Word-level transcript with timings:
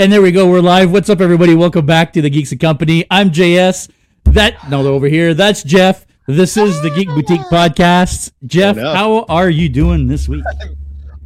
And 0.00 0.12
there 0.12 0.22
we 0.22 0.30
go. 0.30 0.48
We're 0.48 0.60
live. 0.60 0.92
What's 0.92 1.10
up, 1.10 1.20
everybody? 1.20 1.54
Welcome 1.56 1.84
back 1.84 2.12
to 2.12 2.22
the 2.22 2.30
Geeks 2.30 2.52
and 2.52 2.60
Company. 2.60 3.04
I'm 3.10 3.30
JS. 3.30 3.90
That 4.24 4.68
no, 4.70 4.86
over 4.86 5.08
here. 5.08 5.34
That's 5.34 5.64
Jeff. 5.64 6.06
This 6.28 6.58
is 6.58 6.78
the 6.82 6.90
Geek 6.90 7.08
Boutique 7.08 7.40
Podcast. 7.50 8.32
Jeff, 8.44 8.76
how 8.76 9.24
are 9.30 9.48
you 9.48 9.70
doing 9.70 10.08
this 10.08 10.28
week? 10.28 10.44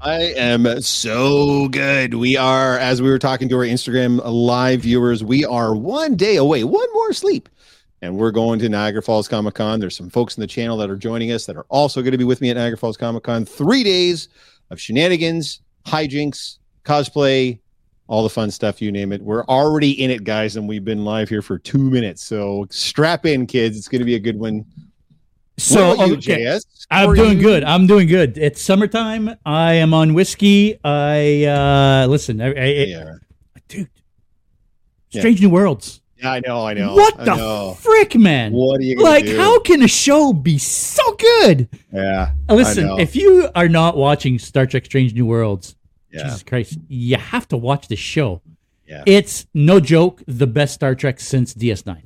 I 0.01 0.33
am 0.37 0.81
so 0.81 1.67
good. 1.67 2.15
We 2.15 2.37
are, 2.37 2.79
as 2.79 3.03
we 3.03 3.11
were 3.11 3.19
talking 3.19 3.49
to 3.49 3.57
our 3.57 3.65
Instagram 3.65 4.21
live 4.25 4.83
viewers, 4.83 5.25
we 5.25 5.45
are 5.45 5.75
one 5.75 6.15
day 6.15 6.37
away, 6.37 6.63
one 6.63 6.87
more 6.93 7.13
sleep. 7.13 7.49
And 8.01 8.17
we're 8.17 8.31
going 8.31 8.61
to 8.61 8.69
Niagara 8.69 9.03
Falls 9.03 9.27
Comic 9.27 9.55
Con. 9.55 9.81
There's 9.81 9.97
some 9.97 10.09
folks 10.09 10.37
in 10.37 10.41
the 10.41 10.47
channel 10.47 10.77
that 10.77 10.89
are 10.89 10.97
joining 10.97 11.33
us 11.33 11.47
that 11.47 11.57
are 11.57 11.67
also 11.69 12.01
going 12.01 12.13
to 12.13 12.19
be 12.19 12.23
with 12.23 12.41
me 12.41 12.51
at 12.51 12.57
Niagara 12.57 12.79
Falls 12.79 12.97
Comic 12.97 13.25
Con. 13.25 13.45
Three 13.45 13.83
days 13.83 14.29
of 14.71 14.81
shenanigans, 14.81 15.63
hijinks, 15.85 16.59
cosplay, 16.85 17.59
all 18.07 18.23
the 18.23 18.31
fun 18.31 18.53
stuff, 18.53 18.81
you 18.81 18.93
name 18.93 19.11
it. 19.11 19.21
We're 19.21 19.45
already 19.47 20.01
in 20.01 20.13
it, 20.13 20.23
guys, 20.23 20.55
and 20.55 20.69
we've 20.69 20.85
been 20.85 21.05
live 21.05 21.29
here 21.29 21.43
for 21.43 21.59
two 21.59 21.91
minutes. 21.91 22.23
So 22.23 22.69
strap 22.71 23.27
in, 23.27 23.49
kids. 23.49 23.77
It's 23.77 23.89
going 23.89 23.99
to 23.99 24.05
be 24.05 24.15
a 24.15 24.21
good 24.21 24.39
one. 24.39 24.65
So 25.63 26.05
you, 26.05 26.15
okay, 26.17 26.41
JS? 26.45 26.87
I'm 26.91 27.15
doing 27.15 27.39
you? 27.39 27.43
good. 27.43 27.65
I'm 27.65 27.87
doing 27.87 28.09
good. 28.09 28.37
It's 28.37 28.61
summertime. 28.61 29.35
I 29.47 29.75
am 29.75 29.95
on 29.95 30.13
whiskey. 30.15 30.79
I 30.85 31.45
uh 31.45 32.07
listen. 32.09 32.41
I, 32.41 32.49
I, 32.55 32.65
Yeah. 32.67 33.13
dude, 33.69 33.89
Yeah. 35.11 35.21
Strange 35.21 35.41
New 35.41 35.51
Worlds. 35.51 36.01
Yeah, 36.19 36.33
I 36.33 36.41
know, 36.41 36.65
I 36.67 36.75
know. 36.75 36.95
what 36.95 37.19
I 37.21 37.25
the 37.25 37.35
know. 37.37 37.75
frick, 37.81 38.15
man? 38.17 38.53
What 38.53 38.81
are 38.81 38.85
you 38.85 38.97
gonna 38.97 39.09
Like, 39.09 39.25
do? 39.25 39.37
how 39.37 39.59
can 39.61 39.83
a 39.83 39.89
show 39.89 40.33
be 40.33 40.57
so 40.59 41.03
good? 41.17 41.69
Yeah. 41.93 42.33
Uh, 42.49 42.55
Listen, 42.55 42.99
if 43.01 43.17
you 43.17 43.49
are 43.57 43.69
not 43.69 43.97
watching 43.97 44.39
Star 44.39 44.67
Trek 44.67 44.85
Strange 44.85 45.15
New 45.15 45.27
Worlds, 45.27 45.75
Yeah. 46.13 46.25
Jesus 46.25 46.43
Christ, 46.45 46.79
you 46.89 47.17
have 47.17 47.49
to 47.49 47.57
watch 47.57 47.89
this 47.89 47.99
show. 47.99 48.41
Yeah. 48.87 49.03
It's 49.07 49.47
no 49.55 49.81
joke, 49.81 50.23
the 50.29 50.47
best 50.47 50.75
Star 50.75 50.95
Trek 50.95 51.19
since 51.19 51.55
DS9. 51.55 52.03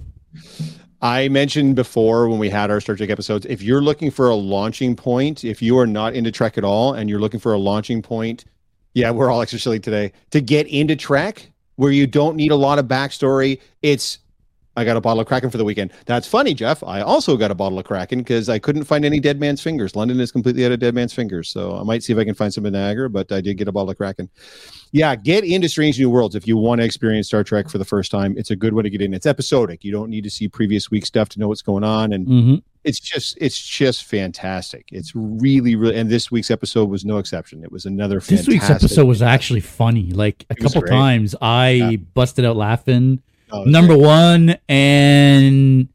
I 1.03 1.29
mentioned 1.29 1.77
before 1.77 2.29
when 2.29 2.39
we 2.39 2.49
had 2.49 2.71
our 2.71 2.81
Star 2.81 2.97
Trek 2.97 3.11
episodes, 3.11 3.47
if 3.47 3.63
you're 3.63 3.83
looking 3.83 4.11
for 4.11 4.29
a 4.29 4.35
launching 4.35 4.97
point, 4.97 5.45
if 5.45 5.61
you 5.61 5.79
are 5.79 5.87
not 5.87 6.15
into 6.15 6.33
Trek 6.33 6.57
at 6.57 6.65
all 6.65 6.95
and 6.95 7.11
you're 7.11 7.21
looking 7.21 7.41
for 7.41 7.53
a 7.53 7.59
launching 7.59 8.01
point, 8.01 8.45
yeah, 8.95 9.11
we're 9.11 9.31
all 9.31 9.43
extra 9.43 9.59
silly 9.59 9.79
today, 9.79 10.13
to 10.31 10.41
get 10.41 10.67
into 10.69 10.97
Trek 10.97 11.53
where 11.77 11.93
you 11.93 12.07
don't 12.07 12.37
need 12.37 12.51
a 12.51 12.57
lot 12.57 12.79
of 12.79 12.87
backstory, 12.87 13.61
it's 13.83 14.19
I 14.79 14.85
got 14.85 14.97
a 14.97 15.01
bottle 15.01 15.21
of 15.21 15.27
Kraken 15.27 15.51
for 15.51 15.57
the 15.57 15.65
weekend. 15.65 15.93
That's 16.05 16.27
funny, 16.27 16.53
Jeff. 16.53 16.83
I 16.83 17.01
also 17.01 17.37
got 17.37 17.51
a 17.51 17.55
bottle 17.55 17.79
of 17.79 17.87
Kraken 17.87 18.19
because 18.19 18.51
I 18.51 18.59
couldn't 18.59 18.85
find 18.85 19.07
any 19.07 19.21
Dead 19.21 19.41
Man's 19.41 19.63
Fingers. 19.63 19.97
London 19.97 20.21
is 20.21 20.31
completely 20.31 20.67
out 20.67 20.73
of 20.73 20.81
Dead 20.81 20.95
Man's 20.95 21.15
Fingers. 21.15 21.49
So 21.49 21.79
I 21.79 21.83
might 21.83 22.03
see 22.03 22.13
if 22.13 22.19
I 22.19 22.25
can 22.25 22.35
find 22.35 22.53
some 22.53 22.67
in 22.67 22.75
Niagara, 22.75 23.09
but 23.09 23.33
I 23.33 23.41
did 23.41 23.57
get 23.57 23.69
a 23.69 23.73
bottle 23.73 23.91
of 23.91 23.97
Kraken. 23.97 24.29
Yeah, 24.97 25.15
get 25.15 25.45
into 25.45 25.69
Strange 25.69 25.99
New 25.99 26.09
Worlds 26.09 26.35
if 26.35 26.47
you 26.47 26.57
want 26.57 26.81
to 26.81 26.85
experience 26.87 27.27
Star 27.27 27.45
Trek 27.45 27.69
for 27.69 27.77
the 27.77 27.85
first 27.85 28.11
time. 28.11 28.35
It's 28.39 28.51
a 28.51 28.57
good 28.57 28.73
way 28.73 28.83
to 28.83 28.89
get 28.89 29.03
in. 29.03 29.13
It's 29.13 29.27
episodic. 29.27 29.85
You 29.85 29.93
don't 29.93 30.09
need 30.09 30.25
to 30.25 30.31
see 30.31 30.49
previous 30.49 30.91
week 30.91 31.05
stuff 31.05 31.29
to 31.31 31.39
know 31.39 31.49
what's 31.49 31.61
going 31.61 31.85
on, 31.85 32.13
and 32.15 32.27
Mm-hmm. 32.27 32.55
it's 32.83 32.99
just 32.99 33.37
it's 33.39 33.61
just 33.61 34.05
fantastic. 34.05 34.89
It's 34.93 35.13
really 35.15 35.75
really, 35.77 35.97
and 35.97 36.09
this 36.09 36.31
week's 36.31 36.51
episode 36.51 36.89
was 36.89 37.05
no 37.05 37.19
exception. 37.19 37.63
It 37.63 37.71
was 37.71 37.85
another 37.85 38.21
This 38.21 38.47
week's 38.49 38.71
episode 38.71 39.05
was 39.07 39.21
actually 39.21 39.61
funny. 39.61 40.13
Like 40.13 40.47
a 40.49 40.55
couple 40.55 40.81
great. 40.81 40.91
times, 40.91 41.35
I 41.43 41.69
Yeah. 41.71 41.97
busted 42.15 42.45
out 42.47 42.57
laughing. 42.57 43.21
Oh, 43.53 43.65
Number 43.65 43.95
great. 43.97 44.07
one, 44.07 44.57
and 44.69 45.89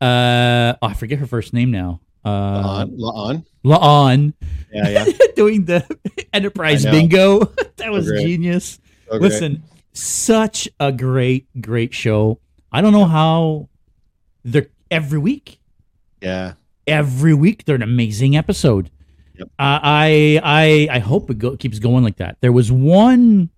uh, 0.00 0.74
oh, 0.82 0.86
I 0.88 0.94
forget 0.94 1.18
her 1.20 1.26
first 1.26 1.52
name 1.52 1.70
now. 1.70 2.00
Uh, 2.24 2.28
on, 2.28 2.90
on. 3.00 3.44
La'an 3.64 4.32
Yeah, 4.72 4.88
yeah. 4.88 5.04
doing 5.36 5.64
the 5.66 5.84
Enterprise 6.32 6.84
bingo. 6.84 7.40
that 7.76 7.90
was 7.90 8.08
great. 8.08 8.24
genius. 8.26 8.78
So. 9.10 9.16
Listen, 9.16 9.62
such 9.92 10.68
a 10.78 10.92
great, 10.92 11.46
great 11.60 11.92
show. 11.92 12.38
I 12.72 12.80
don't 12.80 12.92
know 12.92 13.04
how 13.06 13.68
they're 14.44 14.68
every 14.90 15.18
week. 15.18 15.58
Yeah. 16.22 16.54
Every 16.86 17.34
week 17.34 17.64
they're 17.64 17.76
an 17.76 17.82
amazing 17.82 18.36
episode. 18.36 18.90
Yep. 19.38 19.48
Uh, 19.58 19.80
I 19.82 20.40
I 20.42 20.88
I 20.96 20.98
hope 21.00 21.30
it 21.30 21.38
go, 21.38 21.56
keeps 21.56 21.78
going 21.78 22.04
like 22.04 22.16
that. 22.16 22.36
There 22.40 22.52
was 22.52 22.70
one 22.70 23.50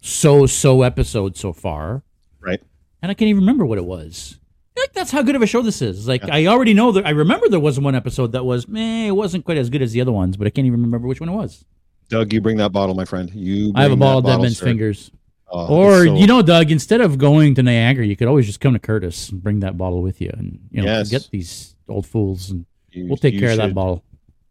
so 0.00 0.46
so 0.46 0.82
episode 0.82 1.36
so 1.36 1.52
far, 1.52 2.02
Right. 2.40 2.60
and 3.02 3.10
I 3.10 3.14
can't 3.14 3.28
even 3.28 3.40
remember 3.42 3.66
what 3.66 3.78
it 3.78 3.84
was. 3.84 4.38
Like 4.80 4.92
that's 4.92 5.10
how 5.10 5.22
good 5.22 5.34
of 5.36 5.42
a 5.42 5.46
show 5.46 5.62
this 5.62 5.80
is. 5.82 6.06
Like 6.08 6.24
I 6.28 6.46
already 6.46 6.74
know 6.74 6.92
that 6.92 7.06
I 7.06 7.10
remember 7.10 7.48
there 7.48 7.60
was 7.60 7.78
one 7.80 7.94
episode 7.94 8.32
that 8.32 8.44
was 8.44 8.68
meh, 8.68 9.08
it 9.08 9.10
wasn't 9.12 9.44
quite 9.44 9.58
as 9.58 9.70
good 9.70 9.82
as 9.82 9.92
the 9.92 10.00
other 10.00 10.12
ones, 10.12 10.36
but 10.36 10.46
I 10.46 10.50
can't 10.50 10.66
even 10.66 10.82
remember 10.82 11.06
which 11.08 11.20
one 11.20 11.28
it 11.28 11.32
was. 11.34 11.64
Doug, 12.08 12.32
you 12.32 12.40
bring 12.40 12.56
that 12.58 12.72
bottle, 12.72 12.94
my 12.94 13.04
friend. 13.04 13.30
You. 13.34 13.72
I 13.74 13.82
have 13.82 13.92
a 13.92 13.96
ball 13.96 14.18
of 14.18 14.24
Dead 14.24 14.36
bottle, 14.38 14.50
sir. 14.50 14.64
Fingers. 14.64 15.10
Oh, 15.50 15.66
Or 15.74 16.06
so- 16.06 16.14
you 16.16 16.26
know, 16.26 16.42
Doug, 16.42 16.70
instead 16.70 17.00
of 17.00 17.18
going 17.18 17.54
to 17.56 17.62
Niagara, 17.62 18.06
you 18.06 18.16
could 18.16 18.28
always 18.28 18.46
just 18.46 18.60
come 18.60 18.72
to 18.74 18.78
Curtis 18.78 19.30
and 19.30 19.42
bring 19.42 19.60
that 19.60 19.76
bottle 19.78 20.02
with 20.02 20.20
you, 20.20 20.30
and 20.32 20.58
you 20.70 20.82
know, 20.82 20.88
Yes. 20.88 21.10
get 21.10 21.28
these 21.30 21.74
old 21.88 22.06
fools, 22.06 22.50
and 22.50 22.64
you- 22.92 23.06
we'll 23.08 23.16
take 23.16 23.38
care 23.38 23.50
of 23.50 23.56
that 23.58 23.74
bottle. 23.74 24.02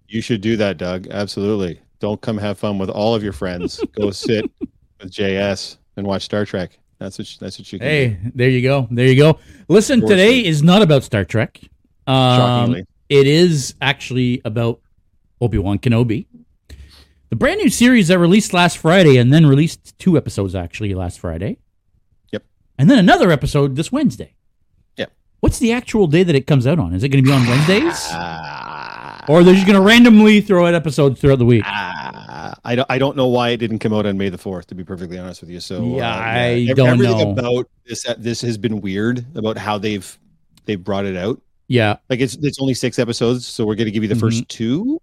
You 0.08 0.22
should 0.22 0.42
do 0.42 0.56
that, 0.58 0.78
Doug. 0.78 1.08
Absolutely. 1.10 1.80
Don't 2.00 2.22
come 2.22 2.38
have 2.38 2.58
fun 2.60 2.78
with 2.78 2.90
all 2.90 3.14
of 3.16 3.24
your 3.24 3.34
friends. 3.34 3.84
Go 4.00 4.12
sit 4.12 4.50
with 5.02 5.12
JS 5.12 5.78
and 5.98 6.06
watch 6.08 6.24
Star 6.24 6.46
Trek. 6.46 6.78
That's 7.00 7.20
what. 7.20 7.38
That's 7.40 7.60
what 7.60 7.72
you 7.72 7.80
can. 7.80 7.88
do. 7.88 7.92
Hey, 7.92 8.18
there 8.34 8.50
you 8.50 8.62
go, 8.62 8.88
there 8.90 9.06
you 9.08 9.16
go. 9.16 9.40
Listen, 9.68 10.02
today 10.02 10.44
is 10.44 10.64
not 10.64 10.82
about 10.82 11.04
Star 11.04 11.26
Trek. 11.26 11.60
Um, 12.08 12.16
Shockingly. 12.16 12.86
it 13.10 13.28
is 13.28 13.76
actually 13.82 14.42
about 14.46 14.80
Obi 15.42 15.58
Wan 15.58 15.78
Kenobi, 15.78 16.26
the 17.30 17.36
brand 17.36 17.60
new 17.60 17.70
series 17.70 18.08
that 18.08 18.18
released 18.18 18.54
last 18.54 18.78
Friday, 18.78 19.18
and 19.18 19.32
then 19.32 19.46
released 19.46 19.98
two 20.00 20.18
episodes 20.18 20.56
actually 20.56 20.94
last 20.94 21.20
Friday. 21.20 21.58
Yep. 22.32 22.44
And 22.78 22.90
then 22.90 22.98
another 22.98 23.32
episode 23.32 23.76
this 23.76 23.92
Wednesday. 23.92 24.34
Yep. 24.96 25.12
What's 25.42 25.60
the 25.60 25.72
actual 25.74 26.08
day 26.08 26.24
that 26.24 26.36
it 26.36 26.48
comes 26.48 26.66
out 26.66 26.80
on? 26.80 26.94
Is 26.94 27.04
it 27.04 27.10
going 27.10 27.24
to 27.24 27.30
be 27.30 27.36
on 27.36 27.46
Wednesdays? 27.46 28.08
Or 29.28 29.44
they're 29.44 29.54
just 29.56 29.68
going 29.68 29.78
to 29.80 29.86
randomly 29.86 30.40
throw 30.42 30.66
out 30.68 30.74
episodes 30.74 31.20
throughout 31.20 31.40
the 31.40 31.46
week. 31.46 31.64
ah, 31.66 32.54
I 32.64 32.76
don't. 32.76 32.86
I 32.90 32.98
don't 32.98 33.18
know 33.18 33.28
why 33.28 33.50
it 33.50 33.58
didn't 33.58 33.80
come 33.80 33.94
out 33.94 34.06
on 34.06 34.18
May 34.18 34.30
the 34.30 34.38
fourth. 34.38 34.68
To 34.68 34.76
be 34.76 34.84
perfectly 34.84 35.18
honest 35.20 35.42
with 35.42 35.50
you, 35.50 35.60
so 35.60 35.98
Yeah, 35.98 36.10
uh, 36.16 36.20
I 36.20 36.68
ev- 36.70 36.76
don't 36.78 36.88
everything 36.90 37.36
know. 37.36 37.42
about 37.42 37.70
this. 37.86 38.06
This 38.18 38.42
has 38.42 38.58
been 38.58 38.80
weird 38.82 39.26
about 39.36 39.58
how 39.58 39.78
they've 39.78 40.18
they've 40.66 40.82
brought 40.82 41.06
it 41.06 41.18
out. 41.18 41.42
Yeah, 41.68 41.98
Like 42.10 42.22
it's 42.22 42.36
it's 42.36 42.62
only 42.62 42.74
six 42.74 42.98
episodes, 43.00 43.46
so 43.46 43.66
we're 43.66 43.76
going 43.76 43.86
to 43.88 43.92
give 43.92 44.02
you 44.04 44.08
the 44.10 44.16
first 44.16 44.48
two 44.48 45.02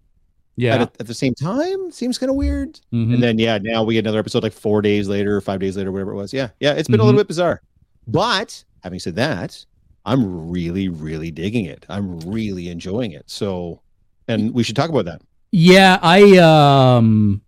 yeah. 0.57 0.77
at, 0.77 0.81
a- 0.81 0.93
at 1.01 1.07
the 1.07 1.13
same 1.15 1.35
time. 1.35 1.91
Seems 1.91 2.17
kind 2.17 2.31
of 2.31 2.37
weird. 2.37 2.81
Mhm. 2.93 3.13
And 3.15 3.23
then 3.23 3.39
yeah, 3.39 3.59
now 3.61 3.83
we 3.85 3.93
get 3.95 4.01
another 4.07 4.21
episode 4.21 4.43
like 4.43 4.55
four 4.55 4.81
days 4.81 5.07
later 5.07 5.37
or 5.37 5.43
five 5.43 5.61
days 5.61 5.77
later, 5.77 5.93
whatever 5.93 6.13
it 6.13 6.17
was. 6.17 6.33
Yeah, 6.33 6.49
yeah, 6.61 6.73
it's 6.73 6.89
been 6.89 7.01
a 7.01 7.03
Mhm. 7.03 7.07
little 7.07 7.21
bit 7.21 7.29
bizarre. 7.29 7.61
But 8.07 8.65
having 8.83 8.99
said 8.99 9.17
that, 9.17 9.63
I'm 10.07 10.51
really, 10.51 10.89
really 10.89 11.31
digging 11.31 11.67
it. 11.67 11.85
I'm 11.91 12.19
really 12.21 12.69
enjoying 12.69 13.13
it. 13.13 13.25
So, 13.29 13.81
and 14.29 14.55
we 14.55 14.63
should 14.63 14.77
talk 14.77 14.91
about 14.91 15.05
that. 15.07 15.23
Yeah, 15.53 15.99
I 16.03 16.37
um 16.39 17.43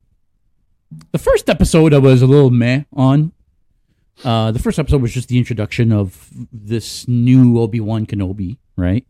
the 1.12 1.19
first 1.19 1.48
episode 1.50 1.92
I 1.92 1.98
was 1.98 2.22
a 2.22 2.26
little 2.26 2.50
meh 2.50 2.84
on. 2.92 3.32
Uh 4.25 4.53
the 4.53 4.59
first 4.59 4.78
episode 4.78 5.03
was 5.03 5.12
just 5.12 5.28
the 5.28 5.38
introduction 5.38 5.92
of 5.92 6.31
this 6.53 7.06
new 7.09 7.59
Obi-Wan 7.60 8.06
Kenobi, 8.06 8.59
right? 8.76 9.04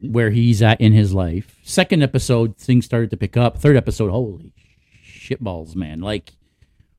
Where 0.00 0.30
he's 0.30 0.62
at 0.62 0.80
in 0.80 0.92
his 0.92 1.14
life. 1.14 1.56
Second 1.64 2.02
episode, 2.02 2.56
things 2.58 2.84
started 2.84 3.10
to 3.10 3.16
pick 3.16 3.36
up. 3.36 3.58
Third 3.58 3.76
episode, 3.76 4.10
holy 4.10 4.52
shitballs, 5.04 5.74
man. 5.74 6.00
Like 6.00 6.32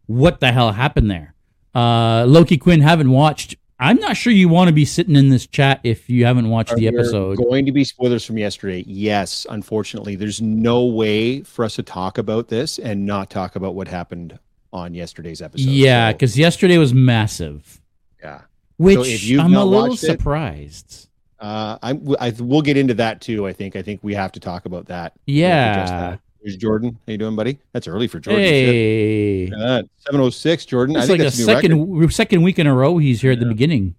what 0.07 0.39
the 0.39 0.51
hell 0.51 0.72
happened 0.72 1.12
there? 1.12 1.36
Uh 1.74 2.25
Loki 2.25 2.57
Quinn 2.57 2.81
haven't 2.81 3.12
watched. 3.12 3.56
I'm 3.80 3.98
not 3.98 4.16
sure 4.16 4.31
you 4.31 4.48
want 4.48 4.69
to 4.69 4.74
be 4.74 4.86
sitting 4.86 5.16
in 5.18 5.30
this 5.30 5.45
chat 5.48 5.81
if 5.83 6.10
you 6.10 6.25
haven't 6.25 6.50
watched 6.50 6.72
Are 6.72 6.75
the 6.77 6.88
episode. 6.88 7.38
going 7.38 7.66
to 7.66 7.72
be 7.74 7.83
spoilers 7.83 8.24
from 8.25 8.38
yesterday? 8.38 8.83
Yes, 8.88 9.45
unfortunately, 9.50 10.16
there's 10.16 10.42
no 10.42 10.86
way 10.86 11.42
for 11.42 11.66
us 11.66 11.75
to 11.75 11.83
talk 11.83 12.18
about 12.18 12.48
this 12.48 12.80
and 12.80 13.06
not 13.06 13.30
talk 13.30 13.56
about 13.57 13.75
what 13.75 13.88
happened 13.89 14.39
on 14.72 14.94
yesterday's 14.94 15.42
episode. 15.42 15.68
Yeah, 15.69 16.10
So, 16.10 16.13
because 16.13 16.38
yesterday 16.38 16.77
was 16.77 16.94
massive. 16.94 17.81
yeah. 18.22 18.42
Which 18.77 19.24
you've 19.24 19.39
I'm 19.42 19.54
a 19.56 19.63
little 19.63 19.89
watched 19.89 20.04
it- 20.04 20.07
surprised. 20.07 21.10
Uh, 21.39 21.77
I, 21.83 22.00
I 22.19 22.33
we'll 22.39 22.62
get 22.62 22.77
into 22.77 22.94
that 22.95 23.19
too. 23.22 23.45
I 23.45 23.51
think. 23.54 23.75
I 23.75 23.81
think 23.81 24.00
we 24.04 24.13
have 24.16 24.31
to 24.33 24.39
talk 24.39 24.66
about 24.66 24.86
that. 24.88 25.13
Yeah. 25.25 26.16
There's 26.45 26.57
Jordan. 26.57 27.00
How 27.07 27.12
you 27.12 27.18
doing, 27.18 27.36
buddy? 27.36 27.57
That's 27.74 27.88
early 27.88 28.07
for 28.07 28.19
Jordan. 28.19 28.44
Hey, 28.44 29.47
Uh, 29.51 29.81
706, 29.97 30.65
Jordan. 30.68 30.95
I 30.95 31.00
it's 31.00 31.07
think 31.07 31.18
like 31.19 31.25
that's 31.25 31.39
a 31.39 31.42
new 31.42 31.47
record. 31.47 31.62
second 31.63 32.12
second 32.12 32.42
week 32.44 32.59
in 32.59 32.68
a 32.68 32.74
row 32.74 33.00
he's 33.00 33.19
here 33.19 33.31
at 33.31 33.39
the 33.39 33.47
beginning. 33.47 33.95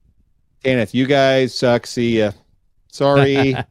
Kenneth, 0.62 0.94
you 0.94 1.06
guys 1.06 1.52
suck. 1.58 1.88
See 1.88 2.18
ya. 2.18 2.30
Sorry. 2.88 3.54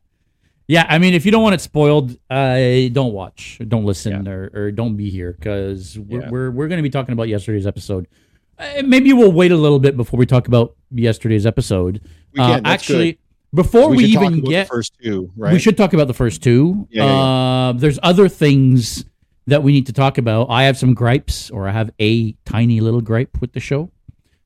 Yeah, 0.68 0.88
I 0.90 0.98
mean, 0.98 1.14
if 1.14 1.28
you 1.28 1.32
don't 1.32 1.44
want 1.44 1.54
it 1.54 1.62
spoiled, 1.62 2.18
uh, 2.28 2.58
don't 2.92 3.14
watch, 3.14 3.60
don't 3.68 3.86
listen, 3.86 4.28
or, 4.28 4.50
or 4.52 4.72
don't 4.72 4.96
be 4.98 5.12
here 5.12 5.34
because 5.34 5.96
we're, 6.00 6.22
Yeah. 6.22 6.30
we're, 6.32 6.50
we're 6.50 6.68
going 6.68 6.80
to 6.80 6.82
be 6.84 6.90
talking 6.90 7.14
about 7.14 7.28
yesterday's 7.28 7.68
episode. 7.68 8.08
Uh, 8.58 8.82
maybe 8.84 9.14
we'll 9.14 9.32
wait 9.32 9.52
a 9.52 9.56
little 9.58 9.78
bit 9.78 9.96
before 9.96 10.18
we 10.18 10.26
talk 10.26 10.48
about 10.48 10.76
yesterday's 10.90 11.46
episode. 11.46 12.02
We 12.34 12.40
Uh, 12.40 12.62
actually, 12.66 13.12
good. 13.12 13.20
Before 13.56 13.90
we, 13.90 14.14
talk 14.14 14.24
even 14.26 14.44
get 14.44 14.68
the 14.68 14.74
first 14.74 14.94
two, 15.02 15.32
right? 15.36 15.54
We 15.54 15.60
should 15.60 15.78
talk 15.78 15.94
about 15.94 16.08
the 16.08 16.14
first 16.14 16.44
two. 16.44 16.88
Yeah, 16.90 17.06
yeah, 17.06 17.12
Uh, 17.12 17.72
there's 17.74 18.00
other 18.04 18.28
things 18.30 19.06
that 19.48 19.64
we 19.64 19.72
need 19.72 19.86
to 19.88 19.94
talk 19.94 20.18
about. 20.18 20.48
I 20.50 20.64
have 20.64 20.78
some 20.78 20.94
gripes, 20.94 21.50
or 21.52 21.68
I 21.68 21.72
have 21.72 21.92
a 22.00 22.34
tiny 22.46 22.82
little 22.82 23.02
gripe 23.02 23.40
with 23.42 23.54
the 23.54 23.60
show 23.60 23.92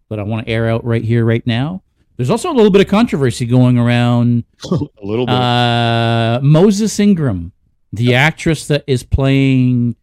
that 0.09 0.19
I 0.19 0.23
want 0.23 0.45
to 0.45 0.51
air 0.51 0.69
out 0.69 0.83
right 0.85 1.03
here, 1.03 1.25
right 1.25 1.45
now. 1.47 1.83
There's 2.17 2.29
also 2.29 2.51
a 2.51 2.55
little 2.55 2.71
bit 2.71 2.81
of 2.81 2.87
controversy 2.87 3.45
going 3.45 3.77
around 3.77 4.43
a 4.71 4.77
little 5.01 5.25
bit. 5.25 5.35
uh, 5.35 6.39
Moses 6.43 6.99
Ingram, 6.99 7.53
the 7.93 8.13
actress 8.15 8.67
that 8.67 8.83
is 8.87 9.03
playing 9.03 9.95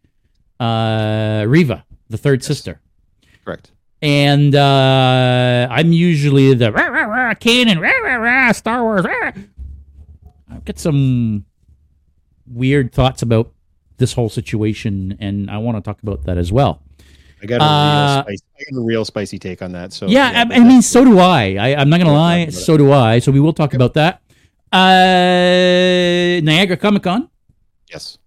uh, 0.59 1.45
Reva, 1.47 1.85
the 2.09 2.17
third 2.17 2.43
sister. 2.43 2.81
Correct. 3.45 3.71
And 4.01 4.53
uh, 4.53 5.67
I'm 5.71 5.91
usually 5.91 6.53
the 6.53 6.71
rah, 6.71 6.85
rah, 6.87 7.05
rah, 7.05 7.33
canon, 7.33 7.79
rah, 7.79 7.89
rah, 8.03 8.15
rah, 8.15 8.51
Star 8.51 8.83
Wars. 8.83 9.05
Rah. 9.05 9.31
I've 10.51 10.65
got 10.65 10.77
some 10.77 11.45
weird 12.45 12.93
thoughts 12.93 13.21
about 13.23 13.51
this 13.97 14.13
whole 14.13 14.29
situation, 14.29 15.17
and 15.19 15.49
I 15.49 15.57
want 15.57 15.77
to 15.77 15.81
talk 15.81 16.01
about 16.03 16.23
that 16.25 16.37
as 16.37 16.51
well. 16.51 16.81
I 17.41 17.45
got 17.47 17.61
a 17.61 17.63
Uh, 17.63 17.67
real 18.15 18.23
spicy, 18.23 18.43
I 18.59 18.71
got 18.71 18.77
a 18.77 18.83
real 18.83 19.05
spicy 19.05 19.39
take 19.39 19.61
on 19.61 19.71
that. 19.73 19.93
So 19.93 20.07
yeah, 20.07 20.45
but 20.45 20.53
I, 20.55 20.59
I 20.59 20.63
mean, 20.63 20.81
so 20.81 21.03
do 21.03 21.19
I. 21.19 21.55
I 21.59 21.75
I'm 21.75 21.89
not 21.89 21.99
gonna 21.99 22.13
lie, 22.13 22.39
it. 22.39 22.53
so 22.53 22.77
do 22.77 22.91
I. 22.91 23.19
So 23.19 23.31
we 23.31 23.39
will 23.39 23.53
talk 23.53 23.73
about 23.73 23.93
that. 23.95 24.21
Uh, 24.71 26.41
Niagara 26.43 26.77
Comic 26.77 27.03
Con. 27.03 27.29
yes. 27.89 28.17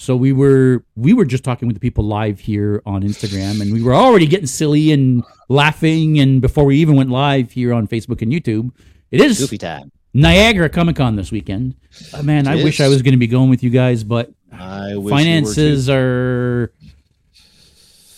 So 0.00 0.16
we 0.16 0.32
were 0.32 0.82
we 0.96 1.12
were 1.12 1.26
just 1.26 1.44
talking 1.44 1.68
with 1.68 1.76
the 1.76 1.80
people 1.80 2.04
live 2.04 2.40
here 2.40 2.82
on 2.86 3.02
Instagram, 3.02 3.60
and 3.60 3.70
we 3.70 3.82
were 3.82 3.94
already 3.94 4.26
getting 4.26 4.46
silly 4.46 4.92
and 4.92 5.22
laughing. 5.50 6.18
And 6.18 6.40
before 6.40 6.64
we 6.64 6.78
even 6.78 6.96
went 6.96 7.10
live 7.10 7.52
here 7.52 7.74
on 7.74 7.86
Facebook 7.86 8.22
and 8.22 8.32
YouTube, 8.32 8.70
it 9.10 9.20
is 9.20 9.38
Goofy 9.38 9.58
time. 9.58 9.92
Niagara 10.14 10.70
Comic 10.70 10.96
Con 10.96 11.16
this 11.16 11.30
weekend. 11.30 11.76
Uh, 12.14 12.22
man, 12.22 12.48
I 12.48 12.54
It 12.54 12.64
wish. 12.64 12.80
I 12.80 12.88
was 12.88 13.02
going 13.02 13.12
to 13.12 13.18
be 13.18 13.26
going 13.26 13.50
with 13.50 13.62
you 13.62 13.68
guys, 13.68 14.02
but 14.02 14.32
I 14.50 14.96
wish 14.96 15.12
finances 15.12 15.90
are 15.90 16.72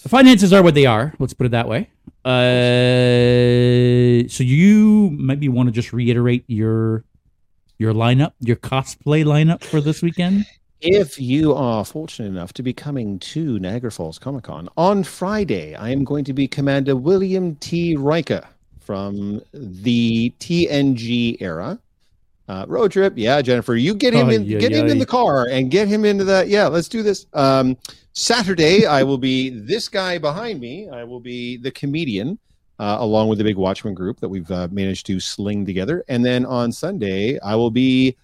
finances 0.06 0.52
are 0.52 0.62
what 0.62 0.76
they 0.76 0.86
are. 0.86 1.12
Let's 1.18 1.34
put 1.34 1.46
it 1.46 1.50
that 1.50 1.66
way. 1.66 1.90
Uh, 2.24 4.28
so 4.28 4.44
you 4.44 5.10
maybe 5.10 5.48
want 5.48 5.66
to 5.66 5.72
just 5.72 5.92
reiterate 5.92 6.44
your 6.46 7.02
your 7.76 7.92
lineup, 7.92 8.34
your 8.38 8.54
cosplay 8.54 9.24
lineup 9.24 9.64
for 9.64 9.80
this 9.80 10.00
weekend. 10.00 10.46
If 10.84 11.20
you 11.20 11.54
are 11.54 11.84
fortunate 11.84 12.26
enough 12.26 12.52
to 12.54 12.62
be 12.64 12.72
coming 12.72 13.20
to 13.20 13.56
Niagara 13.60 13.92
Falls 13.92 14.18
Comic 14.18 14.42
Con 14.42 14.68
on 14.76 15.04
Friday, 15.04 15.76
I 15.76 15.90
am 15.90 16.02
going 16.02 16.24
to 16.24 16.32
be 16.32 16.48
Commander 16.48 16.96
William 16.96 17.54
T. 17.56 17.94
Riker 17.94 18.42
from 18.80 19.40
the 19.52 20.34
TNG 20.40 21.40
era. 21.40 21.78
Uh, 22.48 22.64
road 22.66 22.90
trip, 22.90 23.12
yeah, 23.14 23.40
Jennifer, 23.40 23.76
you 23.76 23.94
get 23.94 24.12
him 24.12 24.28
in, 24.30 24.42
Ay, 24.42 24.56
ay, 24.56 24.58
get 24.58 24.72
him 24.72 24.88
in 24.88 24.98
the 24.98 25.06
car 25.06 25.46
and 25.46 25.70
get 25.70 25.86
him 25.86 26.04
into 26.04 26.24
that. 26.24 26.48
Yeah, 26.48 26.66
let's 26.66 26.88
do 26.88 27.04
this. 27.04 27.26
Um, 27.32 27.76
Saturday, 28.12 28.84
I 28.84 29.04
will 29.04 29.18
be 29.18 29.50
this 29.50 29.88
guy 29.88 30.18
behind 30.18 30.58
me. 30.58 30.88
I 30.88 31.04
will 31.04 31.20
be 31.20 31.58
the 31.58 31.70
comedian, 31.70 32.40
uh, 32.80 32.96
along 32.98 33.28
with 33.28 33.38
the 33.38 33.44
big 33.44 33.56
Watchman 33.56 33.94
group 33.94 34.18
that 34.18 34.28
we've 34.28 34.50
uh, 34.50 34.66
managed 34.72 35.06
to 35.06 35.20
sling 35.20 35.64
together. 35.64 36.04
And 36.08 36.24
then 36.24 36.44
on 36.44 36.72
Sunday, 36.72 37.38
I 37.38 37.54
will 37.54 37.70
be 37.70 38.16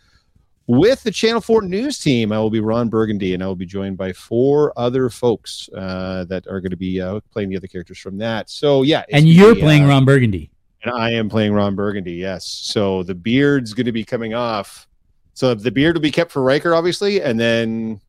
with 0.69 1.03
the 1.03 1.11
Channel 1.11 1.41
4 1.41 1.63
news 1.63 1.99
team. 1.99 2.31
I 2.31 2.39
will 2.39 2.51
be 2.51 2.61
Ron 2.61 2.89
Burgundy, 2.89 3.35
and 3.35 3.43
I 3.43 3.47
will 3.47 3.57
be 3.57 3.67
joined 3.67 3.97
by 3.97 4.13
four 4.13 4.73
other 4.77 5.11
folks 5.11 5.69
uh, 5.75 6.25
that 6.27 6.47
are 6.47 6.61
going 6.61 6.71
to 6.71 6.77
be 6.77 7.01
uh, 7.01 7.21
playing 7.33 7.49
the 7.49 7.57
other 7.57 7.67
characters 7.67 7.99
from 7.99 8.19
that. 8.19 8.49
So, 8.49 8.83
yeah. 8.83 9.05
and 9.11 9.29
you're 9.29 9.57
playing 9.57 9.85
uh, 9.85 9.89
Ron 9.89 10.05
Burgundy. 10.05 10.51
and 10.85 10.95
I 10.95 11.11
am 11.11 11.29
playing 11.29 11.55
Ron 11.55 11.75
Burgundy, 11.75 12.13
yes. 12.13 12.47
So 12.47 13.03
the 13.03 13.15
beard's 13.15 13.73
going 13.73 13.87
to 13.87 13.93
be 13.93 14.05
coming 14.05 14.35
off. 14.35 14.87
So 15.33 15.55
the 15.55 15.71
beard 15.71 15.97
will 15.97 16.03
be 16.03 16.11
kept 16.11 16.31
for 16.31 16.43
Riker, 16.43 16.75
obviously, 16.75 17.23
and 17.23 17.41
then 17.41 18.01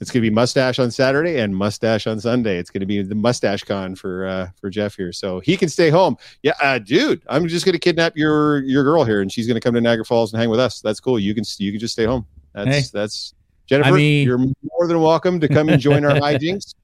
it's 0.00 0.10
going 0.10 0.22
to 0.22 0.28
be 0.28 0.30
mustache 0.30 0.78
on 0.78 0.90
Saturday 0.90 1.38
and 1.38 1.54
mustache 1.54 2.06
on 2.06 2.20
Sunday. 2.20 2.58
It's 2.58 2.70
going 2.70 2.80
to 2.80 2.86
be 2.86 3.02
the 3.02 3.14
mustache 3.14 3.62
con 3.64 3.94
for 3.94 4.26
uh, 4.26 4.48
for 4.60 4.70
Jeff 4.70 4.96
here, 4.96 5.12
so 5.12 5.40
he 5.40 5.56
can 5.56 5.68
stay 5.68 5.90
home. 5.90 6.16
Yeah, 6.42 6.52
uh, 6.62 6.78
dude, 6.78 7.22
I'm 7.28 7.46
just 7.48 7.64
going 7.64 7.72
to 7.74 7.78
kidnap 7.78 8.16
your 8.16 8.60
your 8.64 8.84
girl 8.84 9.04
here, 9.04 9.20
and 9.22 9.30
she's 9.30 9.46
going 9.46 9.54
to 9.54 9.60
come 9.60 9.74
to 9.74 9.80
Niagara 9.80 10.04
Falls 10.04 10.32
and 10.32 10.40
hang 10.40 10.50
with 10.50 10.60
us. 10.60 10.80
That's 10.80 11.00
cool. 11.00 11.18
You 11.18 11.34
can 11.34 11.44
you 11.58 11.70
can 11.72 11.80
just 11.80 11.92
stay 11.92 12.04
home. 12.04 12.26
That's 12.54 12.68
Hey. 12.68 12.82
that's 12.92 13.34
Jennifer. 13.66 13.92
mean- 13.92 14.26
you're 14.26 14.38
more 14.38 14.86
than 14.86 15.00
welcome 15.00 15.40
to 15.40 15.48
come 15.48 15.68
and 15.68 15.80
join 15.80 16.04
our 16.04 16.12
hijinks. 16.20 16.74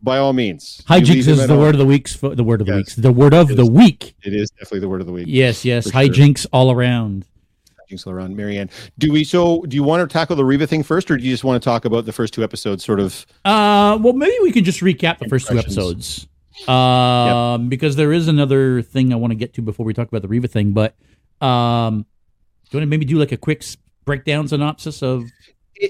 By 0.00 0.18
all 0.18 0.32
means, 0.32 0.80
Hijinks 0.88 1.26
is 1.26 1.38
the 1.38 1.48
home. 1.48 1.58
word 1.58 1.74
of 1.74 1.80
the 1.80 1.84
week. 1.84 2.08
The 2.20 2.44
word 2.44 2.60
of 2.60 2.68
the 2.68 2.76
week. 2.76 2.94
The 2.94 3.10
word 3.10 3.34
of 3.34 3.50
It 3.50 3.56
the 3.56 3.64
is. 3.64 3.70
week. 3.70 4.14
It 4.22 4.32
is 4.32 4.48
definitely 4.50 4.78
the 4.78 4.88
word 4.88 5.00
of 5.00 5.08
the 5.08 5.12
week. 5.12 5.24
Yes, 5.28 5.64
yes. 5.64 5.86
For 5.86 5.90
sure. 5.90 6.02
Hijinks 6.02 6.46
all 6.52 6.70
around. 6.70 7.24
Around 8.06 8.36
Marianne. 8.36 8.68
Do 8.98 9.10
we 9.10 9.24
so 9.24 9.62
do 9.62 9.74
you 9.74 9.82
want 9.82 10.08
to 10.08 10.12
tackle 10.12 10.36
the 10.36 10.44
Reva 10.44 10.66
thing 10.66 10.82
first, 10.82 11.10
or 11.10 11.16
do 11.16 11.24
you 11.24 11.30
just 11.30 11.44
want 11.44 11.62
to 11.62 11.64
talk 11.64 11.84
about 11.84 12.04
the 12.04 12.12
first 12.12 12.34
two 12.34 12.44
episodes 12.44 12.84
sort 12.84 13.00
of 13.00 13.26
Uh, 13.44 13.98
well, 14.00 14.12
maybe 14.12 14.34
we 14.42 14.52
can 14.52 14.64
just 14.64 14.80
recap 14.80 15.18
the 15.18 15.28
first 15.28 15.48
two 15.48 15.58
episodes. 15.58 16.26
Um, 16.66 17.68
because 17.68 17.96
there 17.96 18.12
is 18.12 18.28
another 18.28 18.82
thing 18.82 19.12
I 19.12 19.16
want 19.16 19.30
to 19.30 19.36
get 19.36 19.54
to 19.54 19.62
before 19.62 19.86
we 19.86 19.94
talk 19.94 20.08
about 20.08 20.22
the 20.22 20.28
Reva 20.28 20.48
thing. 20.48 20.72
But 20.72 20.96
um, 21.40 22.00
do 22.00 22.76
you 22.76 22.80
want 22.80 22.82
to 22.82 22.86
maybe 22.86 23.04
do 23.04 23.18
like 23.18 23.32
a 23.32 23.36
quick 23.36 23.64
breakdown 24.04 24.48
synopsis 24.48 25.02
of? 25.02 25.24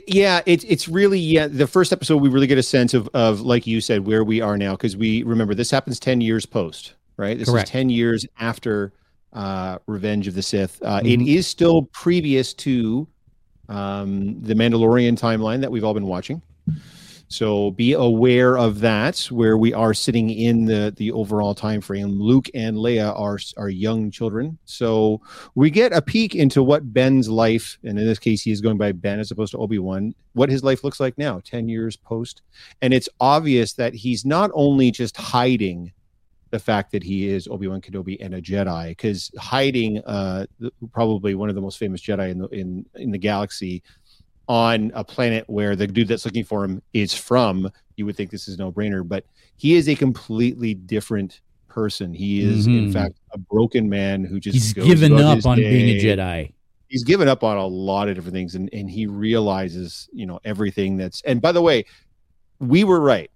Yeah, 0.06 0.42
it's 0.44 0.64
it's 0.64 0.86
really 0.86 1.18
yeah. 1.18 1.46
The 1.46 1.66
first 1.66 1.92
episode, 1.92 2.18
we 2.18 2.28
really 2.28 2.46
get 2.46 2.58
a 2.58 2.62
sense 2.62 2.92
of 2.92 3.08
of 3.14 3.40
like 3.40 3.66
you 3.66 3.80
said, 3.80 4.06
where 4.06 4.22
we 4.22 4.40
are 4.40 4.58
now, 4.58 4.72
because 4.72 4.96
we 4.96 5.22
remember 5.22 5.54
this 5.54 5.70
happens 5.70 5.98
ten 5.98 6.20
years 6.20 6.44
post, 6.44 6.92
right? 7.16 7.38
This 7.38 7.48
Correct. 7.48 7.68
is 7.68 7.72
ten 7.72 7.88
years 7.88 8.26
after 8.38 8.92
uh, 9.32 9.78
Revenge 9.86 10.26
of 10.28 10.34
the 10.34 10.42
Sith. 10.42 10.80
Uh, 10.82 11.00
It 11.04 11.20
Mhm. 11.20 11.26
is 11.28 11.46
still 11.46 11.82
previous 11.92 12.52
to 12.54 13.06
um, 13.68 14.40
the 14.40 14.54
Mandalorian 14.54 15.18
timeline 15.20 15.60
that 15.60 15.70
we've 15.70 15.84
all 15.84 15.92
been 15.92 16.06
watching. 16.06 16.40
So 17.30 17.72
be 17.72 17.92
aware 17.92 18.56
of 18.56 18.80
that, 18.80 19.18
where 19.30 19.58
we 19.58 19.74
are 19.74 19.92
sitting 19.92 20.30
in 20.30 20.64
the 20.64 20.94
the 20.96 21.12
overall 21.12 21.54
time 21.54 21.82
frame. 21.82 22.18
Luke 22.18 22.48
and 22.54 22.78
Leia 22.78 23.12
are 23.20 23.38
are 23.58 23.68
young 23.68 24.10
children, 24.10 24.56
so 24.64 25.20
we 25.54 25.68
get 25.68 25.92
a 25.92 26.00
peek 26.00 26.34
into 26.34 26.62
what 26.62 26.90
Ben's 26.94 27.28
life, 27.28 27.78
and 27.84 27.98
in 27.98 28.06
this 28.06 28.18
case, 28.18 28.40
he 28.40 28.50
is 28.50 28.62
going 28.62 28.78
by 28.78 28.92
Ben 28.92 29.20
as 29.20 29.30
opposed 29.30 29.52
to 29.52 29.58
Obi 29.58 29.78
Wan. 29.78 30.14
What 30.32 30.48
his 30.48 30.64
life 30.64 30.82
looks 30.82 31.00
like 31.00 31.18
now, 31.18 31.42
ten 31.44 31.68
years 31.68 31.96
post, 31.96 32.40
and 32.80 32.94
it's 32.94 33.10
obvious 33.20 33.74
that 33.74 33.92
he's 33.92 34.24
not 34.24 34.50
only 34.54 34.90
just 34.90 35.14
hiding 35.18 35.92
the 36.50 36.58
fact 36.58 36.92
that 36.92 37.02
he 37.02 37.28
is 37.28 37.46
Obi 37.48 37.68
Wan 37.68 37.80
Kenobi 37.80 38.16
and 38.20 38.34
a 38.34 38.40
Jedi, 38.42 38.88
because 38.90 39.30
hiding 39.38 39.98
uh, 40.06 40.46
the- 40.58 40.72
probably 40.92 41.34
one 41.34 41.48
of 41.48 41.54
the 41.54 41.60
most 41.60 41.78
famous 41.78 42.00
Jedi 42.00 42.30
in 42.30 42.38
the 42.38 42.48
in 42.48 42.86
in 42.96 43.10
the 43.10 43.18
galaxy 43.18 43.82
on 44.48 44.90
a 44.94 45.04
planet 45.04 45.44
where 45.48 45.76
the 45.76 45.86
dude 45.86 46.08
that's 46.08 46.24
looking 46.24 46.44
for 46.44 46.64
him 46.64 46.80
is 46.94 47.12
from, 47.12 47.70
you 47.96 48.06
would 48.06 48.16
think 48.16 48.30
this 48.30 48.48
is 48.48 48.58
no 48.58 48.72
brainer, 48.72 49.06
but 49.06 49.24
he 49.56 49.74
is 49.74 49.88
a 49.90 49.94
completely 49.94 50.72
different 50.72 51.40
person. 51.68 52.14
He 52.14 52.40
is, 52.40 52.66
in 52.66 52.86
Mhm. 52.86 52.92
fact, 52.94 53.14
a 53.32 53.38
broken 53.38 53.90
man 53.90 54.24
who 54.24 54.40
just 54.40 54.54
He's 54.54 54.72
given 54.72 55.12
up 55.20 55.44
on 55.44 55.58
being 55.58 55.98
a. 55.98 56.00
Jedi. 56.02 56.52
He's 56.88 57.04
given 57.04 57.28
up 57.28 57.44
on 57.44 57.58
a 57.58 57.66
lot 57.66 58.08
of 58.08 58.14
different 58.14 58.34
things, 58.34 58.54
and 58.54 58.70
and 58.72 58.88
he 58.88 59.04
realizes, 59.06 60.08
you 60.14 60.24
know, 60.24 60.40
everything 60.46 60.96
that's. 60.96 61.20
And 61.26 61.42
by 61.42 61.52
the 61.52 61.60
way, 61.60 61.84
we 62.58 62.84
were 62.84 63.00
right. 63.00 63.30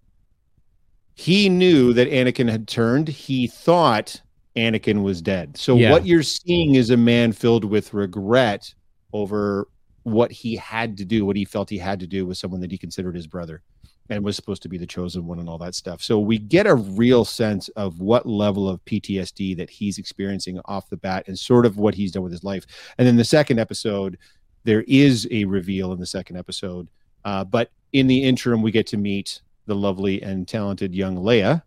He 1.14 1.48
knew 1.48 1.92
that 1.92 2.08
Anakin 2.10 2.50
had 2.50 2.66
turned. 2.66 3.08
He 3.08 3.46
thought 3.46 4.20
Anakin 4.56 5.02
was 5.02 5.22
dead. 5.22 5.56
So 5.56 5.76
Yeah. 5.76 5.90
what 5.90 6.06
you're 6.06 6.22
seeing 6.22 6.74
is 6.74 6.90
a 6.90 6.96
man 6.96 7.32
filled 7.32 7.64
with 7.64 7.92
regret 7.94 8.72
over 9.12 9.68
what 10.04 10.32
he 10.32 10.56
had 10.56 10.96
to 10.98 11.04
do, 11.04 11.24
what 11.24 11.36
he 11.36 11.44
felt 11.44 11.70
he 11.70 11.78
had 11.78 12.00
to 12.00 12.06
do 12.06 12.26
with 12.26 12.36
someone 12.38 12.60
that 12.60 12.70
he 12.70 12.78
considered 12.78 13.14
his 13.14 13.26
brother 13.26 13.62
and 14.10 14.24
was 14.24 14.34
supposed 14.36 14.62
to 14.62 14.68
be 14.68 14.76
the 14.76 14.86
chosen 14.86 15.26
one 15.26 15.38
and 15.38 15.48
all 15.48 15.58
that 15.58 15.74
stuff. 15.74 16.02
So 16.02 16.18
we 16.18 16.38
get 16.38 16.66
a 16.66 16.74
real 16.74 17.24
sense 17.24 17.68
of 17.70 18.00
what 18.00 18.26
level 18.26 18.68
of 18.68 18.84
PTSD 18.84 19.56
that 19.56 19.70
he's 19.70 19.96
experiencing 19.98 20.60
off 20.64 20.90
the 20.90 20.96
bat 20.96 21.24
and 21.28 21.38
sort 21.38 21.64
of 21.64 21.76
what 21.78 21.94
he's 21.94 22.10
done 22.12 22.22
with 22.24 22.32
his 22.32 22.42
life. 22.44 22.66
And 22.98 23.06
then 23.06 23.16
the 23.16 23.24
second 23.24 23.58
episode, 23.60 24.18
there 24.64 24.82
is 24.88 25.28
a 25.30 25.44
reveal 25.44 25.92
in 25.92 26.00
the 26.00 26.06
second 26.06 26.36
episode. 26.36 26.88
Uh, 27.24 27.44
but 27.44 27.70
in 27.92 28.06
the 28.08 28.22
interim, 28.24 28.60
we 28.60 28.72
get 28.72 28.86
to 28.88 28.96
meet 28.96 29.40
the 29.66 29.74
lovely 29.74 30.22
and 30.22 30.46
talented 30.48 30.94
young 30.94 31.16
Leia. 31.16 31.62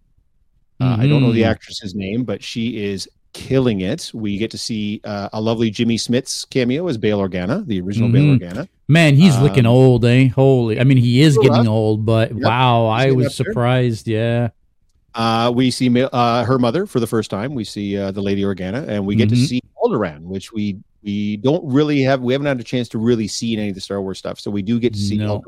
Uh, 0.81 0.97
I 0.99 1.07
don't 1.07 1.21
know 1.21 1.31
the 1.31 1.43
Mhm. 1.43 1.47
actress's 1.51 1.95
name, 1.95 2.23
but 2.25 2.43
she 2.43 2.83
is 2.83 3.07
killing 3.33 3.81
it. 3.81 4.11
We 4.13 4.37
get 4.37 4.51
to 4.51 4.57
see 4.57 4.99
uh, 5.05 5.29
a 5.31 5.39
lovely 5.41 5.69
Jimmy 5.69 5.97
Smits 5.97 6.49
cameo 6.49 6.87
as 6.87 6.97
Bail 6.97 7.19
Organa, 7.19 7.65
the 7.65 7.79
original 7.81 8.09
Mhm. 8.09 8.11
Bail 8.13 8.23
Organa. 8.37 8.67
Man, 8.87 9.15
he's 9.15 9.37
looking 9.39 9.65
Um, 9.65 9.71
old, 9.73 10.05
eh? 10.05 10.27
Holy! 10.27 10.79
I 10.79 10.83
mean, 10.83 10.97
he 10.97 11.21
is 11.21 11.37
getting 11.37 11.51
rough. 11.53 11.67
old, 11.67 12.05
but 12.05 12.31
Yep, 12.31 12.41
wow, 12.41 12.85
I 12.87 13.11
was 13.11 13.27
up 13.27 13.31
there. 13.33 13.45
surprised. 13.51 14.07
Yeah. 14.07 14.49
Uh, 15.15 15.51
we 15.55 15.71
see 15.71 15.89
uh, 16.03 16.43
her 16.43 16.59
mother 16.59 16.85
for 16.85 16.99
the 16.99 17.07
first 17.07 17.31
time. 17.31 17.55
We 17.55 17.63
see 17.63 17.97
uh, 17.97 18.11
the 18.11 18.21
Lady 18.21 18.43
Organa, 18.43 18.85
and 18.87 19.05
we 19.05 19.15
get 19.15 19.29
to 19.29 19.35
Mhm. 19.35 19.47
see 19.47 19.61
Alderaan, 19.81 20.23
which 20.23 20.51
we 20.51 20.77
we 21.05 21.37
don't 21.37 21.63
really 21.63 22.01
have 22.01 22.21
we 22.21 22.33
haven't 22.33 22.47
had 22.47 22.59
a 22.59 22.63
chance 22.63 22.89
to 22.89 22.97
really 22.97 23.27
see 23.27 23.55
any 23.55 23.69
of 23.69 23.75
the 23.75 23.81
Star 23.81 24.01
Wars 24.01 24.17
stuff. 24.17 24.39
So 24.39 24.49
we 24.49 24.63
do 24.63 24.79
get 24.79 24.93
to 24.93 24.99
see 24.99 25.17
No. 25.17 25.41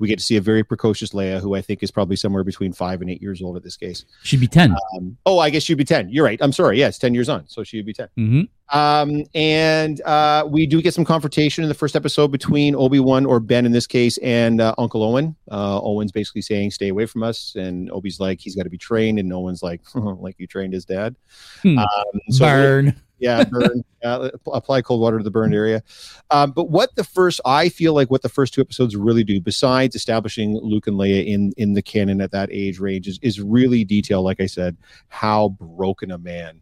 We 0.00 0.08
get 0.08 0.18
to 0.18 0.24
see 0.24 0.36
a 0.36 0.40
very 0.40 0.64
precocious 0.64 1.10
Leia, 1.10 1.40
who 1.40 1.54
I 1.54 1.62
think 1.62 1.82
is 1.84 1.92
probably 1.92 2.16
somewhere 2.16 2.42
between 2.42 2.72
five 2.72 3.00
and 3.00 3.08
eight 3.08 3.22
years 3.22 3.40
old 3.40 3.56
at 3.56 3.62
this 3.62 3.76
case. 3.76 4.04
She'd 4.24 4.40
be 4.40 4.48
10. 4.48 4.74
Um, 4.96 5.16
oh, 5.26 5.38
I 5.38 5.48
guess 5.48 5.62
she'd 5.62 5.74
be 5.74 5.84
ten. 5.84 6.08
You're 6.10 6.24
right. 6.24 6.38
I'm 6.42 6.52
sorry. 6.52 6.78
Yes, 6.78 6.98
ten 6.98 7.14
years 7.14 7.28
on, 7.28 7.46
so 7.48 7.62
she'd 7.62 7.86
be 7.86 7.92
ten. 7.92 8.08
hmm 8.16 8.42
Um, 8.76 9.24
and 9.34 10.00
uh, 10.02 10.44
we 10.48 10.66
do 10.66 10.82
get 10.82 10.92
some 10.92 11.04
confrontation 11.04 11.62
in 11.62 11.68
the 11.68 11.74
first 11.74 11.94
episode 11.94 12.28
between 12.28 12.74
Obi 12.74 12.98
Wan 12.98 13.26
or 13.26 13.38
Ben 13.38 13.66
in 13.66 13.72
this 13.72 13.86
case 13.86 14.18
and 14.18 14.60
uh, 14.60 14.74
Uncle 14.76 15.04
Owen. 15.04 15.36
Uh, 15.50 15.80
Owen's 15.80 16.10
basically 16.10 16.42
saying, 16.42 16.72
"Stay 16.72 16.88
away 16.88 17.06
from 17.06 17.22
us," 17.22 17.54
and 17.54 17.90
Obi's 17.92 18.18
like, 18.18 18.40
"He's 18.40 18.56
got 18.56 18.64
to 18.64 18.70
be 18.70 18.78
trained," 18.78 19.20
and 19.20 19.32
Owen's 19.32 19.62
like, 19.62 19.82
"Like 19.94 20.34
you 20.38 20.48
trained 20.48 20.72
his 20.72 20.84
dad." 20.84 21.14
Hmm. 21.62 21.78
Um, 21.78 22.20
so 22.30 22.44
Burn. 22.44 23.00
Yeah, 23.20 23.44
burn. 23.44 23.84
uh, 24.02 24.30
apply 24.52 24.82
cold 24.82 25.00
water 25.00 25.18
to 25.18 25.24
the 25.24 25.30
burned 25.30 25.54
area. 25.54 25.82
Um, 26.30 26.50
but 26.52 26.70
what 26.70 26.94
the 26.96 27.04
first, 27.04 27.40
I 27.44 27.68
feel 27.68 27.94
like 27.94 28.10
what 28.10 28.22
the 28.22 28.28
first 28.28 28.54
two 28.54 28.60
episodes 28.60 28.96
really 28.96 29.22
do, 29.24 29.40
besides 29.40 29.94
establishing 29.94 30.56
Luke 30.62 30.86
and 30.86 30.96
Leia 30.96 31.24
in 31.26 31.52
in 31.56 31.74
the 31.74 31.82
canon 31.82 32.20
at 32.20 32.32
that 32.32 32.48
age 32.50 32.80
range, 32.80 33.06
is 33.06 33.18
is 33.22 33.40
really 33.40 33.84
detail. 33.84 34.22
Like 34.22 34.40
I 34.40 34.46
said, 34.46 34.76
how 35.08 35.50
broken 35.60 36.10
a 36.10 36.18
man 36.18 36.60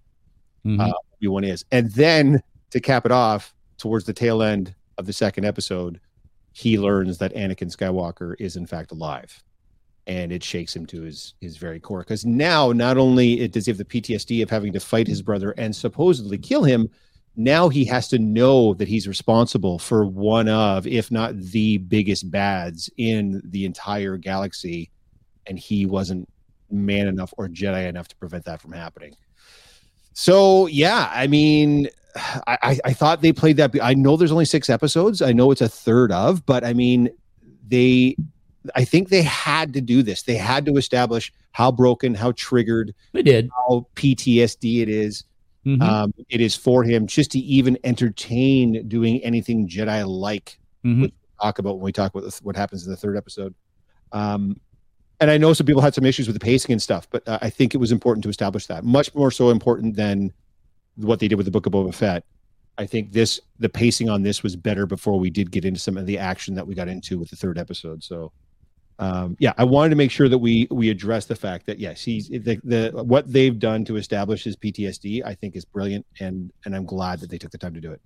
Mhm. 0.66 0.80
uh, 0.80 0.92
Obi 1.16 1.28
Wan 1.28 1.44
is, 1.44 1.64
and 1.70 1.90
then 1.92 2.42
to 2.70 2.80
cap 2.80 3.06
it 3.06 3.12
off, 3.12 3.54
towards 3.78 4.04
the 4.04 4.12
tail 4.12 4.42
end 4.42 4.74
of 4.98 5.06
the 5.06 5.12
second 5.12 5.44
episode, 5.44 6.00
he 6.52 6.76
learns 6.78 7.18
that 7.18 7.32
Anakin 7.34 7.74
Skywalker 7.74 8.34
is 8.40 8.56
in 8.56 8.66
fact 8.66 8.90
alive, 8.90 9.42
and 10.08 10.32
it 10.32 10.42
shakes 10.42 10.74
him 10.74 10.86
to 10.86 11.02
his 11.02 11.34
his 11.40 11.56
very 11.58 11.78
core. 11.78 12.00
Because 12.00 12.26
now, 12.26 12.72
not 12.72 12.96
only 12.98 13.46
does 13.46 13.66
he 13.66 13.70
have 13.70 13.78
the 13.78 13.84
PTSD 13.84 14.42
of 14.42 14.50
having 14.50 14.72
to 14.72 14.80
fight 14.80 15.06
his 15.06 15.22
brother 15.22 15.52
and 15.58 15.76
supposedly 15.76 16.38
kill 16.38 16.64
him, 16.64 16.88
now 17.36 17.68
he 17.68 17.84
has 17.84 18.08
to 18.08 18.18
know 18.18 18.74
that 18.74 18.88
he's 18.88 19.06
responsible 19.06 19.78
for 19.78 20.04
one 20.06 20.48
of, 20.48 20.86
if 20.86 21.10
not 21.12 21.38
the 21.38 21.78
biggest 21.78 22.30
bads 22.30 22.90
in 22.96 23.40
the 23.44 23.64
entire 23.64 24.16
galaxy, 24.16 24.90
and 25.46 25.58
he 25.58 25.86
wasn't 25.86 26.28
man 26.70 27.06
enough 27.06 27.32
or 27.38 27.46
Jedi 27.48 27.86
enough 27.88 28.08
to 28.08 28.16
prevent 28.16 28.44
that 28.46 28.60
from 28.60 28.72
happening. 28.72 29.14
So 30.14 30.66
yeah, 30.66 31.10
I 31.14 31.26
mean, 31.28 31.88
I, 32.46 32.58
I- 32.62 32.80
I 32.86 32.92
thought 32.94 33.20
they 33.20 33.32
played 33.32 33.58
that. 33.58 33.76
I 33.82 33.94
know 33.94 34.16
there's 34.16 34.32
only 34.32 34.44
six 34.46 34.68
episodes. 34.70 35.22
I 35.22 35.32
know 35.32 35.50
it's 35.50 35.60
a 35.60 35.68
third 35.68 36.10
of, 36.12 36.44
but 36.46 36.64
I 36.64 36.72
mean, 36.72 37.10
they. 37.68 38.16
I 38.74 38.84
think 38.84 39.08
they 39.08 39.22
had 39.22 39.72
to 39.74 39.80
do 39.80 40.02
this. 40.02 40.22
They 40.22 40.36
had 40.36 40.66
to 40.66 40.76
establish 40.76 41.32
how 41.52 41.70
broken, 41.72 42.14
how 42.14 42.32
triggered, 42.32 42.94
They 43.12 43.22
did. 43.22 43.50
how 43.56 43.86
PTSD 43.94 44.80
it 44.82 44.88
is. 44.88 45.24
Mhm. 45.66 45.80
Um, 45.82 46.14
it 46.28 46.40
is 46.40 46.54
for 46.54 46.82
him 46.82 47.06
just 47.06 47.30
to 47.32 47.38
even 47.38 47.78
entertain 47.84 48.86
doing 48.88 49.22
anything 49.24 49.68
Jedi 49.68 50.06
like 50.06 50.58
Mhm. 50.84 51.12
talk 51.40 51.58
about 51.58 51.76
when 51.76 51.84
we 51.84 51.92
talk 51.92 52.14
about 52.14 52.32
what 52.42 52.56
happens 52.56 52.84
in 52.84 52.90
the 52.90 52.96
third 52.96 53.16
episode. 53.16 53.54
Um, 54.12 54.60
and 55.20 55.30
I 55.30 55.38
know 55.38 55.52
some 55.52 55.66
people 55.66 55.82
had 55.82 55.94
some 55.94 56.04
issues 56.04 56.26
with 56.26 56.34
the 56.34 56.40
pacing 56.40 56.72
and 56.72 56.80
stuff, 56.82 57.08
but 57.10 57.26
uh, 57.28 57.38
I 57.42 57.50
think 57.50 57.74
it 57.74 57.78
was 57.78 57.92
important 57.92 58.22
to 58.24 58.28
establish 58.28 58.66
that. 58.66 58.84
Much 58.84 59.14
more 59.14 59.30
so 59.30 59.50
important 59.50 59.96
than 59.96 60.32
what 60.96 61.18
they 61.20 61.28
did 61.28 61.34
with 61.36 61.44
the 61.46 61.50
Book 61.52 61.66
of 61.66 61.72
Boba 61.72 61.92
Fett. 61.94 62.24
I 62.78 62.86
think 62.86 63.12
this 63.12 63.40
the 63.58 63.68
pacing 63.68 64.08
on 64.08 64.22
this 64.22 64.42
was 64.44 64.54
better 64.54 64.86
before 64.86 65.18
we 65.18 65.30
did 65.30 65.50
get 65.50 65.64
into 65.64 65.80
some 65.80 65.96
of 65.96 66.06
the 66.06 66.16
action 66.18 66.54
that 66.54 66.66
we 66.66 66.74
got 66.76 66.86
into 66.88 67.18
with 67.18 67.30
the 67.30 67.36
third 67.36 67.58
episode. 67.58 68.04
So, 68.04 68.30
um, 68.98 69.36
yeah, 69.38 69.52
I 69.56 69.64
wanted 69.64 69.90
to 69.90 69.96
make 69.96 70.10
sure 70.10 70.28
that 70.28 70.38
we 70.38 70.66
we 70.70 70.90
address 70.90 71.26
the 71.26 71.36
fact 71.36 71.66
that 71.66 71.78
yes, 71.78 72.02
he's 72.02 72.28
the, 72.28 72.60
the 72.64 72.90
what 73.04 73.32
they've 73.32 73.56
done 73.56 73.84
to 73.84 73.96
establish 73.96 74.42
his 74.42 74.56
PTSD. 74.56 75.24
I 75.24 75.34
think 75.34 75.54
is 75.54 75.64
brilliant, 75.64 76.04
and 76.18 76.52
and 76.64 76.74
I'm 76.74 76.84
glad 76.84 77.20
that 77.20 77.30
they 77.30 77.38
took 77.38 77.52
the 77.52 77.58
time 77.58 77.74
to 77.74 77.80
do 77.80 77.92
it. 77.92 78.00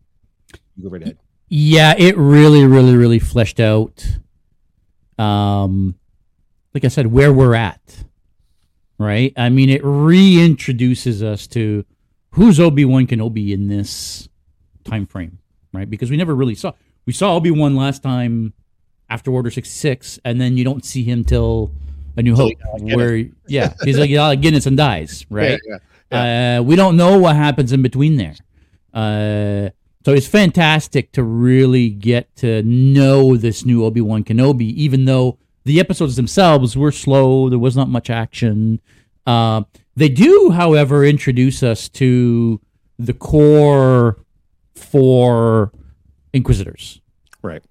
You 0.77 0.85
go 0.85 0.91
right 0.91 1.03
ahead. 1.03 1.19
Yeah, 1.49 1.95
it 1.97 2.17
really, 2.17 2.67
really, 2.67 2.95
really 2.95 3.19
fleshed 3.19 3.59
out. 3.59 4.07
Um, 5.19 5.95
like 6.75 6.85
I 6.85 6.89
said, 6.89 7.07
where 7.07 7.33
we're 7.33 7.55
at, 7.55 8.05
right? 8.99 9.33
I 9.37 9.49
mean, 9.49 9.71
it 9.71 9.83
reintroduces 9.83 11.23
us 11.23 11.47
to 11.49 11.85
who's 12.33 12.61
Obi 12.61 12.85
Wan 12.85 13.07
Kenobi 13.07 13.53
in 13.53 13.69
this 13.69 14.29
time 14.85 15.07
frame, 15.07 15.39
right? 15.73 15.89
Because 15.89 16.11
we 16.11 16.19
never 16.19 16.35
really 16.35 16.55
saw 16.55 16.73
we 17.07 17.15
saw 17.15 17.35
Obi 17.35 17.51
Wan 17.51 17.77
last 17.77 18.03
time 18.03 18.53
after 19.13 19.31
Order 19.31 19.51
sixty 19.51 19.75
six, 19.75 20.19
and 20.25 20.41
then 20.41 20.57
you 20.57 20.65
don't 20.65 20.85
see 20.85 21.05
him 21.05 21.23
till 21.23 21.71
A 22.17 22.23
New 22.23 22.35
Till 22.35 22.47
Hope, 22.47 22.81
where 22.81 23.17
yeah, 23.47 23.75
he's 23.85 23.99
like 23.99 24.11
Alec 24.11 24.41
Guinness 24.41 24.67
and 24.67 24.77
dies, 24.77 25.27
right? 25.31 25.61
Yeah, 25.69 25.79
yeah. 26.11 26.59
Uh, 26.59 26.63
we 26.63 26.77
don't 26.77 26.97
know 26.97 27.19
what 27.19 27.37
happens 27.37 27.73
in 27.73 27.83
between 27.83 28.17
there. 28.17 28.35
Uh, 28.95 29.71
so 30.05 30.13
it's 30.13 30.27
fantastic 30.27 31.13
to 31.13 31.23
really 31.23 31.91
get 31.91 32.35
to 32.37 32.63
know 32.63 33.37
this 33.37 33.65
new 33.65 33.85
Obi 33.85 34.01
Wan 34.01 34.25
Kenobi, 34.25 34.73
even 34.73 35.05
though 35.05 35.39
the 35.65 35.79
episodes 35.79 36.17
themselves 36.17 36.77
were 36.77 36.91
slow. 36.91 37.49
There 37.49 37.59
was 37.59 37.77
not 37.77 37.89
much 37.89 38.11
action. 38.11 38.81
Uh, 39.27 39.63
they 39.95 40.09
do, 40.09 40.51
however, 40.51 41.05
introduce 41.05 41.63
us 41.63 41.89
to 41.91 42.61
the 42.99 43.13
core 43.13 44.19
for 44.75 45.71
Inquisitors. 46.33 47.01
Right. 47.43 47.63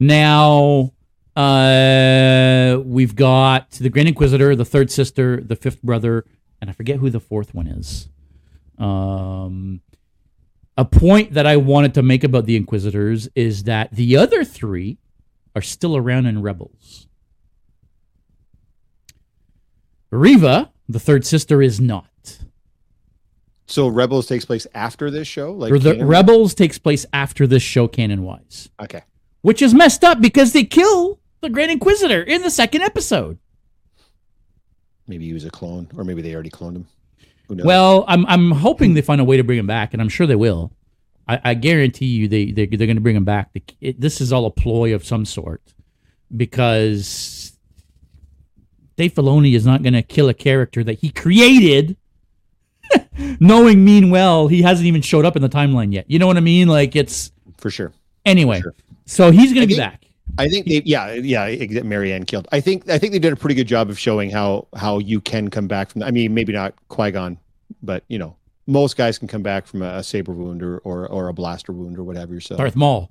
Now, 0.00 0.92
uh, 1.36 2.80
we've 2.84 3.14
got 3.14 3.70
the 3.72 3.90
Grand 3.90 4.08
Inquisitor, 4.08 4.56
the 4.56 4.64
third 4.64 4.90
sister, 4.90 5.40
the 5.40 5.56
fifth 5.56 5.82
brother, 5.82 6.24
and 6.60 6.70
I 6.70 6.72
forget 6.72 6.98
who 6.98 7.10
the 7.10 7.20
fourth 7.20 7.54
one 7.54 7.66
is. 7.66 8.08
Um, 8.78 9.82
a 10.78 10.84
point 10.86 11.34
that 11.34 11.46
I 11.46 11.58
wanted 11.58 11.92
to 11.94 12.02
make 12.02 12.24
about 12.24 12.46
the 12.46 12.56
Inquisitors 12.56 13.28
is 13.34 13.64
that 13.64 13.92
the 13.92 14.16
other 14.16 14.42
three 14.42 14.98
are 15.54 15.62
still 15.62 15.96
around 15.96 16.26
in 16.26 16.40
Rebels. 16.40 17.06
Reva, 20.10 20.72
the 20.88 20.98
third 20.98 21.26
sister, 21.26 21.60
is 21.62 21.80
not. 21.80 22.06
So 23.66 23.86
Rebels 23.86 24.26
takes 24.26 24.44
place 24.44 24.66
after 24.74 25.10
this 25.10 25.28
show, 25.28 25.52
like 25.52 25.72
the? 25.82 26.04
Rebels 26.04 26.54
takes 26.54 26.78
place 26.78 27.06
after 27.12 27.46
this 27.46 27.62
show, 27.62 27.86
canon 27.86 28.22
wise, 28.24 28.68
Okay, 28.82 29.02
which 29.42 29.62
is 29.62 29.74
messed 29.74 30.04
up 30.04 30.20
because 30.20 30.52
they 30.52 30.64
kill 30.64 31.18
the 31.40 31.48
Grand 31.48 31.70
Inquisitor 31.70 32.22
in 32.22 32.42
the 32.42 32.50
second 32.50 32.82
episode. 32.82 33.38
maybe 35.06 35.26
he 35.26 35.32
was 35.32 35.44
a 35.44 35.50
clone, 35.50 35.88
or 35.96 36.04
maybe 36.04 36.22
they 36.22 36.34
already 36.34 36.50
cloned 36.50 36.76
him. 36.76 36.86
Who 37.48 37.56
knows? 37.56 37.66
Well, 37.66 38.04
I'm 38.06 38.24
I'm 38.26 38.50
hoping 38.52 38.94
they 38.94 39.02
find 39.02 39.20
a 39.20 39.24
way 39.24 39.36
to 39.36 39.44
bring 39.44 39.58
him 39.58 39.66
back, 39.66 39.92
and 39.92 40.00
I'm 40.00 40.08
sure 40.08 40.26
they 40.26 40.36
will. 40.36 40.72
I, 41.26 41.40
I 41.44 41.54
guarantee 41.54 42.06
you 42.06 42.28
they 42.28 42.52
they 42.52 42.66
they're 42.66 42.86
going 42.86 42.96
to 42.96 43.00
bring 43.02 43.16
him 43.16 43.24
back. 43.24 43.52
The, 43.52 43.62
it, 43.80 44.00
this 44.00 44.20
is 44.20 44.32
all 44.32 44.46
a 44.46 44.50
ploy 44.50 44.94
of 44.94 45.04
some 45.04 45.24
sort 45.24 45.62
because 46.36 47.56
Dave 48.96 49.14
Filoni 49.14 49.54
is 49.54 49.66
not 49.66 49.82
going 49.82 49.94
to 49.94 50.02
kill 50.02 50.28
a 50.28 50.34
character 50.34 50.84
that 50.84 50.98
he 51.00 51.10
created, 51.10 51.96
knowing 53.40 53.84
mean 53.84 54.10
well 54.10 54.46
he 54.48 54.62
hasn't 54.62 54.86
even 54.86 55.02
showed 55.02 55.24
up 55.24 55.34
in 55.36 55.42
the 55.42 55.48
timeline 55.48 55.92
yet. 55.92 56.04
You 56.08 56.18
know 56.18 56.26
what 56.26 56.36
I 56.36 56.40
mean? 56.40 56.68
Like 56.68 56.94
it's 56.94 57.32
for 57.56 57.70
sure. 57.70 57.92
anyway. 58.24 58.60
Sure. 58.60 58.74
So 59.06 59.30
he's 59.30 59.52
going 59.52 59.62
to 59.62 59.66
be 59.66 59.74
think- 59.74 59.90
back. 59.90 60.06
I 60.38 60.48
think 60.48 60.66
they, 60.66 60.80
yeah, 60.84 61.12
yeah, 61.14 61.82
Marianne 61.82 62.24
killed. 62.24 62.46
I 62.52 62.60
think, 62.60 62.88
I 62.88 62.98
think 62.98 63.12
they 63.12 63.18
did 63.18 63.32
a 63.32 63.36
pretty 63.36 63.56
good 63.56 63.66
job 63.66 63.90
of 63.90 63.98
showing 63.98 64.30
how 64.30 64.68
how 64.76 64.98
you 64.98 65.20
can 65.20 65.50
come 65.50 65.66
back 65.66 65.90
from. 65.90 66.04
I 66.04 66.12
mean, 66.12 66.32
maybe 66.32 66.52
not 66.52 66.72
Qui 66.86 67.10
Gon, 67.10 67.36
but 67.82 68.04
you 68.06 68.16
know, 68.16 68.36
most 68.68 68.96
guys 68.96 69.18
can 69.18 69.26
come 69.26 69.42
back 69.42 69.66
from 69.66 69.82
a, 69.82 70.04
saber 70.04 70.32
wound 70.32 70.62
or, 70.62 70.78
or 70.78 71.08
or 71.08 71.28
a 71.28 71.34
blaster 71.34 71.72
wound 71.72 71.98
or 71.98 72.04
whatever. 72.04 72.40
So, 72.40 72.56
Darth 72.56 72.76
Maul 72.76 73.10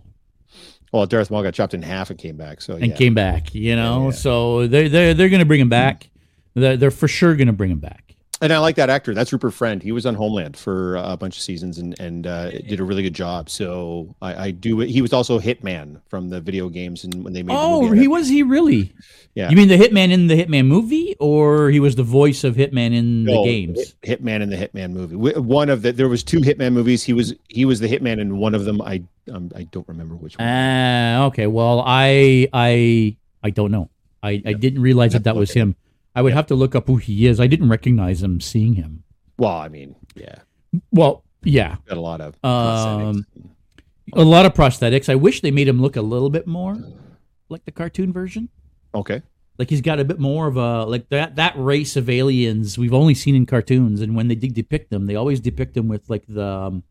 well, 0.92 1.06
Darth 1.06 1.30
Maul 1.30 1.44
got 1.44 1.54
chopped 1.54 1.74
in 1.74 1.82
half 1.82 2.10
and 2.10 2.18
came 2.18 2.36
back. 2.38 2.62
So 2.62 2.76
and 2.76 2.96
came 2.96 3.14
back. 3.14 3.54
You 3.54 3.76
know, 3.76 4.06
yeah. 4.06 4.12
so 4.12 4.68
they 4.68 4.88
they 4.88 5.14
they're 5.14 5.30
going 5.30 5.40
to 5.40 5.46
bring 5.46 5.62
him 5.62 5.70
back. 5.70 6.10
They're, 6.56 6.78
they're 6.78 6.92
for 6.92 7.08
sure 7.08 7.36
going 7.36 7.48
to 7.48 7.54
bring 7.54 7.72
him 7.72 7.80
back. 7.80 8.09
And 8.42 8.54
I 8.54 8.60
like 8.60 8.76
that 8.78 8.90
actor. 8.90 9.14
That's 9.14 9.32
Rupert 9.34 9.54
Friend. 9.54 9.82
He 9.84 9.92
was 9.92 10.06
on 10.06 10.16
Homeland 10.16 10.56
for 10.58 10.96
a 10.96 11.18
bunch 11.18 11.38
of 11.38 11.44
seasons 11.44 11.78
and 11.78 12.00
and 12.00 12.26
uh, 12.28 12.52
did 12.52 12.80
a 12.80 12.84
really 12.84 13.04
good 13.04 13.14
job. 13.16 13.50
So 13.50 14.16
I, 14.22 14.46
I 14.48 14.52
do. 14.52 14.80
He 14.80 15.02
was 15.02 15.14
also 15.14 15.40
Hitman 15.40 16.02
from 16.10 16.30
the 16.30 16.40
video 16.42 16.70
games 16.70 17.04
and 17.04 17.24
when 17.24 17.34
they 17.34 17.44
made. 17.44 17.56
the 17.56 17.60
Oh, 17.60 17.82
movie, 17.84 18.00
he 18.00 18.08
was 18.08 18.28
he 18.30 18.44
really? 18.44 18.94
Yeah. 19.36 19.50
You 19.50 19.56
mean 19.56 19.68
the 19.68 19.78
Hitman 19.78 20.12
in 20.12 20.28
the 20.28 20.36
Hitman 20.44 20.66
movie, 20.66 21.16
or 21.20 21.70
he 21.70 21.80
was 21.80 21.96
the 21.96 22.04
voice 22.04 22.44
of 22.44 22.56
Hitman 22.56 22.94
in 22.94 23.26
the 23.26 23.44
games? 23.44 23.96
Hitman 24.04 24.42
in 24.42 24.50
the 24.50 24.58
Hitman 24.58 24.92
movie. 24.92 25.16
One 25.16 25.70
of 25.70 25.82
the 25.82 25.92
there 25.92 26.10
was 26.10 26.24
two 26.24 26.40
Hitman 26.40 26.74
movies. 26.74 27.04
He 27.04 27.14
was 27.14 27.34
he 27.48 27.66
was 27.66 27.80
the 27.80 27.88
Hitman 27.88 28.20
in 28.20 28.38
one 28.38 28.56
of 28.56 28.66
them. 28.66 28.82
I 28.82 29.04
um, 29.32 29.52
I 29.56 29.64
don't 29.64 29.88
remember 29.88 30.16
which 30.16 30.38
one. 30.38 30.48
Ah, 30.48 31.26
okay. 31.26 31.48
Well, 31.48 31.84
I 31.86 32.48
I 32.54 33.16
I 33.44 33.50
don't 33.52 33.72
know. 33.72 33.90
I, 34.22 34.42
I 34.46 34.54
didn't 34.54 34.82
realize 34.82 35.14
that 35.14 35.24
that 35.24 35.36
was 35.38 35.52
him. 35.52 35.76
I 36.20 36.22
would 36.22 36.34
have 36.34 36.48
to 36.48 36.56
look 36.56 36.76
up 36.76 36.88
who 36.88 36.98
he 36.98 37.28
is. 37.28 37.40
I 37.40 37.48
didn't 37.48 37.70
recognize 37.70 38.22
him 38.22 38.42
seeing 38.42 38.74
him. 38.74 39.04
well, 39.38 39.56
I 39.56 39.70
mean, 39.70 39.96
yeah, 40.16 40.36
Well, 40.92 41.24
yeah, 41.44 41.78
got 41.86 41.98
a 41.98 42.02
lot 42.02 42.20
of 42.20 42.36
Um, 42.44 43.24
prosthetics. 43.24 43.50
a 44.14 44.24
lot 44.26 44.46
of 44.46 44.54
prosthetics. 44.54 45.08
I 45.08 45.16
wish 45.16 45.40
they 45.40 45.52
made 45.52 45.70
him 45.70 45.82
look 45.82 45.96
a 45.96 46.02
little 46.02 46.30
bit 46.30 46.46
more 46.46 46.78
like 47.48 47.64
the 47.64 47.72
cartoon 47.72 48.12
version. 48.12 48.50
Okay, 48.94 49.22
Like 49.58 49.70
he's 49.70 49.80
got 49.80 50.02
a 50.02 50.04
bit 50.04 50.20
more 50.20 50.48
of 50.48 50.58
a 50.58 50.84
like 50.84 51.08
that 51.08 51.38
that 51.38 51.54
race 51.56 51.96
of 51.96 52.10
aliens 52.10 52.78
we've 52.78 52.94
only 52.94 53.14
seen 53.16 53.34
in 53.34 53.46
cartoons, 53.46 54.02
and 54.02 54.14
when 54.14 54.28
they 54.28 54.36
de- 54.36 54.50
depict 54.50 54.90
them, 54.90 55.06
they 55.06 55.16
always 55.16 55.40
depict 55.40 55.74
them 55.74 55.88
with 55.88 56.10
like 56.10 56.26
the 56.28 56.46
um, 56.46 56.84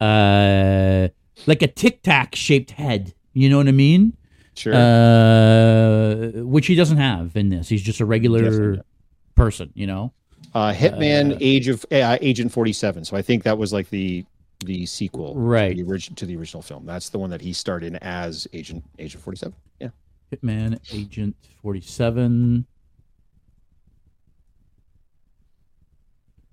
uh, 0.00 1.08
like 1.46 1.62
a 1.62 1.66
tic 1.68 2.02
tac 2.02 2.34
shaped 2.34 2.72
head. 2.72 3.14
You 3.34 3.48
know 3.50 3.58
what 3.58 3.68
I 3.68 3.72
mean? 3.72 4.16
Sure. 4.56 4.74
Uh, 4.74 6.30
which 6.42 6.66
he 6.66 6.74
doesn't 6.74 6.96
have 6.96 7.36
in 7.36 7.50
this. 7.50 7.68
He's 7.68 7.82
just 7.82 8.00
a 8.00 8.04
regular 8.06 8.82
person. 9.34 9.70
You 9.74 9.86
know. 9.86 10.12
uh, 10.54 10.72
Hitman 10.72 11.34
uh, 11.34 11.38
Age 11.40 11.68
of 11.68 11.84
uh, 11.92 12.16
Agent 12.20 12.50
47. 12.52 13.04
So 13.04 13.16
I 13.16 13.22
think 13.22 13.42
that 13.44 13.58
was 13.58 13.72
like 13.72 13.90
the 13.90 14.24
the 14.64 14.86
sequel 14.86 15.34
Right. 15.36 15.76
to 15.76 15.82
the, 15.84 15.88
origin, 15.88 16.14
to 16.14 16.24
the 16.24 16.34
original 16.36 16.62
film. 16.62 16.86
That's 16.86 17.10
the 17.10 17.18
one 17.18 17.28
that 17.30 17.42
he 17.42 17.52
starred 17.52 17.84
in 17.84 17.96
as 17.96 18.48
Agent 18.54 18.82
Agent 18.98 19.22
47. 19.22 19.54
Yeah. 19.80 19.88
Hitman 20.32 20.78
Agent 20.94 21.36
47. 21.62 22.64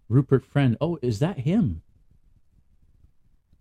Rupert 0.09 0.45
Friend. 0.45 0.77
Oh, 0.81 0.99
is 1.01 1.19
that 1.19 1.39
him? 1.39 1.81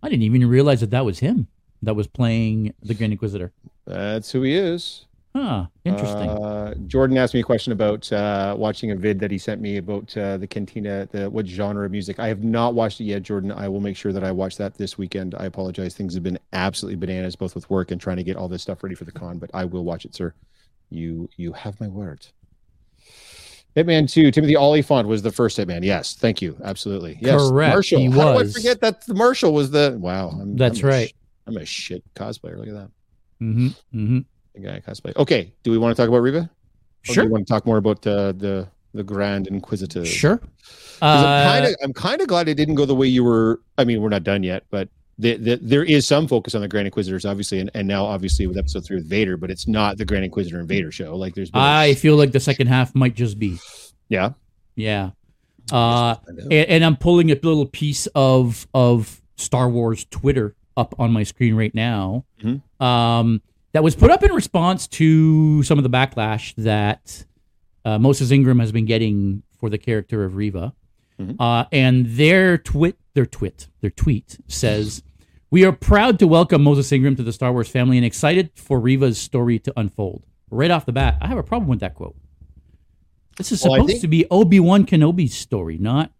I 0.01 0.09
didn't 0.09 0.23
even 0.23 0.45
realize 0.47 0.81
that 0.81 0.89
that 0.91 1.05
was 1.05 1.19
him 1.19 1.47
that 1.81 1.95
was 1.95 2.07
playing 2.07 2.73
the 2.81 2.93
Grand 2.93 3.13
Inquisitor. 3.13 3.51
That's 3.85 4.31
who 4.31 4.41
he 4.43 4.55
is. 4.55 5.05
Huh. 5.35 5.65
Interesting. 5.83 6.29
Uh, 6.29 6.75
Jordan 6.85 7.17
asked 7.17 7.33
me 7.33 7.39
a 7.39 7.43
question 7.43 7.73
about 7.73 8.11
uh, 8.13 8.55
watching 8.57 8.91
a 8.91 8.95
vid 8.95 9.19
that 9.19 9.31
he 9.31 9.39
sent 9.39 9.61
me 9.61 9.77
about 9.77 10.15
uh, 10.15 10.37
the 10.37 10.45
Cantina, 10.45 11.07
the 11.11 11.27
what 11.27 11.47
genre 11.47 11.85
of 11.85 11.91
music. 11.91 12.19
I 12.19 12.27
have 12.27 12.43
not 12.43 12.75
watched 12.75 13.01
it 13.01 13.05
yet, 13.05 13.23
Jordan. 13.23 13.51
I 13.51 13.67
will 13.67 13.79
make 13.79 13.97
sure 13.97 14.13
that 14.13 14.23
I 14.23 14.31
watch 14.31 14.57
that 14.57 14.75
this 14.75 14.95
weekend. 14.97 15.33
I 15.33 15.45
apologize. 15.45 15.95
Things 15.95 16.13
have 16.13 16.21
been 16.21 16.37
absolutely 16.53 16.97
bananas, 16.97 17.35
both 17.35 17.55
with 17.55 17.67
work 17.71 17.89
and 17.89 17.99
trying 17.99 18.17
to 18.17 18.23
get 18.23 18.37
all 18.37 18.47
this 18.47 18.61
stuff 18.61 18.83
ready 18.83 18.93
for 18.93 19.05
the 19.05 19.11
con. 19.11 19.39
But 19.39 19.49
I 19.55 19.65
will 19.65 19.83
watch 19.83 20.05
it, 20.05 20.13
sir. 20.13 20.33
You 20.91 21.27
you 21.35 21.51
have 21.53 21.79
my 21.81 21.87
word. 21.87 22.27
Hitman 23.75 24.07
2, 24.07 24.29
Timothy 24.29 24.55
Olyphant 24.55 25.07
was 25.07 25.23
the 25.23 25.31
first 25.31 25.57
Hitman. 25.57 25.83
Yes, 25.83 26.13
thank 26.13 26.43
you. 26.43 26.55
Absolutely. 26.63 27.17
Yes. 27.19 27.49
Correct, 27.49 27.73
Marshall. 27.73 27.99
he 27.99 28.05
How 28.11 28.35
was. 28.35 28.53
do 28.53 28.59
I 28.59 28.61
forget 28.61 28.81
that 28.81 29.07
the 29.07 29.15
Marshall 29.15 29.51
was 29.51 29.71
the 29.71 29.97
wow. 29.99 30.29
I'm, 30.29 30.55
That's 30.55 30.81
I'm 30.81 30.85
a 30.85 30.91
right. 30.91 31.13
I'm 31.47 31.57
a 31.57 31.65
shit 31.65 32.03
cosplayer. 32.13 32.57
Look 32.57 32.67
at 32.67 32.75
that. 32.75 32.91
Mm-hmm. 33.43 33.67
Mm-hmm. 33.99 34.19
The 34.55 34.59
guy 34.59 34.79
cosplay. 34.87 35.15
Okay. 35.17 35.53
Do 35.63 35.71
we 35.71 35.77
want 35.77 35.95
to 35.95 36.01
talk 36.01 36.07
about 36.09 36.19
Reva? 36.21 36.39
Or 36.39 36.49
do 37.07 37.13
Sure. 37.13 37.27
want 37.27 37.45
to 37.47 37.51
talk 37.53 37.65
more 37.65 37.77
about 37.77 38.05
uh, 38.07 38.31
the 38.33 38.67
the 38.93 39.03
Grand 39.03 39.47
Inquisitor? 39.47 40.05
Sure. 40.05 40.37
'Cause 40.37 41.25
I'm 41.25 41.47
kind 41.47 41.65
Uh, 41.65 41.69
of 41.69 41.75
I'm 41.83 41.93
kind 41.93 42.21
of 42.21 42.27
glad 42.27 42.47
it 42.47 42.55
didn't 42.55 42.75
go 42.75 42.85
the 42.85 42.95
way 42.95 43.07
you 43.07 43.23
were. 43.23 43.59
I 43.77 43.83
mean, 43.83 44.01
we're 44.01 44.09
not 44.09 44.23
done 44.23 44.43
yet, 44.43 44.63
but 44.69 44.87
the, 45.19 45.35
the, 45.37 45.55
there 45.61 45.83
is 45.83 46.07
some 46.07 46.27
focus 46.27 46.55
on 46.55 46.61
the 46.61 46.67
Grand 46.67 46.87
Inquisitors, 46.87 47.25
obviously, 47.25 47.59
and, 47.59 47.69
and 47.75 47.87
now 47.87 48.03
obviously 48.05 48.47
with 48.47 48.57
episode 48.57 48.85
three 48.85 48.95
with 48.97 49.07
Vader, 49.09 49.35
but 49.37 49.51
it's 49.51 49.67
not 49.67 49.97
the 49.97 50.05
Grand 50.05 50.23
Inquisitor 50.25 50.59
and 50.59 50.67
Vader 50.67 50.91
show. 50.91 51.15
Like 51.15 51.35
there's 51.35 51.51
been 51.51 51.61
a- 51.61 51.63
I 51.65 51.93
feel 51.95 52.15
like 52.15 52.31
the 52.31 52.39
second 52.39 52.67
half 52.67 52.95
might 52.95 53.15
just 53.15 53.37
be. 53.37 53.57
yeah. 54.09 54.31
Yeah. 54.75 55.11
Uh, 55.71 56.15
and, 56.27 56.51
and 56.51 56.85
I'm 56.85 56.95
pulling 56.97 57.31
a 57.31 57.35
little 57.35 57.65
piece 57.65 58.07
of 58.15 58.67
of 58.73 59.21
Star 59.37 59.69
Wars 59.69 60.05
Twitter 60.09 60.55
up 60.77 60.95
on 60.99 61.11
my 61.11 61.23
screen 61.23 61.55
right 61.55 61.73
now. 61.73 62.25
Mhm. 62.41 62.61
Um, 62.83 63.41
that 63.73 63.83
was 63.83 63.95
put 63.95 64.11
up 64.11 64.23
in 64.23 64.31
response 64.31 64.87
to 64.87 65.63
some 65.63 65.77
of 65.79 65.83
the 65.83 65.89
backlash 65.89 66.53
that 66.55 67.25
uh, 67.85 67.99
Moses 67.99 68.31
Ingram 68.31 68.59
has 68.59 68.71
been 68.71 68.85
getting 68.85 69.43
for 69.59 69.69
the 69.69 69.77
character 69.77 70.23
of 70.23 70.35
Reva. 70.35 70.73
Mhm. 71.19 71.35
Uh, 71.39 71.65
and 71.71 72.05
their 72.05 72.57
twit, 72.57 72.97
their 73.13 73.25
twit, 73.25 73.67
their 73.81 73.89
tweet 73.91 74.37
says, 74.47 75.03
"We 75.51 75.65
are 75.65 75.71
proud 75.71 76.17
to 76.19 76.27
welcome 76.27 76.63
Moses 76.63 76.91
Ingram 76.91 77.15
to 77.17 77.23
the 77.23 77.33
Star 77.33 77.51
Wars 77.51 77.67
family 77.67 77.97
and 77.97 78.05
excited 78.05 78.51
for 78.55 78.79
Reva's 78.79 79.17
story 79.17 79.59
to 79.59 79.73
unfold." 79.77 80.23
Right 80.49 80.71
off 80.71 80.85
the 80.85 80.91
bat, 80.93 81.17
I 81.21 81.27
have 81.27 81.37
a 81.37 81.43
problem 81.43 81.67
with 81.69 81.79
that 81.81 81.93
quote. 81.95 82.15
This 83.37 83.51
is 83.51 83.63
Well, 83.63 83.73
supposed 83.73 83.89
think- 83.89 84.01
to 84.01 84.07
be 84.07 84.25
Obi 84.31 84.59
Wan 84.59 84.85
Kenobi's 84.85 85.33
story, 85.33 85.77
not 85.77 86.11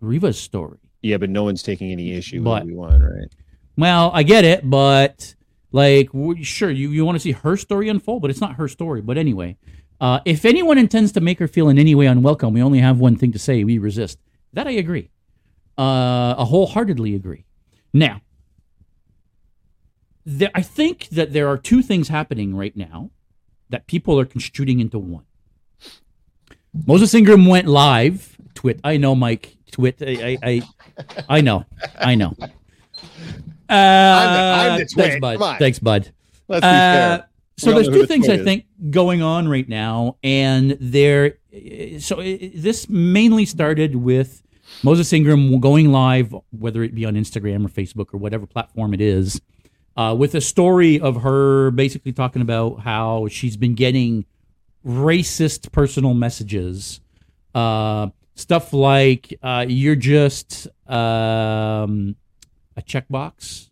Reva's 0.00 0.38
story. 0.38 0.78
yeah, 1.02 1.16
but 1.16 1.30
no 1.30 1.44
one's 1.44 1.62
taking 1.62 1.90
any 1.92 2.12
issue 2.12 2.42
But- 2.42 2.64
with 2.64 2.72
we 2.72 2.76
want, 2.76 3.02
right? 3.02 3.28
Well, 3.76 4.10
I 4.14 4.22
get 4.22 4.44
it, 4.44 4.68
but 4.68 5.34
like, 5.72 6.10
sure, 6.42 6.70
you, 6.70 6.90
you 6.90 7.04
want 7.04 7.16
to 7.16 7.20
see 7.20 7.32
her 7.32 7.56
story 7.56 7.88
unfold, 7.88 8.22
but 8.22 8.30
it's 8.30 8.40
not 8.40 8.54
her 8.56 8.68
story. 8.68 9.02
But 9.02 9.18
anyway, 9.18 9.56
uh, 10.00 10.20
if 10.24 10.44
anyone 10.44 10.78
intends 10.78 11.12
to 11.12 11.20
make 11.20 11.38
her 11.38 11.48
feel 11.48 11.68
in 11.68 11.78
any 11.78 11.94
way 11.94 12.06
unwelcome, 12.06 12.54
we 12.54 12.62
only 12.62 12.80
have 12.80 12.98
one 12.98 13.16
thing 13.16 13.32
to 13.32 13.38
say: 13.38 13.64
we 13.64 13.78
resist. 13.78 14.18
That 14.52 14.66
I 14.66 14.72
agree. 14.72 15.10
Uh, 15.76 16.34
I 16.38 16.44
wholeheartedly 16.44 17.14
agree. 17.14 17.44
Now, 17.92 18.22
there, 20.24 20.50
I 20.54 20.62
think 20.62 21.08
that 21.10 21.34
there 21.34 21.48
are 21.48 21.58
two 21.58 21.82
things 21.82 22.08
happening 22.08 22.56
right 22.56 22.74
now 22.76 23.10
that 23.68 23.86
people 23.86 24.18
are 24.18 24.24
construing 24.24 24.80
into 24.80 24.98
one. 24.98 25.24
Moses 26.86 27.14
Ingram 27.14 27.46
went 27.46 27.66
live. 27.66 28.36
Twit. 28.54 28.80
I 28.82 28.96
know, 28.96 29.14
Mike. 29.14 29.56
Twit. 29.70 29.96
I. 30.00 30.38
I. 30.42 30.62
I, 30.98 31.26
I 31.28 31.40
know. 31.42 31.66
I 31.98 32.14
know. 32.14 32.34
Uh, 33.68 33.72
I'm 33.74 34.80
the 34.80 34.86
Thanks, 34.86 35.20
bud. 35.20 35.58
Thanks, 35.58 35.78
bud. 35.78 36.12
Let's 36.48 36.60
be 36.62 36.66
Uh, 36.66 36.70
fair. 36.70 37.28
so 37.56 37.72
there's 37.72 37.88
two 37.88 38.00
the 38.02 38.06
things 38.06 38.28
I 38.28 38.34
is. 38.34 38.44
think 38.44 38.64
going 38.90 39.22
on 39.22 39.48
right 39.48 39.68
now, 39.68 40.16
and 40.22 40.76
there. 40.80 41.38
So 41.98 42.20
i- 42.20 42.50
this 42.54 42.88
mainly 42.88 43.44
started 43.46 43.96
with 43.96 44.42
Moses 44.82 45.12
Ingram 45.12 45.58
going 45.60 45.90
live, 45.90 46.34
whether 46.50 46.82
it 46.82 46.94
be 46.94 47.04
on 47.04 47.14
Instagram 47.14 47.64
or 47.64 47.68
Facebook 47.68 48.12
or 48.14 48.18
whatever 48.18 48.46
platform 48.46 48.92
it 48.94 49.00
is, 49.00 49.40
uh, 49.96 50.14
with 50.18 50.34
a 50.34 50.40
story 50.40 51.00
of 51.00 51.22
her 51.22 51.70
basically 51.70 52.12
talking 52.12 52.42
about 52.42 52.80
how 52.80 53.26
she's 53.28 53.56
been 53.56 53.74
getting 53.74 54.24
racist 54.86 55.72
personal 55.72 56.14
messages, 56.14 57.00
uh, 57.54 58.08
stuff 58.34 58.72
like 58.72 59.36
uh, 59.42 59.64
"you're 59.68 59.96
just 59.96 60.68
um, 60.88 62.14
a 62.76 62.82
checkbox." 62.82 63.70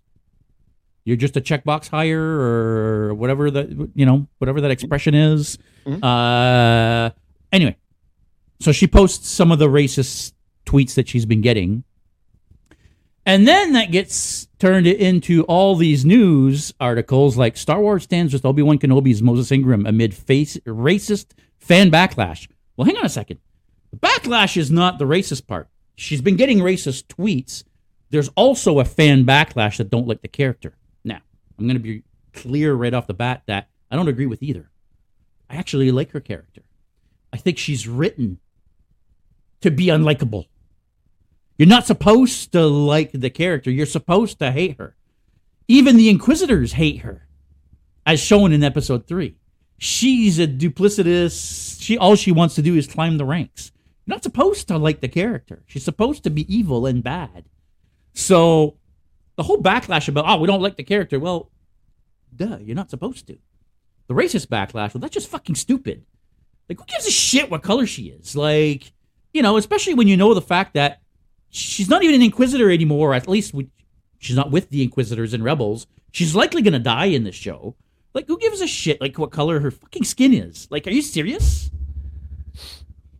You're 1.04 1.16
just 1.16 1.36
a 1.36 1.40
checkbox 1.42 1.88
hire, 1.88 2.22
or 2.22 3.14
whatever 3.14 3.50
that 3.50 3.90
you 3.94 4.06
know, 4.06 4.26
whatever 4.38 4.60
that 4.62 4.70
expression 4.70 5.14
is. 5.14 5.58
Mhm. 5.86 6.02
Uh, 6.02 7.10
anyway, 7.52 7.76
so 8.60 8.72
she 8.72 8.86
posts 8.86 9.28
some 9.28 9.52
of 9.52 9.58
the 9.58 9.68
racist 9.68 10.32
tweets 10.64 10.94
that 10.94 11.08
she's 11.08 11.26
been 11.26 11.42
getting. 11.42 11.84
And 13.26 13.48
then 13.48 13.72
that 13.72 13.90
gets 13.90 14.48
turned 14.58 14.86
into 14.86 15.44
all 15.44 15.76
these 15.76 16.04
news 16.04 16.74
articles 16.78 17.36
like 17.38 17.56
Star 17.56 17.80
Wars 17.80 18.02
stands 18.04 18.32
with 18.34 18.44
Obi 18.44 18.62
Wan 18.62 18.78
Kenobi's 18.78 19.22
Moses 19.22 19.50
Ingram 19.50 19.86
amid 19.86 20.14
face 20.14 20.58
racist 20.66 21.28
fan 21.58 21.90
backlash. 21.90 22.48
Well, 22.76 22.84
hang 22.86 22.96
on 22.98 23.04
a 23.06 23.10
second. 23.10 23.38
The 23.92 23.98
backlash 23.98 24.56
is 24.56 24.70
not 24.70 24.98
the 24.98 25.06
racist 25.06 25.46
part. 25.46 25.68
She's 25.94 26.20
been 26.20 26.36
getting 26.36 26.58
racist 26.58 27.04
tweets. 27.04 27.64
There's 28.10 28.28
also 28.36 28.78
a 28.78 28.84
fan 28.84 29.24
backlash 29.24 29.78
that 29.78 29.90
don't 29.90 30.06
like 30.06 30.22
the 30.22 30.28
character. 30.28 30.76
Now, 31.04 31.20
I'm 31.58 31.66
going 31.66 31.76
to 31.76 31.82
be 31.82 32.02
clear 32.32 32.74
right 32.74 32.94
off 32.94 33.06
the 33.06 33.14
bat 33.14 33.42
that 33.46 33.68
I 33.90 33.96
don't 33.96 34.08
agree 34.08 34.26
with 34.26 34.42
either. 34.42 34.70
I 35.48 35.56
actually 35.56 35.90
like 35.90 36.12
her 36.12 36.20
character. 36.20 36.62
I 37.32 37.36
think 37.36 37.58
she's 37.58 37.88
written 37.88 38.38
to 39.60 39.70
be 39.70 39.86
unlikable. 39.86 40.46
You're 41.58 41.68
not 41.68 41.86
supposed 41.86 42.52
to 42.52 42.66
like 42.66 43.12
the 43.12 43.30
character. 43.30 43.70
You're 43.70 43.86
supposed 43.86 44.38
to 44.40 44.50
hate 44.50 44.78
her. 44.78 44.96
Even 45.68 45.96
the 45.96 46.08
Inquisitors 46.08 46.72
hate 46.72 47.00
her, 47.00 47.26
as 48.04 48.20
shown 48.20 48.52
in 48.52 48.62
episode 48.62 49.06
three. 49.06 49.36
She's 49.78 50.38
a 50.38 50.46
duplicitous. 50.46 51.80
She 51.80 51.96
all 51.96 52.16
she 52.16 52.32
wants 52.32 52.54
to 52.56 52.62
do 52.62 52.74
is 52.74 52.86
climb 52.86 53.18
the 53.18 53.24
ranks. 53.24 53.72
You're 54.04 54.14
not 54.14 54.22
supposed 54.22 54.68
to 54.68 54.78
like 54.78 55.00
the 55.00 55.08
character. 55.08 55.62
She's 55.66 55.84
supposed 55.84 56.24
to 56.24 56.30
be 56.30 56.54
evil 56.54 56.86
and 56.86 57.02
bad. 57.02 57.44
So 58.14 58.76
the 59.36 59.42
whole 59.42 59.58
backlash 59.58 60.08
about 60.08 60.24
oh 60.26 60.38
we 60.38 60.46
don't 60.46 60.62
like 60.62 60.76
the 60.76 60.84
character. 60.84 61.18
Well, 61.20 61.50
duh, 62.34 62.58
you're 62.62 62.76
not 62.76 62.90
supposed 62.90 63.26
to. 63.26 63.38
The 64.06 64.14
racist 64.14 64.46
backlash. 64.46 64.94
Well, 64.94 65.00
that's 65.00 65.14
just 65.14 65.28
fucking 65.28 65.54
stupid. 65.56 66.04
Like 66.68 66.78
who 66.78 66.86
gives 66.86 67.06
a 67.06 67.10
shit 67.10 67.50
what 67.50 67.62
color 67.62 67.86
she 67.86 68.04
is? 68.04 68.34
Like 68.34 68.92
you 69.32 69.42
know, 69.42 69.56
especially 69.56 69.94
when 69.94 70.08
you 70.08 70.16
know 70.16 70.32
the 70.32 70.40
fact 70.40 70.74
that 70.74 71.00
she's 71.50 71.88
not 71.88 72.02
even 72.02 72.14
an 72.14 72.22
inquisitor 72.22 72.70
anymore. 72.70 73.14
At 73.14 73.28
least 73.28 73.52
we, 73.52 73.68
she's 74.18 74.36
not 74.36 74.50
with 74.50 74.70
the 74.70 74.82
inquisitors 74.82 75.34
and 75.34 75.44
rebels. 75.44 75.86
She's 76.12 76.34
likely 76.34 76.62
gonna 76.62 76.78
die 76.78 77.06
in 77.06 77.24
this 77.24 77.34
show. 77.34 77.74
Like, 78.14 78.28
who 78.28 78.38
gives 78.38 78.60
a 78.60 78.68
shit? 78.68 79.00
Like, 79.00 79.18
what 79.18 79.32
color 79.32 79.58
her 79.58 79.72
fucking 79.72 80.04
skin 80.04 80.32
is? 80.32 80.68
Like, 80.70 80.86
are 80.86 80.90
you 80.90 81.02
serious? 81.02 81.70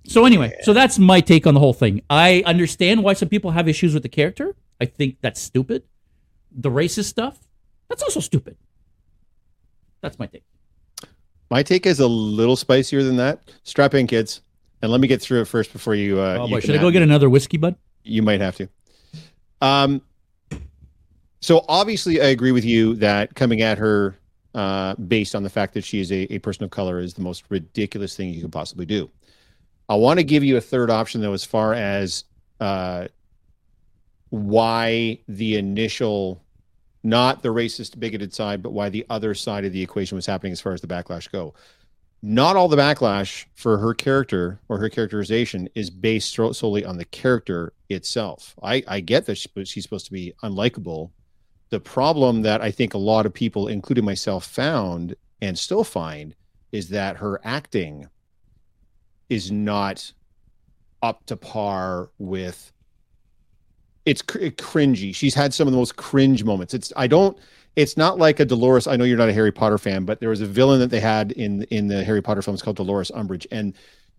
So 0.07 0.25
anyway, 0.25 0.57
so 0.63 0.73
that's 0.73 0.99
my 0.99 1.21
take 1.21 1.47
on 1.47 1.55
the 1.55 1.61
whole 1.61 1.73
thing. 1.73 2.03
I 2.09 2.43
understand 2.47 3.03
why 3.03 3.15
some 3.15 3.29
people 3.29 3.51
have 3.51 3.67
issues 3.69 3.95
with 3.95 4.05
the 4.05 4.09
character. 4.09 4.55
I 4.81 4.87
think 4.87 5.19
that's 5.21 5.41
stupid. 5.41 5.85
The 6.51 6.71
racist 6.71 7.05
stuff, 7.05 7.39
that's 7.89 8.03
also 8.03 8.21
stupid. 8.21 8.57
That's 10.01 10.19
my 10.19 10.27
take. 10.27 10.45
My 11.51 11.63
take 11.63 11.87
is 11.87 12.01
a 12.01 12.07
little 12.07 12.57
spicier 12.57 13.03
than 13.03 13.17
that. 13.17 13.51
Strap 13.63 13.95
in, 13.95 14.07
kids, 14.07 14.41
and 14.83 14.91
let 14.91 15.01
me 15.01 15.09
get 15.09 15.23
through 15.23 15.41
it 15.41 15.47
first 15.47 15.73
before 15.73 15.95
you. 15.95 16.21
Uh, 16.21 16.39
oh 16.41 16.49
boy, 16.49 16.61
can 16.61 16.69
should 16.69 16.77
I 16.77 16.81
go 16.81 16.91
get 16.91 17.03
another 17.03 17.29
whiskey, 17.29 17.57
bud? 17.57 17.77
You 18.03 18.23
might 18.23 18.41
have 18.41 18.57
to. 18.57 18.69
Um, 19.61 20.03
so 21.41 21.65
obviously, 21.69 22.21
I 22.21 22.27
agree 22.27 22.53
with 22.53 22.65
you 22.65 22.97
that 22.97 23.35
coming 23.35 23.63
at 23.63 23.79
her 23.79 24.19
uh, 24.55 24.95
based 24.95 25.35
on 25.35 25.43
the 25.43 25.51
fact 25.51 25.75
that 25.75 25.85
she 25.85 26.01
is 26.01 26.11
a, 26.13 26.33
a 26.33 26.39
person 26.39 26.65
of 26.65 26.71
color 26.71 27.01
is 27.01 27.15
the 27.15 27.23
most 27.23 27.45
ridiculous 27.49 28.17
thing 28.17 28.33
you 28.33 28.41
could 28.41 28.53
possibly 28.53 28.87
do. 28.87 29.11
I 29.89 29.97
want 29.97 30.19
to 30.19 30.25
give 30.25 30.43
you 30.43 30.57
a 30.57 30.61
third 30.61 30.91
option, 30.91 31.21
though, 31.21 31.35
as 31.35 31.45
far 31.45 31.75
as 31.75 32.25
uh, 32.61 33.09
why 34.35 35.17
the 35.29 35.55
initial 35.55 36.43
not 37.05 37.43
the 37.43 37.51
racist 37.51 38.01
bigoted 38.01 38.35
side 38.35 38.65
but 38.65 38.73
why 38.73 38.89
the 38.89 39.07
other 39.09 39.33
side 39.33 39.65
of 39.65 39.73
the 39.73 39.81
equation 39.81 40.17
was 40.17 40.27
happening 40.27 40.53
as 40.53 40.61
far 40.61 40.73
as 40.73 40.81
the 40.81 40.89
backlash 40.89 41.31
go. 41.31 41.55
Not 42.21 42.57
all 42.57 42.67
the 42.67 42.77
backlash 42.77 43.45
for 43.55 43.79
her 43.79 43.95
character 43.95 44.59
or 44.69 44.79
her 44.79 44.89
characterization 44.89 45.69
is 45.77 45.89
based 45.89 46.35
solely 46.35 46.85
on 46.85 46.97
the 46.97 47.05
character 47.05 47.75
itself. 47.91 48.57
I 48.61 48.83
i 48.89 48.99
get 48.99 49.27
that 49.27 49.37
she's 49.37 49.85
supposed 49.85 50.07
to 50.07 50.13
be 50.13 50.35
unlikable. 50.43 51.11
The 51.71 51.79
problem 51.79 52.43
that 52.43 52.61
i 52.61 52.73
think 52.73 52.95
a 52.95 52.99
lot 52.99 53.27
of 53.27 53.33
people 53.33 53.69
including 53.69 54.05
myself 54.05 54.47
found 54.47 55.15
and 55.41 55.57
still 55.57 55.85
find 55.85 56.35
is 56.73 56.89
that 56.89 57.19
her 57.19 57.41
acting 57.45 58.09
is 59.29 59.53
not 59.53 60.13
up 61.03 61.25
to 61.27 61.37
par 61.37 62.11
with 62.19 62.73
it's 64.05 64.23
cr- 64.23 64.39
cringy. 64.39 65.15
She's 65.15 65.35
had 65.35 65.55
some 65.55 65.67
of 65.67 65.73
the 65.73 65.79
most 65.79 65.97
cringe 65.97 66.45
moments. 66.45 66.75
It's 66.75 66.93
I 66.97 67.07
don't. 67.07 67.37
It's 67.77 67.97
not 67.97 68.19
like 68.19 68.39
a 68.39 68.45
Dolores. 68.45 68.87
I 68.87 68.95
know 68.97 69.05
you're 69.05 69.19
not 69.19 69.29
a 69.29 69.33
Harry 69.33 69.51
Potter 69.51 69.79
fan, 69.79 70.05
but 70.05 70.21
there 70.21 70.29
was 70.29 70.41
a 70.41 70.47
villain 70.47 70.79
that 70.81 70.91
they 70.91 71.01
had 71.01 71.33
in 71.33 71.65
in 71.65 71.89
the 71.89 72.05
Harry 72.05 72.23
Potter 72.23 72.43
films 72.43 72.63
called 72.63 72.77
Dolores 72.77 73.11
Umbridge, 73.11 73.47
and 73.51 73.75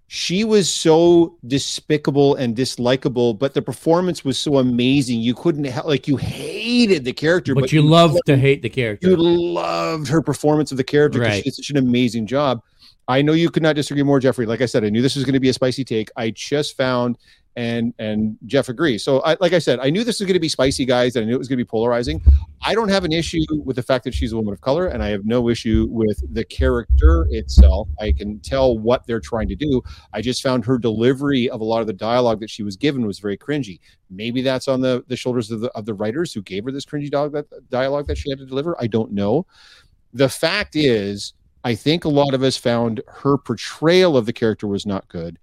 she 0.07 0.43
was 0.43 0.71
so 0.71 1.35
despicable 1.47 2.35
and 2.35 2.55
dislikable, 2.55 3.37
but 3.37 3.53
the 3.53 3.61
performance 3.61 4.23
was 4.23 4.37
so 4.37 4.57
amazing. 4.57 5.19
You 5.19 5.33
couldn't 5.33 5.65
ha- 5.65 5.81
like 5.85 6.07
you 6.07 6.17
hated 6.17 7.05
the 7.05 7.13
character, 7.13 7.55
but, 7.55 7.61
but 7.61 7.71
you, 7.71 7.81
you 7.81 7.89
loved 7.89 8.19
to 8.27 8.37
hate 8.37 8.61
the 8.61 8.69
character. 8.69 9.09
You 9.09 9.17
loved 9.17 10.07
her 10.09 10.21
performance 10.21 10.71
of 10.71 10.77
the 10.77 10.83
character 10.83 11.19
because 11.19 11.33
right. 11.33 11.43
she 11.43 11.49
did 11.49 11.55
such 11.55 11.69
an 11.71 11.77
amazing 11.77 12.27
job. 12.27 12.61
I 13.07 13.21
know 13.21 13.33
you 13.33 13.49
could 13.49 13.63
not 13.63 13.75
disagree 13.75 14.03
more, 14.03 14.19
Jeffrey. 14.19 14.45
Like 14.45 14.61
I 14.61 14.65
said, 14.65 14.83
I 14.83 14.89
knew 14.89 15.01
this 15.01 15.15
was 15.15 15.25
going 15.25 15.33
to 15.33 15.39
be 15.39 15.49
a 15.49 15.53
spicy 15.53 15.83
take. 15.83 16.09
I 16.15 16.31
just 16.31 16.75
found 16.77 17.17
and 17.55 17.93
and 17.99 18.37
Jeff 18.45 18.69
agrees. 18.69 19.03
So, 19.03 19.21
I, 19.21 19.37
like 19.39 19.53
I 19.53 19.59
said, 19.59 19.79
I 19.79 19.89
knew 19.89 20.03
this 20.03 20.19
was 20.19 20.27
going 20.27 20.33
to 20.33 20.39
be 20.39 20.49
spicy, 20.49 20.85
guys, 20.85 21.15
and 21.15 21.23
I 21.23 21.27
knew 21.27 21.35
it 21.35 21.37
was 21.37 21.47
going 21.47 21.57
to 21.57 21.63
be 21.63 21.67
polarizing. 21.67 22.21
I 22.61 22.73
don't 22.73 22.89
have 22.89 23.05
an 23.05 23.13
issue 23.13 23.45
with 23.63 23.77
the 23.77 23.83
fact 23.83 24.03
that 24.05 24.13
she's 24.13 24.33
a 24.33 24.35
woman 24.35 24.53
of 24.53 24.61
color, 24.61 24.87
and 24.87 25.01
I 25.01 25.09
have 25.09 25.25
no 25.25 25.49
issue 25.49 25.87
with 25.89 26.21
the 26.33 26.43
character 26.43 27.27
itself. 27.29 27.87
I 27.99 28.11
can 28.11 28.39
tell 28.39 28.77
what 28.77 29.07
they're 29.07 29.21
trying 29.21 29.47
to 29.49 29.55
do. 29.55 29.81
I 30.13 30.21
just 30.21 30.43
found 30.43 30.65
her 30.65 30.77
delivery 30.77 31.49
of 31.49 31.61
a 31.61 31.63
lot 31.63 31.81
of 31.81 31.87
the 31.87 31.93
dialogue 31.93 32.41
that 32.41 32.49
she 32.49 32.63
was 32.63 32.75
given 32.75 33.05
was 33.05 33.19
very 33.19 33.37
cringy. 33.37 33.79
Maybe 34.09 34.41
that's 34.41 34.67
on 34.67 34.81
the 34.81 35.03
the 35.07 35.15
shoulders 35.15 35.49
of 35.51 35.61
the 35.61 35.71
of 35.71 35.85
the 35.85 35.93
writers 35.93 36.33
who 36.33 36.41
gave 36.41 36.65
her 36.65 36.71
this 36.71 36.85
cringy 36.85 37.09
dialogue 37.09 37.33
that, 37.33 37.69
dialogue 37.69 38.07
that 38.07 38.17
she 38.17 38.29
had 38.29 38.39
to 38.39 38.45
deliver. 38.45 38.75
I 38.81 38.87
don't 38.87 39.11
know. 39.11 39.45
The 40.13 40.29
fact 40.29 40.75
is, 40.75 41.33
I 41.63 41.75
think 41.75 42.05
a 42.05 42.09
lot 42.09 42.33
of 42.33 42.43
us 42.43 42.57
found 42.57 43.01
her 43.07 43.37
portrayal 43.37 44.17
of 44.17 44.25
the 44.25 44.33
character 44.33 44.67
was 44.67 44.85
not 44.85 45.07
good 45.07 45.39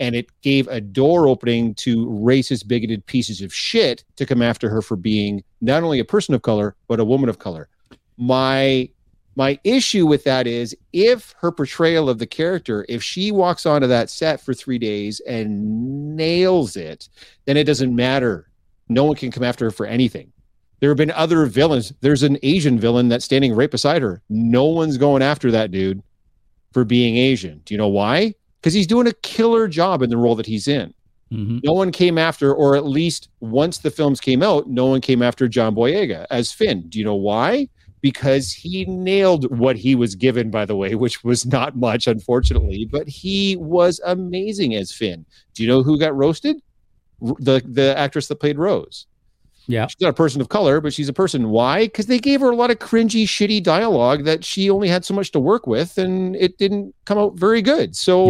and 0.00 0.14
it 0.14 0.28
gave 0.42 0.68
a 0.68 0.80
door 0.80 1.28
opening 1.28 1.74
to 1.74 2.06
racist, 2.06 2.66
bigoted 2.68 3.06
pieces 3.06 3.40
of 3.40 3.54
shit 3.54 4.04
to 4.16 4.26
come 4.26 4.42
after 4.42 4.68
her 4.68 4.82
for 4.82 4.96
being 4.96 5.42
not 5.60 5.82
only 5.82 5.98
a 5.98 6.04
person 6.04 6.34
of 6.34 6.42
color 6.42 6.74
but 6.88 7.00
a 7.00 7.04
woman 7.04 7.28
of 7.28 7.38
color. 7.38 7.68
My 8.16 8.88
my 9.36 9.58
issue 9.64 10.06
with 10.06 10.22
that 10.24 10.46
is 10.46 10.76
if 10.92 11.34
her 11.40 11.50
portrayal 11.50 12.08
of 12.08 12.18
the 12.18 12.26
character, 12.26 12.86
if 12.88 13.02
she 13.02 13.32
walks 13.32 13.66
onto 13.66 13.88
that 13.88 14.08
set 14.10 14.40
for 14.40 14.54
three 14.54 14.78
days 14.78 15.20
and 15.26 16.16
nails 16.16 16.76
it, 16.76 17.08
then 17.44 17.56
it 17.56 17.64
doesn't 17.64 17.94
matter. 17.94 18.48
No 18.88 19.04
one 19.04 19.16
can 19.16 19.32
come 19.32 19.42
after 19.42 19.64
her 19.64 19.70
for 19.72 19.86
anything. 19.86 20.32
There 20.80 20.90
have 20.90 20.98
been 20.98 21.10
other 21.10 21.46
villains. 21.46 21.92
There's 22.00 22.22
an 22.22 22.38
Asian 22.42 22.78
villain 22.78 23.08
that's 23.08 23.24
standing 23.24 23.54
right 23.54 23.70
beside 23.70 24.02
her. 24.02 24.22
No 24.28 24.66
one's 24.66 24.98
going 24.98 25.22
after 25.22 25.50
that 25.50 25.70
dude 25.70 26.02
for 26.72 26.84
being 26.84 27.16
Asian. 27.16 27.62
Do 27.64 27.74
you 27.74 27.78
know 27.78 27.88
why? 27.88 28.34
Because 28.64 28.72
he's 28.72 28.86
doing 28.86 29.06
a 29.06 29.12
killer 29.12 29.68
job 29.68 30.00
in 30.00 30.08
the 30.08 30.16
role 30.16 30.34
that 30.34 30.46
he's 30.46 30.66
in. 30.66 30.94
Mm-hmm. 31.30 31.58
No 31.64 31.74
one 31.74 31.92
came 31.92 32.16
after, 32.16 32.54
or 32.54 32.76
at 32.76 32.86
least 32.86 33.28
once 33.40 33.76
the 33.76 33.90
films 33.90 34.22
came 34.22 34.42
out, 34.42 34.68
no 34.68 34.86
one 34.86 35.02
came 35.02 35.20
after 35.20 35.48
John 35.48 35.74
Boyega 35.74 36.24
as 36.30 36.50
Finn. 36.50 36.88
Do 36.88 36.98
you 36.98 37.04
know 37.04 37.14
why? 37.14 37.68
Because 38.00 38.52
he 38.52 38.86
nailed 38.86 39.54
what 39.58 39.76
he 39.76 39.94
was 39.94 40.14
given, 40.14 40.50
by 40.50 40.64
the 40.64 40.76
way, 40.76 40.94
which 40.94 41.22
was 41.22 41.44
not 41.44 41.76
much, 41.76 42.06
unfortunately, 42.06 42.88
but 42.90 43.06
he 43.06 43.56
was 43.56 44.00
amazing 44.06 44.74
as 44.74 44.90
Finn. 44.90 45.26
Do 45.52 45.62
you 45.62 45.68
know 45.68 45.82
who 45.82 45.98
got 45.98 46.16
roasted? 46.16 46.56
The 47.20 47.60
the 47.66 47.94
actress 47.98 48.28
that 48.28 48.36
played 48.36 48.56
Rose. 48.56 49.06
Yeah. 49.66 49.86
She's 49.86 50.00
not 50.00 50.10
a 50.10 50.14
person 50.14 50.40
of 50.40 50.48
color, 50.48 50.80
but 50.80 50.92
she's 50.92 51.08
a 51.08 51.12
person. 51.12 51.50
Why? 51.50 51.84
Because 51.86 52.06
they 52.06 52.18
gave 52.18 52.40
her 52.40 52.50
a 52.50 52.56
lot 52.56 52.70
of 52.70 52.78
cringy, 52.78 53.24
shitty 53.24 53.62
dialogue 53.62 54.24
that 54.24 54.44
she 54.44 54.70
only 54.70 54.88
had 54.88 55.04
so 55.04 55.14
much 55.14 55.32
to 55.32 55.40
work 55.40 55.66
with 55.66 55.98
and 55.98 56.36
it 56.36 56.58
didn't 56.58 56.94
come 57.04 57.18
out 57.18 57.34
very 57.34 57.62
good. 57.62 57.96
So 57.96 58.28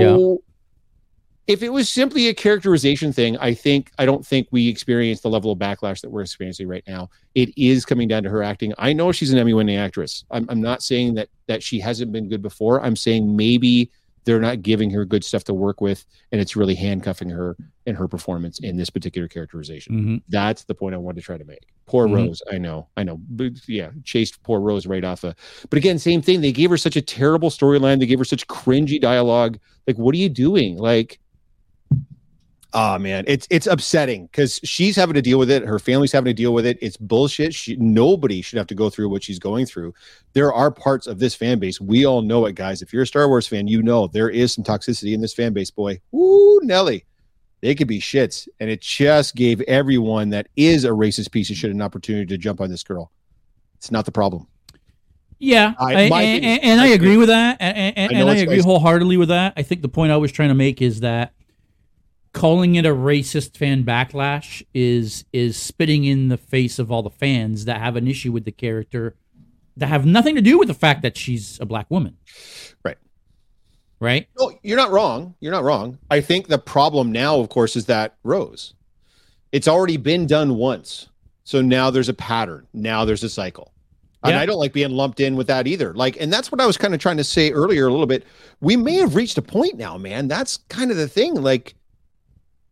yeah. 1.49 1.55
if 1.55 1.63
it 1.63 1.71
was 1.71 1.89
simply 1.89 2.29
a 2.29 2.35
characterization 2.35 3.13
thing, 3.13 3.37
I 3.39 3.53
think 3.53 3.91
I 3.99 4.07
don't 4.07 4.25
think 4.25 4.49
we 4.51 4.69
experience 4.69 5.23
the 5.23 5.29
level 5.29 5.51
of 5.51 5.59
backlash 5.59 6.01
that 6.03 6.11
we're 6.11 6.23
experiencing 6.23 6.69
right 6.69 6.85
now. 6.87 7.11
It 7.35 7.57
is 7.59 7.85
coming 7.85 8.07
down 8.07 8.23
to 8.23 8.31
her 8.31 8.43
acting. 8.43 8.73
I 8.79 8.93
know 8.93 9.11
she's 9.11 9.33
an 9.33 9.39
Emmy 9.39 9.55
winning 9.55 9.77
actress. 9.77 10.25
I'm, 10.31 10.47
I'm 10.49 10.61
not 10.61 10.83
saying 10.83 11.15
that 11.15 11.29
that 11.47 11.63
she 11.63 11.81
hasn't 11.81 12.13
been 12.13 12.29
good 12.29 12.43
before. 12.43 12.81
I'm 12.83 12.97
saying 12.97 13.35
maybe 13.35 13.91
they're 14.25 14.41
not 14.41 14.63
giving 14.63 14.91
her 14.91 15.05
good 15.05 15.25
stuff 15.25 15.45
to 15.45 15.55
work 15.55 15.81
with 15.81 16.05
and 16.33 16.41
it's 16.41 16.57
really 16.57 16.75
handcuffing 16.75 17.31
her 17.31 17.57
in 17.87 17.95
her 17.95 18.09
performance 18.09 18.59
in 18.61 18.77
this 18.77 18.91
particular 18.91 19.29
characterization. 19.29 19.95
Mm-hmm. 19.95 20.17
that's 20.29 20.65
the 20.65 20.75
point 20.75 20.95
i 20.95 20.99
wanted 20.99 21.21
to 21.21 21.25
try 21.25 21.39
to 21.39 21.45
make. 21.45 21.69
Poor 21.87 22.07
mm-hmm. 22.07 22.15
rose 22.15 22.43
i 22.51 22.59
know 22.59 22.89
i 22.97 23.03
know. 23.03 23.19
But 23.31 23.53
yeah 23.69 23.91
chased 24.05 24.43
poor 24.43 24.61
rose 24.61 24.87
right 24.87 25.05
off 25.05 25.25
of 25.25 25.35
but 25.71 25.77
again 25.77 25.99
same 25.99 26.23
thing. 26.23 26.41
They 26.41 26.53
gave 26.53 26.71
her 26.71 26.77
such 26.77 26.97
a 26.97 27.03
terrible 27.03 27.51
storyline. 27.51 27.99
They 27.99 28.07
gave 28.07 28.19
her 28.19 28.25
such 28.25 28.47
cringy 28.47 29.01
dialogue. 29.01 29.59
Like 29.87 29.97
what 29.97 30.15
are 30.15 30.19
you 30.19 30.29
doing? 30.29 30.79
Like 30.79 31.21
Oh 32.77 32.99
man, 32.99 33.23
it's 33.29 33.47
it's 33.51 33.69
upsetting 33.69 34.27
because 34.27 34.59
she's 34.65 34.97
having 34.97 35.15
to 35.15 35.23
deal 35.23 35.39
with 35.39 35.49
it. 35.49 35.63
Her 35.63 35.79
family's 35.79 36.11
having 36.11 36.31
to 36.31 36.35
deal 36.35 36.53
with 36.53 36.67
it. 36.67 36.77
It's 36.83 36.97
bullshit. 36.97 37.55
She, 37.55 37.77
nobody 37.77 38.43
should 38.43 38.57
have 38.59 38.67
to 38.67 38.75
go 38.75 38.91
through 38.91 39.11
what 39.11 39.23
she's 39.23 39.39
going 39.39 39.65
through. 39.65 39.95
There 40.33 40.53
are 40.53 40.73
parts 40.73 41.07
of 41.07 41.21
this 41.21 41.37
fan 41.37 41.61
base. 41.61 41.81
We 41.81 42.05
all 42.05 42.21
know 42.21 42.47
it, 42.47 42.57
guys. 42.57 42.83
If 42.83 42.93
you're 42.93 43.05
a 43.05 43.07
Star 43.07 43.29
Wars 43.29 43.47
fan, 43.47 43.69
you 43.69 43.81
know 43.81 44.09
there 44.09 44.29
is 44.29 44.53
some 44.53 44.65
toxicity 44.65 45.15
in 45.15 45.21
this 45.21 45.33
fan 45.33 45.53
base. 45.53 45.71
Boy, 45.71 46.01
ooh, 46.13 46.59
Nelly, 46.65 47.05
they 47.61 47.77
could 47.77 47.87
be 47.87 48.01
shits. 48.01 48.49
And 48.59 48.69
it 48.69 48.81
just 48.81 49.37
gave 49.37 49.61
everyone 49.63 50.31
that 50.31 50.49
is 50.57 50.85
a 50.85 50.91
racist 50.91 51.31
piece 51.31 51.51
of 51.51 51.57
shit 51.57 51.71
an 51.71 51.81
opportunity 51.81 52.27
to 52.27 52.37
jump 52.37 52.61
on 52.61 52.71
this 52.71 52.83
girl. 52.83 53.13
It's 53.77 53.93
not 53.93 54.05
the 54.05 54.13
problem. 54.13 54.49
Yeah, 55.39 55.75
I, 55.79 55.93
and, 55.95 56.13
and, 56.13 56.65
and 56.65 56.81
I 56.81 56.87
agree 56.89 57.19
with 57.19 57.29
that, 57.29 57.59
and, 57.61 57.99
and 57.99 58.31
I, 58.31 58.33
I 58.33 58.37
agree 58.37 58.61
wholeheartedly 58.61 59.17
with 59.17 59.29
that. 59.29 59.53
I 59.57 59.63
think 59.63 59.83
the 59.83 59.89
point 59.89 60.11
I 60.11 60.17
was 60.17 60.33
trying 60.33 60.49
to 60.49 60.55
make 60.55 60.81
is 60.81 61.01
that 61.01 61.35
calling 62.35 62.75
it 62.75 62.85
a 62.85 62.91
racist 62.91 63.57
fan 63.57 63.85
backlash 63.85 64.63
is 64.75 65.25
is 65.33 65.57
spitting 65.57 66.05
in 66.05 66.29
the 66.29 66.37
face 66.37 66.79
of 66.79 66.93
all 66.93 67.03
the 67.03 67.09
fans 67.09 67.65
that 67.65 67.81
have 67.81 67.97
an 67.97 68.07
issue 68.07 68.33
with 68.33 68.45
the 68.45 68.53
character 68.53 69.17
that 69.77 69.87
have 69.87 70.05
nothing 70.05 70.35
to 70.35 70.43
do 70.43 70.59
with 70.59 70.69
the 70.69 70.75
fact 70.75 71.03
that 71.03 71.17
she's 71.17 71.59
a 71.61 71.65
black 71.65 71.91
woman. 71.91 72.17
Right. 72.85 72.99
Right? 74.01 74.29
No, 74.39 74.53
you're 74.63 74.77
not 74.77 74.91
wrong. 74.91 75.35
You're 75.41 75.53
not 75.53 75.65
wrong. 75.65 75.99
I 76.11 76.21
think 76.21 76.49
the 76.49 76.59
problem 76.59 77.11
now, 77.11 77.39
of 77.39 77.49
course, 77.49 77.75
is 77.75 77.87
that 77.87 78.17
Rose. 78.23 78.75
It's 79.51 79.69
already 79.69 79.97
been 79.97 80.27
done 80.27 80.57
once. 80.57 81.09
So 81.45 81.63
now 81.63 81.91
there's 81.91 82.09
a 82.09 82.15
pattern. 82.15 82.67
Now 82.73 83.05
there's 83.05 83.23
a 83.23 83.29
cycle. 83.29 83.73
Yeah. 84.25 84.31
And 84.31 84.39
I 84.39 84.47
don't 84.47 84.59
like 84.59 84.73
being 84.73 84.91
lumped 84.91 85.21
in 85.21 85.37
with 85.37 85.47
that 85.49 85.67
either. 85.67 85.93
Like, 85.93 86.17
and 86.19 86.33
that's 86.33 86.51
what 86.51 86.61
I 86.61 86.67
was 86.67 86.77
kind 86.77 86.95
of 86.95 87.01
trying 87.01 87.19
to 87.19 87.25
say 87.25 87.53
earlier 87.53 87.87
a 87.87 87.91
little 87.91 88.07
bit. 88.07 88.25
We 88.61 88.77
may 88.77 88.95
have 88.97 89.15
reached 89.15 89.39
a 89.39 89.43
point 89.43 89.77
now, 89.77 89.99
man. 89.99 90.29
That's 90.29 90.59
kind 90.69 90.91
of 90.91 90.97
the 90.97 91.09
thing. 91.09 91.35
Like, 91.35 91.75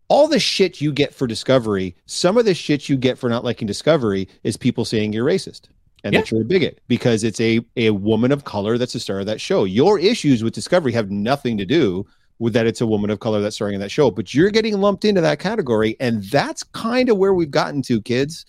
all 0.08 0.28
the 0.28 0.40
shit 0.40 0.80
you 0.80 0.92
get 0.92 1.14
for 1.14 1.26
Discovery, 1.26 1.96
some 2.06 2.36
of 2.36 2.44
the 2.44 2.54
shit 2.54 2.88
you 2.88 2.96
get 2.96 3.18
for 3.18 3.28
not 3.28 3.44
liking 3.44 3.66
Discovery 3.66 4.28
is 4.42 4.56
people 4.56 4.84
saying 4.84 5.12
you're 5.12 5.24
racist 5.24 5.68
and 6.04 6.12
yeah. 6.12 6.20
that 6.20 6.30
you're 6.30 6.42
a 6.42 6.44
bigot 6.44 6.80
because 6.88 7.24
it's 7.24 7.40
a, 7.40 7.60
a 7.76 7.90
woman 7.90 8.32
of 8.32 8.44
color 8.44 8.76
that's 8.78 8.92
the 8.92 9.00
star 9.00 9.20
of 9.20 9.26
that 9.26 9.40
show. 9.40 9.64
Your 9.64 9.98
issues 9.98 10.42
with 10.42 10.52
Discovery 10.52 10.92
have 10.92 11.10
nothing 11.10 11.56
to 11.58 11.64
do 11.64 12.06
with 12.38 12.52
that 12.54 12.66
it's 12.66 12.80
a 12.80 12.86
woman 12.86 13.08
of 13.08 13.20
color 13.20 13.40
that's 13.40 13.54
starring 13.54 13.74
in 13.74 13.80
that 13.80 13.90
show, 13.90 14.10
but 14.10 14.34
you're 14.34 14.50
getting 14.50 14.80
lumped 14.80 15.04
into 15.04 15.20
that 15.20 15.38
category. 15.38 15.96
And 16.00 16.24
that's 16.24 16.64
kind 16.64 17.08
of 17.08 17.16
where 17.16 17.34
we've 17.34 17.50
gotten 17.50 17.82
to, 17.82 18.02
kids. 18.02 18.44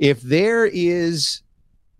If 0.00 0.20
there 0.22 0.66
is, 0.66 1.42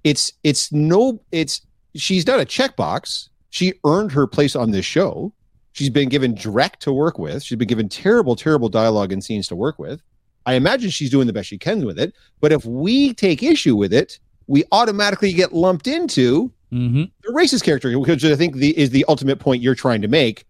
it's, 0.03 0.33
it's 0.43 0.73
no, 0.73 1.21
it's, 1.31 1.65
she's 1.95 2.27
not 2.27 2.41
a 2.41 2.45
checkbox. 2.45 3.29
She 3.51 3.75
earned 3.85 4.11
her 4.13 4.27
place 4.27 4.57
on 4.57 4.73
this 4.73 4.85
show. 4.85 5.33
She's 5.73 5.91
been 5.91 6.09
given 6.09 6.35
direct 6.35 6.83
to 6.83 6.93
work 6.93 7.19
with. 7.19 7.43
She's 7.43 7.59
been 7.59 7.69
given 7.69 7.89
terrible, 7.89 8.37
terrible 8.37 8.69
dialogue 8.69 9.13
and 9.13 9.23
scenes 9.23 9.47
to 9.49 9.57
work 9.57 9.79
with. 9.79 10.03
I 10.47 10.55
imagine 10.55 10.91
she's 10.91 11.11
doing 11.11 11.27
the 11.27 11.33
best 11.33 11.49
she 11.49 11.59
can 11.59 11.85
with 11.85 11.99
it. 11.99 12.15
But 12.41 12.53
if 12.53 12.65
we 12.65 13.15
take 13.15 13.43
issue 13.43 13.77
with 13.77 13.93
it, 13.93 14.19
we 14.47 14.65
automatically 14.73 15.33
get 15.33 15.53
lumped 15.53 15.87
into 15.87 16.53
mm-hmm. 16.73 17.05
the 17.23 17.33
racist 17.33 17.63
character, 17.63 17.97
which 17.99 18.25
I 18.25 18.35
think 18.37 18.57
the, 18.57 18.77
is 18.77 18.91
the 18.91 19.05
ultimate 19.09 19.39
point 19.39 19.63
you're 19.63 19.75
trying 19.75 20.03
to 20.03 20.09
make. 20.09 20.45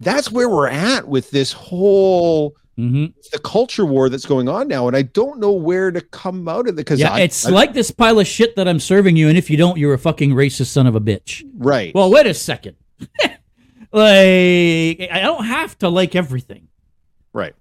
That's 0.00 0.30
where 0.30 0.48
we're 0.48 0.68
at 0.68 1.06
with 1.06 1.30
this 1.30 1.52
whole 1.52 2.56
mm-hmm. 2.78 3.06
the 3.32 3.38
culture 3.40 3.84
war 3.84 4.08
that's 4.08 4.26
going 4.26 4.48
on 4.48 4.68
now, 4.68 4.86
and 4.86 4.96
I 4.96 5.02
don't 5.02 5.40
know 5.40 5.52
where 5.52 5.90
to 5.90 6.00
come 6.00 6.48
out 6.48 6.68
of 6.68 6.74
it 6.74 6.76
because 6.76 7.00
yeah, 7.00 7.12
I, 7.12 7.20
it's 7.20 7.46
I, 7.46 7.50
like 7.50 7.74
this 7.74 7.90
pile 7.90 8.18
of 8.20 8.26
shit 8.26 8.56
that 8.56 8.68
I'm 8.68 8.80
serving 8.80 9.16
you, 9.16 9.28
and 9.28 9.36
if 9.36 9.50
you 9.50 9.56
don't, 9.56 9.76
you're 9.76 9.94
a 9.94 9.98
fucking 9.98 10.32
racist 10.32 10.66
son 10.66 10.86
of 10.86 10.94
a 10.94 11.00
bitch. 11.00 11.44
Right. 11.56 11.94
Well, 11.94 12.10
wait 12.10 12.26
a 12.26 12.34
second. 12.34 12.76
Like 13.92 15.10
I 15.10 15.20
don't 15.22 15.44
have 15.44 15.78
to 15.78 15.88
like 15.88 16.14
everything. 16.14 16.68
Right. 17.32 17.54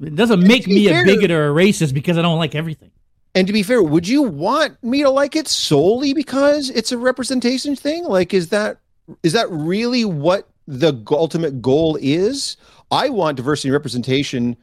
It 0.00 0.14
doesn't 0.14 0.40
make 0.40 0.66
me 0.66 0.88
a 0.88 1.04
bigot 1.04 1.30
or 1.30 1.50
a 1.50 1.54
racist 1.54 1.94
because 1.94 2.18
I 2.18 2.22
don't 2.22 2.38
like 2.38 2.54
everything. 2.54 2.90
And 3.34 3.46
to 3.46 3.52
be 3.52 3.62
fair, 3.62 3.82
would 3.82 4.06
you 4.06 4.22
want 4.22 4.82
me 4.82 5.02
to 5.02 5.10
like 5.10 5.36
it 5.36 5.48
solely 5.48 6.12
because 6.12 6.68
it's 6.70 6.92
a 6.92 6.98
representation 6.98 7.76
thing? 7.76 8.04
Like, 8.04 8.34
is 8.34 8.48
that 8.48 8.78
is 9.22 9.32
that 9.32 9.50
really 9.50 10.04
what 10.04 10.48
the 10.66 11.02
ultimate 11.10 11.62
goal 11.62 11.98
is? 12.00 12.56
I 12.90 13.08
want 13.08 13.36
diversity 13.36 13.68
and 13.68 13.72
representation. 13.72 14.56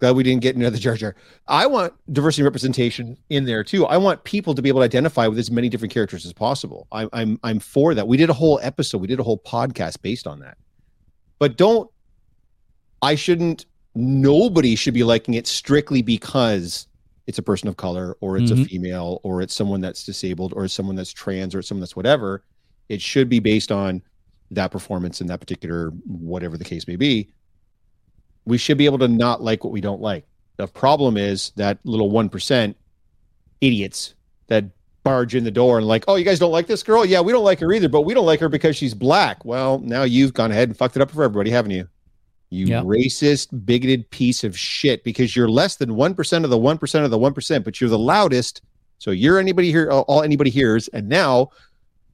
Glad 0.00 0.16
we 0.16 0.22
didn't 0.24 0.42
get 0.42 0.56
into 0.56 0.68
the 0.70 0.78
Jar 0.78 0.96
Jar. 0.96 1.14
I 1.46 1.66
want 1.66 1.94
diversity 2.12 2.42
and 2.42 2.46
representation 2.46 3.16
in 3.30 3.44
there 3.44 3.62
too. 3.62 3.86
I 3.86 3.96
want 3.96 4.24
people 4.24 4.54
to 4.54 4.60
be 4.60 4.68
able 4.68 4.80
to 4.80 4.84
identify 4.84 5.26
with 5.28 5.38
as 5.38 5.50
many 5.50 5.68
different 5.68 5.94
characters 5.94 6.26
as 6.26 6.32
possible. 6.32 6.86
I'm 6.92 7.08
I'm 7.12 7.38
I'm 7.44 7.58
for 7.60 7.94
that. 7.94 8.06
We 8.08 8.16
did 8.16 8.28
a 8.28 8.34
whole 8.34 8.58
episode. 8.62 8.98
We 8.98 9.06
did 9.06 9.20
a 9.20 9.22
whole 9.22 9.38
podcast 9.38 10.02
based 10.02 10.26
on 10.26 10.40
that. 10.40 10.58
But 11.38 11.56
don't. 11.56 11.88
I 13.02 13.14
shouldn't. 13.14 13.66
Nobody 13.94 14.74
should 14.74 14.94
be 14.94 15.04
liking 15.04 15.34
it 15.34 15.46
strictly 15.46 16.02
because 16.02 16.88
it's 17.26 17.38
a 17.38 17.42
person 17.42 17.68
of 17.68 17.76
color 17.76 18.16
or 18.20 18.36
it's 18.36 18.50
a 18.50 18.54
Mhm. 18.54 18.66
female 18.66 19.20
or 19.22 19.40
it's 19.40 19.54
someone 19.54 19.80
that's 19.80 20.04
disabled 20.04 20.52
or 20.54 20.64
it's 20.64 20.74
someone 20.74 20.96
that's 20.96 21.10
trans 21.12 21.54
or 21.54 21.60
it's 21.60 21.68
someone 21.68 21.80
that's 21.80 21.96
whatever 21.96 22.42
it 22.90 23.00
should 23.00 23.28
be 23.30 23.38
based 23.38 23.72
on 23.72 24.02
that 24.50 24.70
performance 24.70 25.22
in 25.22 25.26
that 25.28 25.40
particular 25.40 25.88
whatever 26.06 26.58
the 26.58 26.64
case 26.64 26.86
may 26.86 26.96
be 26.96 27.30
we 28.46 28.58
should 28.58 28.78
be 28.78 28.84
able 28.86 28.98
to 28.98 29.08
not 29.08 29.42
like 29.42 29.64
what 29.64 29.72
we 29.72 29.80
don't 29.80 30.00
like. 30.00 30.24
The 30.56 30.66
problem 30.66 31.16
is 31.16 31.52
that 31.56 31.78
little 31.84 32.10
1% 32.10 32.74
idiots 33.60 34.14
that 34.48 34.64
barge 35.02 35.34
in 35.34 35.44
the 35.44 35.50
door 35.50 35.76
and 35.78 35.86
like 35.86 36.04
oh 36.08 36.16
you 36.16 36.24
guys 36.24 36.38
don't 36.38 36.52
like 36.52 36.66
this 36.66 36.82
girl? 36.82 37.04
Yeah 37.04 37.20
we 37.20 37.30
don't 37.32 37.44
like 37.44 37.60
her 37.60 37.72
either 37.72 37.88
but 37.90 38.02
we 38.02 38.14
don't 38.14 38.24
like 38.26 38.40
her 38.40 38.48
because 38.48 38.74
she's 38.76 38.94
black. 38.94 39.44
Well 39.44 39.78
now 39.80 40.02
you've 40.04 40.32
gone 40.34 40.50
ahead 40.50 40.68
and 40.68 40.76
fucked 40.76 40.96
it 40.96 41.02
up 41.02 41.10
for 41.10 41.22
everybody 41.24 41.50
haven't 41.50 41.72
you? 41.72 41.88
You 42.50 42.66
Yep. 42.66 42.84
racist 42.84 43.66
bigoted 43.66 44.08
piece 44.10 44.44
of 44.44 44.58
shit 44.58 45.02
because 45.04 45.34
you're 45.36 45.48
less 45.48 45.76
than 45.76 45.90
1% 45.90 46.44
of 46.44 46.50
the 46.50 46.58
1% 46.58 47.04
of 47.04 47.10
the 47.10 47.18
1% 47.18 47.64
but 47.64 47.80
you're 47.80 47.90
the 47.90 47.98
loudest. 47.98 48.62
So 48.98 49.10
you're 49.10 49.38
anybody 49.38 49.70
here 49.70 49.90
all 49.90 50.22
anybody 50.22 50.50
hears 50.50 50.88
and 50.88 51.08
now 51.08 51.50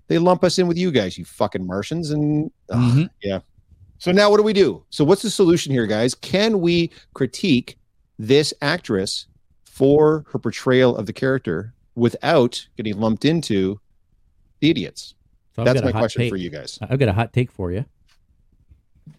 they 0.08 0.18
lump 0.18 0.42
us 0.42 0.58
in 0.58 0.66
with 0.66 0.76
you 0.78 0.90
guys 0.90 1.16
you 1.16 1.24
fucking 1.24 1.64
martians 1.64 2.10
and 2.10 2.50
ugh, 2.70 2.78
Mhm. 2.96 3.10
yeah 3.22 3.38
so 4.00 4.10
now 4.10 4.28
what 4.28 4.38
do 4.38 4.42
we 4.42 4.52
do 4.52 4.82
so 4.90 5.04
what's 5.04 5.22
the 5.22 5.30
solution 5.30 5.72
here 5.72 5.86
guys 5.86 6.14
can 6.14 6.60
we 6.60 6.90
critique 7.14 7.78
this 8.18 8.52
actress 8.60 9.26
for 9.64 10.24
her 10.32 10.38
portrayal 10.38 10.96
of 10.96 11.06
the 11.06 11.12
character 11.12 11.72
without 11.94 12.66
getting 12.76 12.98
lumped 12.98 13.24
into 13.24 13.78
the 14.60 14.70
idiots 14.70 15.14
So 15.54 15.62
that's 15.64 15.82
my 15.82 15.92
question 15.92 16.22
take. 16.22 16.30
for 16.30 16.36
you 16.36 16.50
guys 16.50 16.78
I've 16.82 16.98
got 16.98 17.08
a 17.08 17.12
hot 17.12 17.32
take 17.32 17.52
for 17.52 17.70
you. 17.70 17.84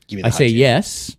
give 0.08 0.18
me 0.18 0.22
the 0.24 0.28
I 0.28 0.32
say 0.32 0.48
take. 0.48 0.58
yes, 0.58 1.16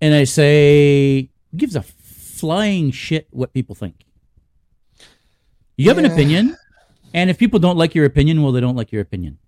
and 0.00 0.12
I 0.14 0.24
say 0.24 1.30
gives 1.56 1.76
a 1.76 1.82
flying 1.82 2.90
shit 2.90 3.28
what 3.30 3.52
people 3.54 3.74
think. 3.74 4.04
You 5.78 5.88
have 5.88 5.98
an 5.98 6.04
opinion, 6.06 6.56
and 7.14 7.30
if 7.30 7.38
people 7.38 7.58
don't 7.58 7.76
like 7.78 7.94
your 7.94 8.04
opinion, 8.04 8.42
well, 8.42 8.52
they 8.52 8.60
don't 8.60 8.76
like 8.76 8.92
your 8.92 9.00
opinion. 9.02 9.38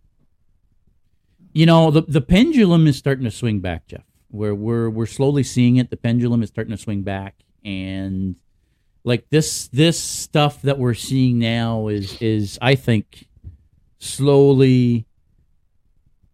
You 1.58 1.66
know, 1.66 1.90
the 1.90 2.02
the 2.02 2.20
pendulum 2.20 2.86
is 2.86 2.96
starting 2.96 3.24
to 3.24 3.32
swing 3.32 3.58
back, 3.58 3.88
Jeff. 3.88 4.04
Where 4.28 4.54
we're 4.54 4.88
we're 4.88 5.06
slowly 5.06 5.42
seeing 5.42 5.74
it. 5.74 5.90
The 5.90 5.96
pendulum 5.96 6.40
is 6.40 6.50
starting 6.50 6.70
to 6.70 6.80
swing 6.80 7.02
back, 7.02 7.34
and 7.64 8.36
like 9.02 9.28
this 9.30 9.66
this 9.66 9.98
stuff 9.98 10.62
that 10.62 10.78
we're 10.78 10.94
seeing 10.94 11.40
now 11.40 11.88
is 11.88 12.22
is 12.22 12.60
I 12.62 12.76
think 12.76 13.26
slowly 13.98 15.08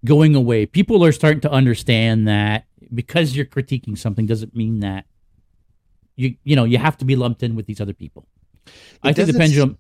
going 0.05 0.35
away. 0.35 0.67
People 0.67 1.03
are 1.03 1.13
starting 1.13 1.41
to 1.41 1.51
understand 1.51 2.29
that 2.29 2.67
because 2.93 3.35
you're 3.35 3.47
critiquing 3.47 3.97
something 3.97 4.27
doesn't 4.27 4.55
mean 4.55 4.81
that 4.81 5.07
you 6.17 6.37
you 6.45 6.55
know 6.55 6.65
you 6.65 6.77
have 6.77 6.99
to 6.99 7.07
be 7.07 7.17
lumped 7.17 7.43
in 7.43 7.57
with 7.57 7.65
these 7.65 7.81
other 7.81 7.95
people. 7.95 8.27
I 9.03 9.15
think 9.15 9.33
the 9.33 9.39
pendulum. 9.39 9.79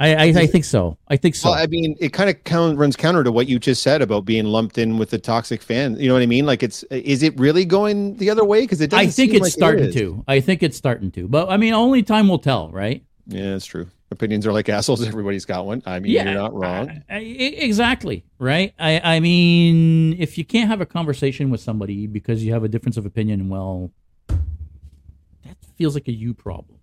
I 0.00 0.14
I, 0.14 0.22
I 0.24 0.46
think 0.46 0.64
so. 0.64 0.96
I 1.08 1.16
think 1.16 1.34
so. 1.34 1.50
Well, 1.50 1.58
I 1.58 1.66
mean, 1.66 1.94
it 2.00 2.14
kind 2.14 2.30
of 2.30 2.42
count, 2.44 2.78
runs 2.78 2.96
counter 2.96 3.22
to 3.22 3.30
what 3.30 3.48
you 3.48 3.58
just 3.58 3.82
said 3.82 4.00
about 4.00 4.24
being 4.24 4.46
lumped 4.46 4.78
in 4.78 4.96
with 4.96 5.10
the 5.10 5.18
toxic 5.18 5.60
fan. 5.60 5.96
You 5.96 6.08
know 6.08 6.14
what 6.14 6.22
I 6.22 6.26
mean? 6.26 6.46
Like, 6.46 6.62
it's 6.62 6.82
is 6.84 7.22
it 7.22 7.38
really 7.38 7.66
going 7.66 8.16
the 8.16 8.30
other 8.30 8.44
way? 8.44 8.62
Because 8.62 8.80
it 8.80 8.90
doesn't. 8.90 9.06
I 9.06 9.10
think 9.10 9.34
it's 9.34 9.42
like 9.42 9.52
starting 9.52 9.86
is. 9.86 9.94
to. 9.94 10.24
I 10.26 10.40
think 10.40 10.62
it's 10.62 10.76
starting 10.76 11.10
to. 11.12 11.28
But 11.28 11.50
I 11.50 11.58
mean, 11.58 11.74
only 11.74 12.02
time 12.02 12.28
will 12.28 12.38
tell, 12.38 12.70
right? 12.70 13.04
Yeah, 13.26 13.54
it's 13.54 13.66
true. 13.66 13.88
Opinions 14.10 14.46
are 14.46 14.52
like 14.52 14.68
assholes. 14.70 15.06
Everybody's 15.06 15.44
got 15.44 15.66
one. 15.66 15.82
I 15.84 16.00
mean, 16.00 16.12
you're 16.12 16.24
not 16.24 16.54
wrong. 16.54 17.02
I- 17.10 17.18
exactly. 17.18 18.24
Right. 18.38 18.72
I, 18.78 19.16
I 19.16 19.20
mean, 19.20 20.18
if 20.18 20.38
you 20.38 20.46
can't 20.46 20.68
have 20.68 20.80
a 20.80 20.86
conversation 20.86 21.50
with 21.50 21.60
somebody 21.60 22.06
because 22.06 22.42
you 22.42 22.54
have 22.54 22.64
a 22.64 22.68
difference 22.68 22.96
of 22.96 23.04
opinion, 23.04 23.50
well, 23.50 23.92
that 24.28 25.56
feels 25.76 25.94
like 25.94 26.08
a 26.08 26.12
you 26.12 26.32
problem. 26.32 26.79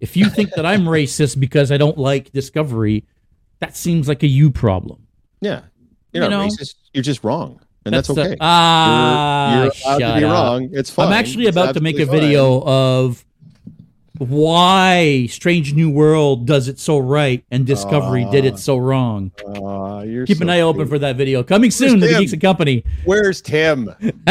If 0.00 0.16
you 0.16 0.30
think 0.30 0.50
that 0.54 0.64
I'm 0.66 0.84
racist 0.84 1.38
because 1.38 1.70
I 1.70 1.76
don't 1.76 1.98
like 1.98 2.32
Discovery, 2.32 3.04
that 3.58 3.76
seems 3.76 4.08
like 4.08 4.22
a 4.22 4.26
you 4.26 4.50
problem. 4.50 5.06
yeah, 5.40 5.62
you're 6.12 6.24
You 6.24 6.30
not 6.30 6.30
know? 6.30 6.46
racist. 6.48 6.74
You're 6.94 7.02
just 7.04 7.22
wrong, 7.22 7.60
and 7.84 7.94
that's, 7.94 8.08
the- 8.08 8.20
okay. 8.20 8.36
Ah, 8.40 9.54
you're, 9.54 9.64
you're 9.64 9.72
allowed 9.86 10.14
to 10.14 10.18
be 10.20 10.24
up. 10.24 10.32
wrong. 10.32 10.68
It's 10.72 10.90
fine. 10.90 11.06
I'm 11.08 11.12
actually 11.12 11.46
It's 11.46 11.56
about 11.56 11.74
to 11.74 11.80
make 11.80 11.98
a 11.98 12.02
absolutely 12.02 12.20
fine. 12.20 12.30
video 12.30 12.62
of 12.64 13.24
why 14.18 15.26
Strange 15.30 15.72
New 15.72 15.88
World 15.90 16.46
does 16.46 16.68
it 16.68 16.78
so 16.78 16.98
right 16.98 17.42
and 17.50 17.64
Discovery 17.66 18.26
did 18.30 18.44
Ah. 18.44 18.48
it 18.48 18.58
so 18.58 18.76
wrong. 18.76 19.32
You're 20.06 20.26
Keep 20.26 20.42
an 20.42 20.48
so 20.48 20.52
eye 20.52 20.60
open 20.60 20.80
cute. 20.82 20.88
for 20.90 20.98
that 20.98 21.16
video. 21.16 21.42
Coming 21.42 21.70
soon 21.70 22.00
to 22.00 22.06
the? 22.06 22.18
Geeks 22.18 22.32
and 22.32 22.40
Company. 22.42 22.84
Where's 23.04 23.40
Tim? 23.40 23.86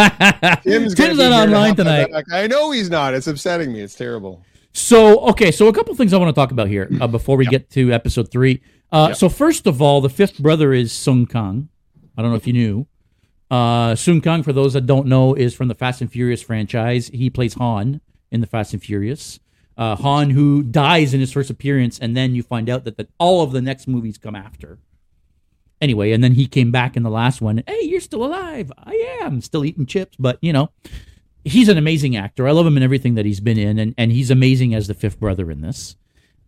Tim's, 0.64 0.94
Tim's, 0.94 1.18
not 1.18 1.32
online 1.48 1.76
tonight. 1.76 2.10
I 2.32 2.46
know 2.48 2.70
he's 2.72 2.90
not. 2.90 3.14
It's 3.16 3.26
upsetting 3.28 3.74
me. 3.74 3.82
It's 3.82 3.96
terrible. 3.96 4.44
So, 4.72 5.20
okay, 5.30 5.52
so 5.52 5.68
a 5.68 5.74
couple 5.74 5.94
things 5.96 6.14
I 6.14 6.18
want 6.18 6.30
to 6.34 6.40
talk 6.40 6.52
about 6.52 6.68
here 6.68 6.90
uh, 7.02 7.08
before 7.08 7.38
we 7.38 7.46
get 7.46 7.70
to 7.72 7.92
episode 7.92 8.32
three. 8.32 8.62
Uh, 8.92 9.08
Yep. 9.10 9.18
So, 9.18 9.30
first 9.30 9.68
of 9.68 9.82
all, 9.82 10.02
the 10.02 10.10
fifth 10.10 10.40
brother 10.40 10.74
is 10.74 10.92
Sung 10.92 11.26
Kang. 11.26 11.70
I 12.18 12.22
don't 12.22 12.32
know 12.32 12.38
if 12.38 12.48
you 12.48 12.54
knew. 12.54 12.88
Uh, 13.52 13.96
Sung 13.96 14.22
Kang, 14.22 14.44
for 14.44 14.54
those 14.54 14.74
that 14.74 14.86
don't 14.86 15.08
know, 15.08 15.34
is 15.34 15.54
from 15.56 15.68
the 15.70 15.76
Fast 15.76 16.02
and 16.02 16.12
Furious 16.12 16.42
franchise. 16.42 17.08
He 17.08 17.30
plays 17.30 17.56
Han 17.56 18.02
in 18.32 18.42
the 18.42 18.48
Fast 18.48 18.74
and 18.74 18.82
Furious. 18.82 19.40
Uh, 19.78 19.96
Han, 19.96 20.32
who 20.32 20.62
dies 20.62 21.14
in 21.14 21.20
his 21.20 21.32
first 21.32 21.50
appearance, 21.50 21.98
and 22.00 22.16
then 22.16 22.36
you 22.36 22.44
find 22.44 22.70
out 22.70 22.84
that 22.84 22.98
the, 22.98 23.08
all 23.18 23.42
of 23.42 23.52
the 23.52 23.62
next 23.62 23.88
movies 23.88 24.18
come 24.18 24.36
after. 24.36 24.78
Anyway, 25.82 26.12
and 26.12 26.22
then 26.24 26.34
he 26.34 26.46
came 26.46 26.72
back 26.72 26.98
in 26.98 27.04
the 27.04 27.10
last 27.10 27.42
one. 27.42 27.64
Hey, 27.66 27.84
you're 27.84 28.02
still 28.02 28.26
alive. 28.26 28.72
I 28.78 29.20
am 29.22 29.40
still 29.42 29.64
eating 29.64 29.86
chips, 29.86 30.18
but 30.20 30.38
you 30.42 30.52
know, 30.52 30.72
he's 31.50 31.68
an 31.70 31.78
amazing 31.78 32.16
actor. 32.16 32.48
I 32.48 32.52
love 32.52 32.66
him 32.66 32.78
in 32.78 32.84
everything 32.84 33.16
that 33.16 33.26
he's 33.26 33.40
been 33.40 33.58
in, 33.58 33.80
and, 33.80 33.94
and 33.98 34.12
he's 34.12 34.32
amazing 34.32 34.74
as 34.76 34.88
the 34.88 34.94
fifth 34.94 35.20
brother 35.20 35.50
in 35.52 35.62
this. 35.62 35.96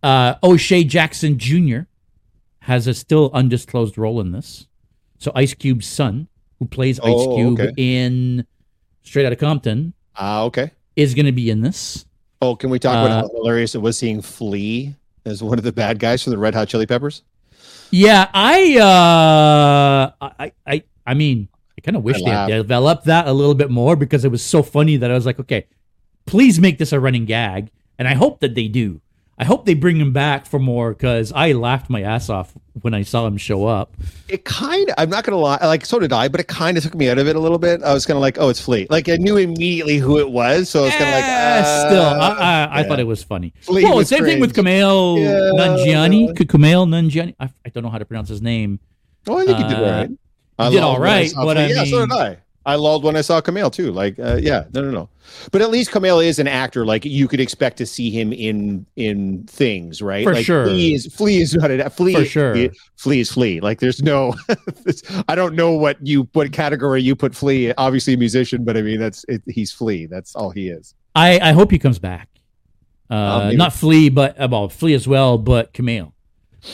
Uh, 0.02 0.34
O'Shea 0.42 0.84
Jackson 0.84 1.38
Jr. 1.38 1.80
has 2.60 2.86
a 2.86 2.94
still 2.94 3.30
undisclosed 3.34 3.96
role 3.98 4.20
in 4.20 4.32
this. 4.32 4.66
So 5.18 5.30
Ice 5.34 5.54
Cube's 5.54 5.86
son, 5.86 6.28
who 6.58 6.66
plays 6.66 6.98
Ice 7.00 7.06
Oh, 7.08 7.36
Cube 7.36 7.60
okay. 7.60 7.72
in 7.76 8.46
Straight 9.02 9.26
Outta 9.26 9.36
Compton, 9.36 9.92
Ah, 10.16 10.42
okay. 10.42 10.70
is 10.96 11.14
going 11.14 11.26
to 11.26 11.32
be 11.32 11.50
in 11.50 11.60
this. 11.60 12.04
Oh, 12.40 12.56
can 12.56 12.70
we 12.70 12.78
talk 12.80 12.92
about 12.94 13.10
Uh, 13.10 13.20
how 13.22 13.28
hilarious 13.34 13.74
it 13.76 13.78
was 13.82 13.96
seeing 13.96 14.20
Flea 14.20 14.94
as 15.24 15.42
one 15.42 15.58
of 15.58 15.64
the 15.64 15.72
bad 15.72 15.98
guys 16.00 16.22
from 16.24 16.32
the 16.32 16.38
Red 16.38 16.54
Hot 16.54 16.68
Chili 16.68 16.86
Peppers? 16.86 17.22
Yeah, 17.92 18.28
I, 18.34 18.78
uh, 18.78 20.26
I, 20.38 20.52
I, 20.66 20.82
I 21.06 21.14
mean, 21.14 21.48
I 21.78 21.80
kind 21.80 21.96
of 21.96 22.02
wish 22.02 22.22
they 22.22 22.30
had 22.30 22.48
developed 22.48 23.06
that 23.06 23.26
a 23.26 23.32
little 23.32 23.54
bit 23.54 23.70
more 23.70 23.96
because 23.96 24.24
it 24.24 24.30
was 24.30 24.44
so 24.44 24.62
funny 24.62 24.96
that 24.98 25.10
I 25.10 25.14
was 25.14 25.26
like, 25.26 25.40
okay, 25.40 25.66
please 26.26 26.60
make 26.60 26.78
this 26.78 26.92
a 26.92 27.00
running 27.00 27.24
gag, 27.24 27.70
and 27.98 28.06
I 28.06 28.14
hope 28.14 28.40
that 28.40 28.54
they 28.54 28.68
do. 28.68 29.00
I 29.38 29.44
hope 29.44 29.64
they 29.64 29.74
bring 29.74 29.96
him 29.96 30.12
back 30.12 30.46
for 30.46 30.60
more 30.60 30.92
because 30.92 31.32
I 31.32 31.52
laughed 31.52 31.90
my 31.90 32.02
ass 32.02 32.28
off 32.28 32.52
when 32.82 32.94
I 32.94 33.02
saw 33.02 33.26
him 33.26 33.38
show 33.38 33.64
up. 33.64 33.96
It 34.28 34.44
kind 34.44 34.88
of, 34.90 34.94
I'm 34.98 35.08
not 35.08 35.24
going 35.24 35.32
to 35.32 35.38
lie, 35.38 35.58
like, 35.62 35.84
so 35.84 35.98
did 35.98 36.12
I, 36.12 36.28
but 36.28 36.38
it 36.38 36.46
kind 36.46 36.76
of 36.76 36.84
took 36.84 36.94
me 36.94 37.08
out 37.08 37.18
of 37.18 37.26
it 37.26 37.34
a 37.34 37.40
little 37.40 37.58
bit. 37.58 37.82
I 37.82 37.92
was 37.94 38.06
kind 38.06 38.16
of 38.16 38.20
like, 38.20 38.36
oh, 38.38 38.50
it's 38.50 38.60
Flea. 38.60 38.86
Like, 38.88 39.08
I 39.08 39.16
knew 39.16 39.38
immediately 39.38 39.96
who 39.96 40.18
it 40.18 40.30
was. 40.30 40.68
So 40.68 40.82
I 40.82 40.84
was 40.84 40.92
kind 40.92 41.04
of 41.04 41.14
like, 41.14 41.24
uh, 41.24 41.88
still, 41.88 42.04
I, 42.04 42.28
I, 42.28 42.64
I 42.64 42.80
yeah. 42.80 42.88
thought 42.88 43.00
it 43.00 43.06
was 43.06 43.24
funny. 43.24 43.52
Flea 43.62 43.84
well, 43.84 43.96
was 43.96 44.08
same 44.08 44.22
thing 44.24 44.38
with 44.38 44.54
cringe. 44.54 44.68
Kumail 44.68 45.18
Yeah. 45.18 45.50
Nanjiani. 45.58 46.34
Kumail 46.34 46.86
Nanjiani. 46.86 47.34
I, 47.40 47.50
I 47.64 47.68
don't 47.70 47.82
know 47.82 47.90
how 47.90 47.98
to 47.98 48.04
pronounce 48.04 48.28
his 48.28 48.42
name. 48.42 48.78
Oh, 49.26 49.38
I 49.38 49.46
think 49.46 49.58
you 49.58 49.68
did 49.68 49.78
Uh, 49.78 49.90
right. 49.90 50.10
I 50.58 50.66
you 50.66 50.72
did 50.72 50.82
all 50.82 50.98
when 50.98 51.08
I 51.08 51.20
right, 51.20 51.32
but. 51.34 51.56
I 51.56 51.66
yeah, 51.66 51.84
so 51.84 52.06
did 52.06 52.12
I. 52.12 52.38
I 52.64 52.76
lulled 52.76 53.02
when 53.02 53.16
I 53.16 53.22
saw 53.22 53.40
Kumail 53.40 53.72
too. 53.72 53.90
Like, 53.90 54.18
uh, 54.18 54.38
yeah, 54.40 54.64
no, 54.72 54.82
no, 54.82 54.90
no. 54.90 55.08
But 55.50 55.62
at 55.62 55.70
least 55.70 55.90
Kumail 55.90 56.24
is 56.24 56.38
an 56.38 56.46
actor. 56.46 56.86
Like, 56.86 57.04
you 57.04 57.26
could 57.26 57.40
expect 57.40 57.76
to 57.78 57.86
see 57.86 58.10
him 58.10 58.32
in 58.32 58.86
in 58.94 59.44
things, 59.44 60.00
right? 60.00 60.24
For 60.24 60.34
like, 60.34 60.44
sure. 60.44 60.66
Flea 60.66 60.94
is 60.94 61.06
Flea 61.12 61.40
is 61.40 61.54
not 61.54 61.70
a 61.70 61.90
Flea. 61.90 62.14
For 62.14 62.24
sure. 62.24 62.54
Flea, 62.54 62.70
Flea 62.96 63.20
is 63.20 63.32
Flea. 63.32 63.60
Like, 63.60 63.80
there's 63.80 64.02
no. 64.02 64.34
I 65.28 65.34
don't 65.34 65.54
know 65.54 65.72
what 65.72 66.04
you 66.06 66.28
what 66.34 66.52
category 66.52 67.02
you 67.02 67.16
put 67.16 67.34
Flea. 67.34 67.72
Obviously, 67.74 68.14
a 68.14 68.18
musician, 68.18 68.64
but 68.64 68.76
I 68.76 68.82
mean 68.82 69.00
that's 69.00 69.24
it, 69.28 69.42
he's 69.46 69.72
Flea. 69.72 70.06
That's 70.06 70.36
all 70.36 70.50
he 70.50 70.68
is. 70.68 70.94
I, 71.14 71.40
I 71.40 71.52
hope 71.52 71.70
he 71.70 71.78
comes 71.78 71.98
back. 71.98 72.28
Uh, 73.10 73.46
maybe. 73.46 73.56
not 73.56 73.72
Flea, 73.72 74.08
but 74.08 74.40
uh, 74.40 74.48
well, 74.50 74.68
Flea 74.68 74.94
as 74.94 75.08
well, 75.08 75.36
but 75.36 75.74
Kumail. 75.74 76.12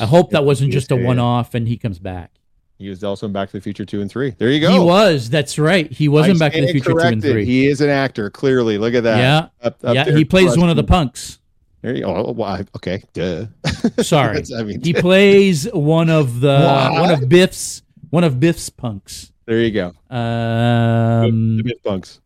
I 0.01 0.05
hope 0.05 0.31
that 0.31 0.45
wasn't 0.45 0.71
just 0.71 0.93
a 0.93 0.97
one 0.97 1.19
off 1.19 1.55
and 1.55 1.67
he 1.67 1.79
comes 1.79 1.99
back. 1.99 2.31
He 2.79 2.89
was 2.89 3.03
also 3.03 3.27
in 3.27 3.33
Back 3.33 3.51
to 3.51 3.57
the 3.57 3.61
Future 3.61 3.85
two 3.85 4.01
and 4.01 4.11
three. 4.11 4.31
There 4.31 4.51
you 4.51 4.61
go. 4.61 4.71
He 4.71 4.79
was. 4.79 5.29
That's 5.29 5.59
right. 5.59 5.91
He 5.91 6.07
was 6.07 6.27
I 6.27 6.31
in 6.31 6.39
Back 6.39 6.53
to 6.53 6.61
the 6.61 6.71
Future 6.73 6.93
two 6.93 6.99
and 7.01 7.21
three. 7.21 7.45
He 7.45 7.67
is 7.67 7.81
an 7.81 7.91
actor. 7.91 8.31
Clearly, 8.31 8.79
look 8.79 8.95
at 8.95 9.03
that. 9.03 9.19
yeah, 9.19 9.67
Up- 9.67 9.85
up 9.85 9.95
yeah. 9.95 10.05
there 10.05 10.17
He 10.17 10.25
plays 10.25 10.57
one 10.57 10.71
of 10.71 10.77
the 10.77 10.85
punks. 10.85 11.41
There 11.83 11.95
you 11.95 12.03
go. 12.03 12.15
Oh, 12.15 12.65
okay, 12.77 13.03
duh. 13.13 13.47
Sorry, 14.03 14.43
I 14.57 14.63
mean, 14.63 14.81
he 14.83 14.93
plays 14.93 15.69
one 15.73 16.11
of 16.11 16.41
the 16.41 16.61
What? 16.61 16.93
one 17.01 17.11
of 17.11 17.29
Biff's 17.29 17.83
one 18.11 18.25
of 18.25 18.41
Biff's 18.41 18.69
punks. 18.71 19.33
there 19.47 19.61
you 19.61 19.71
go. 19.71 19.89
Um, 20.09 21.57
the 21.59 21.63
Biff 21.65 21.83
punks. 21.85 22.21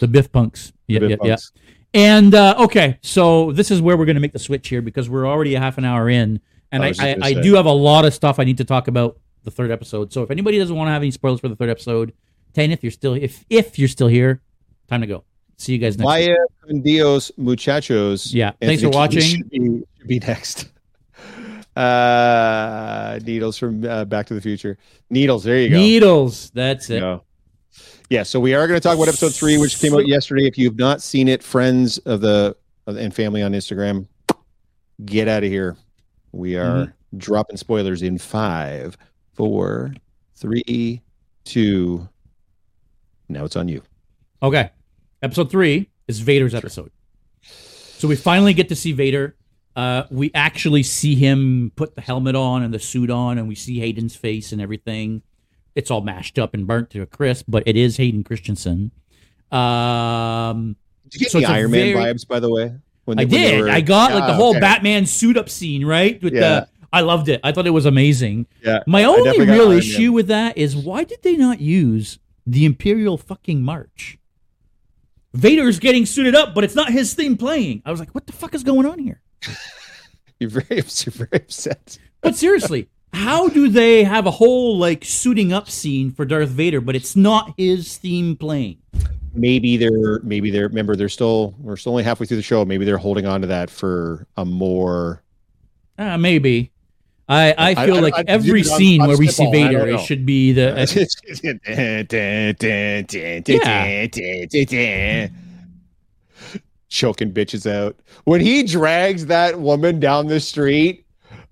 the 0.00 0.08
Biff 0.08 0.30
punks. 0.30 0.72
Yeah, 0.86 1.00
Biff 1.00 1.10
yeah, 1.10 1.16
yeah. 1.24 1.36
And 1.94 2.34
uh, 2.34 2.56
okay, 2.58 2.98
so 3.02 3.52
this 3.52 3.70
is 3.70 3.80
where 3.80 3.96
we're 3.96 4.04
going 4.06 4.16
to 4.16 4.20
make 4.20 4.32
the 4.32 4.38
switch 4.38 4.68
here 4.68 4.82
because 4.82 5.08
we're 5.08 5.26
already 5.26 5.54
a 5.54 5.60
half 5.60 5.78
an 5.78 5.84
hour 5.84 6.08
in, 6.10 6.40
and 6.70 6.84
I, 6.84 6.92
I, 6.98 7.16
I 7.22 7.32
do 7.34 7.54
have 7.54 7.66
a 7.66 7.72
lot 7.72 8.04
of 8.04 8.12
stuff 8.12 8.38
I 8.38 8.44
need 8.44 8.58
to 8.58 8.64
talk 8.64 8.88
about 8.88 9.18
the 9.46 9.50
third 9.50 9.70
episode. 9.70 10.12
So 10.12 10.22
if 10.22 10.30
anybody 10.30 10.58
doesn't 10.58 10.76
want 10.76 10.88
to 10.88 10.92
have 10.92 11.00
any 11.00 11.10
spoilers 11.10 11.40
for 11.40 11.48
the 11.48 11.56
third 11.56 11.70
episode, 11.70 12.12
Tane, 12.52 12.70
if 12.72 12.82
you're 12.84 12.90
still 12.92 13.14
if 13.14 13.44
if 13.48 13.78
you're 13.78 13.88
still 13.88 14.08
here, 14.08 14.42
time 14.88 15.00
to 15.00 15.06
go. 15.06 15.24
See 15.56 15.72
you 15.72 15.78
guys 15.78 15.96
next. 15.96 16.04
Vaya 16.06 16.36
con 16.66 16.82
Dios, 16.82 17.32
muchachos. 17.38 18.34
Yeah, 18.34 18.52
thanks 18.60 18.82
for 18.82 18.90
watching. 18.90 19.22
Should 19.22 19.48
be, 19.48 19.82
should 19.98 20.06
be 20.08 20.18
next. 20.18 20.68
Uh, 21.76 23.18
Needles 23.22 23.58
from 23.58 23.84
uh, 23.84 24.04
Back 24.06 24.26
to 24.28 24.34
the 24.34 24.40
Future. 24.40 24.78
Needles. 25.10 25.44
There 25.44 25.60
you 25.60 25.68
go. 25.68 25.76
Needles. 25.76 26.50
That's 26.54 26.88
it. 26.88 27.02
Yeah. 27.02 27.18
Yeah, 28.08 28.22
so 28.22 28.40
we 28.40 28.54
are 28.54 28.66
going 28.66 28.80
to 28.80 28.82
talk 28.82 28.94
about 28.96 29.08
episode 29.08 29.34
three, 29.34 29.58
which 29.58 29.78
came 29.78 29.92
out 29.92 30.06
yesterday. 30.06 30.46
If 30.46 30.56
you've 30.56 30.78
not 30.78 31.02
seen 31.02 31.28
it, 31.28 31.42
friends 31.42 31.98
of 31.98 32.22
the 32.22 32.56
and 32.86 33.12
family 33.12 33.42
on 33.42 33.52
Instagram, 33.52 34.06
get 35.04 35.28
out 35.28 35.44
of 35.44 35.50
here. 35.50 35.76
We 36.32 36.56
are 36.56 36.86
Mm-hmm. 36.86 37.18
dropping 37.18 37.56
spoilers 37.58 38.00
in 38.02 38.16
five, 38.16 38.96
four, 39.36 39.94
three, 40.34 41.02
two. 41.44 42.08
Now 43.28 43.44
it's 43.44 43.56
on 43.56 43.68
you. 43.68 43.82
Okay. 44.42 44.70
Episode 45.22 45.50
three 45.50 45.88
is 46.08 46.20
Vader's 46.20 46.54
episode. 46.54 46.90
So 47.42 48.08
we 48.08 48.16
finally 48.16 48.54
get 48.54 48.68
to 48.68 48.76
see 48.76 48.92
Vader. 48.92 49.36
Uh, 49.74 50.04
we 50.10 50.30
actually 50.34 50.82
see 50.82 51.14
him 51.14 51.72
put 51.76 51.94
the 51.96 52.00
helmet 52.00 52.34
on 52.34 52.62
and 52.62 52.72
the 52.72 52.78
suit 52.78 53.10
on, 53.10 53.36
and 53.38 53.46
we 53.48 53.54
see 53.54 53.78
Hayden's 53.80 54.16
face 54.16 54.52
and 54.52 54.60
everything. 54.60 55.22
It's 55.74 55.90
all 55.90 56.00
mashed 56.00 56.38
up 56.38 56.54
and 56.54 56.66
burnt 56.66 56.90
to 56.90 57.02
a 57.02 57.06
crisp, 57.06 57.44
but 57.48 57.62
it 57.66 57.76
is 57.76 57.98
Hayden 57.98 58.24
Christensen. 58.24 58.90
Um, 59.52 60.76
Did 61.04 61.14
you 61.14 61.20
get 61.20 61.30
So 61.30 61.40
the 61.40 61.46
Iron 61.46 61.70
Man 61.70 61.92
very- 61.92 62.14
vibes, 62.14 62.26
by 62.26 62.40
the 62.40 62.50
way? 62.50 62.72
When 63.04 63.18
I 63.20 63.24
they- 63.24 63.36
when 63.36 63.50
did. 63.52 63.60
were- 63.60 63.70
I 63.70 63.80
got 63.82 64.12
like 64.14 64.26
the 64.26 64.32
Ah, 64.32 64.36
whole 64.36 64.50
okay. 64.50 64.60
Batman 64.60 65.06
suit 65.06 65.36
up 65.36 65.48
scene, 65.48 65.84
right? 65.84 66.20
With 66.22 66.34
Yeah. 66.34 66.40
the 66.40 66.68
I 66.92 67.00
loved 67.02 67.28
it. 67.28 67.40
I 67.44 67.52
thought 67.52 67.66
it 67.66 67.70
was 67.70 67.86
amazing. 67.86 68.46
Yeah, 68.62 68.80
My 68.86 69.04
only 69.04 69.40
real 69.40 69.70
issue 69.70 70.12
with 70.12 70.28
that 70.28 70.56
is 70.56 70.76
why 70.76 71.04
did 71.04 71.22
they 71.22 71.36
not 71.36 71.60
use 71.60 72.18
the 72.46 72.64
Imperial 72.64 73.18
fucking 73.18 73.62
March? 73.62 74.18
Vader's 75.34 75.78
getting 75.78 76.06
suited 76.06 76.34
up, 76.34 76.54
but 76.54 76.64
it's 76.64 76.74
not 76.74 76.90
his 76.90 77.12
theme 77.14 77.36
playing. 77.36 77.82
I 77.84 77.90
was 77.90 78.00
like, 78.00 78.14
what 78.14 78.26
the 78.26 78.32
fuck 78.32 78.54
is 78.54 78.62
going 78.62 78.86
on 78.86 78.98
here? 78.98 79.20
You're 80.40 80.50
very, 80.50 80.66
you're 80.70 81.12
very 81.12 81.28
upset. 81.32 81.98
But 82.20 82.36
seriously, 82.36 82.88
how 83.14 83.48
do 83.48 83.68
they 83.68 84.04
have 84.04 84.26
a 84.26 84.30
whole 84.30 84.76
like 84.76 85.02
suiting 85.02 85.50
up 85.50 85.70
scene 85.70 86.10
for 86.10 86.26
Darth 86.26 86.50
Vader, 86.50 86.82
but 86.82 86.94
it's 86.94 87.16
not 87.16 87.54
his 87.56 87.96
theme 87.96 88.36
playing? 88.36 88.76
Maybe 89.32 89.78
they're, 89.78 90.20
maybe 90.20 90.50
they're. 90.50 90.68
Remember, 90.68 90.94
they're 90.96 91.08
still, 91.08 91.54
we're 91.58 91.76
still 91.76 91.92
only 91.92 92.04
halfway 92.04 92.26
through 92.26 92.36
the 92.36 92.42
show. 92.42 92.64
Maybe 92.66 92.84
they're 92.84 92.98
holding 92.98 93.26
on 93.26 93.40
to 93.42 93.46
that 93.46 93.70
for 93.70 94.26
a 94.36 94.44
more. 94.44 95.22
Uh, 95.98 96.18
maybe. 96.18 96.70
I, 97.28 97.54
I 97.58 97.86
feel 97.86 97.96
I- 97.96 98.00
like 98.00 98.14
I- 98.18 98.24
every 98.28 98.62
scene 98.62 99.04
where 99.06 99.16
we 99.18 99.26
see 99.28 99.50
Vader, 99.50 99.86
it 99.88 100.00
should 100.00 100.24
be 100.24 100.52
the. 100.52 100.76
Choking 106.88 107.32
bitches 107.32 107.70
out. 107.70 107.96
When 108.24 108.40
he 108.40 108.62
drags 108.62 109.26
that 109.26 109.58
woman 109.60 109.98
down 109.98 110.28
the 110.28 110.38
street, 110.38 111.04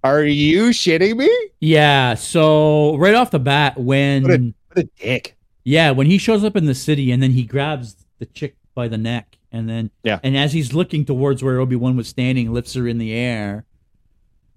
are 0.04 0.22
you 0.22 0.66
shitting 0.70 1.16
me? 1.16 1.30
yeah. 1.60 2.14
So 2.14 2.96
right 2.96 3.14
off 3.14 3.30
the 3.32 3.40
bat, 3.40 3.76
when 3.78 4.22
What 4.22 4.40
What 4.68 4.78
a 4.84 4.88
dick. 5.02 5.36
Yeah, 5.64 5.90
when 5.90 6.06
he 6.06 6.18
shows 6.18 6.44
up 6.44 6.56
in 6.56 6.66
the 6.66 6.74
city 6.74 7.10
and 7.10 7.22
then 7.22 7.32
he 7.32 7.42
grabs 7.42 7.96
the 8.20 8.26
chick 8.26 8.56
by 8.74 8.86
the 8.86 8.98
neck 8.98 9.38
and 9.50 9.68
then 9.68 9.90
Yeah. 10.04 10.20
and 10.22 10.36
as 10.36 10.52
he's 10.52 10.72
looking 10.72 11.04
towards 11.04 11.42
where 11.42 11.58
Obi-Wan 11.58 11.96
was 11.96 12.06
standing, 12.08 12.52
lifts 12.52 12.74
her 12.74 12.86
in 12.86 12.98
the 12.98 13.12
air. 13.12 13.64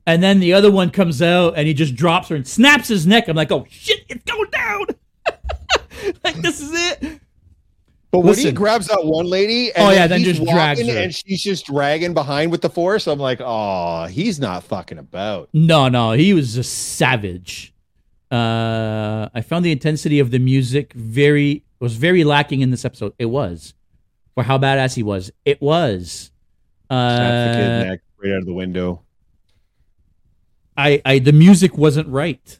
And 0.07 0.23
then 0.23 0.39
the 0.39 0.53
other 0.53 0.71
one 0.71 0.89
comes 0.89 1.21
out 1.21 1.53
and 1.57 1.67
he 1.67 1.73
just 1.75 1.95
drops 1.95 2.29
her 2.29 2.35
and 2.35 2.47
snaps 2.47 2.87
his 2.87 3.05
neck. 3.05 3.27
I'm 3.27 3.35
like, 3.35 3.51
"Oh 3.51 3.65
shit, 3.69 4.05
it's 4.09 4.23
going 4.23 4.49
down." 4.49 4.85
like 6.23 6.35
this 6.37 6.61
is 6.61 6.71
it. 6.73 7.19
But 8.09 8.19
when 8.21 8.37
he 8.37 8.53
grabs 8.53 8.87
that 8.87 9.03
one 9.03 9.25
lady, 9.25 9.69
and 9.73 9.85
Oh, 9.85 9.91
yeah, 9.91 10.07
then 10.07 10.19
he's 10.21 10.37
just 10.37 10.49
drags 10.49 10.79
walking 10.79 10.95
her. 10.95 11.01
and 11.01 11.13
she's 11.13 11.43
just 11.43 11.65
dragging 11.65 12.13
behind 12.13 12.51
with 12.51 12.61
the 12.61 12.69
force, 12.69 13.05
I'm 13.05 13.19
like, 13.19 13.41
oh, 13.43 14.05
he's 14.05 14.39
not 14.39 14.63
fucking 14.63 14.97
about. 14.97 15.49
No, 15.53 15.89
no, 15.89 16.13
he 16.13 16.33
was 16.33 16.55
a 16.55 16.63
savage. 16.63 17.73
Uh 18.31 19.27
I 19.33 19.41
found 19.41 19.63
the 19.65 19.71
intensity 19.71 20.19
of 20.19 20.31
the 20.31 20.39
music 20.39 20.93
very 20.93 21.63
was 21.79 21.95
very 21.95 22.23
lacking 22.23 22.61
in 22.61 22.71
this 22.71 22.85
episode. 22.85 23.13
It 23.19 23.25
was. 23.25 23.73
For 24.35 24.43
how 24.43 24.57
badass 24.57 24.95
he 24.95 25.03
was. 25.03 25.31
It 25.45 25.61
was. 25.61 26.31
Snaps 26.89 27.55
the 27.55 27.61
kid 27.61 27.69
Uh, 27.69 27.83
neck 27.89 27.99
right 28.23 28.31
out 28.33 28.39
of 28.39 28.45
the 28.45 28.53
window. 28.53 29.01
I, 30.77 31.01
I 31.05 31.19
the 31.19 31.31
music 31.33 31.77
wasn't 31.77 32.07
right. 32.09 32.59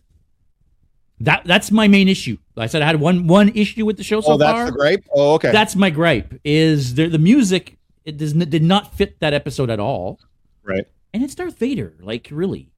That 1.20 1.44
that's 1.46 1.72
my 1.72 1.88
main 1.88 2.08
issue. 2.08 2.38
I 2.56 2.68
said 2.68 2.82
I 2.82 2.86
had 2.86 3.00
one 3.00 3.28
one 3.28 3.50
issue 3.50 3.86
with 3.86 3.98
the 3.98 4.04
show 4.04 4.22
so 4.22 4.34
oh, 4.34 4.38
that's 4.38 4.52
far. 4.54 4.66
the 4.68 4.72
gripe. 4.72 5.06
Oh, 5.12 5.34
okay. 5.36 5.52
That's 5.52 5.76
my 5.76 5.90
gripe. 5.90 6.40
Is 6.44 6.96
there 6.96 7.10
the 7.10 7.18
music? 7.20 7.78
It 8.06 8.18
does 8.18 8.34
did 8.34 8.64
not 8.64 8.94
fit 8.96 9.20
that 9.20 9.34
episode 9.34 9.70
at 9.70 9.80
all, 9.80 10.20
right. 10.64 10.86
and 11.14 11.24
it's 11.24 11.36
Darth 11.36 11.58
Vader. 11.60 11.94
Like 12.00 12.30
really, 12.32 12.72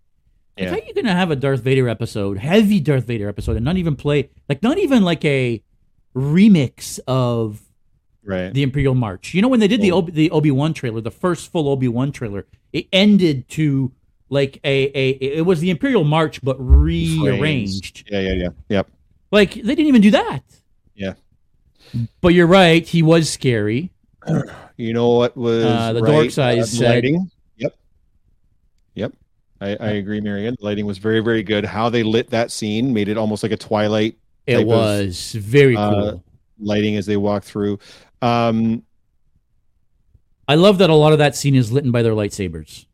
like, 0.57 0.63
Yeah. 0.65 0.69
how 0.69 0.75
are 0.77 0.83
you 0.87 0.93
gonna 0.93 1.13
have 1.13 1.31
a 1.31 1.35
Darth 1.35 1.61
Vader 1.61 1.87
episode, 1.89 2.37
heavy 2.39 2.79
Darth 2.79 3.05
Vader 3.05 3.27
episode, 3.29 3.55
and 3.55 3.63
not 3.65 3.77
even 3.77 3.95
play 3.95 4.29
like 4.47 4.63
not 4.63 4.77
even 4.77 5.03
like 5.03 5.23
a 5.25 5.61
remix 6.15 6.99
of 7.07 7.61
Right. 8.23 8.53
the 8.53 8.63
Imperial 8.63 8.95
March. 8.95 9.33
You 9.33 9.41
know 9.41 9.47
when 9.47 9.59
they 9.59 9.67
did 9.67 9.81
the 9.81 9.91
Oh. 9.91 9.97
Obi, 9.97 10.11
the 10.11 10.31
Obi 10.31 10.51
Wan 10.51 10.73
trailer, 10.73 11.01
the 11.01 11.11
first 11.11 11.51
full 11.51 11.67
Obi 11.69 11.87
Wan 11.87 12.11
trailer, 12.11 12.45
it 12.73 12.87
ended 12.91 13.47
to 13.49 13.91
like 14.29 14.59
a, 14.63 14.85
a 14.97 15.09
it 15.09 15.45
was 15.45 15.59
the 15.59 15.69
Imperial 15.69 16.03
March 16.03 16.41
but 16.41 16.55
rearranged. 16.59 18.07
Yeah, 18.11 18.19
yeah, 18.21 18.33
yeah. 18.33 18.49
Yep. 18.69 18.89
Like 19.31 19.53
they 19.53 19.61
didn't 19.75 19.87
even 19.87 20.01
do 20.01 20.11
that. 20.11 20.41
Yeah. 20.95 21.13
But 22.21 22.29
you're 22.29 22.47
right, 22.47 22.85
he 22.87 23.01
was 23.01 23.29
scary. 23.29 23.91
You 24.77 24.93
know 24.93 25.09
what 25.09 25.35
was 25.35 25.65
Uh, 25.65 25.91
the 25.91 26.01
right? 26.01 26.09
dork 26.09 26.31
side 26.31 26.65
said- 26.65 26.89
lighting. 26.89 27.29
Yep. 27.57 27.75
Yep. 28.95 29.13
I, 29.59 29.75
I 29.75 29.89
agree, 29.99 30.21
Marion. 30.21 30.55
The 30.57 30.63
lighting 30.65 30.85
was 30.85 30.97
very, 30.99 31.19
very 31.19 31.43
good. 31.43 31.65
How 31.65 31.89
they 31.89 32.01
lit 32.01 32.29
that 32.29 32.49
scene 32.49 32.93
made 32.93 33.09
it 33.09 33.17
almost 33.17 33.43
like 33.43 33.51
a 33.51 33.57
twilight 33.57 34.17
It 34.47 34.53
type 34.53 34.61
of, 34.61 34.67
was 34.67 35.33
very 35.33 35.75
uh, 35.75 36.13
lighting 36.61 36.95
as 36.95 37.05
they 37.05 37.17
walk 37.17 37.43
through. 37.43 37.77
Um, 38.21 38.83
I 40.47 40.55
love 40.55 40.77
that 40.77 40.89
a 40.89 40.95
lot 40.95 41.11
of 41.11 41.19
that 41.19 41.35
scene 41.35 41.55
is 41.55 41.73
lit 41.73 41.91
by 41.91 42.01
their 42.01 42.13
lightsabers. 42.13 42.85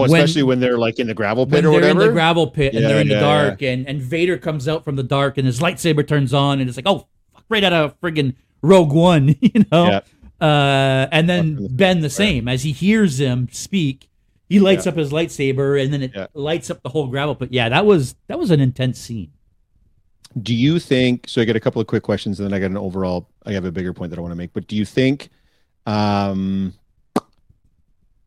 Oh, 0.00 0.04
especially 0.04 0.42
when, 0.42 0.60
they're 0.60 0.78
like 0.78 0.98
in 0.98 1.06
the 1.06 1.14
gravel 1.14 1.44
When 1.46 1.50
pit 1.52 1.58
or 1.64 1.70
they're 1.72 1.72
whatever. 1.80 2.00
in 2.02 2.06
the 2.08 2.12
gravel 2.12 2.46
pit 2.48 2.74
and 2.74 2.82
Yeah, 2.82 2.88
they're 2.88 3.00
in 3.00 3.08
the 3.08 3.14
yeah, 3.14 3.20
dark 3.20 3.62
and, 3.62 3.86
and 3.88 4.00
Vader 4.00 4.36
comes 4.38 4.66
out 4.68 4.84
from 4.84 4.96
the 4.96 5.02
dark 5.02 5.38
and 5.38 5.46
his 5.46 5.60
lightsaber 5.60 6.06
turns 6.06 6.32
on 6.34 6.60
and 6.60 6.68
it's 6.68 6.76
like, 6.78 6.86
oh 6.88 7.06
fuck, 7.34 7.44
right 7.48 7.64
out 7.64 7.72
of 7.72 8.00
friggin' 8.00 8.34
Rogue 8.62 8.92
One, 8.92 9.28
you 9.40 9.64
know? 9.72 9.86
Yeah. 9.86 10.00
Uh, 10.46 11.06
and 11.12 11.28
then 11.28 11.56
the 11.56 11.68
Ben 11.68 12.00
the 12.00 12.10
same. 12.10 12.48
As 12.48 12.62
he 12.64 12.72
hears 12.72 13.18
him 13.20 13.48
speak, 13.52 14.08
he 14.48 14.58
lights 14.60 14.84
Yeah. 14.86 14.92
up 14.92 14.98
his 14.98 15.10
lightsaber 15.12 15.82
and 15.82 15.92
then 15.92 16.02
it 16.02 16.12
Yeah. 16.14 16.26
lights 16.34 16.70
up 16.70 16.82
the 16.82 16.88
whole 16.90 17.06
gravel 17.06 17.34
pit. 17.34 17.50
Yeah, 17.52 17.68
that 17.68 17.86
was 17.86 18.14
that 18.26 18.38
was 18.38 18.50
an 18.50 18.60
intense 18.60 18.98
scene. 18.98 19.30
do 20.42 20.52
you 20.52 20.80
think 20.80 21.28
so 21.28 21.40
i 21.40 21.44
got 21.44 21.54
a 21.54 21.60
couple 21.60 21.80
of 21.80 21.86
quick 21.86 22.02
questions 22.02 22.40
and 22.40 22.44
then 22.46 22.52
i 22.52 22.58
got 22.58 22.68
an 22.68 22.76
overall 22.76 23.28
i 23.46 23.52
have 23.52 23.64
a 23.64 23.70
bigger 23.70 23.92
point 23.92 24.10
that 24.10 24.18
i 24.18 24.22
want 24.22 24.32
to 24.32 24.36
make 24.36 24.52
but 24.52 24.66
do 24.66 24.74
you 24.74 24.84
think 24.84 25.28
um 25.86 26.74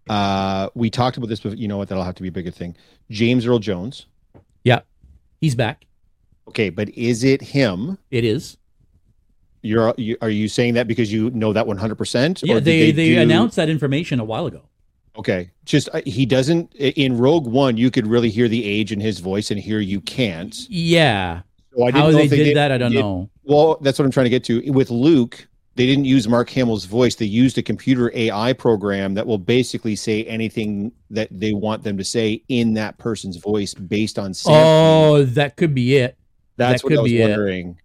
uh 0.09 0.69
we 0.75 0.89
talked 0.89 1.17
about 1.17 1.27
this 1.29 1.39
but 1.39 1.57
you 1.57 1.67
know 1.67 1.77
what 1.77 1.87
that'll 1.89 2.03
have 2.03 2.15
to 2.15 2.21
be 2.23 2.29
a 2.29 2.31
bigger 2.31 2.51
thing 2.51 2.75
james 3.09 3.45
earl 3.45 3.59
jones 3.59 4.05
Yeah, 4.63 4.81
He's 5.41 5.55
back. 5.55 5.85
okay 6.47 6.69
but 6.69 6.89
is 6.89 7.23
it 7.23 7.41
him 7.41 7.97
It 8.11 8.23
is. 8.23 8.57
you're 9.61 9.93
you, 9.97 10.17
are 10.21 10.29
you 10.29 10.47
saying 10.47 10.73
that 10.75 10.87
because 10.87 11.11
you 11.11 11.29
know 11.31 11.53
that 11.53 11.65
100% 11.65 12.41
Yeah, 12.43 12.55
did 12.55 12.63
they 12.65 12.91
they, 12.91 13.15
do- 13.15 13.21
announced 13.21 13.55
that 13.57 13.69
information 13.69 14.19
a 14.19 14.23
while 14.25 14.45
ago. 14.45 14.61
okay 15.17 15.51
just 15.65 15.89
uh, 15.93 16.01
he 16.05 16.25
doesn't 16.25 16.73
in 16.75 17.17
rogue 17.17 17.47
one 17.47 17.77
you 17.77 17.91
could 17.91 18.07
really 18.07 18.29
hear 18.29 18.47
the 18.47 18.63
age 18.63 18.91
in 18.91 18.99
his 18.99 19.19
voice 19.19 19.51
and 19.51 19.59
here 19.59 19.79
you 19.79 19.99
can't 20.01 20.55
Yeah. 20.69 21.41
so 21.75 21.83
I 21.85 21.91
How 21.91 21.99
know 22.09 22.11
they 22.13 22.23
if 22.25 22.29
did 22.31 22.43
did- 22.45 22.57
that, 22.57 22.71
I 22.71 22.77
don't 22.77 22.91
did- 22.91 23.01
know. 23.01 23.29
Well, 23.43 23.77
that's 23.81 23.97
what 23.97 24.03
I'm 24.03 24.11
trying 24.11 24.25
to 24.25 24.29
get 24.29 24.43
to. 24.45 24.69
With 24.71 24.89
Luke, 24.91 25.47
they 25.77 25.85
didn't 25.85 26.05
use 26.05 26.27
Mark 26.27 26.49
Hamill's 26.49 26.85
voice. 26.85 27.13
They 27.13 27.25
used 27.25 27.57
a 27.59 27.61
computer 27.61 28.11
AI 28.15 28.51
program 28.53 29.13
that 29.13 29.27
will 29.27 29.37
basically 29.37 29.95
say 29.95 30.23
anything 30.23 30.91
that 31.11 31.27
they 31.31 31.53
want 31.53 31.83
them 31.83 31.97
to 31.99 32.03
say 32.03 32.41
in 32.49 32.73
that 32.73 32.97
person's 32.97 33.37
voice 33.37 33.75
based 33.75 34.17
on 34.17 34.33
sampling. 34.33 34.63
Oh, 34.65 35.23
that 35.23 35.55
could 35.55 35.75
be 35.75 35.97
it. 35.97 36.17
That's 36.57 36.81
that 36.81 36.85
what 36.85 36.89
could 36.89 36.99
I 36.99 37.01
was 37.03 37.11
be 37.11 37.21
it. 37.21 37.29
wondering. 37.29 37.79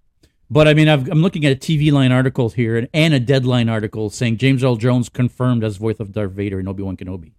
But 0.50 0.68
I 0.68 0.74
mean, 0.74 0.88
I've, 0.88 1.06
I'm 1.10 1.20
looking 1.20 1.44
at 1.44 1.52
a 1.52 1.56
TVLine 1.56 2.12
article 2.12 2.48
here 2.48 2.78
and, 2.78 2.88
and 2.94 3.12
a 3.12 3.20
Deadline 3.20 3.68
article 3.68 4.08
saying 4.08 4.38
James 4.38 4.64
Earl 4.64 4.76
Jones 4.76 5.10
confirmed 5.10 5.62
as 5.62 5.76
voice 5.76 6.00
of 6.00 6.12
Darth 6.12 6.32
Vader 6.32 6.60
in 6.60 6.68
Obi 6.68 6.82
Wan 6.82 6.96
Kenobi. 6.96 7.32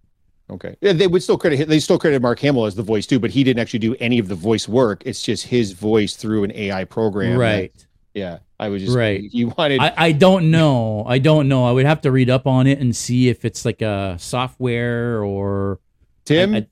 Okay. 0.50 0.76
Yeah, 0.80 0.92
they 0.92 1.08
would 1.08 1.22
still 1.22 1.38
credit 1.38 1.68
they 1.68 1.80
still 1.80 1.98
credit 1.98 2.22
Mark 2.22 2.38
Hamill 2.38 2.66
as 2.66 2.76
the 2.76 2.82
voice 2.82 3.06
too, 3.06 3.18
but 3.18 3.30
he 3.30 3.42
didn't 3.42 3.60
actually 3.60 3.80
do 3.80 3.96
any 3.98 4.20
of 4.20 4.28
the 4.28 4.34
voice 4.36 4.68
work. 4.68 5.02
It's 5.04 5.22
just 5.22 5.46
his 5.46 5.72
voice 5.72 6.14
through 6.14 6.44
an 6.44 6.52
AI 6.52 6.84
program. 6.84 7.38
Right. 7.38 7.72
Yeah. 8.12 8.38
I 8.58 8.68
was 8.68 8.82
just 8.82 8.96
Right. 8.96 9.22
You 9.32 9.48
wanted 9.58 9.80
I, 9.80 9.92
I 9.96 10.12
don't 10.12 10.50
know. 10.50 11.04
I 11.06 11.18
don't 11.18 11.48
know. 11.48 11.64
I 11.66 11.72
would 11.72 11.86
have 11.86 12.00
to 12.02 12.10
read 12.12 12.30
up 12.30 12.46
on 12.46 12.66
it 12.66 12.78
and 12.78 12.94
see 12.94 13.28
if 13.28 13.44
it's 13.44 13.64
like 13.64 13.82
a 13.82 14.16
software 14.18 15.22
or 15.22 15.80
Tim. 16.24 16.54
I- 16.54 16.58
I- 16.58 16.66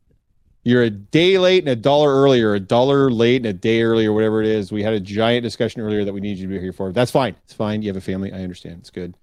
You're 0.65 0.85
a 0.85 0.91
day 0.91 1.39
late 1.39 1.65
and 1.65 1.69
a 1.71 1.77
dollar 1.77 2.15
earlier, 2.23 2.55
a 2.55 2.61
dollar 2.61 3.11
late 3.11 3.39
and 3.39 3.47
a 3.47 3.53
day 3.53 3.83
earlier, 3.83 4.13
whatever 4.13 4.41
it 4.41 4.47
is. 4.49 4.71
We 4.71 4.83
had 4.85 4.95
a 4.95 5.01
giant 5.01 5.43
discussion 5.43 5.81
earlier 5.81 6.05
that 6.05 6.13
we 6.13 6.21
need 6.21 6.39
you 6.39 6.47
to 6.47 6.55
be 6.55 6.61
here 6.61 6.73
for. 6.73 6.93
That's 6.93 7.11
fine. 7.11 7.35
It's 7.45 7.53
fine. 7.53 7.83
You 7.83 7.89
have 7.89 7.97
a 7.97 8.01
family. 8.01 8.33
I 8.33 8.43
understand. 8.43 8.77
It's 8.79 8.91
good. 8.91 9.15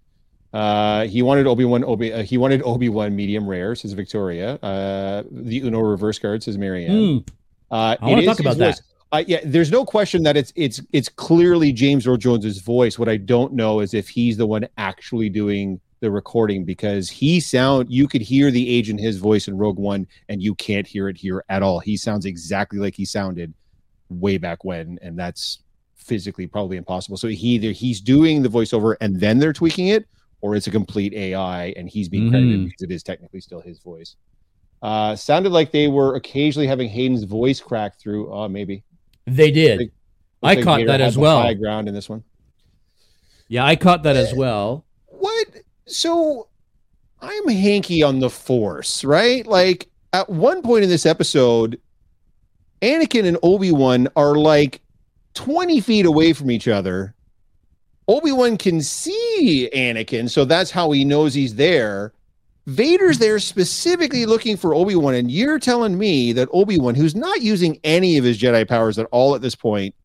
Uh, 0.52 1.06
he 1.06 1.22
wanted 1.22 1.48
Obi 1.48 1.64
Wan. 1.64 1.86
Obi. 1.86 2.12
Uh, 2.12 2.24
he 2.24 2.38
wanted 2.38 2.62
Obi 2.64 2.90
Wan 2.90 3.16
medium 3.16 3.48
rare. 3.48 3.74
Says 3.76 3.94
Victoria. 3.94 4.56
Uh, 4.56 5.24
the 5.32 5.62
Uno 5.62 5.80
reverse 5.80 6.20
card 6.20 6.44
says 6.44 6.58
Marianne. 6.58 7.20
Hmm. 7.20 7.34
Uh, 7.72 7.96
I 8.02 8.06
wanna 8.10 8.24
talk 8.26 8.40
about 8.42 8.58
that. 8.58 8.76
voice. 8.76 8.82
Uh, 9.12 9.24
yeah, 9.28 9.40
there's 9.44 9.72
no 9.72 9.84
question 9.84 10.22
that 10.24 10.38
it's 10.38 10.54
it's 10.56 10.82
it's 10.94 11.10
clearly 11.10 11.72
James 11.72 12.06
Earl 12.06 12.18
Jones's 12.18 12.60
voice. 12.62 13.00
What 13.00 13.10
I 13.10 13.18
don't 13.18 13.54
know 13.54 13.80
is 13.80 13.94
if 13.96 14.08
he's 14.08 14.38
the 14.38 14.46
one 14.46 14.68
actually 14.78 15.30
doing 15.30 15.80
the 16.00 16.12
recording 16.12 16.64
because 16.64 17.10
he 17.10 17.40
sound 17.40 17.92
you 17.92 18.08
could 18.08 18.22
hear 18.22 18.52
the 18.52 18.70
age 18.70 18.90
in 18.90 18.98
his 18.98 19.18
voice 19.18 19.48
in 19.48 19.58
Rogue 19.58 19.80
One 19.80 20.08
and 20.30 20.42
you 20.44 20.54
can't 20.56 20.86
hear 20.86 21.10
it 21.10 21.18
here 21.18 21.44
at 21.50 21.64
all. 21.64 21.80
He 21.80 21.98
sounds 21.98 22.26
exactly 22.26 22.78
like 22.80 22.94
he 22.94 23.04
sounded 23.04 23.52
way 24.10 24.38
back 24.38 24.64
when, 24.64 25.00
and 25.02 25.18
that's 25.18 25.60
physically 25.96 26.46
probably 26.48 26.78
impossible. 26.78 27.18
So 27.18 27.28
he 27.28 27.36
either 27.50 27.72
he's 27.72 28.02
doing 28.02 28.44
the 28.44 28.50
voiceover 28.50 28.96
and 29.02 29.20
then 29.20 29.40
they're 29.40 29.54
tweaking 29.54 29.88
it, 29.88 30.08
or 30.42 30.56
it's 30.56 30.68
a 30.68 30.72
complete 30.72 31.14
AI 31.14 31.74
and 31.76 31.90
he's 31.90 32.10
being 32.10 32.30
credited 32.30 32.60
Mhm. 32.60 32.66
because 32.66 32.82
it 32.84 32.92
is 32.92 33.02
technically 33.04 33.42
still 33.42 33.60
his 33.60 33.80
voice. 33.80 34.16
Uh, 34.82 35.16
sounded 35.16 35.52
like 35.52 35.72
they 35.72 35.88
were 35.90 36.16
occasionally 36.16 36.68
having 36.68 36.88
Hayden's 36.88 37.24
voice 37.24 37.60
crack 37.60 38.00
through. 38.00 38.32
Uh, 38.34 38.48
maybe 38.48 38.84
They 39.36 39.52
did. 39.52 39.80
Looks 39.80 39.92
I 40.44 40.54
like 40.56 40.64
caught 40.64 40.80
Vader 40.80 40.88
that 40.88 41.02
as 41.02 41.18
well. 41.18 41.42
High 41.42 41.54
ground 41.54 41.88
in 41.88 41.94
this 41.94 42.10
one. 42.10 42.24
Yeah, 43.48 43.66
I 43.66 43.76
caught 43.76 44.04
that 44.04 44.16
as 44.16 44.34
well. 44.34 44.86
What? 45.08 45.48
So 45.86 46.48
I'm 47.22 47.48
hanky 47.48 48.04
on 48.04 48.20
the 48.20 48.30
Force, 48.30 49.04
right? 49.04 49.46
Like 49.46 49.90
at 50.14 50.30
one 50.30 50.62
point 50.62 50.84
in 50.84 50.90
this 50.90 51.06
episode, 51.06 51.80
Anakin 52.82 53.26
and 53.26 53.38
Obi 53.44 53.72
Wan 53.72 54.08
are 54.16 54.36
like 54.36 54.82
20 55.34 55.82
feet 55.82 56.06
away 56.06 56.34
from 56.34 56.52
each 56.52 56.68
other. 56.68 57.14
Obi 58.08 58.32
Wan 58.32 58.58
can 58.58 58.82
see 58.82 59.70
Anakin, 59.74 60.30
so 60.30 60.46
that's 60.46 60.72
how 60.72 60.92
he 60.92 61.04
knows 61.06 61.34
he's 61.34 61.56
there. 61.56 62.14
Vader's 62.68 63.18
there 63.18 63.40
specifically 63.40 64.26
looking 64.26 64.58
for 64.58 64.76
Obi 64.76 64.96
Wan, 64.96 65.16
and 65.16 65.32
you're 65.32 65.60
telling 65.60 65.98
me 65.98 66.34
that 66.34 66.50
Obi 66.52 66.78
Wan, 66.78 66.96
who's 66.96 67.16
not 67.16 67.42
using 67.42 67.80
any 67.84 68.18
of 68.18 68.24
his 68.24 68.40
Jedi 68.40 68.68
powers 68.68 69.00
at 69.00 69.08
all 69.12 69.34
at 69.36 69.42
this 69.42 69.56
point, 69.56 69.96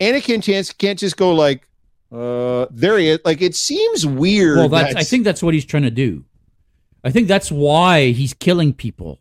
Anakin 0.00 0.42
chance 0.42 0.72
can't 0.72 0.98
just 0.98 1.16
go 1.16 1.34
like, 1.34 1.68
uh, 2.10 2.66
there 2.70 2.98
he 2.98 3.08
is. 3.08 3.20
Like 3.24 3.40
it 3.42 3.54
seems 3.54 4.06
weird. 4.06 4.56
Well, 4.56 4.68
that's, 4.68 4.94
I 4.94 5.02
think 5.02 5.24
that's 5.24 5.42
what 5.42 5.54
he's 5.54 5.64
trying 5.64 5.84
to 5.84 5.90
do. 5.90 6.24
I 7.04 7.10
think 7.10 7.28
that's 7.28 7.50
why 7.50 8.12
he's 8.12 8.34
killing 8.34 8.72
people. 8.72 9.18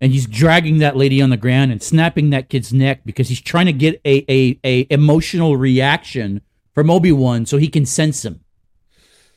And 0.00 0.12
he's 0.12 0.26
dragging 0.26 0.78
that 0.78 0.96
lady 0.96 1.22
on 1.22 1.30
the 1.30 1.36
ground 1.36 1.72
and 1.72 1.82
snapping 1.82 2.30
that 2.30 2.50
kid's 2.50 2.72
neck 2.72 3.02
because 3.06 3.28
he's 3.28 3.40
trying 3.40 3.66
to 3.66 3.72
get 3.72 4.00
a, 4.04 4.30
a, 4.30 4.58
a 4.64 4.86
emotional 4.90 5.56
reaction 5.56 6.42
from 6.74 6.90
Obi-Wan 6.90 7.46
so 7.46 7.56
he 7.56 7.68
can 7.68 7.86
sense 7.86 8.24
him. 8.24 8.43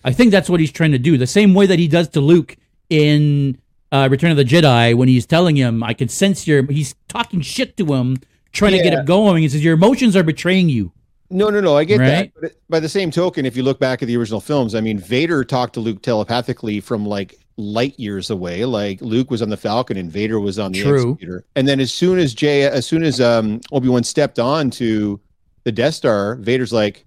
I 0.08 0.14
think 0.14 0.32
that's 0.32 0.50
what 0.50 0.62
he's 0.62 0.72
trying 0.72 0.94
to 0.94 0.98
do. 1.00 1.18
The 1.18 1.28
same 1.28 1.54
way 1.54 1.66
that 1.66 1.80
he 1.80 1.90
does 1.90 2.08
to 2.10 2.22
Luke 2.22 2.56
in 2.90 3.58
uh, 3.92 4.08
Return 4.10 4.32
of 4.32 4.38
the 4.38 4.46
Jedi 4.46 4.96
when 4.96 5.10
he's 5.10 5.26
telling 5.26 5.58
him, 5.58 5.84
I 5.84 5.94
can 5.94 6.08
sense 6.08 6.48
your 6.48 6.66
he's 6.72 6.96
talking 7.10 7.42
shit 7.42 7.76
to 7.76 7.94
him, 7.94 8.18
trying 8.54 8.72
to 8.72 8.82
get 8.82 8.94
him 8.94 9.04
going. 9.04 9.44
He 9.44 9.50
says, 9.50 9.62
Your 9.62 9.74
emotions 9.74 10.16
are 10.16 10.24
betraying 10.24 10.70
you. 10.70 10.94
No, 11.30 11.50
no, 11.50 11.60
no. 11.60 11.76
I 11.76 11.84
get 11.84 12.00
Right? 12.00 12.34
that. 12.34 12.42
But 12.42 12.52
by 12.70 12.80
the 12.80 12.88
same 12.88 13.12
token, 13.12 13.46
if 13.46 13.58
you 13.58 13.64
look 13.64 13.82
back 13.82 14.02
at 14.02 14.08
the 14.08 14.16
original 14.16 14.40
films, 14.40 14.76
I 14.76 14.80
mean, 14.80 14.98
Vader 14.98 15.44
talked 15.44 15.74
to 15.74 15.82
Luke 15.82 16.02
telepathically 16.02 16.80
from 16.80 17.06
like 17.06 17.38
light 17.58 18.00
years 18.00 18.30
away. 18.30 18.64
Like 18.64 19.02
Luke 19.02 19.30
was 19.30 19.42
on 19.42 19.50
the 19.50 19.58
Falcon 19.58 19.98
and 19.98 20.10
Vader 20.10 20.40
was 20.40 20.58
on 20.58 20.72
the 20.72 20.84
True. 20.84 21.12
Executor. 21.12 21.44
And 21.58 21.68
then 21.68 21.82
as 21.82 21.94
soon 21.94 22.18
as 22.18 22.34
Jay, 22.34 22.64
as 22.64 22.86
soon 22.86 23.04
as 23.04 23.20
um, 23.20 23.60
Obi 23.74 23.90
Wan 23.90 24.06
stepped 24.06 24.40
on 24.40 24.70
to 24.72 25.20
the 25.66 25.72
Death 25.74 25.96
Star, 25.96 26.36
Vader's 26.36 26.72
like, 26.72 27.04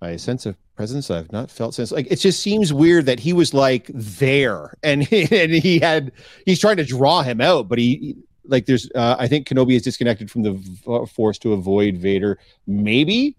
I 0.00 0.14
sense 0.14 0.46
a 0.46 0.54
presence 0.78 1.10
I've 1.10 1.32
not 1.32 1.50
felt 1.50 1.74
since. 1.74 1.90
Like 1.90 2.06
it 2.08 2.16
just 2.20 2.40
seems 2.40 2.72
weird 2.72 3.06
that 3.06 3.18
he 3.18 3.32
was 3.32 3.52
like 3.52 3.90
there, 3.92 4.74
and 4.84 5.12
and 5.12 5.50
he 5.52 5.80
had 5.80 6.12
he's 6.46 6.60
trying 6.60 6.76
to 6.76 6.84
draw 6.84 7.22
him 7.22 7.40
out, 7.40 7.66
but 7.66 7.78
he 7.78 8.16
like 8.44 8.66
there's 8.66 8.88
uh, 8.94 9.16
I 9.18 9.26
think 9.26 9.48
Kenobi 9.48 9.74
is 9.74 9.82
disconnected 9.82 10.30
from 10.30 10.44
the 10.44 10.52
v- 10.52 11.06
Force 11.06 11.36
to 11.38 11.52
avoid 11.52 11.96
Vader. 11.96 12.38
Maybe 12.68 13.36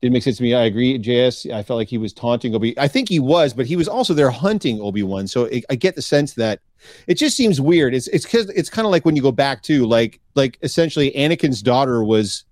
didn't 0.00 0.12
make 0.12 0.22
sense 0.22 0.36
to 0.36 0.44
me. 0.44 0.54
I 0.54 0.62
agree, 0.62 0.98
JS. 1.00 1.52
I 1.52 1.64
felt 1.64 1.78
like 1.78 1.88
he 1.88 1.98
was 1.98 2.12
taunting 2.12 2.54
Obi. 2.54 2.78
I 2.78 2.86
think 2.86 3.08
he 3.08 3.18
was, 3.18 3.52
but 3.52 3.66
he 3.66 3.74
was 3.74 3.88
also 3.88 4.14
there 4.14 4.30
hunting 4.30 4.80
Obi 4.80 5.02
Wan. 5.02 5.26
So 5.26 5.46
it, 5.46 5.64
I 5.68 5.74
get 5.74 5.96
the 5.96 6.02
sense 6.02 6.34
that 6.34 6.60
it 7.08 7.14
just 7.14 7.36
seems 7.36 7.60
weird. 7.60 7.92
It's 7.92 8.06
it's 8.08 8.24
because 8.24 8.50
it's 8.50 8.70
kind 8.70 8.86
of 8.86 8.92
like 8.92 9.04
when 9.04 9.16
you 9.16 9.22
go 9.22 9.32
back 9.32 9.62
to 9.64 9.84
like 9.84 10.20
like 10.36 10.58
essentially 10.62 11.10
Anakin's 11.12 11.60
daughter 11.60 12.04
was 12.04 12.44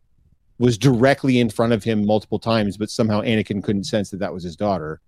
was 0.60 0.76
directly 0.76 1.40
in 1.40 1.48
front 1.48 1.72
of 1.72 1.82
him 1.82 2.04
multiple 2.04 2.38
times, 2.38 2.76
but 2.76 2.90
somehow 2.90 3.22
Anakin 3.22 3.64
couldn't 3.64 3.84
sense 3.84 4.10
that 4.10 4.18
that 4.18 4.32
was 4.32 4.44
his 4.44 4.56
daughter. 4.56 5.00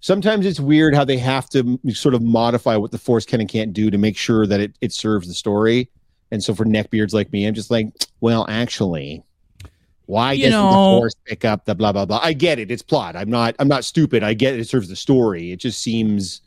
Sometimes 0.00 0.44
it's 0.44 0.60
weird 0.60 0.94
how 0.94 1.06
they 1.06 1.16
have 1.16 1.48
to 1.48 1.80
sort 1.94 2.14
of 2.14 2.22
modify 2.22 2.76
what 2.76 2.90
the 2.90 2.98
Force 2.98 3.24
can 3.24 3.40
and 3.40 3.48
can't 3.48 3.72
do 3.72 3.90
to 3.90 3.96
make 3.96 4.14
sure 4.16 4.46
that 4.46 4.60
it, 4.60 4.76
it 4.82 4.92
serves 4.92 5.26
the 5.26 5.32
story. 5.32 5.88
And 6.30 6.44
so 6.44 6.54
for 6.54 6.66
neckbeards 6.66 7.14
like 7.14 7.32
me, 7.32 7.46
I'm 7.46 7.54
just 7.54 7.70
like, 7.70 7.88
well, 8.20 8.44
actually, 8.50 9.22
why 10.04 10.32
You 10.34 10.44
doesn't 10.44 10.52
know- 10.60 10.70
the 10.96 11.00
Force 11.00 11.14
pick 11.24 11.46
up 11.46 11.64
the 11.64 11.74
blah 11.74 11.92
blah 11.92 12.04
blah? 12.04 12.20
I 12.22 12.34
get 12.34 12.58
it. 12.58 12.70
It's 12.70 12.82
plot. 12.82 13.16
I'm 13.16 13.30
not. 13.30 13.56
I'm 13.58 13.68
not 13.68 13.86
stupid. 13.86 14.22
I 14.22 14.34
get 14.34 14.52
it. 14.52 14.60
It 14.60 14.68
serves 14.68 14.88
the 14.90 14.96
story. 14.96 15.50
It 15.50 15.60
just 15.60 15.80
seems 15.80 16.42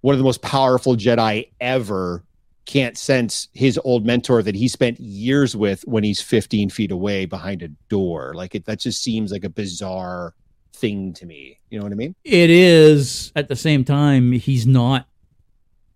one 0.00 0.14
of 0.14 0.18
the 0.18 0.24
most 0.24 0.42
powerful 0.42 0.96
Jedi 0.96 1.48
ever 1.60 2.24
can't 2.64 2.96
sense 2.96 3.48
his 3.54 3.78
old 3.84 4.06
mentor 4.06 4.42
that 4.42 4.54
he 4.54 4.68
spent 4.68 4.98
years 5.00 5.56
with 5.56 5.82
when 5.82 6.04
he's 6.04 6.20
15 6.20 6.70
feet 6.70 6.90
away 6.92 7.26
behind 7.26 7.62
a 7.62 7.68
door. 7.88 8.32
Like 8.34 8.54
it, 8.54 8.64
that 8.66 8.78
just 8.78 9.02
seems 9.02 9.32
like 9.32 9.44
a 9.44 9.48
bizarre 9.48 10.34
thing 10.72 11.12
to 11.14 11.26
me. 11.26 11.58
You 11.70 11.78
know 11.78 11.84
what 11.84 11.92
I 11.92 11.96
mean? 11.96 12.14
It 12.24 12.50
is 12.50 13.32
at 13.36 13.48
the 13.48 13.56
same 13.56 13.84
time, 13.84 14.32
he's 14.32 14.66
not 14.66 15.06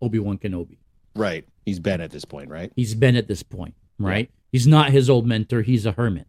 Obi-Wan 0.03 0.39
Kenobi. 0.39 0.79
Right. 1.15 1.45
He's 1.65 1.79
Ben 1.79 2.01
at 2.01 2.11
this 2.11 2.25
point, 2.25 2.51
right? 2.51 2.73
He's 2.77 2.95
been 2.95 3.17
at 3.17 3.29
this 3.29 3.43
point, 3.43 3.75
right? 3.99 4.31
He's 4.53 4.67
not 4.67 4.91
his 4.91 5.09
old 5.11 5.27
mentor. 5.27 5.63
He's 5.63 5.87
a 5.87 5.93
hermit. 5.93 6.27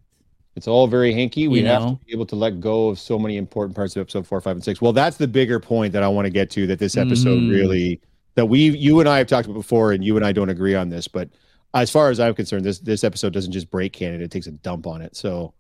It's 0.56 0.68
all 0.68 0.88
very 0.88 1.14
hanky. 1.14 1.48
We 1.48 1.60
You 1.60 1.68
have 1.68 1.82
know? 1.84 1.90
to 2.00 2.06
be 2.06 2.12
able 2.14 2.26
to 2.28 2.36
let 2.36 2.60
go 2.60 2.90
of 2.90 2.98
so 3.00 3.20
many 3.20 3.38
important 3.38 3.76
parts 3.76 3.96
of 3.96 4.02
episode 4.02 4.26
four, 4.26 4.42
five, 4.42 4.56
and 4.56 4.64
six. 4.64 4.82
Well, 4.82 4.94
that's 4.94 5.18
the 5.18 5.28
bigger 5.28 5.60
point 5.60 5.94
that 5.94 6.02
I 6.02 6.08
want 6.08 6.26
to 6.26 6.32
get 6.32 6.50
to. 6.52 6.66
That 6.66 6.80
this 6.80 6.98
episode 6.98 7.42
Mhm. 7.42 7.52
really 7.52 8.02
that 8.38 8.46
we, 8.46 8.70
you 8.70 9.00
and 9.00 9.10
I 9.10 9.18
have 9.18 9.26
talked 9.26 9.48
about 9.48 9.56
before, 9.56 9.92
and 9.92 10.04
you 10.04 10.16
and 10.16 10.26
I 10.26 10.32
don't 10.32 10.50
agree 10.50 10.76
on 10.76 10.90
this. 10.90 11.08
But 11.08 11.30
as 11.74 11.90
far 11.90 12.12
as 12.12 12.20
I'm 12.20 12.36
concerned, 12.36 12.64
this 12.64 12.80
this 12.80 13.04
episode 13.04 13.34
doesn't 13.34 13.52
just 13.52 13.70
break 13.70 13.94
canon; 13.94 14.22
it 14.22 14.32
takes 14.32 14.48
a 14.48 14.52
dump 14.52 14.86
on 14.86 15.02
it. 15.02 15.16
So 15.16 15.56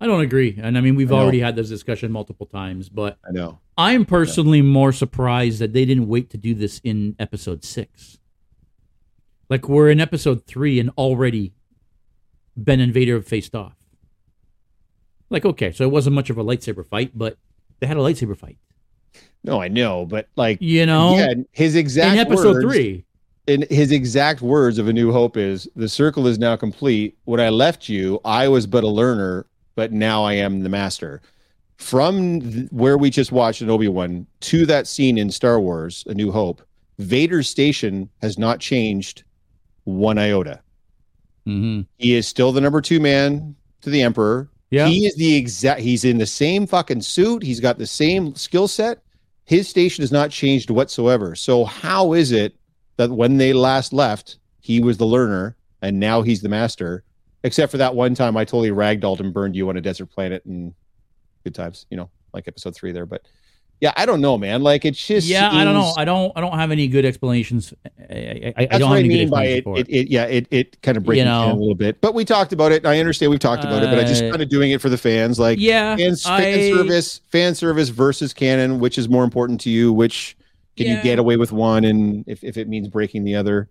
I 0.00 0.06
don't 0.06 0.22
agree. 0.22 0.58
And 0.60 0.78
I 0.78 0.80
mean, 0.80 0.96
we've 0.96 1.12
I 1.12 1.16
already 1.16 1.40
had 1.40 1.56
this 1.56 1.68
discussion 1.68 2.10
multiple 2.10 2.46
times, 2.46 2.88
but 2.88 3.18
I 3.28 3.32
know. 3.32 3.60
I'm 3.76 4.06
personally 4.06 4.62
more 4.62 4.92
surprised 4.92 5.60
that 5.60 5.74
they 5.74 5.84
didn't 5.84 6.08
wait 6.08 6.30
to 6.30 6.38
do 6.38 6.54
this 6.54 6.80
in 6.82 7.16
episode 7.18 7.64
six. 7.64 8.18
Like 9.50 9.68
we're 9.68 9.90
in 9.90 10.00
episode 10.00 10.46
three 10.46 10.80
and 10.80 10.90
already 10.96 11.52
Ben 12.56 12.80
and 12.80 12.94
Vader 12.94 13.14
have 13.14 13.26
faced 13.26 13.54
off. 13.54 13.76
Like, 15.28 15.44
okay, 15.44 15.70
so 15.70 15.84
it 15.84 15.90
wasn't 15.90 16.14
much 16.14 16.30
of 16.30 16.38
a 16.38 16.44
lightsaber 16.44 16.86
fight, 16.86 17.12
but 17.14 17.36
they 17.78 17.86
had 17.86 17.96
a 17.96 18.00
lightsaber 18.00 18.36
fight. 18.36 18.58
No, 19.42 19.60
I 19.60 19.68
know, 19.68 20.04
but 20.06 20.28
like 20.36 20.58
You 20.60 20.84
know? 20.86 21.14
again, 21.14 21.46
his 21.52 21.74
exact 21.74 22.12
in 22.14 22.18
episode 22.18 22.54
words- 22.56 22.64
three. 22.64 23.04
in 23.46 23.64
his 23.70 23.90
exact 23.90 24.42
words 24.42 24.78
of 24.78 24.86
A 24.88 24.92
New 24.92 25.12
Hope 25.12 25.36
is 25.36 25.68
the 25.76 25.88
circle 25.88 26.26
is 26.26 26.38
now 26.38 26.56
complete. 26.56 27.16
When 27.24 27.40
I 27.40 27.48
left 27.48 27.88
you, 27.88 28.20
I 28.24 28.48
was 28.48 28.66
but 28.66 28.84
a 28.84 28.88
learner, 28.88 29.46
but 29.76 29.92
now 29.92 30.24
I 30.24 30.34
am 30.34 30.60
the 30.62 30.68
master. 30.68 31.22
From 31.78 32.42
th- 32.42 32.68
where 32.70 32.98
we 32.98 33.08
just 33.08 33.32
watched 33.32 33.62
in 33.62 33.70
Obi 33.70 33.88
Wan 33.88 34.26
to 34.40 34.66
that 34.66 34.86
scene 34.86 35.16
in 35.16 35.30
Star 35.30 35.58
Wars, 35.58 36.04
A 36.06 36.12
New 36.14 36.30
Hope, 36.30 36.60
Vader's 36.98 37.48
station 37.48 38.10
has 38.20 38.38
not 38.38 38.60
changed 38.60 39.22
one 39.84 40.18
iota. 40.18 40.60
Mm-hmm. 41.48 41.80
He 41.96 42.14
is 42.14 42.28
still 42.28 42.52
the 42.52 42.60
number 42.60 42.82
two 42.82 43.00
man 43.00 43.56
to 43.80 43.88
the 43.88 44.02
Emperor. 44.02 44.48
Yeah. 44.70 44.86
He 44.86 45.06
is 45.06 45.16
the 45.16 45.34
exact. 45.34 45.80
He's 45.80 46.04
in 46.04 46.18
the 46.18 46.26
same 46.26 46.66
fucking 46.66 47.02
suit. 47.02 47.42
He's 47.42 47.60
got 47.60 47.78
the 47.78 47.86
same 47.86 48.34
skill 48.34 48.68
set. 48.68 49.02
His 49.44 49.68
station 49.68 50.02
has 50.02 50.12
not 50.12 50.30
changed 50.30 50.70
whatsoever. 50.70 51.34
So 51.34 51.64
how 51.64 52.12
is 52.12 52.30
it 52.30 52.54
that 52.96 53.10
when 53.10 53.36
they 53.36 53.52
last 53.52 53.92
left, 53.92 54.38
he 54.60 54.80
was 54.80 54.96
the 54.96 55.06
learner 55.06 55.56
and 55.82 55.98
now 55.98 56.22
he's 56.22 56.40
the 56.40 56.48
master? 56.48 57.02
Except 57.42 57.72
for 57.72 57.78
that 57.78 57.94
one 57.94 58.14
time, 58.14 58.36
I 58.36 58.44
totally 58.44 58.70
ragdolled 58.70 59.18
and 59.18 59.32
burned 59.32 59.56
you 59.56 59.68
on 59.68 59.76
a 59.76 59.80
desert 59.80 60.06
planet 60.06 60.44
and 60.44 60.72
good 61.42 61.54
times. 61.54 61.86
You 61.90 61.96
know, 61.96 62.10
like 62.32 62.46
episode 62.46 62.76
three 62.76 62.92
there. 62.92 63.06
But 63.06 63.26
yeah, 63.80 63.92
I 63.96 64.04
don't 64.06 64.20
know, 64.20 64.36
man. 64.36 64.62
Like 64.62 64.84
it's 64.84 65.06
just 65.06 65.26
yeah, 65.26 65.50
I 65.50 65.64
don't 65.64 65.74
know. 65.74 65.92
I 65.96 66.04
don't. 66.04 66.32
I 66.36 66.40
don't 66.40 66.52
have 66.58 66.70
any 66.70 66.86
good 66.86 67.04
explanations. 67.06 67.72
I, 67.84 67.88
I, 68.14 68.16
I- 68.16 68.52
I 68.56 68.66
That's 68.66 68.78
don't 68.78 68.90
what 68.90 68.96
have 68.96 69.04
I 69.04 69.08
mean 69.08 69.30
by 69.30 69.44
it, 69.46 69.64
it, 69.66 69.88
it. 69.88 70.08
Yeah, 70.10 70.24
it, 70.24 70.46
it 70.50 70.82
kind 70.82 70.96
of 70.98 71.04
breaks 71.04 71.16
You 71.16 71.22
it 71.22 71.24
down 71.26 71.50
a 71.52 71.54
little 71.56 71.74
bit. 71.74 72.00
But 72.00 72.14
we 72.14 72.24
talked 72.24 72.52
about 72.52 72.72
it. 72.72 72.84
I 72.84 72.98
understand 73.00 73.30
we've 73.30 73.40
talked 73.40 73.64
about 73.64 73.82
it, 73.82 73.86
but 73.86 73.98
I 73.98 74.04
just 74.04 74.22
Uh, 74.22 74.30
kind 74.30 74.42
of 74.42 74.48
doing 74.50 74.70
it 74.72 74.80
for 74.80 74.88
the 74.90 74.98
fans. 74.98 75.38
Like 75.38 75.58
yeah, 75.58 75.96
fan, 75.96 76.14
fan 76.16 76.58
I- 76.58 76.70
service, 76.70 77.20
fan 77.28 77.54
service 77.54 77.88
versus 77.88 78.32
canon, 78.34 78.80
which 78.80 78.98
is 78.98 79.08
more 79.08 79.24
important 79.24 79.60
to 79.62 79.70
you? 79.70 79.92
Which 79.92 80.36
can 80.76 80.86
you 80.86 81.02
get 81.02 81.18
away 81.18 81.36
with 81.36 81.50
one, 81.52 81.84
and 81.84 82.24
if, 82.26 82.44
if 82.44 82.56
it 82.56 82.68
means 82.68 82.88
breaking 82.88 83.24
the 83.24 83.34
other? 83.36 83.68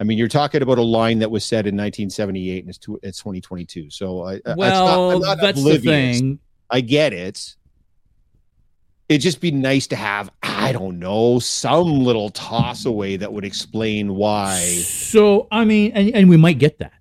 I 0.00 0.04
mean, 0.04 0.18
you're 0.18 0.28
talking 0.28 0.60
about 0.62 0.76
a 0.76 0.82
line 0.82 1.18
that 1.20 1.30
was 1.30 1.42
said 1.44 1.66
in 1.66 1.74
1978, 1.74 2.60
and 2.60 2.68
it's 2.68 2.76
to, 2.78 3.00
it's 3.02 3.18
2022. 3.18 3.88
So 3.90 4.22
I, 4.24 4.32
I- 4.32 4.34
it's 4.36 4.46
not- 4.46 4.56
Well, 4.56 5.10
I'm 5.12 5.20
not 5.20 5.40
that's 5.40 5.62
the 5.64 5.78
thing. 5.78 6.38
I 6.70 6.80
get 6.82 7.12
it. 7.14 7.54
It'd 9.08 9.22
just 9.22 9.40
be 9.40 9.50
nice 9.52 9.86
to 9.88 9.96
have, 9.96 10.30
I 10.42 10.72
don't 10.72 10.98
know, 10.98 11.38
some 11.38 12.00
little 12.00 12.28
toss 12.30 12.86
away 12.86 13.16
that 13.16 13.32
would 13.32 13.44
explain 13.44 14.14
why. 14.16 14.58
So 14.60 15.46
I 15.50 15.64
mean, 15.64 15.92
and, 15.92 16.14
and 16.14 16.28
we 16.28 16.36
might 16.36 16.58
get 16.58 16.78
that. 16.78 16.92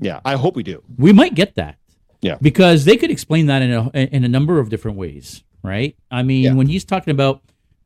Yeah, 0.00 0.20
I 0.24 0.34
hope 0.36 0.56
we 0.56 0.62
do. 0.62 0.82
We 0.96 1.12
might 1.12 1.34
get 1.34 1.54
that. 1.56 1.76
Yeah. 2.22 2.36
Because 2.40 2.84
they 2.86 2.96
could 2.96 3.10
explain 3.10 3.46
that 3.46 3.60
in 3.62 3.70
a 3.72 3.88
in 4.14 4.24
a 4.24 4.28
number 4.28 4.58
of 4.60 4.68
different 4.70 4.96
ways, 4.96 5.42
right? 5.62 5.96
I 6.10 6.22
mean, 6.22 6.44
Yeah. 6.44 6.54
when 6.54 6.68
he's 6.68 6.84
talking 6.84 7.10
about 7.10 7.42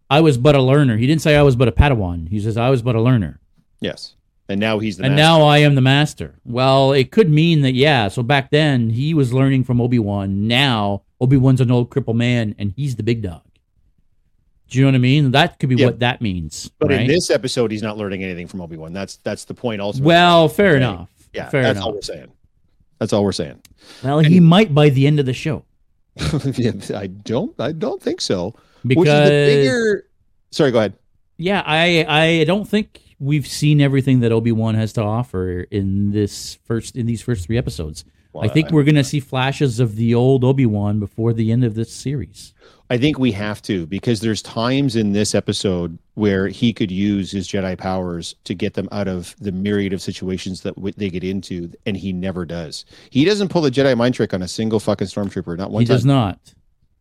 I 0.09 0.21
was 0.21 0.39
but 0.39 0.55
a 0.55 0.63
learner, 0.63 0.97
he 0.97 1.07
didn't 1.07 1.23
say 1.23 1.37
I 1.37 1.43
was 1.43 1.57
but 1.57 1.67
a 1.67 1.73
Padawan. 1.73 2.29
He 2.29 2.39
says 2.41 2.57
I 2.57 2.71
was 2.71 2.83
but 2.83 2.95
a 2.95 3.01
learner. 3.03 3.41
Yes. 3.81 4.15
And 4.49 4.61
now 4.61 4.79
he's 4.79 4.97
the 4.99 5.05
and 5.05 5.17
master. 5.17 5.23
now 5.41 5.43
I 5.45 5.59
am 5.59 5.75
the 5.75 5.81
master. 5.81 6.37
Well, 6.45 6.93
it 6.93 7.11
could 7.11 7.29
mean 7.29 7.63
that 7.63 7.75
yeah. 7.75 8.07
So 8.09 8.23
back 8.23 8.51
then 8.51 8.91
he 8.91 9.13
was 9.13 9.33
learning 9.33 9.65
from 9.65 9.81
Obi 9.81 9.99
Wan. 9.99 10.47
Now 10.47 11.03
Obi 11.21 11.37
Wan's 11.37 11.61
an 11.61 11.73
old 11.73 11.91
cripple 11.91 12.15
man, 12.15 12.55
and 12.59 12.73
he's 12.77 12.95
the 12.95 13.03
big 13.03 13.23
dog. 13.23 13.43
Do 14.69 14.79
you 14.79 14.85
know 14.85 14.89
what 14.89 14.95
I 14.97 14.99
mean? 14.99 15.31
That 15.31 15.59
could 15.59 15.69
be 15.69 15.77
Yeah. 15.77 15.87
what 15.87 16.01
that 16.01 16.21
means. 16.21 16.71
But 16.79 16.91
right? 16.91 17.01
in 17.03 17.07
this 17.07 17.31
episode, 17.31 17.71
he's 17.71 17.83
not 17.83 17.97
learning 17.97 18.25
anything 18.25 18.47
from 18.49 18.61
Obi 18.61 18.77
Wan. 18.77 18.93
That's 18.93 19.17
that's 19.19 19.45
the 19.45 19.55
point. 19.55 19.81
Ultimately, 19.81 20.07
well, 20.07 20.49
fair 20.49 20.71
Okay. 20.71 20.77
enough. 20.79 21.11
yeah, 21.33 21.49
fair 21.49 21.63
that's 21.63 21.77
enough. 21.77 21.87
all 21.87 21.93
we're 21.95 22.03
saying. 22.03 22.29
That's 22.99 23.13
all 23.13 23.23
we're 23.25 23.33
saying. 23.33 23.61
Well, 24.03 24.19
he 24.21 24.41
might 24.41 24.75
by 24.75 24.89
the 24.89 25.07
end 25.07 25.21
of 25.21 25.27
the 25.27 25.33
show 25.35 25.65
Yeah, 26.57 26.73
I 26.95 27.07
don't. 27.09 27.55
I 27.61 27.73
don't 27.73 28.03
think 28.03 28.21
so. 28.21 28.55
because 28.87 29.03
Which 29.03 29.09
is 29.09 29.15
the 29.25 29.63
bigger. 29.63 30.07
Sorry, 30.51 30.71
go 30.73 30.79
ahead. 30.79 30.95
yeah, 31.37 31.63
I 31.67 32.07
I 32.09 32.45
don't 32.45 32.67
think 32.67 33.01
we've 33.21 33.47
seen 33.47 33.81
everything 33.81 34.21
that 34.21 34.33
Obi 34.33 34.51
Wan 34.53 34.75
has 34.75 34.93
to 34.95 35.03
offer 35.03 35.61
in 35.71 36.11
this 36.13 36.59
first 36.65 36.97
in 36.97 37.07
these 37.07 37.21
first 37.23 37.47
three 37.47 37.59
episodes. 37.59 38.05
I 38.45 38.49
think 38.49 38.71
we're 38.71 38.85
going 38.85 38.95
to 38.97 39.05
see 39.05 39.21
flashes 39.21 39.81
of 39.81 39.97
the 39.97 40.15
old 40.15 40.45
Obi 40.45 40.67
Wan 40.67 40.99
before 41.01 41.33
the 41.33 41.51
end 41.53 41.65
of 41.65 41.75
this 41.75 41.93
series. 41.93 42.53
I 42.89 42.99
think 42.99 43.19
we 43.19 43.33
have 43.33 43.61
to 43.63 43.85
because 43.87 44.21
there's 44.21 44.41
times 44.43 44.95
in 44.95 45.13
this 45.13 45.35
episode 45.35 45.99
where 46.15 46.47
he 46.47 46.73
could 46.73 46.91
use 46.93 47.33
his 47.33 47.49
Jedi 47.49 47.77
powers 47.77 48.37
to 48.45 48.55
get 48.55 48.75
them 48.75 48.89
out 48.93 49.09
of 49.09 49.35
the 49.41 49.51
myriad 49.51 49.93
of 49.93 50.01
situations 50.01 50.61
that 50.61 50.77
w- 50.77 50.95
they 50.97 51.11
get 51.11 51.25
into, 51.25 51.73
and 51.85 51.97
he 51.97 52.13
never 52.13 52.45
does. 52.45 52.85
He 53.11 53.25
doesn't 53.25 53.49
pull 53.49 53.63
the 53.63 53.71
Jedi 53.73 53.97
mind 53.97 54.15
trick 54.15 54.33
on 54.33 54.41
a 54.43 54.47
single 54.49 54.79
fucking 54.79 55.09
stormtrooper, 55.09 55.57
not 55.59 55.73
one 55.73 55.83
he 55.83 55.87
time, 55.87 55.97
does 55.97 56.05
not. 56.05 56.39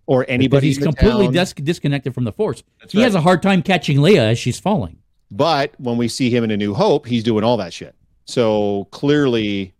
or 0.08 0.22
Because 0.22 0.34
anybody. 0.34 0.68
he's 0.68 0.78
in 0.78 0.86
the 0.86 0.94
completely 0.94 1.28
dis- 1.28 1.54
disconnected 1.54 2.16
from 2.16 2.24
the 2.24 2.32
Force. 2.32 2.64
That's 2.80 2.92
he 2.92 3.02
has 3.02 3.14
a 3.14 3.22
hard 3.22 3.44
time 3.44 3.62
catching 3.62 3.98
Leia 4.00 4.32
as 4.32 4.40
she's 4.40 4.60
falling. 4.60 4.98
But 5.30 5.80
when 5.80 5.98
we 5.98 6.08
see 6.08 6.32
him 6.32 6.44
in 6.44 6.50
A 6.50 6.58
New 6.58 6.74
Hope, 6.74 7.06
he's 7.06 7.24
doing 7.24 7.44
all 7.44 7.58
that 7.58 7.74
shit. 7.74 7.94
So 8.26 8.88
clearly, 8.90 9.75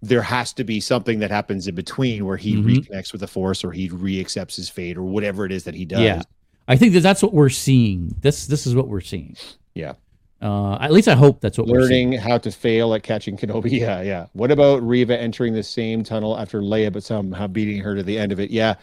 there 0.00 0.22
has 0.22 0.52
to 0.54 0.64
be 0.64 0.78
something 0.80 1.18
that 1.20 1.30
happens 1.30 1.66
in 1.66 1.74
between 1.74 2.24
where 2.24 2.36
he 2.36 2.54
Mhm. 2.56 2.64
reconnects 2.86 3.12
with 3.12 3.20
the 3.20 3.26
Force, 3.26 3.64
or 3.64 3.72
he 3.72 3.88
reaccepts 3.88 4.56
his 4.56 4.68
fate, 4.68 4.96
or 4.96 5.02
whatever 5.02 5.44
it 5.44 5.52
is 5.52 5.64
that 5.64 5.74
he 5.74 5.84
does. 5.84 6.00
Yeah. 6.00 6.22
I 6.68 6.76
think 6.76 6.92
that 6.94 7.00
that's 7.00 7.22
what 7.22 7.32
we're 7.34 7.48
seeing. 7.48 8.14
This 8.20 8.46
this 8.46 8.66
is 8.66 8.74
what 8.74 8.88
we're 8.88 9.00
seeing. 9.00 9.36
Yeah. 9.74 9.94
Uh, 10.40 10.74
at 10.80 10.92
least 10.92 11.08
I 11.08 11.14
hope 11.16 11.40
that's 11.40 11.58
what 11.58 11.66
we're 11.66 11.88
seeing. 11.88 12.10
Learning 12.10 12.20
how 12.20 12.38
to 12.38 12.50
fail 12.52 12.94
at 12.94 13.02
catching 13.02 13.36
Kenobi. 13.36 13.70
Yeah, 13.80 14.02
yeah. 14.02 14.26
What 14.34 14.52
about 14.52 14.86
Reva 14.86 15.18
entering 15.20 15.52
the 15.52 15.64
same 15.64 16.04
tunnel 16.04 16.38
after 16.38 16.60
Leia, 16.62 16.92
but 16.92 17.02
somehow 17.02 17.48
beating 17.48 17.80
her 17.82 17.96
to 17.96 18.02
the 18.04 18.16
end 18.18 18.30
of 18.30 18.38
it? 18.38 18.50
Yeah. 18.50 18.74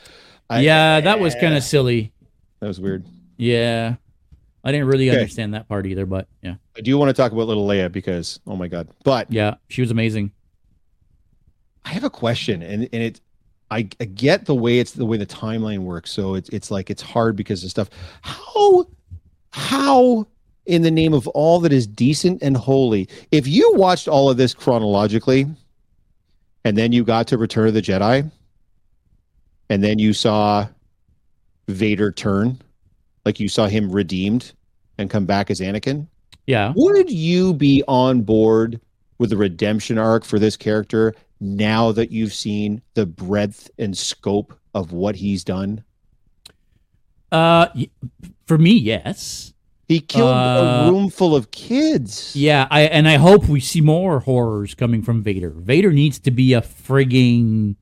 I- 0.49 0.61
yeah, 0.61 0.99
that 0.99 1.19
was 1.19 1.33
kind 1.35 1.53
of 1.55 1.63
silly. 1.63 2.11
that 2.59 2.67
was 2.67 2.79
weird. 2.81 3.05
Yeah. 3.37 3.95
I 4.65 4.71
didn't 4.71 4.87
really 4.87 5.09
Okay. 5.09 5.19
understand 5.19 5.53
that 5.53 5.69
part 5.69 5.85
either, 5.85 6.05
but 6.07 6.27
yeah. 6.41 6.55
I 6.75 6.81
do 6.81 6.97
want 6.97 7.09
to 7.09 7.13
talk 7.13 7.31
about 7.31 7.47
little 7.47 7.67
Leia 7.67 7.89
because 7.91 8.39
oh 8.47 8.55
my 8.55 8.67
god. 8.67 8.87
But 9.03 9.31
Yeah, 9.31 9.55
she 9.69 9.81
was 9.81 9.91
amazing. 9.91 10.31
I 11.85 11.89
have 11.89 12.03
a 12.03 12.09
question, 12.09 12.61
and 12.63 12.89
and 12.91 13.03
it, 13.03 13.21
I, 13.71 13.87
I 13.99 14.05
get 14.05 14.45
the 14.45 14.55
way 14.55 14.79
it's 14.79 14.91
the 14.91 15.05
way 15.05 15.17
the 15.17 15.25
timeline 15.25 15.79
works. 15.79 16.11
So 16.11 16.35
it's 16.35 16.49
it's 16.49 16.71
like 16.71 16.89
it's 16.89 17.01
hard 17.01 17.35
because 17.35 17.63
of 17.63 17.69
stuff. 17.69 17.89
How, 18.21 18.87
how, 19.51 20.27
in 20.65 20.81
the 20.81 20.91
name 20.91 21.13
of 21.13 21.27
all 21.29 21.59
that 21.61 21.71
is 21.71 21.85
decent 21.87 22.41
and 22.41 22.57
holy, 22.57 23.07
if 23.31 23.47
you 23.47 23.71
watched 23.75 24.07
all 24.07 24.29
of 24.29 24.37
this 24.37 24.53
chronologically, 24.53 25.45
and 26.63 26.77
then 26.77 26.91
you 26.91 27.03
got 27.03 27.27
to 27.27 27.37
Return 27.37 27.67
of 27.67 27.73
the 27.75 27.81
Jedi, 27.81 28.29
and 29.69 29.83
then 29.83 29.99
you 29.99 30.13
saw 30.13 30.67
Vader 31.67 32.11
turn, 32.11 32.59
like 33.25 33.39
you 33.39 33.47
saw 33.47 33.67
him 33.67 33.91
redeemed 33.91 34.53
and 34.97 35.09
come 35.09 35.25
back 35.25 35.51
as 35.51 35.59
Anakin, 35.59 36.07
Yeah. 36.47 36.73
would 36.75 37.09
you 37.09 37.53
be 37.53 37.83
on 37.87 38.21
board 38.21 38.79
with 39.17 39.29
the 39.29 39.37
redemption 39.37 39.97
arc 39.97 40.23
for 40.25 40.39
this 40.39 40.55
character 40.57 41.13
now 41.45 41.91
that 41.93 42.11
you've 42.11 42.33
seen 42.33 42.81
the 42.93 43.05
breadth 43.05 43.69
and 43.77 43.97
scope 43.97 44.53
of 44.73 44.91
what 44.91 45.15
he's 45.15 45.43
done? 45.43 45.83
Uh 47.31 47.67
for 48.45 48.57
me, 48.57 48.73
yes. 48.73 49.53
He 49.87 49.99
killed 49.99 50.31
Uh, 50.33 50.85
a 50.87 50.91
room 50.91 51.09
full 51.09 51.35
of 51.35 51.51
kids. 51.51 52.35
Yeah, 52.35 52.67
I 52.71 52.81
and 52.81 53.07
I 53.07 53.15
hope 53.17 53.47
we 53.47 53.59
see 53.59 53.81
more 53.81 54.19
horrors 54.21 54.73
coming 54.73 55.01
from 55.03 55.21
Vader. 55.21 55.51
Vader 55.51 55.91
needs 55.91 56.17
to 56.19 56.31
be 56.31 56.53
a 56.53 56.61
frigging 56.61 57.75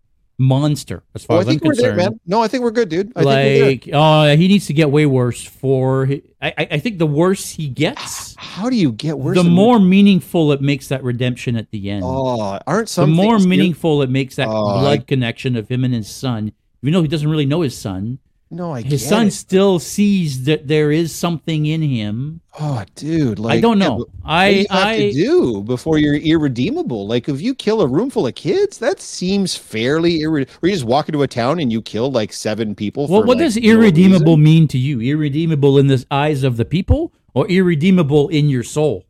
monster 0.44 1.04
as 1.16 1.24
far 1.26 1.38
Oh, 1.38 1.40
as 1.40 1.48
I'm 1.48 1.52
think 1.52 1.64
we're 1.64 1.76
there, 1.76 1.94
concerned. 1.96 2.20
No, 2.28 2.42
I 2.42 2.48
think 2.48 2.64
we're 2.64 2.72
good, 2.72 2.90
dude. 2.90 3.12
I 3.16 3.22
like, 3.22 3.90
uh, 3.92 4.36
he 4.36 4.48
needs 4.48 4.68
to 4.68 4.74
get 4.74 4.92
way 4.92 5.06
worse. 5.06 5.44
For 5.44 6.08
I, 6.42 6.54
I, 6.58 6.68
I 6.72 6.80
think 6.80 6.98
the 7.00 7.08
worse 7.08 7.50
he 7.50 7.68
gets, 7.70 8.36
How 8.38 8.70
do 8.70 8.76
you 8.76 8.92
get 8.92 9.18
worse? 9.18 9.38
the 9.38 9.44
more 9.44 9.80
meaningful 9.80 10.52
it 10.52 10.62
makes 10.62 10.90
that 10.90 11.04
redemption 11.04 11.56
at 11.56 11.72
the 11.72 11.90
end. 11.90 12.04
Oh, 12.06 12.60
aren't 12.68 12.90
some 12.90 13.10
the 13.12 13.16
more 13.16 13.40
meaningful 13.40 14.02
it 14.02 14.10
makes 14.10 14.36
that 14.36 14.48
Oh, 14.50 14.80
blood 14.80 15.00
I- 15.00 15.04
connection 15.04 15.56
of 15.56 15.70
him 15.70 15.84
and 15.84 15.94
his 15.94 16.10
son. 16.10 16.52
Even 16.82 16.94
though 16.94 17.02
he 17.02 17.08
doesn't 17.08 17.30
really 17.30 17.46
know 17.46 17.62
his 17.62 17.78
son, 17.78 18.20
No, 18.54 18.72
I 18.72 18.84
his 18.84 19.04
son 19.04 19.28
it. 19.28 19.32
still 19.32 19.80
sees 19.80 20.44
that 20.44 20.68
there 20.68 20.92
is 20.92 21.14
something 21.14 21.66
in 21.66 21.82
him. 21.82 22.42
Oh, 22.60 22.84
dude, 22.94 23.40
like 23.40 23.58
I 23.58 23.62
don't 23.62 23.80
know. 23.80 23.96
What 23.96 24.08
do 24.08 24.14
I 24.26 24.48
you 24.50 24.66
have 24.70 24.88
I 24.88 24.98
to 24.98 25.12
do 25.12 25.64
before 25.64 25.98
you're 25.98 26.16
irredeemable? 26.16 27.08
Like, 27.08 27.28
if 27.28 27.42
you 27.42 27.56
kill 27.56 27.82
a 27.82 27.88
room 27.88 28.12
full 28.12 28.28
of 28.28 28.36
kids, 28.36 28.78
that 28.78 29.02
seems 29.02 29.56
fairly 29.56 30.20
irre. 30.20 30.48
Or 30.62 30.70
you 30.70 30.76
just 30.76 30.86
walk 30.86 31.10
into 31.10 31.24
a 31.24 31.28
town 31.28 31.60
and 31.60 31.72
you 31.72 31.82
kill 31.82 32.12
like 32.12 32.32
seven 32.32 32.76
people. 32.76 33.08
Well, 33.08 33.24
what 33.24 33.38
like, 33.38 33.46
does 33.46 33.58
irredeemable 33.58 34.34
reason? 34.34 34.44
mean 34.44 34.68
to 34.68 34.78
you? 34.78 35.02
Irredeemable 35.02 35.80
in 35.80 35.88
the 35.88 36.06
eyes 36.12 36.44
of 36.44 36.58
the 36.58 36.66
people, 36.66 37.12
or 37.34 37.48
irredeemable 37.48 38.30
in 38.30 38.50
your 38.50 38.64
soul? 38.64 39.04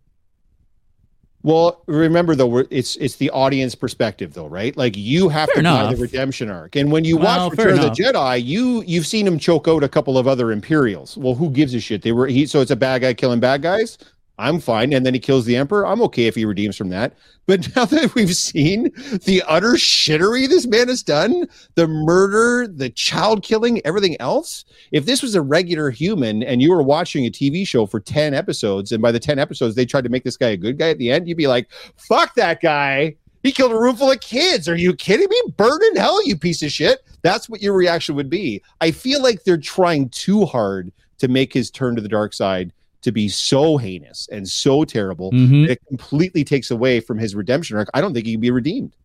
Well, 1.44 1.82
remember 1.88 2.36
though, 2.36 2.48
we're, 2.48 2.66
it's 2.70 2.96
it's 2.96 3.18
the 3.18 3.30
audience 3.32 3.76
perspective 3.76 4.34
though, 4.34 4.48
right? 4.48 4.76
Like 4.78 4.96
you 4.96 5.28
have 5.28 5.50
Fair 5.50 5.62
to 5.62 5.70
buy 5.70 5.94
the 5.94 6.02
redemption 6.02 6.50
arc, 6.50 6.78
and 6.78 6.90
when 6.90 7.04
you 7.04 7.18
Well, 7.18 7.50
watch 7.50 7.58
Return 7.58 7.80
of 7.80 7.82
the 7.82 7.90
Jedi, 7.90 8.44
you 8.44 8.82
you've 8.88 9.06
seen 9.06 9.28
him 9.28 9.38
choke 9.38 9.68
out 9.68 9.84
a 9.84 9.90
couple 9.90 10.18
of 10.18 10.26
other 10.26 10.54
Imperials. 10.54 11.18
Well, 11.18 11.36
who 11.36 11.50
gives 11.50 11.74
a 11.74 11.82
shit? 11.82 12.02
They 12.02 12.14
were 12.14 12.28
he, 12.28 12.46
so 12.46 12.62
it's 12.62 12.72
a 12.72 12.78
bad 12.78 13.02
guy 13.02 13.14
killing 13.14 13.42
bad 13.42 13.62
guys. 13.62 13.98
I'm 14.40 14.60
fine, 14.60 14.94
and 14.94 15.06
then 15.06 15.14
he 15.14 15.20
kills 15.20 15.46
the 15.46 15.56
Emperor. 15.56 15.86
I'm 15.86 16.02
okay 16.04 16.26
if 16.26 16.34
he 16.34 16.44
redeems 16.44 16.76
from 16.76 16.90
that. 16.90 17.14
But 17.46 17.68
now 17.76 17.86
that 17.86 18.16
we've 18.16 18.36
seen 18.36 18.92
the 19.26 19.44
utter 19.48 19.74
shittery 19.74 20.48
this 20.48 20.66
man 20.66 20.88
has 20.88 21.04
done, 21.04 21.48
the 21.76 21.88
murder, 21.88 22.68
the 22.68 22.90
child 22.90 23.44
killing, 23.44 23.82
everything 23.86 24.18
else, 24.20 24.66
if 24.92 25.06
this 25.06 25.22
was 25.22 25.36
a 25.36 25.42
regular 25.42 25.92
human 25.92 26.42
and 26.42 26.62
you 26.62 26.72
were 26.72 26.82
watching 26.82 27.26
a 27.26 27.32
TV 27.32 27.68
show 27.68 27.86
for 27.86 28.00
10 28.00 28.34
episodes, 28.34 28.92
and 28.92 29.02
by 29.02 29.12
the 29.12 29.20
10 29.20 29.38
episodes 29.38 29.76
they 29.76 29.86
tried 29.86 30.04
to 30.04 30.10
make 30.10 30.24
this 30.24 30.38
guy 30.38 30.50
a 30.50 30.58
good 30.58 30.80
guy 30.80 30.90
at 30.90 30.98
the 30.98 31.12
end, 31.12 31.28
you'd 31.28 31.38
be 31.38 31.48
like, 31.48 31.70
fuck 31.96 32.34
that 32.36 32.62
guy. 32.62 33.16
He 33.44 33.52
killed 33.52 33.74
a 33.74 33.78
room 33.78 33.98
full 33.98 34.10
of 34.10 34.22
kids. 34.22 34.70
Are 34.70 34.76
you 34.76 34.96
kidding 34.96 35.28
me? 35.30 35.42
Burn 35.58 35.84
in 35.84 35.98
hell, 35.98 36.26
you 36.26 36.38
piece 36.38 36.64
of 36.64 36.72
shit. 36.72 37.02
That's 37.24 37.50
what 37.50 37.62
your 37.62 37.74
reaction 37.74 38.16
would 38.16 38.30
be. 38.30 38.64
I 38.80 38.92
feel 38.92 39.22
like 39.22 39.44
they're 39.44 39.58
trying 39.58 40.10
too 40.10 40.46
hard 40.46 40.94
to 41.20 41.28
make 41.28 41.54
his 41.54 41.70
turn 41.70 41.96
to 41.96 42.02
the 42.02 42.08
dark 42.08 42.34
side 42.34 42.72
to 43.04 43.12
be 43.12 43.30
so 43.30 43.78
heinous 43.78 44.28
and 44.32 44.48
so 44.48 44.84
terrible. 44.84 45.32
Mhm. 45.32 45.70
It 45.70 45.80
completely 45.88 46.44
takes 46.44 46.72
away 46.72 47.00
from 47.00 47.18
his 47.20 47.36
redemption 47.36 47.78
arc. 47.78 47.90
I 47.94 48.02
don't 48.02 48.14
think 48.14 48.26
he 48.26 48.34
can 48.34 48.42
be 48.42 48.52
redeemed. 48.52 48.96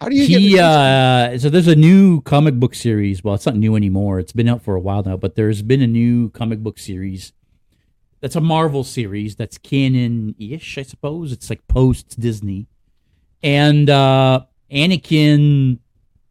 How 0.00 0.08
do 0.08 0.16
you 0.16 0.26
he 0.26 0.50
get 0.50 0.64
uh 0.64 1.38
so 1.38 1.48
there's 1.48 1.68
a 1.68 1.76
new 1.76 2.22
comic 2.22 2.54
book 2.54 2.74
series 2.74 3.22
well 3.22 3.36
it's 3.36 3.46
not 3.46 3.54
new 3.54 3.76
anymore 3.76 4.18
it's 4.18 4.32
been 4.32 4.48
out 4.48 4.60
for 4.60 4.74
a 4.74 4.80
while 4.80 5.04
now 5.04 5.16
but 5.16 5.36
there's 5.36 5.62
been 5.62 5.80
a 5.80 5.86
new 5.86 6.28
comic 6.30 6.58
book 6.58 6.80
series 6.80 7.32
that's 8.20 8.34
a 8.34 8.40
marvel 8.40 8.82
series 8.82 9.36
that's 9.36 9.58
canon-ish 9.58 10.76
i 10.76 10.82
suppose 10.82 11.30
it's 11.30 11.48
like 11.48 11.64
post 11.68 12.18
disney 12.18 12.66
and 13.44 13.88
uh 13.88 14.40
anakin 14.72 15.78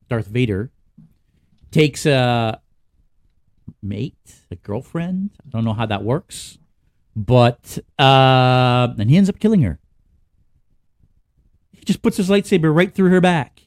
darth 0.10 0.28
vader 0.28 0.70
takes 1.72 2.06
a 2.06 2.60
mate 3.82 4.36
a 4.52 4.58
girlfriend 4.58 5.30
i 5.46 5.50
don't 5.50 5.64
know 5.64 5.72
how 5.72 5.86
that 5.86 6.04
works 6.04 6.58
but 7.16 7.78
uh 8.00 8.88
and 8.98 9.10
he 9.10 9.18
ends 9.18 9.30
up 9.30 9.40
killing 9.40 9.62
her 9.62 9.80
he 11.72 11.84
just 11.86 12.02
puts 12.02 12.18
his 12.18 12.30
lightsaber 12.30 12.74
right 12.74 12.94
through 12.94 13.10
her 13.10 13.20
back. 13.22 13.62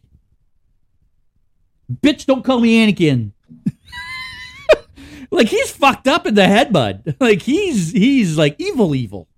Bitch, 1.92 2.26
don't 2.26 2.44
call 2.44 2.60
me 2.60 2.86
Anakin. 2.86 3.32
like 5.30 5.48
he's 5.48 5.70
fucked 5.72 6.06
up 6.06 6.26
in 6.26 6.34
the 6.34 6.46
head, 6.46 6.72
bud. 6.72 7.16
Like 7.20 7.42
he's 7.42 7.90
he's 7.92 8.38
like 8.38 8.54
evil, 8.58 8.94
evil. 8.94 9.28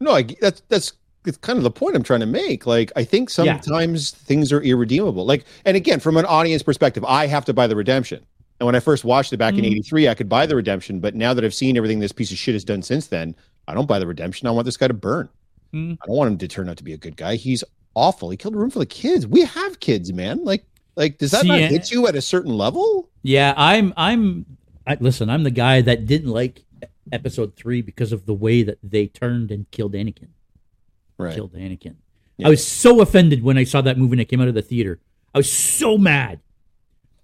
No, 0.00 0.12
I, 0.12 0.22
that's 0.40 0.62
that's 0.68 0.92
it's 1.24 1.38
kind 1.38 1.56
of 1.56 1.64
the 1.64 1.70
point 1.70 1.96
I'm 1.96 2.02
trying 2.02 2.20
to 2.20 2.26
make. 2.26 2.66
Like, 2.66 2.92
I 2.94 3.02
think 3.02 3.30
Yeah. 3.30 3.58
sometimes 3.58 4.12
things 4.12 4.52
are 4.52 4.60
irredeemable. 4.60 5.24
Like, 5.26 5.44
and 5.64 5.76
again, 5.76 5.98
from 5.98 6.16
an 6.16 6.24
audience 6.26 6.62
perspective, 6.62 7.04
I 7.04 7.26
have 7.26 7.44
to 7.46 7.54
buy 7.54 7.66
the 7.66 7.74
redemption. 7.74 8.24
And 8.60 8.66
when 8.66 8.76
I 8.76 8.80
first 8.80 9.04
watched 9.04 9.32
it 9.32 9.36
back 9.38 9.54
in 9.54 9.64
Mhm. 9.64 9.68
'83, 9.68 10.08
I 10.08 10.14
could 10.14 10.28
buy 10.28 10.46
the 10.46 10.54
redemption. 10.56 11.00
But 11.00 11.14
now 11.14 11.34
that 11.34 11.44
I've 11.44 11.54
seen 11.54 11.76
everything 11.76 11.98
this 12.00 12.12
piece 12.12 12.30
of 12.30 12.38
shit 12.38 12.54
has 12.54 12.64
done 12.64 12.82
since 12.82 13.06
then, 13.06 13.34
I 13.68 13.74
don't 13.74 13.86
buy 13.86 13.98
the 13.98 14.06
redemption. 14.06 14.48
I 14.48 14.50
want 14.52 14.64
this 14.64 14.76
guy 14.76 14.88
to 14.88 14.94
burn. 14.94 15.28
Mm. 15.72 15.98
I 16.02 16.06
don't 16.06 16.16
want 16.16 16.32
him 16.32 16.38
to 16.38 16.48
turn 16.48 16.68
out 16.68 16.76
to 16.78 16.84
be 16.84 16.92
a 16.92 16.98
good 16.98 17.16
guy. 17.16 17.36
He's 17.36 17.64
awful. 17.94 18.30
He 18.30 18.36
killed 18.36 18.54
a 18.54 18.58
room 18.58 18.70
full 18.70 18.82
of 18.82 18.88
kids. 18.88 19.26
We 19.26 19.42
have 19.42 19.80
kids, 19.80 20.12
man. 20.12 20.44
Like, 20.44 20.64
like 20.94 21.18
does 21.18 21.32
that 21.32 21.42
See, 21.42 21.48
not 21.48 21.58
hit 21.58 21.90
you 21.90 22.06
at 22.06 22.14
a 22.14 22.22
certain 22.22 22.56
level? 22.56 23.08
Yeah, 23.22 23.54
I'm 23.56 23.92
I'm 23.96 24.46
I, 24.86 24.96
listen. 25.00 25.28
I'm 25.28 25.42
the 25.42 25.50
guy 25.50 25.80
that 25.80 26.06
didn't 26.06 26.30
like 26.30 26.62
episode 27.12 27.56
three 27.56 27.82
because 27.82 28.12
of 28.12 28.26
the 28.26 28.34
way 28.34 28.62
that 28.62 28.78
they 28.82 29.06
turned 29.06 29.50
and 29.50 29.70
killed 29.70 29.94
Anakin. 29.94 30.28
Right. 31.18 31.34
Killed 31.34 31.54
Anakin. 31.54 31.96
Yeah. 32.36 32.46
I 32.46 32.50
was 32.50 32.66
so 32.66 33.00
offended 33.00 33.42
when 33.42 33.58
I 33.58 33.64
saw 33.64 33.80
that 33.80 33.98
movie 33.98 34.14
and 34.14 34.20
it 34.20 34.26
came 34.26 34.40
out 34.40 34.48
of 34.48 34.54
the 34.54 34.62
theater. 34.62 35.00
I 35.34 35.38
was 35.38 35.50
so 35.50 35.96
mad. 35.96 36.40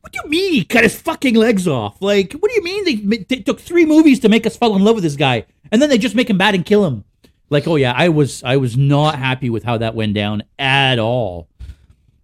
What 0.01 0.12
do 0.12 0.20
you 0.24 0.30
mean 0.30 0.53
he 0.53 0.64
cut 0.64 0.82
his 0.82 1.01
fucking 1.01 1.34
legs 1.34 1.68
off? 1.68 2.03
Like, 2.03 2.32
what 2.32 2.51
do 2.51 2.55
you 2.57 2.62
mean 2.62 2.84
they, 2.84 3.18
they 3.18 3.43
took 3.43 3.61
three 3.61 3.86
movies 3.86 4.18
to 4.20 4.28
make 4.28 4.47
us 4.47 4.57
fall 4.57 4.74
in 4.74 4.82
love 4.82 4.97
with 4.97 5.05
this 5.05 5.16
guy, 5.16 5.47
and 5.73 5.83
then 5.83 5.89
they 5.89 5.99
just 5.99 6.14
make 6.14 6.31
him 6.31 6.39
bad 6.39 6.55
and 6.55 6.64
kill 6.64 6.87
him? 6.87 7.03
Like, 7.51 7.66
oh 7.66 7.75
yeah, 7.77 7.93
I 7.97 8.09
was 8.11 8.45
I 8.45 8.57
was 8.59 8.77
not 8.77 9.18
happy 9.18 9.51
with 9.51 9.64
how 9.64 9.79
that 9.79 9.95
went 9.97 10.14
down 10.14 10.45
at 10.59 11.01
all. 11.01 11.49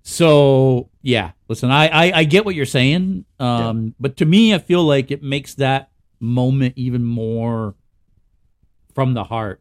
So 0.02 0.88
yeah, 1.02 1.32
listen, 1.48 1.70
I 1.70 1.88
I, 1.88 2.12
I 2.20 2.24
get 2.24 2.44
what 2.44 2.54
you're 2.54 2.64
saying, 2.66 3.24
um, 3.40 3.94
but 4.00 4.16
to 4.18 4.24
me, 4.24 4.54
I 4.54 4.58
feel 4.58 4.84
like 4.84 5.10
it 5.10 5.22
makes 5.22 5.54
that 5.54 5.90
moment 6.20 6.74
even 6.76 7.04
more 7.04 7.74
from 8.94 9.14
the 9.14 9.24
heart 9.24 9.60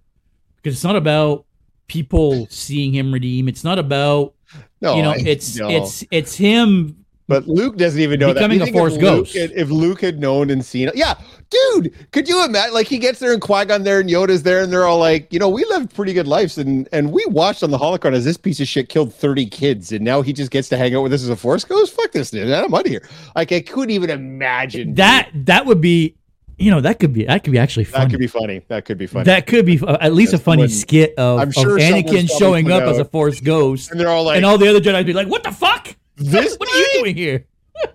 because 0.57 0.73
it's 0.75 0.83
not 0.83 0.95
about 0.95 1.45
people 1.87 2.47
seeing 2.49 2.93
him 2.93 3.13
redeem. 3.13 3.47
It's 3.47 3.63
not 3.63 3.77
about 3.79 4.33
No, 4.81 4.95
you 4.95 5.03
know, 5.03 5.11
I- 5.11 5.17
it's 5.25 5.57
no. 5.57 5.69
it's 5.69 6.03
it's 6.11 6.35
him. 6.35 7.05
But 7.29 7.45
Luke 7.45 7.75
doesn't 7.75 7.99
even 7.99 8.21
know 8.21 8.33
Becoming 8.33 8.59
that. 8.59 8.63
a 8.63 8.67
you 8.67 8.73
think 8.73 8.77
Force 8.77 8.93
if 8.95 9.01
Luke 9.01 9.25
ghost. 9.25 9.35
had- 9.35 9.51
if 9.51 9.69
Luke 9.69 9.99
had 9.99 10.17
known 10.19 10.49
and 10.49 10.63
seen 10.63 10.87
it, 10.87 10.95
yeah, 10.95 11.15
dude, 11.49 11.93
could 12.13 12.27
you 12.29 12.45
imagine? 12.45 12.73
Like 12.73 12.87
he 12.87 12.97
gets 12.99 13.19
there 13.19 13.33
and 13.33 13.41
Qui 13.41 13.65
Gon 13.65 13.83
there 13.83 13.99
and 13.99 14.09
Yoda's 14.09 14.43
there, 14.43 14.61
and 14.61 14.71
they're 14.71 14.85
all 14.85 14.97
like, 14.97 15.31
you 15.33 15.37
know, 15.37 15.49
we 15.49 15.65
lived 15.65 15.93
pretty 15.93 16.13
good 16.13 16.25
lives, 16.27 16.57
and 16.57 16.87
and 16.93 17.11
we 17.11 17.25
watched 17.25 17.63
on 17.63 17.71
the 17.71 17.77
holocron 17.77 18.13
as 18.13 18.23
this 18.23 18.37
piece 18.37 18.61
of 18.61 18.67
shit 18.69 18.87
killed 18.87 19.13
thirty 19.13 19.45
kids, 19.45 19.91
and 19.91 20.05
now 20.05 20.21
he 20.21 20.31
just 20.31 20.51
gets 20.51 20.69
to 20.69 20.77
hang 20.77 20.95
out 20.95 21.01
with 21.03 21.11
us 21.11 21.21
as 21.23 21.27
a 21.29 21.35
Force 21.35 21.65
ghost. 21.65 21.93
Fuck 21.93 22.13
this, 22.13 22.31
dude. 22.31 22.49
I'm 22.49 22.73
out 22.73 22.81
of 22.85 22.87
here. 22.87 23.07
Like 23.35 23.51
I 23.51 23.59
couldn't 23.59 23.91
even 23.91 24.09
imagine 24.09 24.93
That 24.95 25.29
that 25.33 25.65
would 25.65 25.81
be, 25.81 26.15
you 26.57 26.71
know, 26.71 26.79
that 26.79 26.97
could 26.99 27.11
be 27.11 27.25
that 27.25 27.43
could 27.43 27.51
be 27.51 27.59
actually 27.59 27.83
That 27.85 28.09
could 28.09 28.19
be 28.19 28.27
funny. 28.27 28.61
That 28.69 28.85
could 28.85 28.97
be 28.97 29.05
funny. 29.05 29.25
That 29.25 29.47
could 29.47 29.65
be 29.65 29.81
uh, 29.81 29.97
at 29.99 30.13
least 30.13 30.31
a 30.33 30.37
funny 30.37 30.61
when- 30.63 30.69
skit 30.69 31.13
of, 31.17 31.39
I'm 31.41 31.51
sure 31.51 31.77
someone's 31.77 32.05
Anakin 32.09 32.39
showing 32.39 32.71
up 32.71 32.83
as 32.83 32.99
a 32.99 33.05
Force 33.05 33.41
ghost, 33.41 33.91
and 33.91 33.99
they're 33.99 34.07
all 34.07 34.23
like, 34.23 34.37
and 34.37 34.45
all 34.45 34.57
the 34.57 34.69
other 34.69 34.79
Jedi 34.79 35.05
be 35.05 35.11
like, 35.11 35.27
"What 35.27 35.43
the 35.43 35.51
fuck? 35.51 35.93
This 36.17 36.55
what 36.57 36.69
are 36.69 36.77
you 36.77 36.89
doing 36.93 37.15
here?" 37.15 37.45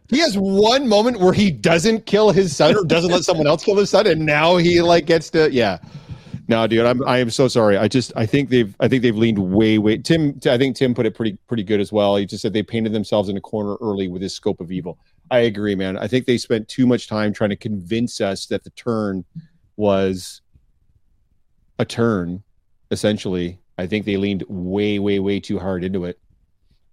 he 0.09 0.19
has 0.19 0.37
one 0.37 0.89
moment 0.89 1.21
where 1.21 1.33
he 1.33 1.51
doesn't 1.51 2.07
kill 2.07 2.31
his 2.31 2.55
son 2.55 2.77
or 2.77 2.85
doesn't 2.85 3.11
let 3.11 3.25
someone 3.25 3.47
else 3.47 3.65
kill 3.65 3.77
his 3.77 3.91
son, 3.91 4.07
and 4.07 4.25
now 4.25 4.57
he 4.57 4.81
like 4.81 5.07
gets 5.07 5.31
to 5.31 5.51
yeah. 5.53 5.79
No, 6.49 6.67
dude, 6.67 6.85
I'm 6.85 7.07
I 7.07 7.19
am 7.19 7.31
so 7.31 7.49
sorry. 7.49 7.77
I 7.77 7.89
just 7.89 8.13
I 8.17 8.27
think 8.27 8.51
they've 8.51 8.75
I 8.81 8.89
think 8.89 9.03
they've 9.03 9.17
leaned 9.17 9.39
way 9.39 9.79
way. 9.79 9.99
Tim, 9.99 10.39
I 10.47 10.59
think 10.59 10.77
Tim 10.77 10.95
put 10.95 11.07
it 11.07 11.15
pretty 11.15 11.39
pretty 11.47 11.63
good 11.63 11.81
as 11.81 11.93
well. 11.93 12.17
He 12.17 12.27
just 12.27 12.43
said 12.43 12.53
they 12.53 12.63
painted 12.63 12.93
themselves 12.93 13.29
in 13.29 13.37
a 13.37 13.41
corner 13.41 13.77
early 13.81 14.09
with 14.09 14.23
this 14.23 14.35
scope 14.35 14.61
of 14.61 14.73
evil. 14.73 14.99
I 15.31 15.41
agree, 15.41 15.75
man. 15.75 15.97
I 15.97 16.09
think 16.09 16.27
they 16.27 16.37
spent 16.37 16.69
too 16.69 16.87
much 16.87 17.09
time 17.09 17.33
trying 17.33 17.51
to 17.51 17.57
convince 17.57 18.21
us 18.21 18.47
that 18.47 18.65
the 18.65 18.71
turn 18.71 19.25
was 19.77 20.43
a 21.79 21.85
turn. 21.85 22.43
Essentially, 22.91 23.59
I 23.79 23.87
think 23.87 24.05
they 24.05 24.19
leaned 24.19 24.45
way 24.49 24.99
way 24.99 25.21
way 25.21 25.41
too 25.41 25.59
hard 25.59 25.85
into 25.85 26.05
it. 26.05 26.19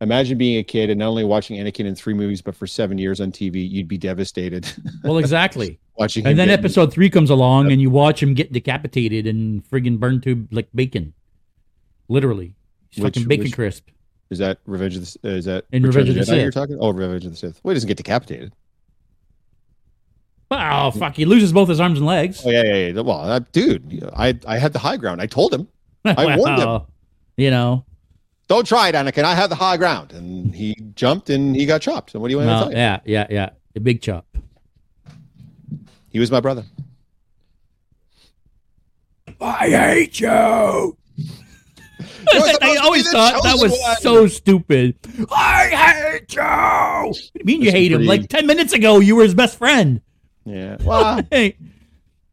Imagine 0.01 0.37
being 0.37 0.57
a 0.59 0.63
kid 0.63 0.89
and 0.89 0.97
not 0.99 1.07
only 1.09 1.25
watching 1.25 1.57
Anakin 1.57 1.85
in 1.85 1.93
three 1.93 2.13
movies, 2.13 2.41
but 2.41 2.55
for 2.55 2.65
seven 2.65 2.97
years 2.97 3.19
on 3.19 3.33
TV, 3.33 3.69
you'd 3.69 3.87
be 3.89 3.97
devastated 3.97 4.71
Well, 5.03 5.17
exactly. 5.17 5.77
watching. 5.97 6.25
and 6.25 6.39
then 6.39 6.47
get- 6.47 6.59
episode 6.59 6.93
three 6.93 7.09
comes 7.09 7.29
along, 7.29 7.71
and 7.71 7.81
you 7.81 7.89
watch 7.89 8.23
him 8.23 8.33
get 8.33 8.51
decapitated 8.53 9.27
and 9.27 9.61
friggin' 9.69 9.99
burned 9.99 10.23
to 10.23 10.47
like 10.51 10.69
bacon, 10.73 11.13
literally. 12.07 12.55
He's 12.89 13.03
Which- 13.03 13.15
fucking 13.15 13.27
bacon 13.27 13.43
which- 13.45 13.53
crisp. 13.55 13.89
is 14.29 14.37
that 14.39 14.59
Revenge 14.65 14.95
of 14.95 15.01
the 15.03 15.19
uh, 15.25 15.31
is 15.35 15.45
that 15.45 15.65
In 15.73 15.83
Return 15.83 16.05
Revenge 16.05 16.17
of 16.17 16.25
the 16.27 16.31
Jedi 16.33 16.41
You're 16.43 16.51
talking? 16.51 16.77
Oh, 16.79 16.91
Revenge 16.93 17.25
of 17.25 17.31
the 17.31 17.37
Sith. 17.37 17.59
Well, 17.63 17.71
he 17.71 17.75
doesn't 17.75 17.87
get 17.87 17.97
decapitated. 17.97 18.53
Oh 20.51 20.89
fuck! 20.91 21.15
He 21.15 21.25
loses 21.25 21.53
both 21.53 21.69
his 21.69 21.79
arms 21.79 21.99
and 21.99 22.07
legs. 22.07 22.41
Oh 22.43 22.49
yeah, 22.49 22.63
yeah, 22.63 22.87
yeah. 22.87 23.01
Well, 23.01 23.19
uh, 23.19 23.39
dude, 23.51 24.09
I 24.15 24.33
I 24.47 24.57
had 24.57 24.73
the 24.73 24.79
high 24.79 24.97
ground. 24.97 25.21
I 25.21 25.27
told 25.27 25.53
him, 25.53 25.67
I 26.05 26.37
warned 26.37 26.57
him. 26.59 26.81
You 27.37 27.51
know, 27.51 27.85
don't 28.49 28.67
try 28.67 28.89
it, 28.89 28.95
Anakin. 28.95 29.23
I 29.23 29.35
have 29.35 29.49
the 29.49 29.55
high 29.55 29.77
ground, 29.77 30.11
and 30.11 30.53
he 30.53 30.75
jumped 30.95 31.29
and 31.29 31.55
he 31.55 31.65
got 31.65 31.81
chopped. 31.81 32.13
And 32.13 32.21
what 32.21 32.27
do 32.27 32.31
you 32.33 32.37
want 32.37 32.49
me 32.49 32.53
to 32.53 32.59
no, 32.59 32.63
tell 32.65 32.71
you? 32.71 32.77
yeah, 32.77 32.99
yeah, 33.05 33.27
yeah. 33.29 33.49
The 33.73 33.79
big 33.79 34.01
chop. 34.01 34.25
He 36.09 36.19
was 36.19 36.31
my 36.31 36.41
brother. 36.41 36.65
I 39.39 39.69
hate 39.69 40.19
you. 40.19 40.27
I 42.31 42.77
always 42.81 43.09
thought 43.11 43.41
that 43.43 43.57
was 43.59 43.71
one. 43.71 43.97
so 44.01 44.27
stupid. 44.27 44.95
I 45.31 45.67
hate 45.67 46.35
you. 46.35 46.41
What 46.41 47.13
do 47.13 47.39
you 47.39 47.45
mean 47.45 47.61
you 47.61 47.65
That's 47.65 47.77
hate 47.77 47.91
him? 47.91 48.05
Like 48.05 48.29
ten 48.29 48.47
minutes 48.47 48.73
ago, 48.73 48.99
you 48.99 49.15
were 49.15 49.23
his 49.23 49.35
best 49.35 49.57
friend. 49.57 50.01
Yeah. 50.45 50.77
Well, 50.83 51.21
Hey. 51.31 51.55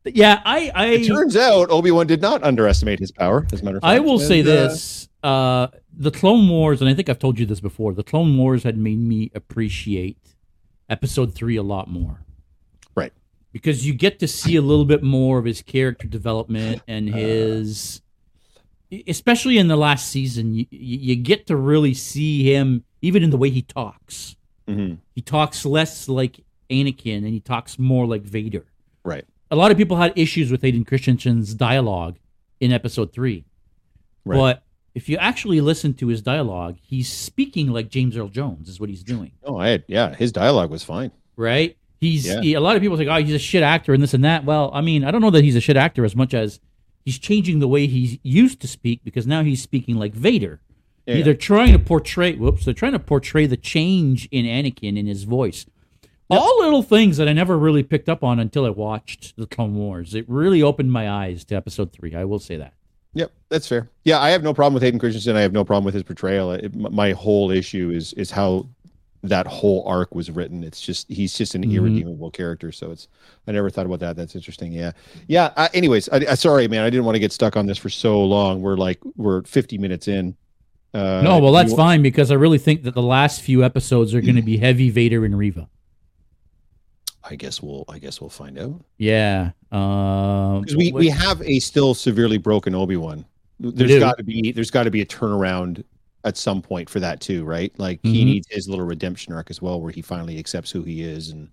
yeah, 0.04 0.40
I, 0.44 0.70
I, 0.74 0.86
it 0.86 1.06
turns 1.06 1.36
out 1.36 1.70
Obi 1.70 1.90
Wan 1.90 2.06
did 2.06 2.22
not 2.22 2.42
underestimate 2.42 2.98
his 2.98 3.12
power. 3.12 3.46
As 3.52 3.60
a 3.60 3.64
matter 3.64 3.76
of 3.78 3.82
fact, 3.82 3.90
I 3.90 3.98
will 4.00 4.18
say 4.18 4.40
uh, 4.40 4.44
this: 4.44 5.08
uh, 5.22 5.68
the 5.98 6.10
Clone 6.10 6.48
Wars, 6.48 6.80
and 6.80 6.90
I 6.90 6.94
think 6.94 7.08
I've 7.08 7.18
told 7.18 7.38
you 7.38 7.46
this 7.46 7.60
before. 7.60 7.92
The 7.94 8.02
Clone 8.04 8.36
Wars 8.36 8.62
had 8.64 8.76
made 8.76 8.98
me 8.98 9.30
appreciate 9.34 10.18
Episode 10.88 11.34
Three 11.34 11.56
a 11.56 11.62
lot 11.62 11.88
more, 11.88 12.20
Right. 12.94 13.12
Because 13.52 13.86
you 13.86 13.94
get 13.94 14.18
to 14.18 14.28
see 14.28 14.54
a 14.56 14.60
little 14.62 14.84
bit 14.84 15.02
more 15.02 15.38
of 15.38 15.44
his 15.46 15.62
character 15.62 16.06
development 16.06 16.82
and 16.86 17.08
Uh. 17.12 17.16
his, 17.16 18.02
especially 19.08 19.58
in 19.58 19.68
the 19.68 19.76
last 19.76 20.08
season, 20.10 20.54
you, 20.54 20.66
you 20.70 21.16
get 21.16 21.46
to 21.46 21.56
really 21.56 21.94
see 21.94 22.52
him 22.52 22.84
even 23.02 23.22
in 23.22 23.30
the 23.30 23.36
way 23.36 23.50
he 23.50 23.62
talks. 23.62 24.36
mhm, 24.68 24.98
He 25.14 25.22
talks 25.22 25.64
less 25.64 26.08
like 26.08 26.44
Anakin, 26.70 27.18
and 27.18 27.28
he 27.28 27.40
talks 27.40 27.78
more 27.78 28.06
like 28.06 28.22
Vader 28.22 28.64
Right. 29.04 29.24
a 29.50 29.56
lot 29.56 29.70
of 29.70 29.76
people 29.76 29.96
had 29.96 30.12
issues 30.16 30.50
with 30.50 30.62
Hayden 30.62 30.84
Christensen's 30.84 31.54
dialogue 31.54 32.18
in 32.60 32.72
episode 32.72 33.12
three. 33.12 33.44
Right. 34.24 34.36
But 34.36 34.62
if 34.96 35.08
you 35.08 35.16
actually 35.18 35.60
listen 35.60 35.92
to 35.94 36.08
his 36.08 36.22
dialogue, 36.22 36.78
he's 36.82 37.08
speaking 37.12 37.68
like 37.68 37.88
James 37.90 38.16
Earl 38.16 38.28
Jones 38.28 38.68
is 38.68 38.80
what 38.80 38.88
he's 38.88 39.04
doing, 39.04 39.30
Oh, 39.44 39.56
I 39.58 39.68
had, 39.68 39.84
yeah. 39.86 40.14
His 40.16 40.32
dialogue 40.32 40.70
was 40.70 40.82
fine. 40.82 41.12
right? 41.36 41.76
He's 42.00 42.26
Yeah. 42.26 42.40
he- 42.40 42.54
a 42.54 42.60
lot 42.60 42.76
of 42.76 42.82
people 42.82 42.96
say, 42.96 43.06
"Oh, 43.06 43.16
he's 43.22 43.34
a 43.34 43.38
shit 43.38 43.62
actor 43.62 43.92
and 43.94 44.02
this 44.02 44.12
and 44.14 44.24
that." 44.24 44.44
Well, 44.44 44.70
I 44.74 44.80
mean, 44.80 45.04
I 45.04 45.10
don't 45.10 45.20
know 45.22 45.30
that 45.30 45.44
he's 45.44 45.56
a 45.56 45.60
shit 45.60 45.76
actor 45.76 46.04
as 46.04 46.14
much 46.16 46.34
as 46.34 46.60
he's 47.04 47.18
changing 47.18 47.58
the 47.58 47.68
way 47.68 47.86
he 47.86 48.20
used 48.22 48.60
to 48.60 48.68
speak 48.68 49.00
because 49.04 49.26
now 49.26 49.42
he's 49.44 49.62
speaking 49.62 49.96
like 49.96 50.12
Vader. 50.14 50.60
Yeah. 51.06 51.22
They're 51.22 51.34
trying 51.34 51.72
to 51.72 51.78
portray. 51.78 52.34
Whoops, 52.34 52.64
they're 52.64 52.74
trying 52.74 52.92
to 52.92 52.98
portray 52.98 53.46
the 53.46 53.56
change 53.56 54.28
in 54.30 54.44
Anakin 54.44 54.98
in 54.98 55.06
his 55.06 55.22
voice. 55.24 55.64
All 56.28 56.58
little 56.60 56.82
things 56.82 57.16
that 57.18 57.28
I 57.28 57.32
never 57.32 57.56
really 57.56 57.82
picked 57.84 58.08
up 58.08 58.24
on 58.24 58.40
until 58.40 58.64
I 58.66 58.70
watched 58.70 59.36
the 59.36 59.46
Clone 59.46 59.74
Wars. 59.76 60.14
It 60.14 60.24
really 60.28 60.60
opened 60.62 60.90
my 60.92 61.08
eyes 61.08 61.44
to 61.46 61.54
Episode 61.54 61.92
Three. 61.92 62.14
I 62.14 62.24
will 62.24 62.40
say 62.40 62.56
that. 62.56 62.72
Yep, 63.16 63.32
that's 63.48 63.66
fair. 63.66 63.88
Yeah, 64.04 64.20
I 64.20 64.28
have 64.30 64.42
no 64.42 64.52
problem 64.52 64.74
with 64.74 64.82
Hayden 64.82 65.00
Christensen. 65.00 65.36
I 65.36 65.40
have 65.40 65.52
no 65.52 65.64
problem 65.64 65.84
with 65.84 65.94
his 65.94 66.02
portrayal. 66.02 66.52
It, 66.52 66.74
my 66.76 67.12
whole 67.12 67.50
issue 67.50 67.90
is 67.90 68.12
is 68.12 68.30
how 68.30 68.66
that 69.22 69.46
whole 69.46 69.82
arc 69.88 70.14
was 70.14 70.30
written. 70.30 70.62
It's 70.62 70.80
just 70.80 71.08
he's 71.10 71.36
just 71.36 71.54
an 71.54 71.64
Mhm. 71.64 71.72
irredeemable 71.72 72.30
character. 72.30 72.70
So 72.72 72.90
it's 72.92 73.08
I 73.48 73.52
never 73.52 73.70
thought 73.70 73.86
about 73.86 74.00
that. 74.00 74.16
That's 74.16 74.34
interesting. 74.36 74.70
Yeah, 74.72 74.92
yeah. 75.28 75.50
Uh, 75.56 75.68
anyways, 75.72 76.08
I, 76.10 76.16
I 76.30 76.34
sorry, 76.34 76.68
man. 76.68 76.82
I 76.84 76.90
didn't 76.90 77.06
want 77.06 77.14
to 77.16 77.20
get 77.20 77.32
stuck 77.32 77.56
on 77.56 77.64
this 77.66 77.78
for 77.78 77.88
so 77.88 78.22
long. 78.22 78.60
We're 78.60 78.76
like 78.76 79.00
we're 79.16 79.42
50 79.44 79.78
minutes 79.78 80.08
in. 80.08 80.36
Uh, 80.92 81.22
no, 81.24 81.38
well, 81.38 81.52
that's 81.52 81.74
fine 81.74 82.02
because 82.02 82.30
I 82.30 82.34
really 82.34 82.58
think 82.58 82.82
that 82.84 82.94
the 82.94 83.02
last 83.02 83.40
few 83.40 83.64
episodes 83.64 84.14
are 84.14 84.20
going 84.20 84.36
to 84.36 84.42
be 84.54 84.58
heavy 84.58 84.90
Vader 84.90 85.24
and 85.24 85.36
Reva. 85.38 85.68
I 87.28 87.36
guess 87.36 87.62
we'll. 87.62 87.84
I 87.88 87.98
guess 87.98 88.20
we'll 88.20 88.30
find 88.30 88.58
out. 88.58 88.84
Yeah. 88.98 89.50
Um, 89.72 90.64
we, 90.76 90.92
we 90.92 91.08
have 91.08 91.42
a 91.42 91.58
still 91.58 91.94
severely 91.94 92.38
broken 92.38 92.74
Obi 92.74 92.96
Wan. 92.96 93.24
There's 93.58 93.98
got 93.98 94.18
to 94.18 94.24
be 94.24 94.52
there's 94.52 94.70
got 94.70 94.84
to 94.84 94.90
be 94.90 95.00
a 95.00 95.06
turnaround 95.06 95.82
at 96.24 96.36
some 96.36 96.60
point 96.60 96.90
for 96.90 97.00
that 97.00 97.20
too, 97.20 97.44
right? 97.44 97.72
Like 97.78 98.00
he 98.02 98.22
Mhm. 98.22 98.26
needs 98.26 98.46
his 98.50 98.68
little 98.68 98.84
redemption 98.84 99.32
arc 99.32 99.50
as 99.50 99.62
well, 99.62 99.80
where 99.80 99.92
he 99.92 100.02
finally 100.02 100.38
accepts 100.38 100.70
who 100.70 100.82
he 100.82 101.02
is 101.02 101.30
and 101.30 101.48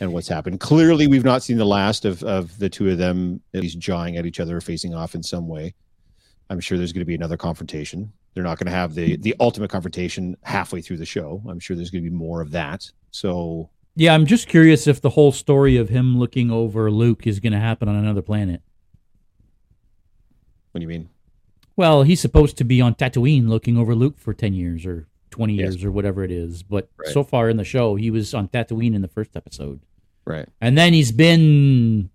and 0.00 0.12
what's 0.12 0.28
happened. 0.28 0.60
Clearly, 0.60 1.06
we've 1.06 1.24
not 1.24 1.42
seen 1.42 1.56
the 1.58 1.64
last 1.66 2.04
of 2.04 2.22
of 2.22 2.56
the 2.58 2.68
two 2.68 2.88
of 2.90 2.98
them 2.98 3.40
at 3.54 3.60
least 3.62 3.78
jawing 3.78 4.16
at 4.16 4.26
each 4.26 4.40
other, 4.40 4.56
or 4.56 4.60
facing 4.60 4.94
off 4.94 5.14
in 5.14 5.22
some 5.22 5.48
way. 5.48 5.74
I'm 6.50 6.60
sure 6.60 6.78
there's 6.78 6.92
going 6.92 7.02
to 7.02 7.06
be 7.06 7.14
another 7.14 7.36
confrontation. 7.36 8.12
They're 8.34 8.44
not 8.44 8.58
going 8.58 8.66
to 8.66 8.72
have 8.72 8.94
the 8.94 9.16
the 9.16 9.34
ultimate 9.40 9.70
confrontation 9.70 10.36
halfway 10.44 10.80
through 10.82 10.98
the 10.98 11.06
show. 11.06 11.42
I'm 11.48 11.58
sure 11.58 11.76
there's 11.76 11.90
going 11.90 12.04
to 12.04 12.10
be 12.10 12.14
more 12.16 12.40
of 12.40 12.50
that. 12.52 12.90
So 13.10 13.70
Yeah, 13.98 14.14
I'm 14.14 14.26
just 14.26 14.46
curious 14.48 14.86
if 14.86 15.00
the 15.00 15.10
whole 15.10 15.32
story 15.32 15.76
of 15.76 15.88
him 15.88 16.18
looking 16.18 16.52
over 16.52 16.88
Luke 16.90 17.26
is 17.26 17.40
going 17.40 17.52
to 17.52 17.58
happen 17.58 17.88
on 17.88 17.96
another 17.96 18.22
planet. 18.22 18.62
what 20.70 20.78
do 20.80 20.82
you 20.84 20.88
mean? 20.88 21.08
Well, 21.76 22.04
he's 22.04 22.20
supposed 22.20 22.56
to 22.58 22.64
be 22.64 22.80
on 22.80 22.94
Tatooine 22.94 23.48
looking 23.48 23.76
over 23.76 23.94
Luke 23.96 24.18
for 24.18 24.32
10 24.32 24.52
years 24.54 24.86
or 24.86 25.08
20 25.30 25.54
Yes. 25.54 25.72
years 25.72 25.84
or 25.84 25.90
whatever 25.90 26.22
it 26.22 26.30
is. 26.30 26.62
But 26.62 26.88
Right. 26.96 27.08
so 27.12 27.24
far 27.24 27.48
in 27.48 27.56
the 27.56 27.64
show, 27.64 27.96
he 27.96 28.10
was 28.10 28.32
on 28.34 28.46
Tatooine 28.48 28.94
in 28.94 29.02
the 29.02 29.08
first 29.08 29.36
episode. 29.36 29.80
Right. 30.24 30.46
And 30.60 30.78
then 30.78 30.92
he's 30.92 31.10
been 31.10 32.10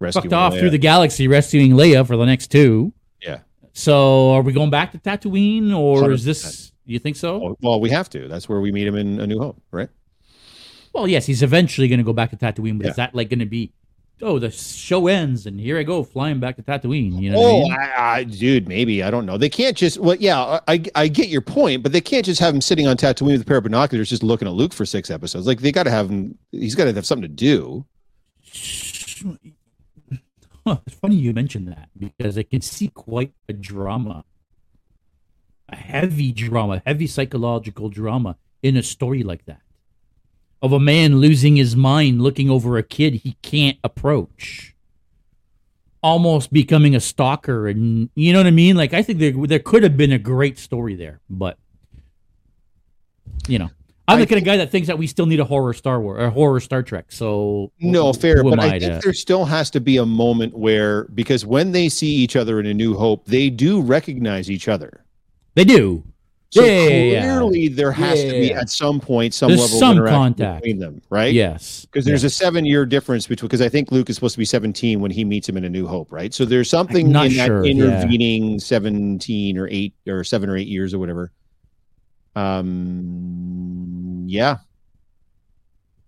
Rescuing 0.00 0.22
fucked 0.24 0.32
off 0.34 0.52
Leia. 0.54 0.58
through 0.60 0.70
the 0.70 0.78
galaxy 0.78 1.26
rescuing 1.28 1.72
Leia 1.72 2.06
for 2.06 2.16
the 2.18 2.26
next 2.26 2.48
two. 2.48 2.92
Yeah. 3.22 3.38
So 3.72 4.32
are 4.32 4.42
we 4.42 4.52
going 4.52 4.70
back 4.70 4.92
to 4.92 4.98
Tatooine 4.98 5.74
or 5.74 6.10
is 6.12 6.22
100%. 6.22 6.24
this, 6.24 6.72
you 6.84 6.98
think 6.98 7.16
so? 7.16 7.56
Well, 7.62 7.80
we 7.80 7.88
have 7.90 8.10
to. 8.10 8.28
That's 8.28 8.48
where 8.48 8.60
we 8.60 8.72
meet 8.72 8.86
him 8.86 8.96
in 8.96 9.20
A 9.20 9.26
New 9.26 9.38
Hope, 9.38 9.62
right? 9.70 9.88
Well, 10.94 11.06
yes, 11.08 11.26
he's 11.26 11.42
eventually 11.42 11.88
going 11.88 11.98
to 11.98 12.04
go 12.04 12.12
back 12.12 12.30
to 12.30 12.36
Tatooine, 12.36 12.78
but 12.78 12.84
Yeah. 12.86 12.90
is 12.90 12.96
that 12.96 13.14
like 13.14 13.28
going 13.30 13.38
to 13.40 13.46
be, 13.46 13.72
oh, 14.22 14.38
the 14.38 14.50
show 14.50 15.06
ends 15.06 15.46
and 15.46 15.60
here 15.60 15.78
I 15.78 15.82
go 15.82 16.02
flying 16.02 16.40
back 16.40 16.56
to 16.56 16.62
Tatooine? 16.62 17.20
You 17.20 17.30
know 17.30 17.38
what 17.38 17.46
I 17.46 17.50
Oh, 17.50 17.62
mean? 17.62 17.72
I, 17.72 17.92
I, 18.18 18.24
dude, 18.24 18.66
maybe 18.68 19.02
I 19.02 19.10
don't 19.10 19.26
know. 19.26 19.36
They 19.38 19.48
can't 19.48 19.76
just. 19.76 19.98
Well, 19.98 20.16
yeah, 20.16 20.60
I, 20.66 20.82
I 20.94 21.08
get 21.08 21.28
your 21.28 21.40
point, 21.42 21.82
but 21.82 21.92
they 21.92 22.00
can't 22.00 22.24
just 22.24 22.40
have 22.40 22.54
him 22.54 22.60
sitting 22.60 22.86
on 22.86 22.96
Tatooine 22.96 23.32
with 23.32 23.42
a 23.42 23.44
pair 23.44 23.58
of 23.58 23.64
binoculars, 23.64 24.08
just 24.08 24.22
looking 24.22 24.48
at 24.48 24.54
Luke 24.54 24.72
for 24.72 24.84
six 24.86 25.10
episodes. 25.10 25.46
Like 25.46 25.60
they 25.60 25.72
got 25.72 25.84
to 25.84 25.90
have 25.90 26.10
him. 26.10 26.36
He's 26.52 26.74
got 26.74 26.84
to 26.84 26.92
have 26.92 27.06
something 27.06 27.28
to 27.28 27.34
do. 27.34 27.84
Huh, 30.66 30.78
it's 30.86 30.96
funny 30.96 31.16
you 31.16 31.32
mentioned 31.32 31.68
that 31.68 31.88
because 31.98 32.36
I 32.38 32.42
can 32.42 32.60
see 32.60 32.88
quite 32.88 33.32
a 33.48 33.52
drama, 33.52 34.24
a 35.68 35.76
heavy 35.76 36.32
drama, 36.32 36.82
heavy 36.86 37.06
psychological 37.06 37.88
drama 37.88 38.36
in 38.62 38.76
a 38.76 38.82
story 38.82 39.22
like 39.22 39.44
that 39.46 39.60
of 40.62 40.72
a 40.72 40.80
man 40.80 41.18
losing 41.18 41.56
his 41.56 41.76
mind 41.76 42.20
looking 42.20 42.50
over 42.50 42.76
a 42.78 42.82
kid 42.82 43.14
he 43.14 43.36
can't 43.42 43.78
approach, 43.84 44.74
almost 46.02 46.52
becoming 46.52 46.94
a 46.96 47.00
stalker, 47.00 47.68
and 47.68 48.10
you 48.14 48.32
know 48.32 48.40
what 48.40 48.46
I 48.46 48.52
mean. 48.52 48.76
Like 48.76 48.94
I 48.94 49.02
think 49.02 49.18
there 49.18 49.32
there 49.46 49.58
could 49.58 49.82
have 49.82 49.96
been 49.96 50.12
a 50.12 50.18
great 50.18 50.58
story 50.58 50.94
there, 50.94 51.20
but 51.30 51.58
you 53.46 53.58
know. 53.58 53.70
I'm 54.10 54.16
I 54.16 54.20
the 54.20 54.26
kind 54.26 54.38
of 54.38 54.46
guy 54.46 54.56
that 54.56 54.70
thinks 54.70 54.86
that 54.86 54.96
we 54.96 55.06
still 55.06 55.26
need 55.26 55.38
a 55.38 55.44
horror 55.44 55.74
Star 55.74 56.00
Wars, 56.00 56.22
a 56.22 56.30
horror 56.30 56.60
Star 56.60 56.82
Trek. 56.82 57.12
So 57.12 57.72
No, 57.78 58.10
fair, 58.14 58.42
but 58.42 58.54
am 58.54 58.60
I 58.60 58.78
think 58.78 59.02
there 59.02 59.12
still 59.12 59.44
has 59.44 59.70
to 59.72 59.80
be 59.80 59.98
a 59.98 60.06
moment 60.06 60.56
where 60.56 61.04
because 61.14 61.44
when 61.44 61.72
they 61.72 61.90
see 61.90 62.08
each 62.08 62.34
other 62.34 62.58
in 62.58 62.64
A 62.64 62.72
New 62.72 62.94
Hope, 62.94 63.26
they 63.26 63.50
do 63.50 63.82
recognize 63.82 64.50
each 64.50 64.66
other. 64.66 65.04
they 65.56 65.64
do. 65.64 66.04
So 66.50 66.64
Yeah, 66.64 66.88
yeah, 66.88 66.88
yeah. 67.12 67.20
clearly, 67.24 67.68
there 67.68 67.92
has 67.92 68.22
to 68.22 68.30
be 68.30 68.46
Yeah. 68.48 68.60
at 68.60 68.70
some 68.70 69.00
point 69.00 69.34
some 69.34 69.48
There's 69.50 69.60
level 69.60 69.78
some 69.78 69.90
of 69.90 69.96
interaction 69.98 70.18
contact. 70.18 70.62
between 70.62 70.78
them, 70.78 71.02
right? 71.10 71.34
Yes, 71.34 71.84
Because 71.84 72.06
there's 72.06 72.24
a 72.24 72.30
seven 72.30 72.64
year 72.64 72.86
difference 72.86 73.26
between 73.26 73.48
because 73.48 73.60
I 73.60 73.68
think 73.68 73.92
Luke 73.92 74.08
is 74.08 74.16
supposed 74.16 74.32
to 74.34 74.38
be 74.38 74.46
17 74.46 75.00
when 75.00 75.10
he 75.10 75.24
meets 75.26 75.46
him 75.46 75.58
in 75.58 75.64
A 75.66 75.68
New 75.68 75.86
Hope, 75.86 76.10
right? 76.10 76.32
So 76.32 76.46
there's 76.46 76.70
something 76.70 77.08
in 77.08 77.12
that 77.12 77.30
sure, 77.32 77.66
yeah. 77.66 77.70
intervening 77.72 78.58
17 78.58 79.58
or 79.58 79.68
eight 79.70 79.92
or 80.06 80.24
seven 80.24 80.48
or 80.48 80.56
eight 80.56 80.68
years 80.68 80.94
or 80.94 80.98
whatever. 80.98 81.30
Um, 82.34 84.24
yeah. 84.26 84.58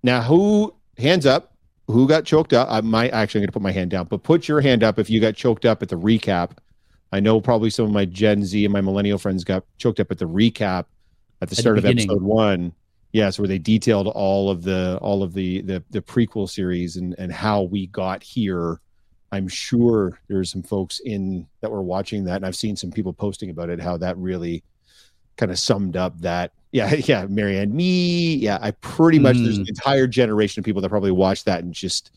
Now, 0.02 0.22
who 0.22 0.74
hands 0.96 1.26
up? 1.26 1.52
Who 1.88 2.06
got 2.08 2.24
choked 2.24 2.52
up? 2.52 2.68
I 2.70 2.80
might 2.80 3.10
actually 3.12 3.40
I'm 3.40 3.46
gonna 3.46 3.52
put 3.52 3.62
my 3.62 3.72
hand 3.72 3.90
down, 3.90 4.06
but 4.06 4.22
put 4.22 4.46
your 4.48 4.60
hand 4.60 4.82
up 4.84 4.98
if 4.98 5.10
you 5.10 5.20
got 5.20 5.34
choked 5.34 5.64
up 5.66 5.82
at 5.82 5.88
the 5.88 5.96
recap. 5.98 6.52
I 7.12 7.20
know 7.20 7.40
probably 7.40 7.70
some 7.70 7.86
of 7.86 7.90
my 7.92 8.04
Gen 8.04 8.44
Z 8.44 8.64
and 8.64 8.72
my 8.72 8.80
millennial 8.80 9.18
friends 9.18 9.42
got 9.44 9.64
choked 9.78 10.00
up 10.00 10.10
at 10.10 10.18
the 10.18 10.26
recap 10.26 10.84
at 11.42 11.48
the 11.48 11.54
the 11.54 11.56
start 11.56 11.78
of 11.78 11.84
episode 11.84 12.22
one. 12.22 12.72
Yes, 13.12 13.38
where 13.40 13.48
they 13.48 13.58
detailed 13.58 14.06
all 14.06 14.50
of 14.50 14.62
the 14.62 14.96
all 15.02 15.22
of 15.24 15.32
the 15.34 15.62
the, 15.62 15.82
the 15.90 16.00
prequel 16.00 16.48
series 16.48 16.96
and 16.96 17.14
and 17.18 17.32
how 17.32 17.62
we 17.62 17.88
got 17.88 18.22
here. 18.22 18.80
I'm 19.32 19.48
sure 19.48 20.20
there's 20.28 20.50
some 20.50 20.62
folks 20.62 21.00
in 21.00 21.46
that 21.60 21.70
were 21.70 21.82
watching 21.82 22.24
that, 22.24 22.36
and 22.36 22.46
I've 22.46 22.56
seen 22.56 22.76
some 22.76 22.90
people 22.92 23.12
posting 23.12 23.50
about 23.50 23.70
it. 23.70 23.80
How 23.80 23.96
that 23.96 24.16
really 24.16 24.62
kind 25.36 25.50
of 25.50 25.58
summed 25.58 25.96
up 25.96 26.18
that. 26.20 26.52
Yeah, 26.72 26.94
yeah, 26.94 27.26
Marianne, 27.26 27.74
me. 27.74 28.36
Yeah, 28.36 28.56
I 28.62 28.70
pretty 28.70 29.18
much 29.18 29.36
there's 29.38 29.58
an 29.58 29.64
Mm. 29.64 29.70
entire 29.70 30.06
generation 30.06 30.60
of 30.60 30.64
people 30.64 30.80
that 30.82 30.88
probably 30.88 31.10
watched 31.10 31.46
that 31.46 31.64
and 31.64 31.74
just 31.74 32.12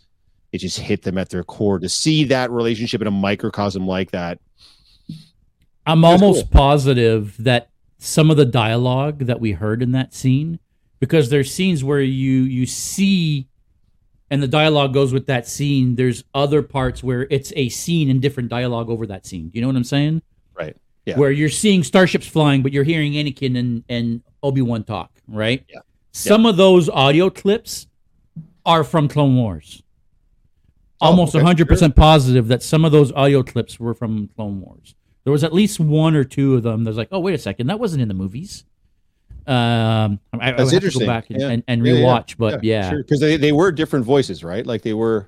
it 0.51 0.59
just 0.59 0.77
hit 0.77 1.01
them 1.01 1.17
at 1.17 1.29
their 1.31 1.43
core 1.43 1.79
to 1.79 1.89
see 1.89 2.23
that 2.25 2.51
relationship 2.51 3.01
in 3.01 3.07
a 3.07 3.11
microcosm 3.11 3.87
like 3.87 4.11
that. 4.11 4.39
I'm 5.85 6.05
almost 6.05 6.51
positive 6.51 7.35
that 7.39 7.69
some 7.97 8.31
of 8.31 8.37
the 8.37 8.45
dialogue 8.45 9.19
that 9.19 9.39
we 9.39 9.51
heard 9.51 9.81
in 9.81 9.91
that 9.93 10.13
scene, 10.13 10.59
because 10.99 11.29
there's 11.29 11.53
scenes 11.53 11.83
where 11.83 12.01
you 12.01 12.43
you 12.43 12.65
see, 12.65 13.47
and 14.29 14.41
the 14.41 14.47
dialogue 14.47 14.93
goes 14.93 15.13
with 15.13 15.27
that 15.27 15.47
scene. 15.47 15.95
There's 15.95 16.23
other 16.33 16.61
parts 16.61 17.03
where 17.03 17.27
it's 17.29 17.51
a 17.55 17.69
scene 17.69 18.09
and 18.09 18.21
different 18.21 18.49
dialogue 18.49 18.89
over 18.89 19.05
that 19.07 19.25
scene. 19.25 19.51
You 19.53 19.61
know 19.61 19.67
what 19.67 19.75
I'm 19.75 19.83
saying? 19.83 20.21
Right. 20.53 20.75
Yeah. 21.05 21.17
Where 21.17 21.31
you're 21.31 21.49
seeing 21.49 21.83
starships 21.83 22.27
flying, 22.27 22.63
but 22.63 22.71
you're 22.71 22.85
hearing 22.85 23.13
Anakin 23.13 23.57
and 23.57 23.83
and 23.89 24.21
Obi 24.41 24.61
Wan 24.61 24.83
talk. 24.83 25.11
Right. 25.27 25.65
Yeah. 25.69 25.79
Some 26.11 26.45
of 26.45 26.57
those 26.57 26.89
audio 26.89 27.29
clips 27.29 27.87
are 28.65 28.83
from 28.83 29.07
Clone 29.07 29.35
Wars. 29.35 29.81
Oh, 31.01 31.07
Almost 31.07 31.35
okay, 31.35 31.43
100% 31.43 31.95
positive 31.95 32.47
that 32.47 32.63
some 32.63 32.85
of 32.85 32.91
those 32.91 33.11
audio 33.11 33.43
clips 33.43 33.79
were 33.79 33.93
from 33.93 34.29
Clone 34.35 34.61
Wars. 34.61 34.95
There 35.23 35.31
was 35.31 35.43
at 35.43 35.53
least 35.53 35.79
one 35.79 36.15
or 36.15 36.23
two 36.23 36.55
of 36.55 36.63
them. 36.63 36.83
There's 36.83 36.97
like, 36.97 37.09
oh, 37.11 37.19
wait 37.19 37.33
a 37.35 37.37
second, 37.37 37.67
that 37.67 37.79
wasn't 37.79 38.01
in 38.01 38.07
the 38.07 38.13
movies. 38.13 38.65
Um, 39.45 39.53
I, 39.53 39.57
I 39.57 40.51
would 40.51 40.57
That's 40.57 40.59
have 40.59 40.69
to 40.69 40.75
interesting. 40.75 40.99
go 41.01 41.07
back 41.07 41.29
and, 41.29 41.39
Yeah. 41.41 41.49
and, 41.49 41.63
and 41.67 41.85
Yeah, 41.85 41.93
yeah, 41.93 41.99
rewatch, 41.99 42.37
but 42.37 42.63
yeah, 42.63 42.93
because 42.95 43.19
they, 43.19 43.35
they 43.37 43.51
were 43.51 43.71
different 43.71 44.05
voices, 44.05 44.43
right? 44.43 44.65
Like 44.65 44.81
they 44.83 44.93
were. 44.93 45.27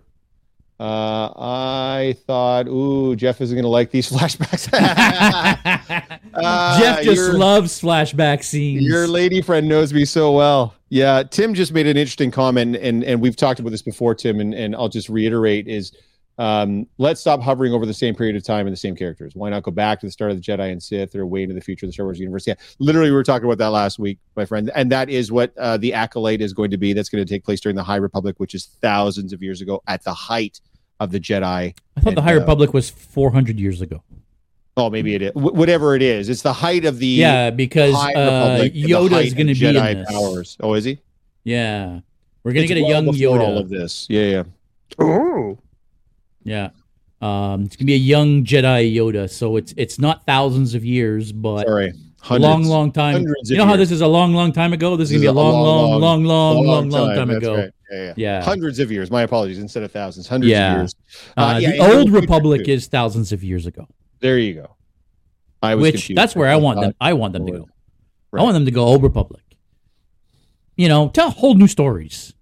Uh, 0.77 1.31
I 1.37 2.17
thought, 2.27 2.67
ooh, 2.67 3.15
Jeff 3.15 3.39
isn't 3.39 3.55
gonna 3.55 3.67
like 3.69 3.91
these 3.91 4.09
flashbacks. 4.11 4.69
Uh, 6.35 6.77
Jeff 6.79 7.01
just 7.01 7.31
loves 7.31 7.81
flashback 7.81 8.43
scenes. 8.43 8.83
Your 8.83 9.07
lady 9.07 9.41
friend 9.41 9.69
knows 9.69 9.93
me 9.93 10.03
so 10.03 10.33
well. 10.33 10.73
Yeah, 10.89 11.23
Tim 11.23 11.53
just 11.53 11.71
made 11.71 11.87
an 11.87 11.95
interesting 11.95 12.29
comment, 12.29 12.75
and 12.75 13.05
and 13.05 13.21
we've 13.21 13.37
talked 13.37 13.61
about 13.61 13.69
this 13.69 13.81
before, 13.81 14.13
Tim, 14.15 14.41
and 14.41 14.53
and 14.53 14.75
I'll 14.75 14.89
just 14.89 15.07
reiterate: 15.07 15.69
is 15.69 15.93
um, 16.37 16.85
let's 16.97 17.21
stop 17.21 17.41
hovering 17.41 17.71
over 17.73 17.85
the 17.85 17.93
same 17.93 18.13
period 18.15 18.35
of 18.35 18.43
time 18.43 18.67
and 18.67 18.73
the 18.73 18.77
same 18.79 18.95
characters. 18.95 19.33
Why 19.35 19.49
not 19.49 19.63
go 19.63 19.71
back 19.71 19.99
to 20.01 20.05
the 20.05 20.11
start 20.11 20.31
of 20.31 20.37
the 20.37 20.43
Jedi 20.43 20.71
and 20.71 20.81
Sith, 20.83 21.15
or 21.15 21.25
way 21.25 21.43
into 21.43 21.55
the 21.55 21.61
future 21.61 21.85
of 21.85 21.89
the 21.89 21.93
Star 21.93 22.05
Wars 22.05 22.19
universe? 22.19 22.45
Yeah, 22.45 22.55
literally, 22.79 23.09
we 23.09 23.15
were 23.15 23.23
talking 23.23 23.45
about 23.45 23.57
that 23.59 23.69
last 23.69 23.99
week, 23.99 24.19
my 24.35 24.45
friend, 24.45 24.69
and 24.75 24.91
that 24.91 25.09
is 25.09 25.31
what 25.31 25.57
uh, 25.57 25.77
the 25.77 25.93
acolyte 25.93 26.41
is 26.41 26.53
going 26.53 26.71
to 26.71 26.77
be. 26.77 26.93
That's 26.93 27.09
going 27.09 27.25
to 27.25 27.29
take 27.33 27.43
place 27.45 27.61
during 27.61 27.75
the 27.75 27.83
High 27.83 27.95
Republic, 27.97 28.35
which 28.39 28.53
is 28.53 28.65
thousands 28.81 29.31
of 29.33 29.41
years 29.41 29.61
ago, 29.61 29.81
at 29.87 30.03
the 30.03 30.13
height 30.13 30.59
of 30.99 31.11
the 31.11 31.19
Jedi. 31.19 31.73
I 31.97 32.01
thought 32.01 32.15
the 32.15 32.21
High 32.21 32.35
uh, 32.35 32.39
Republic 32.39 32.73
was 32.73 32.89
400 32.89 33.59
years 33.59 33.81
ago. 33.81 34.03
Oh, 34.77 34.89
maybe 34.89 35.15
it 35.15 35.21
is. 35.21 35.31
Wh- 35.31 35.53
whatever 35.55 35.95
it 35.95 36.01
is, 36.01 36.27
it's 36.27 36.41
the 36.41 36.51
height 36.51 36.83
of 36.83 36.99
the 36.99 37.07
Yeah, 37.07 37.49
because 37.49 37.95
High 37.95 38.13
uh, 38.13 38.25
Republic. 38.25 38.73
and 38.75 38.83
Yoda 38.83 39.23
is 39.25 39.33
going 39.33 39.47
to 39.47 39.53
be 39.53 39.59
Jedi 39.61 39.91
in 39.91 39.97
this. 39.99 40.11
powers. 40.11 40.57
Oh, 40.59 40.73
is 40.73 40.83
he? 40.83 40.99
Yeah, 41.45 42.01
we're 42.43 42.51
going 42.51 42.67
to 42.67 42.73
get 42.73 42.81
a 42.81 42.83
well 42.85 43.03
young 43.15 43.37
Yoda. 43.39 43.39
All 43.41 43.57
of 43.57 43.69
this, 43.69 44.05
yeah, 44.09 44.23
yeah. 44.23 44.43
Oh, 44.99 45.57
Yeah. 46.45 46.69
Um, 47.21 47.63
it's 47.63 47.75
gonna 47.75 47.87
be 47.87 47.93
a 47.95 47.97
young 47.97 48.45
Jedi 48.45 48.93
Yoda, 48.95 49.29
so 49.29 49.57
it's 49.57 49.73
it's 49.75 49.99
not 49.99 50.25
thousands 50.25 50.75
of 50.75 50.85
years, 50.85 51.31
but 51.33 51.65
sorry, 51.65 51.87
a 51.89 51.93
hundreds, 52.25 52.43
long, 52.43 52.63
long 52.65 52.91
time. 52.91 53.25
You 53.45 53.57
know 53.57 53.65
how 53.65 53.73
years. 53.75 53.89
this 53.89 53.91
is 53.95 54.01
a 54.01 54.07
long, 54.07 54.33
long 54.33 54.51
time 54.53 54.71
ago. 54.73 54.95
This 54.95 55.09
is 55.09 55.13
gonna 55.13 55.21
be 55.21 55.27
a 55.27 55.31
long, 55.33 55.53
long, 55.53 55.99
long, 56.01 56.23
long, 56.23 56.65
long, 56.65 56.89
long 56.89 57.15
time 57.15 57.27
That's 57.29 57.37
ago. 57.37 57.55
right. 57.55 57.71
Yeah, 57.91 58.03
yeah, 58.05 58.13
Yeah. 58.17 58.43
hundreds 58.43 58.79
of 58.79 58.91
years. 58.91 59.09
My 59.11 59.23
apologies, 59.23 59.59
instead 59.59 59.83
of 59.83 59.91
thousands, 59.91 60.27
hundreds 60.27 60.51
Yeah. 60.51 60.73
of 60.73 60.77
years. 60.81 60.95
Uh, 61.37 61.41
Uh, 61.41 61.57
yeah, 61.59 61.71
the 61.71 61.97
old 61.97 62.11
Republic 62.11 62.67
is 62.67 62.87
thousands 62.87 63.31
of 63.31 63.43
years 63.43 63.65
ago, 63.65 63.87
There 64.19 64.37
you 64.37 64.53
go. 64.55 64.75
I 65.63 65.73
was 65.75 65.81
which 65.83 65.93
confused. 65.95 66.17
that's 66.17 66.35
where 66.35 66.49
I 66.49 66.57
want 66.57 66.81
them. 66.81 66.93
I 67.01 67.13
want 67.13 67.33
them 67.33 67.45
to 67.47 67.51
go. 67.51 67.69
Right. 68.31 68.41
I 68.41 68.43
want 68.43 68.53
them 68.55 68.65
to 68.65 68.71
go 68.71 68.83
Old 68.83 69.01
Republic. 69.01 69.41
You 70.77 70.89
know, 70.89 71.09
tell 71.09 71.29
whole 71.31 71.55
new 71.55 71.67
stories. 71.67 72.33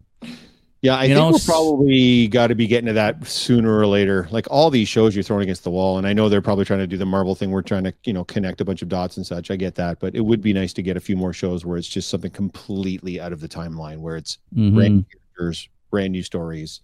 Yeah, 0.83 0.97
I 0.97 1.05
You 1.05 1.15
think 1.15 1.17
know, 1.17 1.31
we're 1.31 1.39
probably 1.45 2.27
got 2.27 2.47
to 2.47 2.55
be 2.55 2.67
getting 2.67 2.87
to 2.87 2.93
that 2.93 3.25
sooner 3.25 3.73
or 3.77 3.87
later. 3.87 4.27
Like 4.31 4.45
all 4.51 4.69
these 4.69 4.89
shows 4.89 5.15
you're 5.15 5.23
throwing 5.23 5.43
against 5.43 5.63
the 5.63 5.71
wall, 5.71 5.97
and 5.97 6.05
I 6.05 6.11
know 6.11 6.27
they're 6.27 6.41
probably 6.41 6.65
trying 6.65 6.79
to 6.81 6.87
do 6.87 6.97
the 6.97 7.05
Marvel 7.05 7.35
thing. 7.35 7.51
We're 7.51 7.61
trying 7.61 7.85
to, 7.85 7.93
you 8.03 8.11
know, 8.11 8.25
connect 8.25 8.59
a 8.59 8.65
bunch 8.65 8.81
of 8.81 8.89
dots 8.89 9.15
and 9.15 9.25
such. 9.25 9.49
I 9.49 9.55
get 9.55 9.75
that, 9.75 9.99
but 10.01 10.13
it 10.13 10.19
would 10.19 10.41
be 10.41 10.51
nice 10.51 10.73
to 10.73 10.81
get 10.81 10.97
a 10.97 10.99
few 10.99 11.15
more 11.15 11.31
shows 11.31 11.65
where 11.65 11.77
it's 11.77 11.87
just 11.87 12.09
something 12.09 12.31
completely 12.31 13.21
out 13.21 13.31
of 13.31 13.39
the 13.39 13.47
timeline, 13.47 13.99
where 13.99 14.17
it's 14.17 14.39
Mhm. 14.53 14.75
brand 14.75 14.95
new 14.95 15.05
characters, 15.37 15.69
brand 15.89 16.11
new 16.11 16.21
stories. 16.21 16.81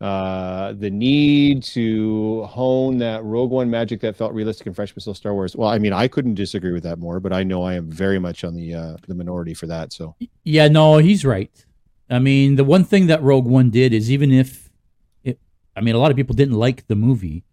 Uh, 0.00 0.72
the 0.72 0.90
need 0.90 1.62
to 1.62 2.42
hone 2.46 2.98
that 2.98 3.22
Rogue 3.22 3.50
One 3.52 3.70
magic 3.70 4.00
that 4.00 4.16
felt 4.16 4.32
realistic 4.32 4.66
and 4.66 4.74
fresh, 4.74 4.92
but 4.92 5.02
still 5.02 5.14
Star 5.14 5.34
Wars. 5.34 5.54
Well, 5.54 5.68
I 5.68 5.78
mean, 5.78 5.92
I 5.92 6.08
couldn't 6.08 6.34
disagree 6.34 6.72
with 6.72 6.82
that 6.82 6.98
more, 6.98 7.20
but 7.20 7.32
I 7.32 7.44
know 7.44 7.62
I 7.62 7.74
am 7.74 7.88
very 7.88 8.18
much 8.18 8.42
on 8.42 8.54
the 8.56 8.74
uh, 8.74 8.96
the 9.06 9.14
minority 9.14 9.54
for 9.54 9.68
that. 9.68 9.92
So 9.92 10.16
Yeah, 10.42 10.66
no, 10.66 10.98
he's 10.98 11.24
right. 11.24 11.50
I 12.10 12.18
mean, 12.18 12.56
the 12.56 12.64
one 12.64 12.84
thing 12.84 13.06
that 13.06 13.22
Rogue 13.22 13.46
One 13.46 13.70
did 13.70 13.92
is 13.92 14.10
even 14.10 14.32
if 14.32 14.68
it, 15.22 15.38
I 15.76 15.80
mean, 15.80 15.94
a 15.94 15.98
lot 15.98 16.10
of 16.10 16.16
people 16.16 16.34
didn't 16.34 16.54
like 16.56 16.86
the 16.88 16.96
movie, 16.96 17.44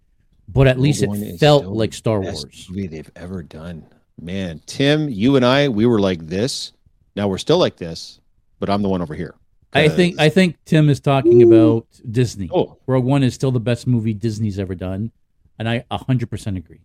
but 0.47 0.68
at 0.68 0.80
least 0.80 1.01
Rogue 1.01 1.10
One 1.12 1.24
it 1.24 1.39
felt 1.39 1.66
like 1.66 1.93
Star 1.93 2.22
best 2.22 2.45
Wars. 2.45 2.68
movie 2.70 2.88
they've 2.88 3.12
ever 3.16 3.43
done. 3.43 3.86
Man, 4.20 4.62
Tim, 4.66 5.10
you 5.10 5.36
and 5.36 5.45
I, 5.45 5.70
we 5.70 5.86
were 5.86 5.99
like 5.99 6.26
this. 6.26 6.74
Now 7.16 7.28
we're 7.28 7.38
still 7.38 7.60
like 7.60 7.78
this, 7.78 8.20
but 8.60 8.70
I'm 8.70 8.82
the 8.82 8.89
one 8.89 9.01
over 9.01 9.14
here. 9.14 9.36
I 9.74 9.89
think 9.89 10.20
I 10.20 10.30
think 10.30 10.58
Tim 10.66 10.89
is 10.89 10.99
talking 10.99 11.43
about 11.43 11.86
Disney. 12.10 12.49
oh, 12.51 12.78
Rogue 12.88 13.05
One 13.05 13.22
is 13.22 13.36
still 13.36 13.51
the 13.51 13.60
best 13.60 13.86
movie 13.86 14.14
Disney's 14.14 14.58
ever 14.58 14.74
done, 14.74 15.12
and 15.60 15.70
I 15.70 15.84
100% 15.91 16.58
agree. 16.58 16.82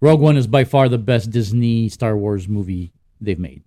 Rogue 0.00 0.20
One 0.20 0.36
is 0.36 0.46
by 0.46 0.64
far 0.64 0.88
the 0.88 0.96
best 0.96 1.30
Disney 1.30 1.88
Star 1.88 2.16
Wars 2.16 2.48
movie 2.48 2.92
they've 3.20 3.38
made. 3.38 3.62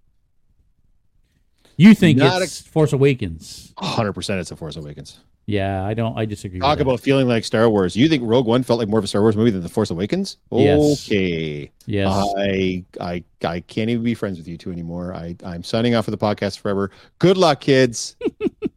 You 1.77 1.93
think 1.93 2.17
Not 2.17 2.41
it's 2.41 2.61
Force 2.61 2.93
Awakens? 2.93 3.73
100% 3.77 4.39
it's 4.39 4.51
a 4.51 4.55
Force 4.55 4.75
Awakens. 4.75 5.19
Yeah, 5.47 5.83
I 5.83 5.93
don't. 5.95 6.17
I 6.17 6.25
disagree. 6.25 6.59
Talk 6.59 6.79
about 6.79 6.99
feeling 6.99 7.27
like 7.27 7.43
Star 7.43 7.69
Wars. 7.69 7.95
You 7.95 8.07
think 8.07 8.23
Rogue 8.25 8.45
One 8.45 8.63
felt 8.63 8.79
like 8.79 8.87
more 8.87 8.99
of 8.99 9.05
a 9.05 9.07
Star 9.07 9.21
Wars 9.21 9.35
movie 9.35 9.49
than 9.49 9.63
The 9.63 9.69
Force 9.69 9.89
Awakens? 9.89 10.37
Yes. 10.51 11.07
Okay. 11.07 11.71
yes. 11.87 12.07
I 12.37 12.85
I 12.99 13.23
I 13.43 13.59
can't 13.61 13.89
even 13.89 14.03
be 14.03 14.13
friends 14.13 14.37
with 14.37 14.47
you 14.47 14.57
two 14.57 14.71
anymore. 14.71 15.13
I 15.13 15.35
I'm 15.43 15.63
signing 15.63 15.95
off 15.95 16.07
of 16.07 16.11
the 16.11 16.17
podcast 16.17 16.59
forever. 16.59 16.91
Good 17.19 17.37
luck, 17.37 17.59
kids. 17.59 18.15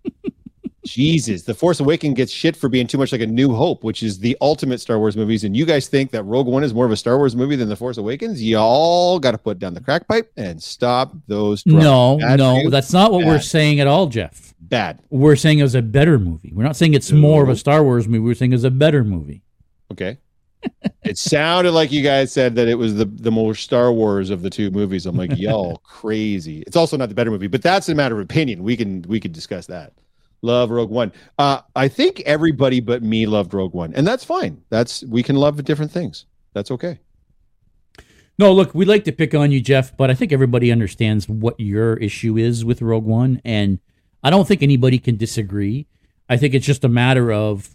Jesus, 0.85 1.43
The 1.43 1.55
Force 1.55 1.81
Awakens 1.81 2.15
gets 2.15 2.33
shit 2.33 2.57
for 2.57 2.69
being 2.69 2.87
too 2.87 2.99
much 2.99 3.13
like 3.13 3.21
a 3.21 3.27
New 3.27 3.55
Hope, 3.55 3.85
which 3.85 4.03
is 4.03 4.19
the 4.19 4.37
ultimate 4.41 4.81
Star 4.81 4.99
Wars 4.99 5.17
movies. 5.17 5.45
And 5.45 5.57
you 5.57 5.65
guys 5.65 5.89
think 5.89 6.11
that 6.13 6.23
Rogue 6.25 6.47
One 6.47 6.63
is 6.63 6.75
more 6.75 6.87
of 6.87 6.93
a 6.93 6.97
Star 6.97 7.19
Wars 7.19 7.35
movie 7.35 7.57
than 7.57 7.69
The 7.69 7.77
Force 7.77 7.97
Awakens? 7.97 8.43
Y'all 8.43 9.19
got 9.19 9.33
to 9.33 9.39
put 9.39 9.59
down 9.59 9.75
the 9.75 9.81
crack 9.81 10.07
pipe 10.07 10.31
and 10.37 10.63
stop 10.63 11.13
those. 11.27 11.63
drugs. 11.63 11.85
no, 11.85 12.19
Bad 12.19 12.39
no, 12.39 12.71
that's 12.71 12.93
not 12.93 13.13
what 13.13 13.25
we're 13.25 13.41
saying 13.41 13.81
at 13.81 13.87
all, 13.87 14.07
Jeff. 14.07 14.55
bad. 14.61 15.01
We're 15.11 15.37
saying 15.37 15.59
it 15.59 15.63
was 15.63 15.75
a 15.75 15.83
better 15.83 16.19
movie. 16.19 16.53
We're 16.55 16.65
not 16.65 16.77
saying 16.77 16.95
it's 16.95 17.13
more 17.13 17.43
of 17.43 17.49
a 17.49 17.57
Star 17.57 17.83
Wars 17.83 18.07
movie. 18.07 18.21
We're 18.21 18.35
saying 18.35 18.53
it's 18.53 18.65
a 18.65 18.71
better 18.71 19.05
movie. 19.05 19.43
Okay. 19.91 20.19
it 21.03 21.19
sounded 21.19 21.73
like 21.73 21.93
you 21.93 22.03
guys 22.03 22.33
said 22.33 22.55
that 22.55 22.69
it 22.69 22.77
was 22.77 22.95
the 22.95 23.05
the 23.05 23.31
more 23.31 23.55
Star 23.55 23.93
Wars 23.93 24.31
of 24.31 24.43
the 24.43 24.51
two 24.51 24.71
movies. 24.71 25.07
I'm 25.07 25.17
like, 25.17 25.33
y'all 25.37 25.79
crazy. 25.79 26.63
It's 26.67 26.77
also 26.77 26.97
not 26.97 27.09
the 27.09 27.15
better 27.15 27.31
movie, 27.31 27.47
but 27.49 27.63
that's 27.63 27.89
a 27.89 27.95
matter 27.95 28.15
of 28.15 28.21
opinion. 28.23 28.63
We 28.63 28.77
can 28.77 29.03
we 29.03 29.21
can 29.21 29.33
discuss 29.33 29.67
that. 29.67 29.93
Love 30.45 30.71
Rogue 30.71 30.91
One. 30.91 31.11
Uh, 31.39 31.63
I 31.75 31.89
think 31.89 32.21
everybody 32.21 32.81
but 32.81 33.03
me 33.03 33.25
loved 33.25 33.55
Rogue 33.55 33.73
One, 33.73 33.95
and 33.95 34.07
that's 34.07 34.25
fine. 34.25 34.63
That's 34.69 35.03
we 35.05 35.23
can 35.23 35.37
love 35.37 35.65
different 35.65 35.91
things. 35.91 36.27
That's 36.53 36.71
okay. 36.71 37.01
No, 38.39 38.53
look, 38.53 38.75
we 38.75 38.85
like 38.85 39.05
to 39.05 39.13
pick 39.13 39.35
on 39.35 39.53
you, 39.53 39.61
Jeff, 39.61 39.97
but 39.97 40.11
I 40.11 40.15
think 40.15 40.33
everybody 40.33 40.71
understands 40.71 41.29
what 41.29 41.59
your 41.59 41.95
issue 41.97 42.37
is 42.37 42.65
with 42.65 42.83
Rogue 42.83 43.05
One, 43.05 43.41
and 43.45 43.79
I 44.23 44.31
don't 44.31 44.47
think 44.47 44.63
anybody 44.63 44.99
can 44.99 45.17
disagree. 45.17 45.87
I 46.29 46.37
think 46.37 46.53
it's 46.53 46.67
just 46.67 46.85
a 46.85 46.89
matter 46.89 47.33
of, 47.33 47.75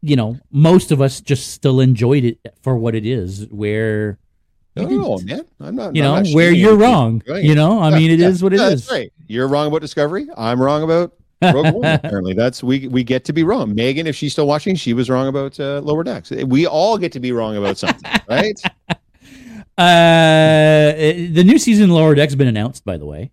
you 0.00 0.16
know, 0.16 0.38
most 0.50 0.90
of 0.90 1.02
us 1.02 1.20
just 1.20 1.52
still 1.52 1.80
enjoyed 1.80 2.24
it 2.24 2.38
for 2.62 2.76
what 2.76 2.94
it 2.94 3.04
is. 3.04 3.46
Where 3.50 4.18
No, 4.88 5.18
man, 5.24 5.44
I'm 5.60 5.76
not. 5.76 5.94
you 5.96 6.02
know 6.02 6.16
not 6.16 6.28
where 6.28 6.52
you're 6.52 6.76
wrong. 6.76 7.22
You 7.26 7.54
know, 7.54 7.80
I 7.80 7.90
Yeah, 7.90 7.96
mean, 7.96 8.10
it 8.12 8.18
yeah, 8.20 8.28
is 8.28 8.42
what 8.42 8.52
it 8.52 8.60
yeah, 8.60 8.68
is. 8.70 8.82
That's 8.86 8.92
right. 8.92 9.12
You're 9.26 9.48
wrong 9.48 9.66
about 9.68 9.80
Discovery. 9.80 10.26
I'm 10.36 10.60
wrong 10.60 10.82
about 10.82 11.14
Rogue 11.42 11.74
One. 11.74 11.84
Apparently, 12.04 12.34
that's 12.34 12.62
we 12.62 12.88
we 12.88 13.02
get 13.04 13.24
to 13.26 13.32
be 13.32 13.42
wrong. 13.44 13.74
Megan, 13.74 14.06
if 14.06 14.14
she's 14.16 14.32
still 14.32 14.46
watching, 14.46 14.74
she 14.76 14.92
was 14.94 15.08
wrong 15.10 15.28
about 15.28 15.58
uh, 15.60 15.80
Lower 15.80 16.04
Decks. 16.04 16.30
We 16.30 16.66
all 16.66 16.98
get 16.98 17.12
to 17.12 17.20
be 17.20 17.32
wrong 17.32 17.56
about 17.56 17.78
something, 17.78 18.10
right? 18.28 18.58
Uh, 19.78 20.92
the 21.32 21.42
new 21.44 21.58
season 21.58 21.84
of 21.84 21.90
Lower 21.96 22.14
Decks 22.14 22.32
has 22.32 22.36
been 22.36 22.48
announced, 22.48 22.84
by 22.84 22.96
the 22.96 23.06
way. 23.06 23.30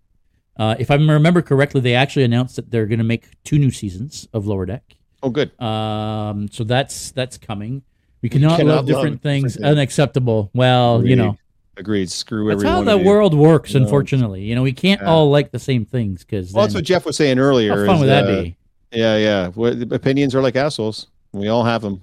Uh, 0.56 0.74
if 0.78 0.90
I 0.90 0.94
remember 0.94 1.42
correctly, 1.42 1.80
they 1.80 1.94
actually 1.94 2.24
announced 2.24 2.56
that 2.56 2.70
they're 2.70 2.86
going 2.86 2.98
to 2.98 3.04
make 3.04 3.28
two 3.44 3.58
new 3.58 3.70
seasons 3.70 4.26
of 4.32 4.46
Lower 4.46 4.66
Deck. 4.66 4.82
Oh, 5.22 5.30
good. 5.30 5.60
Um, 5.60 6.48
so 6.50 6.64
that's 6.64 7.10
that's 7.12 7.38
coming. 7.38 7.82
We 8.22 8.28
cannot, 8.28 8.58
cannot 8.58 8.68
love 8.68 8.76
love 8.76 8.86
different 8.86 9.22
things. 9.22 9.54
different 9.54 9.64
things. 9.64 9.78
Unacceptable. 9.78 10.50
Well, 10.54 11.04
you 11.06 11.16
know, 11.16 11.36
Agreed. 11.76 12.10
Screw 12.10 12.48
that's 12.48 12.64
how 12.64 12.82
the 12.82 12.98
world 12.98 13.34
works. 13.34 13.74
No. 13.74 13.82
Unfortunately, 13.82 14.42
you 14.42 14.56
know, 14.56 14.62
we 14.62 14.72
can't 14.72 15.00
Yeah. 15.00 15.08
all 15.10 15.30
like 15.30 15.52
the 15.52 15.60
same 15.60 15.84
things 15.84 16.24
because 16.24 16.52
Well, 16.52 16.64
that's 16.64 16.74
what 16.74 16.82
Jeff 16.84 17.06
was 17.06 17.16
saying 17.16 17.38
earlier. 17.38 17.70
how 17.70 17.86
fun 17.86 17.94
is, 17.96 18.00
would 18.00 18.08
that 18.08 18.24
uh, 18.24 18.42
be? 18.42 18.56
Yeah, 18.90 19.16
yeah. 19.16 19.48
What, 19.48 19.92
opinions 19.92 20.34
are 20.34 20.42
like 20.42 20.56
assholes. 20.56 21.06
We 21.32 21.46
all 21.46 21.62
have 21.62 21.82
them. 21.82 22.02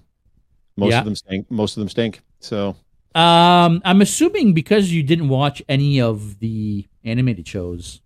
Most 0.78 0.92
Yeah. 0.92 1.00
of 1.00 1.06
them 1.06 1.16
stink. 1.16 1.52
Most 1.52 1.76
of 1.76 1.82
them 1.82 1.90
stink. 1.90 2.22
So 2.40 2.76
Um, 3.16 3.82
I'm 3.84 4.02
assuming 4.02 4.54
because 4.54 4.94
you 4.94 5.04
didn't 5.04 5.28
watch 5.28 5.62
any 5.68 6.00
of 6.00 6.40
the 6.40 6.86
animated 7.04 7.46
shows, 7.48 8.00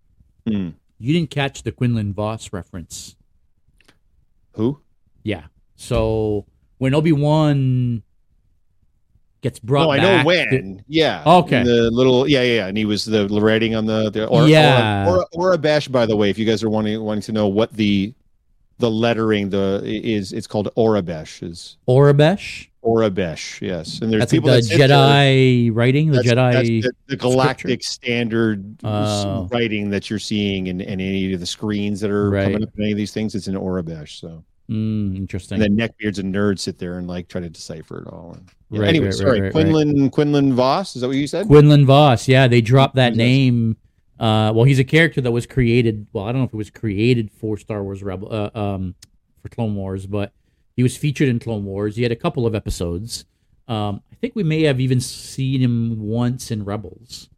hmm. 0.48 0.70
you 0.98 1.14
didn't 1.14 1.30
catch 1.30 1.62
the 1.64 1.72
Quinlan 1.72 2.14
Vos 2.14 2.52
reference. 2.52 3.16
who? 4.54 4.80
Yeah. 5.24 5.44
So 5.76 6.46
when 6.80 6.94
Obi 6.96 7.12
Wan 7.14 8.02
gets 9.42 9.60
brought 9.60 9.88
Oh, 9.88 9.92
I 9.92 9.98
know 10.00 10.24
when. 10.26 10.84
yeah. 10.88 11.24
Okay. 11.26 11.64
The 11.64 11.90
little. 11.92 12.28
Yeah, 12.28 12.42
yeah. 12.42 12.54
yeah. 12.56 12.68
And 12.68 12.78
he 12.78 12.84
was 12.86 13.06
the 13.06 13.28
writing 13.30 13.76
on 13.76 13.86
the. 13.86 14.10
the 14.10 14.26
or, 14.28 14.48
Yeah. 14.48 15.08
Or, 15.10 15.20
or, 15.20 15.28
or 15.34 15.54
a 15.54 15.58
bash. 15.58 15.88
By 15.88 16.06
the 16.06 16.16
way, 16.18 16.30
if 16.30 16.38
you 16.38 16.46
guys 16.46 16.64
are 16.64 16.70
wanting 16.70 17.02
wanting 17.02 17.22
to 17.24 17.32
know 17.32 17.48
what 17.48 17.72
the 17.74 18.14
the 18.80 18.90
lettering 18.90 19.50
the 19.50 19.82
is, 19.86 20.34
it's 20.34 20.48
called 20.48 20.70
Aurebesh. 20.78 21.44
Is 21.44 21.78
Aurebesh. 21.88 22.68
Aurebesh? 22.84 23.60
Yes. 23.60 24.00
And 24.00 24.10
there's 24.12 24.22
That's 24.22 24.32
people 24.32 24.50
the 24.52 24.56
that 24.58 24.64
sit 24.64 24.78
there- 24.78 24.88
Jedi 24.88 25.70
writing, 25.76 26.12
the 26.12 26.18
that's, 26.24 26.28
Jedi. 26.30 26.54
that's 26.54 26.68
the, 26.70 26.92
the 27.08 27.16
galactic 27.18 27.84
standard 27.84 28.76
s- 28.82 29.26
Oh. 29.26 29.50
writing 29.52 29.90
that 29.90 30.10
you're 30.10 30.18
seeing 30.18 30.70
and, 30.70 30.82
and 30.82 31.02
any 31.02 31.34
of 31.34 31.42
the 31.42 31.46
screens 31.46 32.00
that 32.00 32.10
are 32.10 32.30
Right. 32.30 32.46
coming 32.46 32.64
up 32.64 32.70
in 32.78 32.84
any 32.84 32.92
of 32.94 32.98
these 32.98 33.12
things 33.12 33.36
it's 33.36 33.50
in 33.50 33.56
Aurebesh 33.56 34.18
so 34.22 34.46
Mm, 34.70 35.18
interesting. 35.18 35.62
and 35.62 35.78
then 35.78 35.90
neckbeards 35.90 36.20
and 36.20 36.34
nerds 36.34 36.60
sit 36.60 36.78
there 36.78 37.00
and 37.00 37.08
like 37.08 37.28
try 37.28 37.42
to 37.42 37.50
decipher 37.50 38.04
it 38.04 38.08
all 38.08 38.34
and, 38.36 38.52
yeah. 38.70 38.82
Right, 38.82 38.90
anyway 38.90 39.08
right, 39.08 39.16
sorry 39.16 39.42
right, 39.42 39.52
quinlan 39.52 40.12
quinlan 40.12 40.54
vos 40.54 40.96
is 40.96 41.02
that 41.02 41.08
what 41.08 41.18
you 41.18 41.26
said 41.26 41.48
Quinlan 41.48 41.88
Vos. 41.88 42.28
Yeah, 42.28 42.48
they 42.48 42.62
dropped 42.62 42.96
that 42.96 43.16
name. 43.16 43.78
Uh, 44.20 44.52
well, 44.54 44.66
he's 44.66 44.80
a 44.80 44.84
character 44.84 45.22
that 45.22 45.32
was 45.32 45.48
created. 45.48 46.06
Well, 46.14 46.26
I 46.26 46.32
don't 46.32 46.42
know 46.42 46.46
if 46.46 46.54
it 46.54 46.58
was 46.58 46.70
created 46.70 47.32
for 47.32 47.58
Star 47.58 47.82
Wars 47.84 48.04
Rebel, 48.04 48.28
uh, 48.32 48.52
um, 48.54 48.94
for 49.42 49.50
Clone 49.50 49.76
Wars, 49.76 50.06
but 50.06 50.34
he 50.76 50.84
was 50.84 50.96
featured 50.98 51.30
in 51.30 51.40
Clone 51.40 51.64
Wars. 51.66 51.96
He 51.96 52.04
had 52.04 52.12
a 52.12 52.18
couple 52.18 52.46
of 52.46 52.54
episodes. 52.54 53.26
Um, 53.68 54.02
I 54.12 54.16
think 54.16 54.36
we 54.36 54.44
may 54.44 54.64
have 54.64 54.80
even 54.80 55.00
seen 55.00 55.62
him 55.62 56.00
once 56.00 56.52
in 56.52 56.66
Rebels. 56.66 57.30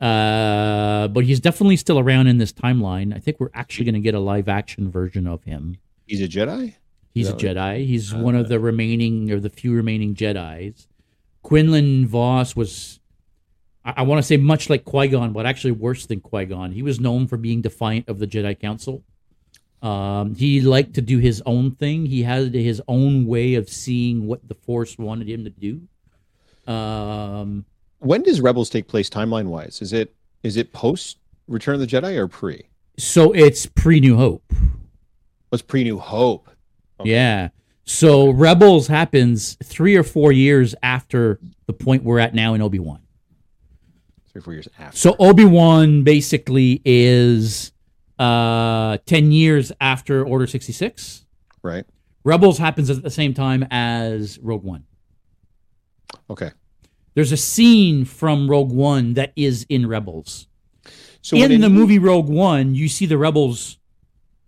Uh, 0.00 1.08
but 1.08 1.24
he's 1.24 1.40
definitely 1.40 1.76
still 1.76 1.98
around 1.98 2.26
in 2.28 2.38
this 2.38 2.52
timeline. 2.52 3.14
I 3.14 3.18
think 3.18 3.38
we're 3.40 3.50
actually 3.52 3.84
going 3.84 3.94
to 3.94 4.00
get 4.00 4.14
a 4.14 4.20
live 4.20 4.48
action 4.48 4.90
version 4.90 5.26
of 5.26 5.44
him. 5.44 5.76
He's 6.08 6.22
a 6.22 6.28
jedi 6.28 6.74
He's 7.14 7.28
a 7.28 7.34
Is 7.34 7.42
that 7.42 7.56
Jedi. 7.56 7.86
He's 7.86 8.14
Uh, 8.14 8.18
one 8.18 8.34
of 8.36 8.48
the 8.48 8.60
remaining 8.60 9.30
or 9.32 9.40
the 9.40 9.50
few 9.50 9.72
remaining 9.72 10.14
Jedi's. 10.14 10.86
Quinlan 11.42 12.06
Vos 12.06 12.54
was, 12.54 13.00
I, 13.84 13.94
I 13.98 14.02
want 14.02 14.20
to 14.20 14.22
say, 14.22 14.36
much 14.36 14.70
like 14.70 14.84
Qui 14.84 15.08
Gon, 15.08 15.32
but 15.32 15.46
actually 15.46 15.72
worse 15.72 16.06
than 16.06 16.20
Qui 16.20 16.44
Gon. 16.44 16.72
He 16.72 16.82
was 16.82 17.00
known 17.00 17.26
for 17.26 17.36
being 17.36 17.62
defiant 17.62 18.08
of 18.08 18.18
the 18.18 18.26
Jedi 18.26 18.58
Council. 18.58 19.02
Um, 19.82 20.34
he 20.34 20.60
liked 20.60 20.94
to 20.94 21.02
do 21.02 21.18
his 21.18 21.42
own 21.46 21.72
thing. 21.76 22.06
He 22.06 22.22
had 22.22 22.52
his 22.52 22.82
own 22.88 23.26
way 23.26 23.54
of 23.54 23.68
seeing 23.68 24.26
what 24.26 24.46
the 24.46 24.54
Force 24.54 24.98
wanted 24.98 25.28
him 25.28 25.44
to 25.44 25.50
do. 25.50 26.72
Um, 26.72 27.64
when 28.00 28.22
does 28.22 28.40
rebels 28.40 28.70
take 28.70 28.86
place 28.86 29.08
timeline 29.08 29.46
wise 29.46 29.80
is 29.80 29.92
it 29.92 30.14
is 30.42 30.56
it 30.56 30.72
post 30.72 31.16
return 31.48 31.74
of 31.74 31.80
the 31.80 31.86
jedi 31.86 32.14
or 32.16 32.28
pre 32.28 32.68
so 32.98 33.32
it's 33.32 33.64
pre 33.64 34.00
New 34.00 34.16
Hope. 34.16 34.52
What's 35.50 35.62
pre 35.62 35.84
new 35.84 35.98
hope 35.98 36.48
Okay. 37.00 37.10
Yeah. 37.10 37.48
So 37.84 38.30
Rebels 38.30 38.88
happens 38.88 39.56
three 39.62 39.96
or 39.96 40.02
four 40.02 40.32
years 40.32 40.74
after 40.82 41.38
the 41.66 41.72
point 41.72 42.02
we're 42.02 42.18
at 42.18 42.34
now 42.34 42.54
in 42.54 42.60
Obi 42.60 42.78
Wan. 42.78 43.00
three 44.30 44.40
or 44.40 44.42
four 44.42 44.52
years 44.52 44.68
after 44.78 44.96
So 44.96 45.14
Obi 45.18 45.44
Wan 45.44 46.02
basically 46.02 46.82
is 46.84 47.72
uh, 48.18 48.98
ten 49.06 49.30
years 49.32 49.72
after 49.80 50.24
Order 50.26 50.46
sixty 50.46 50.72
six. 50.72 51.24
right 51.62 51.84
Rebels 52.24 52.58
happens 52.58 52.90
at 52.90 53.02
the 53.02 53.10
same 53.10 53.32
time 53.32 53.64
as 53.70 54.38
Rogue 54.40 54.64
One. 54.64 54.84
okay 56.28 56.50
There's 57.14 57.32
a 57.32 57.36
scene 57.38 58.04
from 58.04 58.50
Rogue 58.50 58.72
One 58.72 59.14
that 59.14 59.32
is 59.36 59.64
in 59.68 59.86
Rebels. 59.86 60.46
So 61.22 61.36
when 61.36 61.52
in 61.52 61.60
the 61.60 61.70
movie 61.70 61.98
Rogue 61.98 62.28
One, 62.28 62.74
you 62.74 62.88
see 62.88 63.06
the 63.06 63.18
rebels 63.18 63.77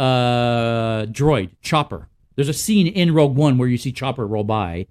uh 0.01 1.05
droid 1.07 1.51
Chopper. 1.61 2.09
There's 2.37 2.49
a 2.49 2.55
scene 2.55 2.87
in 2.87 3.13
Rogue 3.13 3.37
One 3.37 3.59
where 3.59 3.69
you 3.69 3.77
see 3.77 3.93
Chopper 3.93 4.27
roll 4.27 4.45
by, 4.45 4.87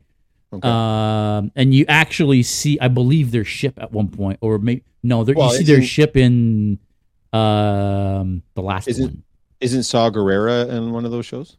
Okay. 0.54 0.68
um, 0.68 1.52
and 1.56 1.74
you 1.74 1.86
actually 1.88 2.44
see, 2.44 2.80
I 2.80 2.88
believe, 2.90 3.32
their 3.32 3.44
ship 3.46 3.74
at 3.82 3.92
one 3.92 4.08
point, 4.10 4.38
or 4.42 4.58
maybe 4.60 4.84
no, 5.04 5.24
there, 5.24 5.36
Well, 5.36 5.52
you 5.54 5.60
see 5.60 5.64
their 5.64 5.82
ship 5.82 6.16
in 6.16 6.78
um 7.34 8.44
the 8.56 8.62
last 8.62 8.88
Isn't- 8.88 9.06
one. 9.06 9.24
Isn't 9.62 9.84
Saw 9.84 10.10
Gerrera 10.10 10.70
in 10.70 10.92
one 10.94 11.04
of 11.06 11.12
those 11.12 11.26
shows? 11.26 11.58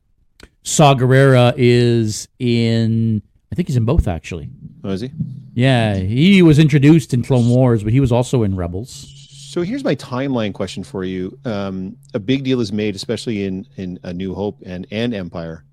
Saw 0.62 0.94
Gerrera 0.94 1.52
is 1.56 2.28
in, 2.38 3.20
I 3.52 3.54
think 3.54 3.68
he's 3.68 3.76
in 3.76 3.84
both 3.84 4.08
actually. 4.08 4.48
Oh, 4.84 4.90
is 4.90 5.02
he? 5.02 5.10
Yeah, 5.54 5.96
he 5.96 6.40
was 6.42 6.58
introduced 6.58 7.12
in 7.12 7.22
Clone 7.22 7.48
Wars, 7.50 7.82
but 7.84 7.92
he 7.92 8.00
was 8.00 8.10
also 8.10 8.42
in 8.42 8.56
Rebels. 8.56 9.19
So 9.50 9.62
here's 9.62 9.82
my 9.82 9.96
timeline 9.96 10.54
question 10.54 10.84
for 10.84 11.02
you. 11.02 11.36
Um, 11.44 11.96
a 12.14 12.20
big 12.20 12.44
deal 12.44 12.60
is 12.60 12.72
made, 12.72 12.94
especially 12.94 13.42
in 13.42 13.66
in 13.76 13.98
A 14.04 14.12
New 14.12 14.32
Hope 14.32 14.62
and 14.64 14.86
and 14.92 15.12
Empire, 15.12 15.64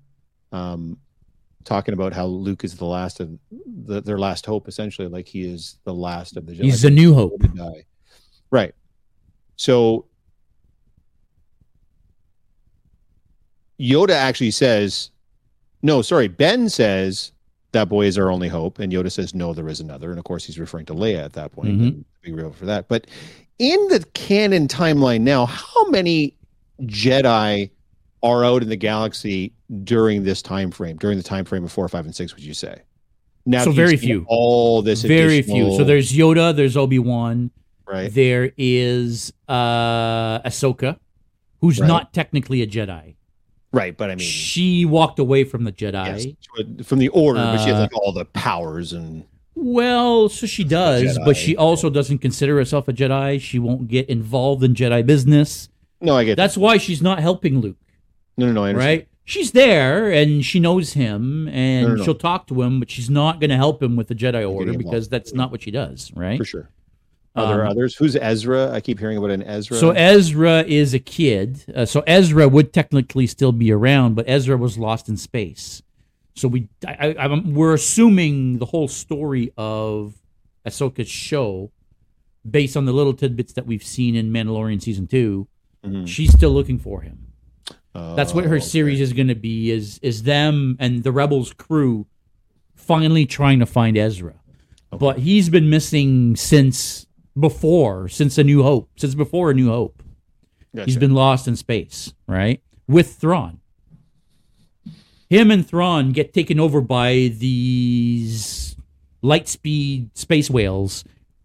um, 0.50 0.98
talking 1.62 1.94
about 1.94 2.12
how 2.12 2.26
Luke 2.26 2.64
is 2.64 2.76
the 2.76 2.86
last 2.86 3.20
of 3.20 3.38
the, 3.84 4.00
their 4.00 4.18
last 4.18 4.44
hope, 4.44 4.66
essentially, 4.66 5.06
like 5.06 5.28
he 5.28 5.44
is 5.44 5.78
the 5.84 5.94
last 5.94 6.36
of 6.36 6.46
the 6.46 6.54
Jedi. 6.54 6.64
He's 6.64 6.82
the 6.82 6.90
New 6.90 7.14
Hope. 7.14 7.40
Right. 8.50 8.74
So 9.54 10.06
Yoda 13.78 14.10
actually 14.10 14.50
says, 14.50 15.10
no, 15.82 16.02
sorry, 16.02 16.26
Ben 16.26 16.68
says 16.68 17.30
that 17.70 17.88
boy 17.88 18.06
is 18.06 18.18
our 18.18 18.32
only 18.32 18.48
hope, 18.48 18.80
and 18.80 18.92
Yoda 18.92 19.12
says, 19.12 19.36
no, 19.36 19.54
there 19.54 19.68
is 19.68 19.78
another. 19.78 20.10
And 20.10 20.18
of 20.18 20.24
course, 20.24 20.44
he's 20.44 20.58
referring 20.58 20.86
to 20.86 20.94
Leia 20.94 21.24
at 21.24 21.34
that 21.34 21.52
point. 21.52 21.78
Mhm. 21.78 22.04
Be 22.22 22.32
real 22.32 22.50
for 22.50 22.66
that. 22.66 22.88
But 22.88 23.06
in 23.58 23.88
the 23.88 24.04
canon 24.14 24.68
timeline 24.68 25.20
now, 25.22 25.46
how 25.46 25.88
many 25.90 26.34
Jedi 26.82 27.70
are 28.22 28.44
out 28.44 28.62
in 28.62 28.68
the 28.68 28.76
galaxy 28.76 29.52
during 29.84 30.24
this 30.24 30.42
time 30.42 30.70
frame, 30.70 30.96
during 30.96 31.16
the 31.16 31.22
time 31.24 31.44
frame 31.44 31.64
of 31.64 31.72
four, 31.72 31.88
five, 31.88 32.04
and 32.04 32.14
six? 32.14 32.34
Would 32.34 32.44
you 32.44 32.54
say? 32.54 32.82
Now, 33.46 33.64
So 33.64 33.72
very 33.72 33.96
few. 33.96 34.24
All 34.28 34.82
this, 34.82 35.02
Very 35.02 35.42
few. 35.42 35.76
So 35.76 35.84
there's 35.84 36.12
Yoda, 36.12 36.54
there's 36.54 36.76
Obi 36.76 36.98
Wan, 36.98 37.50
right. 37.86 38.12
there 38.12 38.52
is 38.58 39.32
uh 39.48 40.40
Ahsoka, 40.40 40.98
who's 41.60 41.80
Right. 41.80 41.86
not 41.86 42.12
technically 42.12 42.62
a 42.62 42.66
Jedi. 42.66 43.14
Right, 43.72 43.94
but 43.96 44.10
I 44.10 44.14
mean, 44.14 44.26
she 44.26 44.84
walked 44.86 45.18
away 45.18 45.44
from 45.44 45.64
the 45.64 45.72
Jedi. 45.72 46.34
yes, 46.56 46.86
from 46.86 46.98
the 46.98 47.08
order, 47.08 47.40
but 47.40 47.58
she 47.58 47.68
has 47.68 47.76
Uh, 47.78 47.80
like 47.82 47.96
all 47.96 48.12
the 48.12 48.24
powers 48.26 48.92
and 48.94 49.24
Well, 49.60 50.28
so 50.28 50.46
she 50.46 50.62
does, 50.62 51.18
but 51.24 51.36
she 51.36 51.56
also 51.56 51.90
doesn't 51.90 52.18
consider 52.18 52.56
herself 52.56 52.86
a 52.86 52.92
Jedi. 52.92 53.40
She 53.40 53.58
won't 53.58 53.88
get 53.88 54.08
involved 54.08 54.62
in 54.62 54.74
Jedi 54.74 55.04
business. 55.04 55.68
no, 56.00 56.16
I 56.16 56.24
get 56.24 56.36
That's 56.36 56.56
why 56.56 56.76
she's 56.78 57.02
not 57.02 57.18
helping 57.18 57.60
Luke, 57.60 57.76
no, 58.36 58.46
no, 58.46 58.52
no, 58.52 58.64
I 58.64 58.68
understand. 58.70 58.98
right? 59.00 59.08
She's 59.24 59.50
there 59.52 60.10
and 60.10 60.44
she 60.44 60.58
knows 60.60 60.92
him 60.94 61.48
and 61.48 61.82
No, 61.82 61.88
no, 61.88 61.94
no. 61.96 62.04
she'll 62.04 62.14
talk 62.14 62.46
to 62.46 62.62
him, 62.62 62.78
but 62.78 62.88
she's 62.88 63.10
not 63.10 63.40
going 63.40 63.50
to 63.50 63.56
help 63.56 63.82
him 63.82 63.96
with 63.96 64.08
the 64.08 64.14
Jedi 64.14 64.48
Order 64.48 64.72
because 64.78 65.08
that's 65.08 65.34
not 65.34 65.50
what 65.50 65.60
she 65.62 65.70
does, 65.70 66.12
right? 66.14 66.38
for 66.38 66.44
sure. 66.44 66.70
Are 67.36 67.46
there 67.52 67.64
Um, 67.66 67.70
others? 67.72 67.94
Who's 67.96 68.16
Ezra? 68.16 68.70
I 68.72 68.80
keep 68.80 68.98
hearing 68.98 69.18
about 69.18 69.30
an 69.30 69.42
Ezra. 69.42 69.76
So 69.76 69.90
Ezra 69.90 70.62
is 70.66 70.94
a 70.94 70.98
kid. 70.98 71.62
Uh, 71.74 71.84
so 71.84 72.02
Ezra 72.06 72.48
would 72.48 72.72
technically 72.72 73.26
still 73.26 73.52
be 73.52 73.70
around, 73.70 74.14
but 74.14 74.24
Ezra 74.28 74.56
was 74.56 74.78
lost 74.78 75.08
in 75.08 75.16
space. 75.16 75.82
So 76.38 76.46
we, 76.48 76.68
I, 76.86 77.14
I, 77.18 77.24
I'm, 77.24 77.54
we're 77.54 77.74
assuming 77.74 78.58
the 78.58 78.66
whole 78.66 78.86
story 78.88 79.52
of 79.58 80.14
Ahsoka's 80.66 81.08
show, 81.08 81.72
based 82.48 82.76
on 82.76 82.84
the 82.84 82.92
little 82.92 83.12
tidbits 83.12 83.52
that 83.54 83.66
we've 83.66 83.82
seen 83.82 84.14
in 84.14 84.30
Mandalorian 84.32 84.80
season 84.80 85.06
two, 85.06 85.48
Mhm. 85.84 86.06
she's 86.08 86.32
still 86.32 86.50
looking 86.50 86.78
for 86.78 87.02
him. 87.02 87.26
That's 87.94 88.32
what 88.32 88.44
Oh, 88.44 88.48
her 88.48 88.56
okay. 88.56 88.64
series 88.64 89.00
is 89.00 89.12
going 89.12 89.26
to 89.28 89.34
be. 89.34 89.70
Is 89.72 89.98
is 90.02 90.22
them 90.22 90.76
and 90.78 91.02
the 91.02 91.10
Rebels 91.10 91.52
crew 91.52 92.06
finally 92.76 93.26
trying 93.26 93.58
to 93.58 93.66
find 93.66 93.96
Ezra, 93.98 94.34
but 94.90 95.18
he's 95.18 95.48
been 95.48 95.68
missing 95.68 96.36
since 96.36 97.06
before, 97.38 98.08
since 98.08 98.38
A 98.38 98.44
New 98.44 98.62
Hope, 98.62 98.88
since 98.96 99.14
before 99.16 99.50
A 99.50 99.54
New 99.54 99.68
Hope. 99.68 100.02
Gotcha. 100.76 100.86
He's 100.86 100.96
been 100.96 101.14
lost 101.14 101.48
in 101.48 101.56
space, 101.56 102.12
right? 102.28 102.60
With 102.86 103.14
Thrawn. 103.14 103.58
Him 105.30 105.50
and 105.50 105.66
Thrawn 105.66 106.12
get 106.12 106.32
taken 106.32 106.58
over 106.58 106.80
by 106.80 107.32
these 107.36 108.76
light 109.22 109.48
speed 109.48 110.10
space 110.16 110.48
whales. 110.50 111.04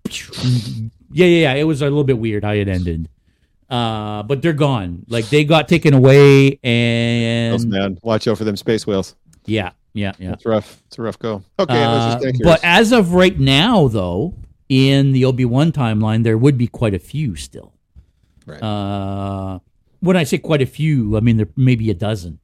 Yeah, 0.09 1.25
yeah, 1.25 1.25
yeah. 1.25 1.53
It 1.53 1.63
was 1.65 1.81
a 1.81 1.85
little 1.85 2.03
bit 2.03 2.17
weird 2.17 2.43
how 2.43 2.51
it 2.51 2.67
ended. 2.67 3.09
Uh, 3.69 4.23
but 4.23 4.41
they're 4.41 4.53
gone. 4.53 5.03
Like 5.07 5.29
they 5.29 5.43
got 5.43 5.67
taken 5.67 5.93
away 5.93 6.59
and 6.63 7.69
man, 7.69 7.97
watch 8.03 8.27
out 8.27 8.37
for 8.37 8.43
them 8.43 8.55
space 8.55 8.85
whales. 8.85 9.15
yeah, 9.45 9.71
yeah, 9.93 10.13
yeah. 10.19 10.33
It's 10.33 10.45
rough. 10.45 10.81
It's 10.87 10.97
a 10.99 11.01
rough 11.01 11.17
go. 11.19 11.43
Okay, 11.59 11.83
Uh, 11.83 12.19
but 12.43 12.59
as 12.63 12.91
of 12.91 13.13
right 13.13 13.37
now, 13.39 13.87
though, 13.87 14.35
in 14.69 15.11
the 15.11 15.25
Obi 15.25 15.45
Wan 15.45 15.71
timeline, 15.71 16.23
there 16.23 16.37
would 16.37 16.57
be 16.57 16.67
quite 16.67 16.93
a 16.93 16.99
few 16.99 17.35
still. 17.35 17.73
Right. 18.45 18.61
Uh, 18.61 19.59
when 20.01 20.17
I 20.17 20.23
say 20.23 20.37
quite 20.37 20.61
a 20.61 20.65
few, 20.67 21.17
I 21.17 21.21
mean 21.21 21.37
there 21.37 21.47
maybe 21.55 21.89
a 21.89 21.93
dozen. 21.95 22.39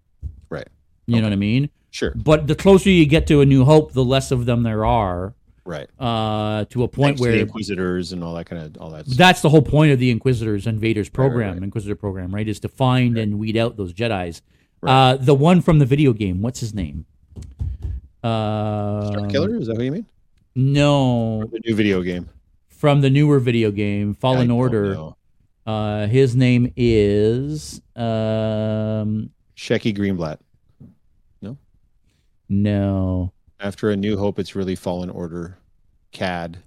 Right. 1.10 1.16
You 1.16 1.22
know 1.22 1.28
what 1.28 1.34
I 1.34 1.38
mean? 1.38 1.70
Sure. 1.92 2.14
But 2.16 2.48
the 2.48 2.56
closer 2.56 2.90
you 2.90 3.06
get 3.06 3.26
to 3.28 3.42
A 3.42 3.46
New 3.46 3.66
Hope, 3.66 3.94
the 3.94 4.04
less 4.06 4.32
of 4.32 4.46
them 4.46 4.64
there 4.64 4.86
are. 4.86 5.34
Right. 5.66 5.88
Uh, 6.00 6.66
to 6.66 6.84
a 6.84 6.88
point 6.88 7.18
Thanks 7.18 7.22
to 7.22 7.28
the 7.28 7.32
where 7.34 7.42
Inquisitors 7.42 8.12
and 8.12 8.24
all 8.24 8.34
that 8.36 8.46
kind 8.46 8.62
of 8.64 8.82
all 8.82 8.90
that. 8.92 9.06
stuff. 9.06 9.18
that's 9.18 9.42
the 9.42 9.50
whole 9.50 9.62
point 9.62 9.92
of 9.92 10.00
the 10.00 10.10
Inquisitors 10.10 10.66
and 10.66 10.80
Vader's 10.80 11.10
program, 11.10 11.56
right. 11.56 11.64
Inquisitor 11.64 11.96
program, 11.96 12.34
right? 12.34 12.48
Is 12.48 12.60
to 12.62 12.70
find 12.70 13.18
and 13.18 13.38
weed 13.38 13.56
out 13.58 13.78
those 13.78 13.94
Jedi's. 13.94 14.42
Uh, 14.82 15.18
the 15.18 15.36
one 15.36 15.62
from 15.62 15.78
the 15.80 15.86
video 15.86 16.14
game, 16.14 16.42
what's 16.42 16.60
his 16.60 16.74
name? 16.74 17.06
Uh, 18.24 19.12
Star 19.12 19.28
Killer? 19.28 19.56
Is 19.58 19.68
that 19.68 19.76
what 19.76 19.84
you 19.84 19.92
mean? 19.92 20.06
No, 20.56 21.44
The 21.52 21.60
new 21.66 21.76
video 21.76 22.02
game. 22.02 22.30
from 22.68 23.02
the 23.02 23.10
newer 23.10 23.40
video 23.40 23.72
game, 23.72 24.14
Fallen 24.14 24.50
Order. 24.52 24.94
know. 24.96 25.16
Uh, 25.68 26.08
his 26.08 26.36
name 26.36 26.74
is 26.76 27.80
um, 27.96 29.30
Shecky 29.56 29.96
Greenblatt. 29.96 30.40
No. 32.50 33.32
After 33.60 33.90
A 33.90 33.96
New 33.96 34.18
Hope, 34.18 34.40
it's 34.40 34.56
really 34.56 34.76
Fallen 34.76 35.10
Order. 35.10 35.58
CAD. 36.12 36.60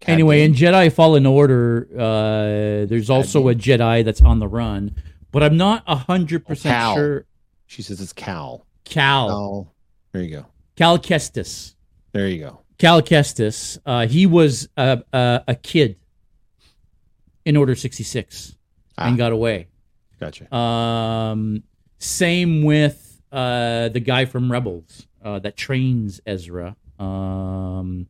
CAD 0.00 0.12
Anyway, 0.12 0.42
in. 0.42 0.52
Jedi 0.54 0.92
Fallen 0.92 1.26
Order, 1.26 1.88
uh, 1.94 2.86
there's 2.86 3.10
also 3.10 3.48
a 3.48 3.54
Jedi 3.54 4.04
that's 4.04 4.20
on 4.22 4.38
the 4.38 4.46
run, 4.46 4.94
but 5.32 5.42
I'm 5.42 5.56
not 5.56 5.82
hundred 5.88 6.46
percent 6.46 6.74
Cal. 6.74 6.94
sure. 6.94 7.24
she 7.66 7.82
says 7.82 8.00
it's 8.00 8.12
Cal. 8.12 8.64
Cal, 8.84 9.28
Cal. 9.28 9.74
There 10.12 10.22
you 10.22 10.30
go. 10.30 10.46
Cal 10.76 10.98
Kestis, 10.98 11.74
There 12.12 12.28
you 12.28 12.38
go. 12.40 12.60
Cal 12.78 13.02
Kestis. 13.02 13.78
Uh, 13.84 14.06
he 14.06 14.26
was 14.26 14.68
a, 14.76 15.02
a 15.12 15.42
a 15.48 15.54
kid 15.56 15.96
in 17.44 17.56
Order 17.56 17.74
sixty 17.74 18.04
six 18.04 18.54
Ah. 18.96 19.08
and 19.08 19.16
got 19.18 19.32
away. 19.32 19.66
Gotcha. 20.20 20.54
Um, 20.54 21.62
same 21.98 22.62
with 22.62 23.07
uh, 23.32 23.88
the 23.88 24.00
guy 24.00 24.24
from 24.24 24.50
Rebels 24.50 25.06
uh, 25.24 25.38
that 25.40 25.56
trains 25.56 26.20
Ezra. 26.26 26.76
Um, 26.98 28.06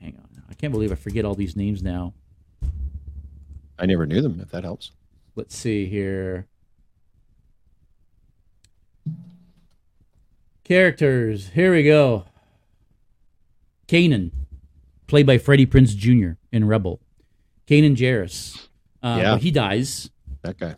hang 0.00 0.16
on, 0.16 0.42
I 0.50 0.54
can't 0.54 0.72
believe 0.72 0.92
I 0.92 0.96
forget 0.96 1.24
all 1.24 1.34
these 1.34 1.56
names 1.56 1.82
now. 1.82 2.12
I 3.78 3.86
never 3.86 4.06
knew 4.06 4.20
them. 4.22 4.38
If 4.40 4.50
that 4.50 4.62
helps. 4.64 4.92
Let's 5.36 5.56
see 5.56 5.86
here. 5.86 6.46
Characters. 10.64 11.50
Here 11.50 11.72
we 11.74 11.82
go. 11.82 12.24
Kanan, 13.86 14.30
played 15.06 15.26
by 15.26 15.38
Freddie 15.38 15.66
Prinze 15.66 15.94
Jr. 15.96 16.38
in 16.52 16.66
Rebel. 16.66 17.00
Kanan 17.66 17.96
Jarrus. 17.96 18.68
Uh, 19.02 19.18
Yeah. 19.20 19.30
but 19.34 19.42
he 19.42 19.50
dies. 19.50 20.10
That 20.44 20.58
guy. 20.58 20.74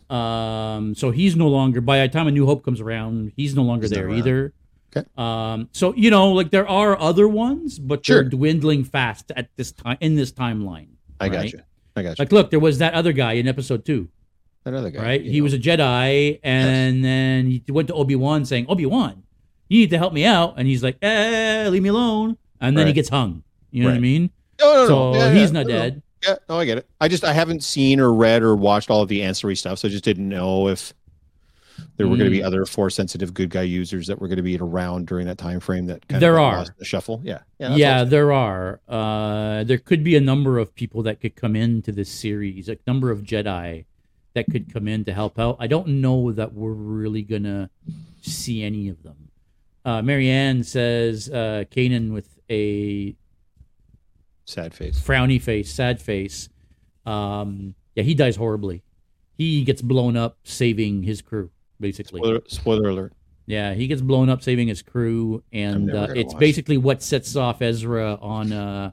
Um, 0.77 0.95
so 0.95 1.11
he's 1.11 1.35
no 1.37 1.49
longer. 1.49 1.81
By 1.81 1.99
the 2.01 2.09
time 2.09 2.29
A 2.29 2.31
New 2.31 2.47
Hope 2.47 2.65
comes 2.65 2.81
around, 2.81 3.33
he's 3.37 3.55
no 3.55 3.63
longer 3.63 3.83
He's 3.85 3.91
there 3.91 4.09
either. 4.11 4.53
Okay. 4.97 5.07
Um, 5.19 5.69
so 5.73 5.93
you 5.95 6.11
know, 6.11 6.31
like 6.33 6.51
there 6.53 6.69
are 6.69 6.99
other 6.99 7.27
ones, 7.29 7.79
but 7.79 8.07
Sure. 8.07 8.23
they're 8.23 8.31
dwindling 8.31 8.85
fast 8.85 9.33
at 9.37 9.49
this 9.57 9.73
time 9.73 9.99
in 10.01 10.15
this 10.15 10.31
timeline. 10.33 10.89
I 11.21 11.25
right? 11.27 11.33
got 11.33 11.53
you. 11.53 11.61
I 11.97 12.03
got 12.03 12.09
you. 12.11 12.15
Like, 12.23 12.33
look, 12.33 12.51
there 12.51 12.61
was 12.61 12.79
that 12.79 12.95
other 12.95 13.13
guy 13.13 13.33
in 13.35 13.49
episode 13.49 13.85
two, 13.85 14.09
That 14.65 14.73
other 14.75 14.91
guy. 14.91 15.03
right? 15.03 15.23
He 15.23 15.39
know. 15.41 15.45
was 15.45 15.53
a 15.55 15.59
Jedi, 15.59 16.39
and 16.45 17.05
then 17.05 17.47
he 17.51 17.63
went 17.69 17.89
to 17.89 17.95
Obi 17.95 18.15
Wan 18.15 18.45
saying, 18.45 18.67
"Obi 18.69 18.87
Wan, 18.87 19.25
you 19.69 19.81
need 19.81 19.91
to 19.91 19.99
help 19.99 20.13
me 20.13 20.25
out," 20.25 20.55
and 20.59 20.69
he's 20.69 20.83
like, 20.85 20.97
"Eh, 21.03 21.69
leave 21.71 21.83
me 21.83 21.89
alone," 21.89 22.37
and 22.61 22.79
then 22.79 22.87
he 22.87 22.93
gets 22.93 23.09
hung. 23.09 23.43
You 23.73 23.83
know 23.83 23.89
what 23.91 23.97
I 23.97 24.01
mean? 24.01 24.31
No, 24.61 24.73
no, 24.73 24.83
no. 24.83 24.87
So 24.89 25.15
Yeah, 25.19 25.33
he's 25.33 25.51
yeah. 25.51 25.55
not 25.59 25.67
No, 25.67 25.73
no. 25.75 25.79
dead. 25.81 26.03
Yeah, 26.27 26.37
no, 26.49 26.59
I 26.59 26.65
get 26.65 26.79
it. 26.79 26.87
I 27.01 27.09
just 27.09 27.25
I 27.25 27.33
haven't 27.33 27.63
seen 27.65 28.01
or 28.01 28.13
read 28.13 28.43
or 28.43 28.55
watched 28.57 28.91
all 28.91 29.03
of 29.03 29.09
the 29.09 29.23
ancillary 29.23 29.57
stuff, 29.57 29.79
so 29.81 29.89
I 29.89 29.91
just 29.91 30.05
didn't 30.05 30.29
know 30.29 30.69
if 30.69 30.93
there 31.99 32.07
were 32.09 32.17
going 32.17 32.31
to 32.31 32.37
be 32.37 32.41
Mm. 32.41 32.47
other 32.47 32.65
force 32.65 32.95
sensitive 32.95 33.35
good 33.35 33.51
guy 33.51 33.63
users 33.63 34.07
that 34.07 34.19
were 34.19 34.29
going 34.29 34.39
to 34.39 34.43
be 34.43 34.57
around 34.57 35.07
during 35.07 35.27
that 35.27 35.37
time 35.37 35.61
frame 35.61 35.87
that 35.87 36.07
kind 36.09 36.23
There 36.23 36.39
of 36.39 36.45
are. 36.45 36.67
the 36.79 36.85
shuffle. 36.87 37.21
Yeah, 37.23 37.41
yeah, 37.59 37.75
yeah, 37.77 38.05
there 38.05 38.33
are. 38.33 38.81
Uh, 38.89 39.65
there 39.65 39.77
could 39.79 40.03
be 40.03 40.17
a 40.17 40.21
number 40.21 40.59
of 40.59 40.75
people 40.75 41.03
that 41.03 41.21
could 41.21 41.37
come 41.37 41.55
into 41.55 41.93
this 41.93 42.09
series, 42.11 42.69
a 42.71 42.79
number 42.87 43.11
of 43.11 43.23
Jedi 43.23 43.85
that 44.33 44.47
could 44.51 44.73
come 44.73 44.89
in 44.89 45.05
to 45.05 45.13
help 45.13 45.39
out. 45.39 45.57
I 45.59 45.67
don't 45.67 45.89
know 46.01 46.33
that 46.33 46.55
we're 46.55 46.73
really 46.73 47.23
gonna 47.23 47.69
see 48.23 48.63
any 48.63 48.89
of 48.89 49.03
them. 49.03 49.29
Uh, 49.85 50.03
Marianne 50.03 50.63
says 50.65 51.29
uh, 51.29 51.65
Kanan 51.71 52.13
with 52.13 52.39
a 52.51 53.15
sad 54.47 54.73
face. 54.75 54.99
frowny 54.99 55.41
face, 55.41 55.71
sad 55.71 56.01
face. 56.01 56.49
Um, 57.05 57.75
yeah, 57.95 58.03
he 58.03 58.15
dies 58.15 58.37
horribly. 58.37 58.83
He 59.37 59.63
gets 59.65 59.83
blown 59.83 60.17
up 60.17 60.39
saving 60.45 61.03
his 61.03 61.21
crew, 61.21 61.51
basically. 61.79 62.21
Spoiler, 62.21 62.41
spoiler 62.47 62.89
alert. 62.89 63.13
Yeah, 63.47 63.75
he 63.75 63.87
gets 63.87 64.01
blown 64.01 64.29
up 64.29 64.43
saving 64.43 64.67
his 64.69 64.83
crew, 64.83 65.43
and 65.53 65.95
uh, 65.95 66.09
it's 66.17 66.33
watch 66.33 66.41
basically 66.41 66.79
what 66.79 67.03
sets 67.03 67.37
off 67.37 67.61
Ezra 67.63 68.15
on 68.21 68.53
uh, 68.53 68.91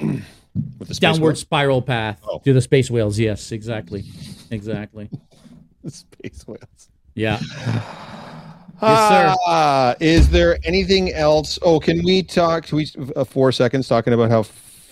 With 0.00 0.88
the 0.88 0.94
downward 0.94 1.28
whales? 1.28 1.40
spiral 1.40 1.80
path 1.82 2.20
Oh. 2.28 2.40
to 2.40 2.52
the 2.52 2.60
space 2.60 2.90
whales. 2.90 3.18
Yes, 3.18 3.52
exactly, 3.52 4.04
exactly. 4.50 5.08
space 5.88 6.46
whales. 6.46 6.90
Yeah. 7.14 7.38
Yes, 8.82 9.08
sir. 9.10 9.34
Ah, 9.46 9.94
is 10.00 10.30
there 10.30 10.58
anything 10.64 11.12
else? 11.12 11.58
Oh, 11.60 11.78
can 11.78 12.02
we 12.02 12.22
talk? 12.22 12.64
Can 12.64 12.76
we 12.78 12.90
uh, 13.14 13.24
four 13.24 13.52
seconds 13.52 13.86
talking 13.86 14.14
about 14.14 14.30
how 14.30 14.42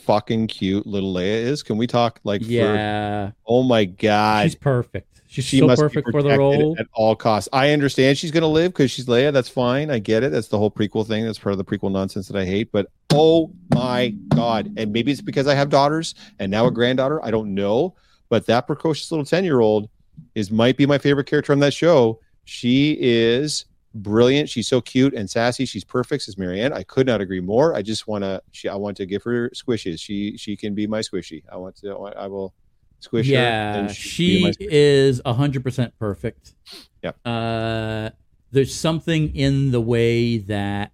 fucking 0.08 0.46
cute 0.46 0.86
little 0.86 1.12
Leia 1.12 1.42
is? 1.42 1.62
Can 1.62 1.76
we 1.76 1.86
talk 1.86 2.18
like? 2.24 2.40
For, 2.40 2.48
Yeah, 2.48 3.32
oh 3.46 3.62
my 3.62 3.84
god, 3.84 4.44
she's 4.44 4.54
perfect. 4.54 5.20
She's 5.28 5.44
she 5.44 5.58
so 5.58 5.66
must 5.66 5.82
perfect 5.82 6.06
be 6.06 6.12
for 6.12 6.22
the 6.22 6.38
role. 6.38 6.74
at 6.78 6.86
all 6.94 7.14
costs. 7.14 7.50
I 7.52 7.72
understand 7.72 8.16
she's 8.16 8.30
gonna 8.30 8.48
live 8.48 8.72
because 8.72 8.90
she's 8.90 9.04
Leia. 9.04 9.34
That's 9.34 9.50
fine. 9.50 9.90
I 9.90 9.98
get 9.98 10.22
it. 10.22 10.32
That's 10.32 10.48
the 10.48 10.56
whole 10.56 10.70
prequel 10.70 11.06
thing. 11.06 11.26
That's 11.26 11.38
part 11.38 11.52
of 11.52 11.58
the 11.58 11.64
prequel 11.64 11.92
nonsense 11.92 12.26
that 12.28 12.38
I 12.38 12.46
hate. 12.46 12.72
But 12.72 12.90
oh 13.12 13.52
my 13.74 14.08
god! 14.34 14.72
And 14.78 14.94
maybe 14.94 15.12
it's 15.12 15.20
because 15.20 15.46
I 15.46 15.54
have 15.54 15.68
daughters 15.68 16.14
and 16.38 16.50
now 16.50 16.66
a 16.66 16.70
granddaughter. 16.70 17.22
I 17.22 17.30
don't 17.30 17.54
know. 17.54 17.94
But 18.30 18.46
that 18.46 18.66
precocious 18.66 19.12
little 19.12 19.26
ten 19.26 19.44
year 19.44 19.60
old 19.60 19.90
is 20.34 20.50
might 20.50 20.78
be 20.78 20.86
my 20.86 20.96
favorite 20.96 21.26
character 21.26 21.52
on 21.52 21.58
that 21.60 21.74
show. 21.74 22.20
She 22.46 22.96
is 22.98 23.66
brilliant. 23.94 24.48
She's 24.48 24.68
so 24.68 24.80
cute 24.80 25.14
and 25.14 25.28
sassy. 25.28 25.64
She's 25.64 25.84
perfect. 25.84 26.24
Says 26.24 26.38
Marianne. 26.38 26.72
I 26.72 26.82
could 26.82 27.06
not 27.06 27.20
agree 27.20 27.40
more. 27.40 27.74
I 27.74 27.82
just 27.82 28.06
want 28.06 28.24
to. 28.24 28.42
She. 28.52 28.68
I 28.68 28.76
want 28.76 28.96
to 28.98 29.06
give 29.06 29.22
her 29.24 29.50
squishes. 29.50 30.00
She. 30.00 30.36
She 30.36 30.56
can 30.56 30.74
be 30.74 30.86
my 30.86 31.00
squishy. 31.00 31.42
I 31.50 31.56
want 31.56 31.76
to. 31.76 31.94
I 31.94 32.26
will 32.26 32.54
squish 33.00 33.26
her. 33.26 33.32
yeah, 33.32 33.74
and 33.76 33.90
she 33.90 34.52
she 34.52 34.68
is 34.70 35.20
hundred 35.24 35.62
percent 35.62 35.94
perfect. 35.98 36.54
Yeah. 37.02 37.12
Uh, 37.24 38.10
there's 38.50 38.74
something 38.74 39.34
in 39.34 39.70
the 39.70 39.80
way 39.80 40.38
that 40.38 40.92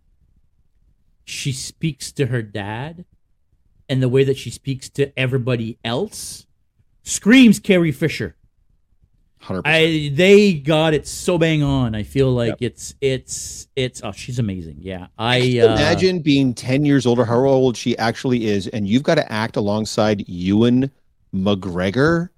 she 1.25 1.53
speaks 1.53 2.13
to 2.13 2.27
her 2.27 2.43
dad, 2.43 3.05
and 3.89 4.03
the 4.03 4.09
way 4.09 4.25
that 4.25 4.37
she 4.37 4.51
speaks 4.51 4.89
to 4.91 5.19
everybody 5.19 5.79
else, 5.85 6.47
screams 7.03 7.59
Carrie 7.59 7.93
Fisher. 7.93 8.37
100%. 9.43 9.63
I 9.67 10.11
they 10.15 10.55
got 10.55 10.95
it 10.95 11.07
so 11.07 11.37
bang 11.37 11.63
on. 11.63 11.95
I 11.95 12.03
feel 12.03 12.33
like 12.33 12.49
Yep. 12.49 12.59
it's 12.63 12.95
it's 13.03 13.69
it's 13.77 14.01
oh 14.03 14.13
she's 14.13 14.39
amazing. 14.39 14.77
Yeah, 14.81 15.09
I 15.19 15.39
uh, 15.61 15.75
imagine 15.75 16.21
being 16.21 16.55
10 16.55 16.85
years 16.85 17.05
older, 17.07 17.25
how 17.25 17.45
old 17.45 17.77
she 17.77 17.97
actually 17.99 18.47
is, 18.47 18.69
and 18.69 18.89
you've 18.89 19.03
got 19.03 19.17
to 19.17 19.31
act 19.33 19.57
alongside 19.57 20.27
Ewan 20.29 20.91
McGregor 21.35 22.31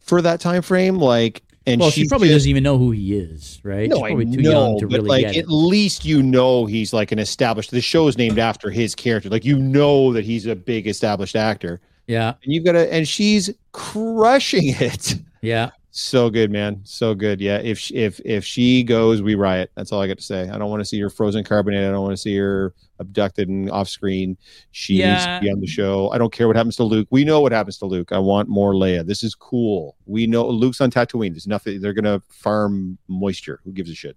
for 0.00 0.20
that 0.22 0.40
time 0.40 0.62
frame. 0.62 0.96
Like, 0.98 1.42
and 1.64 1.80
Well, 1.80 1.90
she 1.90 2.08
probably 2.08 2.26
just- 2.28 2.38
doesn't 2.38 2.50
even 2.50 2.64
know 2.64 2.76
who 2.76 2.90
he 2.90 3.14
is, 3.16 3.60
right? 3.62 3.88
No, 3.88 3.96
she's 3.98 4.02
I 4.04 4.08
too 4.08 4.42
know, 4.42 4.50
young 4.50 4.78
to 4.80 4.88
but 4.88 4.96
really 4.96 5.08
like 5.08 5.26
get 5.26 5.36
it. 5.36 5.38
at 5.44 5.48
least 5.48 6.04
you 6.04 6.24
know 6.24 6.66
he's 6.66 6.92
like 6.92 7.12
an 7.12 7.20
established. 7.20 7.70
The 7.70 7.80
show 7.80 8.08
is 8.08 8.18
named 8.18 8.40
after 8.40 8.68
his 8.68 8.96
character. 8.96 9.28
Like 9.28 9.44
you 9.44 9.58
know 9.58 10.12
that 10.12 10.24
he's 10.24 10.46
a 10.46 10.56
big 10.56 10.88
established 10.88 11.36
actor, 11.36 11.80
Yeah, 12.08 12.30
and 12.42 12.52
you've 12.52 12.64
got 12.64 12.72
to, 12.72 12.92
and 12.92 13.06
she's 13.06 13.48
crushing 13.70 14.64
it. 14.80 15.14
yeah. 15.40 15.70
So 15.94 16.30
good, 16.30 16.50
man. 16.50 16.80
So 16.84 17.14
good. 17.14 17.38
Yeah. 17.38 17.58
If 17.58 17.78
she, 17.78 17.94
if 17.96 18.18
if 18.24 18.46
she 18.46 18.82
goes, 18.82 19.20
we 19.20 19.34
riot. 19.34 19.70
That's 19.76 19.92
all 19.92 20.00
I 20.00 20.06
got 20.06 20.16
to 20.16 20.22
say. 20.24 20.48
I 20.48 20.56
don't 20.56 20.70
want 20.70 20.80
to 20.80 20.86
see 20.86 20.98
her 21.00 21.10
frozen 21.10 21.44
carbonite. 21.44 21.86
I 21.86 21.90
don't 21.90 22.00
want 22.00 22.14
to 22.14 22.16
see 22.16 22.34
her 22.38 22.72
abducted 22.98 23.50
and 23.50 23.70
off 23.70 23.90
screen. 23.90 24.38
She 24.70 24.98
needs 25.04 25.24
to 25.26 25.38
be 25.42 25.50
on 25.50 25.60
the 25.60 25.66
show. 25.66 26.10
I 26.10 26.16
don't 26.16 26.32
care 26.32 26.46
what 26.46 26.56
happens 26.56 26.76
to 26.76 26.84
Luke. 26.84 27.08
We 27.10 27.24
know 27.24 27.42
what 27.42 27.52
happens 27.52 27.76
to 27.78 27.84
Luke. 27.84 28.10
I 28.10 28.18
want 28.20 28.48
more 28.48 28.72
Leia. 28.72 29.04
This 29.06 29.22
is 29.22 29.34
cool. 29.34 29.96
We 30.06 30.26
know 30.26 30.48
Luke's 30.48 30.80
on 30.80 30.90
Tatooine. 30.90 31.32
There's 31.32 31.46
nothing. 31.46 31.82
They're 31.82 31.92
gonna 31.92 32.22
farm 32.30 32.96
moisture. 33.06 33.60
Who 33.64 33.72
gives 33.72 33.90
a 33.90 33.94
shit? 33.94 34.16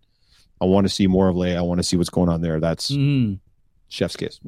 I 0.62 0.66
want 0.66 0.88
to 0.88 0.94
see 0.94 1.08
more 1.08 1.28
of 1.28 1.36
Leia. 1.36 1.58
I 1.58 1.62
want 1.62 1.80
to 1.80 1.84
see 1.84 1.98
what's 1.98 2.10
going 2.10 2.30
on 2.30 2.40
there. 2.40 2.62
That's 2.62 2.90
Mhm. 2.90 3.40
chef's 3.90 4.16
kiss. 4.16 4.40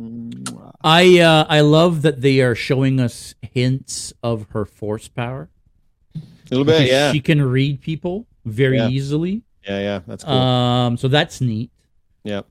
I 0.81 1.19
uh, 1.19 1.45
I 1.49 1.59
love 1.59 2.03
that 2.03 2.21
they 2.21 2.39
are 2.39 2.55
showing 2.55 3.01
us 3.01 3.35
hints 3.41 4.13
of 4.23 4.47
her 4.51 4.63
force 4.63 5.09
power. 5.09 5.49
A 6.51 6.55
little 6.55 6.65
bit. 6.65 6.87
Yeah. 6.87 7.11
she 7.11 7.19
can 7.21 7.41
read 7.41 7.81
people 7.81 8.25
very 8.45 8.77
Yeah. 8.77 8.89
easily. 8.89 9.41
Yeah. 9.67 9.79
Yeah. 9.79 9.99
That's 10.07 10.23
cool. 10.23 10.33
Um, 10.33 10.97
so 10.97 11.07
that's 11.07 11.41
neat. 11.41 11.71
yeah. 12.23 12.41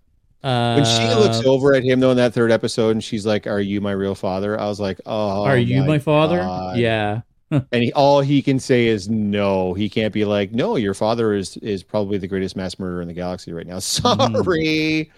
Uh, 0.45 0.75
When 0.75 0.85
she 0.85 1.15
looks 1.15 1.45
over 1.45 1.75
at 1.75 1.83
him 1.83 1.99
though 1.99 2.13
in 2.13 2.17
that 2.19 2.33
third 2.33 2.53
episode 2.53 2.91
and 2.91 3.03
she's 3.03 3.27
like, 3.27 3.47
"Are 3.49 3.61
you 3.61 3.81
my 3.81 3.91
real 3.93 4.15
father?" 4.15 4.61
I 4.61 4.67
was 4.69 4.79
like, 4.79 5.01
"Oh, 5.05 5.43
are 5.45 5.59
you 5.59 5.83
my, 5.83 5.99
father? 5.99 6.39
God. 6.39 6.77
Yeah. 6.79 7.23
And 7.51 7.83
he, 7.83 7.93
all 7.93 8.21
he 8.21 8.43
can 8.43 8.59
say 8.59 8.87
is 8.87 9.09
no. 9.09 9.73
He 9.73 9.89
can't 9.89 10.13
be 10.13 10.25
like, 10.25 10.53
"No, 10.53 10.75
your 10.77 10.95
father 10.95 11.33
is 11.33 11.57
is 11.59 11.83
probably 11.85 12.19
the 12.19 12.27
greatest 12.29 12.57
mass 12.57 12.77
murderer 12.79 13.03
in 13.03 13.09
the 13.09 13.15
galaxy 13.15 13.53
right 13.53 13.67
now." 13.67 13.77
Mm-hmm. 13.79 14.37
Sorry. 14.43 15.11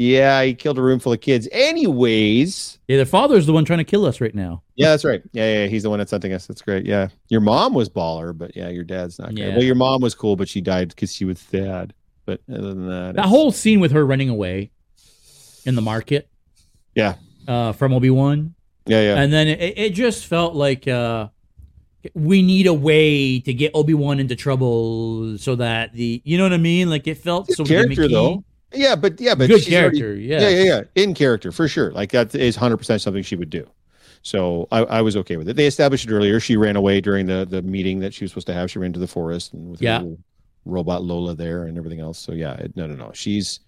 Yeah, 0.00 0.44
he 0.44 0.54
killed 0.54 0.78
a 0.78 0.82
room 0.82 1.00
full 1.00 1.12
of 1.12 1.20
kids. 1.20 1.48
Anyways, 1.50 2.78
Yeah, 2.86 2.98
their 2.98 3.04
father's 3.04 3.46
the 3.46 3.52
one 3.52 3.64
trying 3.64 3.80
to 3.80 3.84
kill 3.84 4.06
us 4.06 4.20
right 4.20 4.32
now. 4.34 4.62
yeah, 4.76 4.90
that's 4.90 5.04
right. 5.04 5.20
Yeah, 5.32 5.62
yeah, 5.62 5.66
he's 5.66 5.82
the 5.82 5.90
one 5.90 5.98
that's 5.98 6.12
hunting 6.12 6.32
us. 6.32 6.46
That's 6.46 6.62
great. 6.62 6.86
Yeah, 6.86 7.08
your 7.28 7.40
mom 7.40 7.74
was 7.74 7.88
baller, 7.88 8.36
but 8.36 8.54
yeah, 8.54 8.68
your 8.68 8.84
dad's 8.84 9.18
not 9.18 9.34
great. 9.34 9.48
Yeah. 9.48 9.54
Well, 9.56 9.64
your 9.64 9.74
mom 9.74 10.00
was 10.00 10.14
cool, 10.14 10.36
but 10.36 10.48
she 10.48 10.60
died 10.60 10.90
because 10.90 11.12
she 11.12 11.24
was 11.24 11.40
sad. 11.40 11.94
But 12.26 12.40
other 12.48 12.74
than 12.74 12.86
that, 12.86 13.16
That 13.16 13.26
whole 13.26 13.50
scene 13.50 13.80
with 13.80 13.90
her 13.90 14.06
running 14.06 14.28
away 14.28 14.70
in 15.64 15.74
the 15.74 15.82
market. 15.82 16.28
Yeah. 16.94 17.16
Uh, 17.48 17.72
from 17.72 17.92
Obi 17.92 18.10
Wan, 18.10 18.54
yeah, 18.86 19.00
yeah, 19.00 19.16
and 19.20 19.32
then 19.32 19.48
it, 19.48 19.76
it 19.78 19.94
just 19.94 20.26
felt 20.26 20.54
like 20.54 20.86
uh, 20.86 21.28
we 22.14 22.42
need 22.42 22.66
a 22.68 22.74
way 22.74 23.40
to 23.40 23.52
get 23.54 23.72
Obi 23.74 23.94
Wan 23.94 24.20
into 24.20 24.36
trouble 24.36 25.38
so 25.38 25.56
that 25.56 25.92
the 25.94 26.20
you 26.24 26.36
know 26.38 26.44
what 26.44 26.52
I 26.52 26.58
mean. 26.58 26.88
Like 26.90 27.06
it 27.08 27.16
felt 27.16 27.50
so 27.50 27.64
character, 27.64 28.02
gimmicky. 28.02 28.10
though. 28.12 28.44
Yeah, 28.72 28.94
but 28.96 29.20
yeah, 29.20 29.34
but 29.34 29.48
Good 29.48 29.62
she's 29.62 29.74
already- 29.74 29.98
character, 30.00 30.20
yeah. 30.20 30.40
yeah, 30.40 30.48
yeah, 30.48 30.64
yeah, 30.64 30.82
in 31.02 31.14
character 31.14 31.52
for 31.52 31.68
sure. 31.68 31.90
Like 31.92 32.10
that 32.12 32.34
is 32.34 32.56
hundred 32.56 32.78
percent 32.78 33.00
something 33.00 33.22
she 33.22 33.36
would 33.36 33.50
do. 33.50 33.68
So 34.22 34.66
I, 34.72 34.80
I 34.84 35.00
was 35.02 35.16
okay 35.18 35.36
with 35.36 35.48
it. 35.48 35.54
They 35.56 35.66
established 35.66 36.06
it 36.08 36.12
earlier. 36.12 36.40
She 36.40 36.56
ran 36.56 36.76
away 36.76 37.00
during 37.00 37.26
the 37.26 37.46
the 37.48 37.62
meeting 37.62 38.00
that 38.00 38.12
she 38.12 38.24
was 38.24 38.32
supposed 38.32 38.46
to 38.48 38.54
have. 38.54 38.70
She 38.70 38.78
ran 38.78 38.92
to 38.92 38.98
the 38.98 39.06
forest 39.06 39.52
and 39.54 39.70
with 39.70 39.80
Yeah. 39.80 40.02
robot 40.64 41.02
Lola 41.04 41.34
there 41.34 41.64
and 41.64 41.78
everything 41.78 42.00
else. 42.00 42.18
So 42.18 42.32
yeah, 42.32 42.54
it, 42.54 42.76
no, 42.76 42.86
no, 42.86 42.94
no. 42.94 43.12
She's 43.14 43.60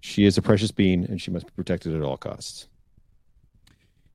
she 0.00 0.24
is 0.24 0.38
a 0.38 0.42
precious 0.42 0.70
being 0.70 1.04
and 1.04 1.20
she 1.20 1.30
must 1.30 1.46
be 1.46 1.52
protected 1.56 1.94
at 1.94 2.02
all 2.02 2.16
costs. 2.16 2.68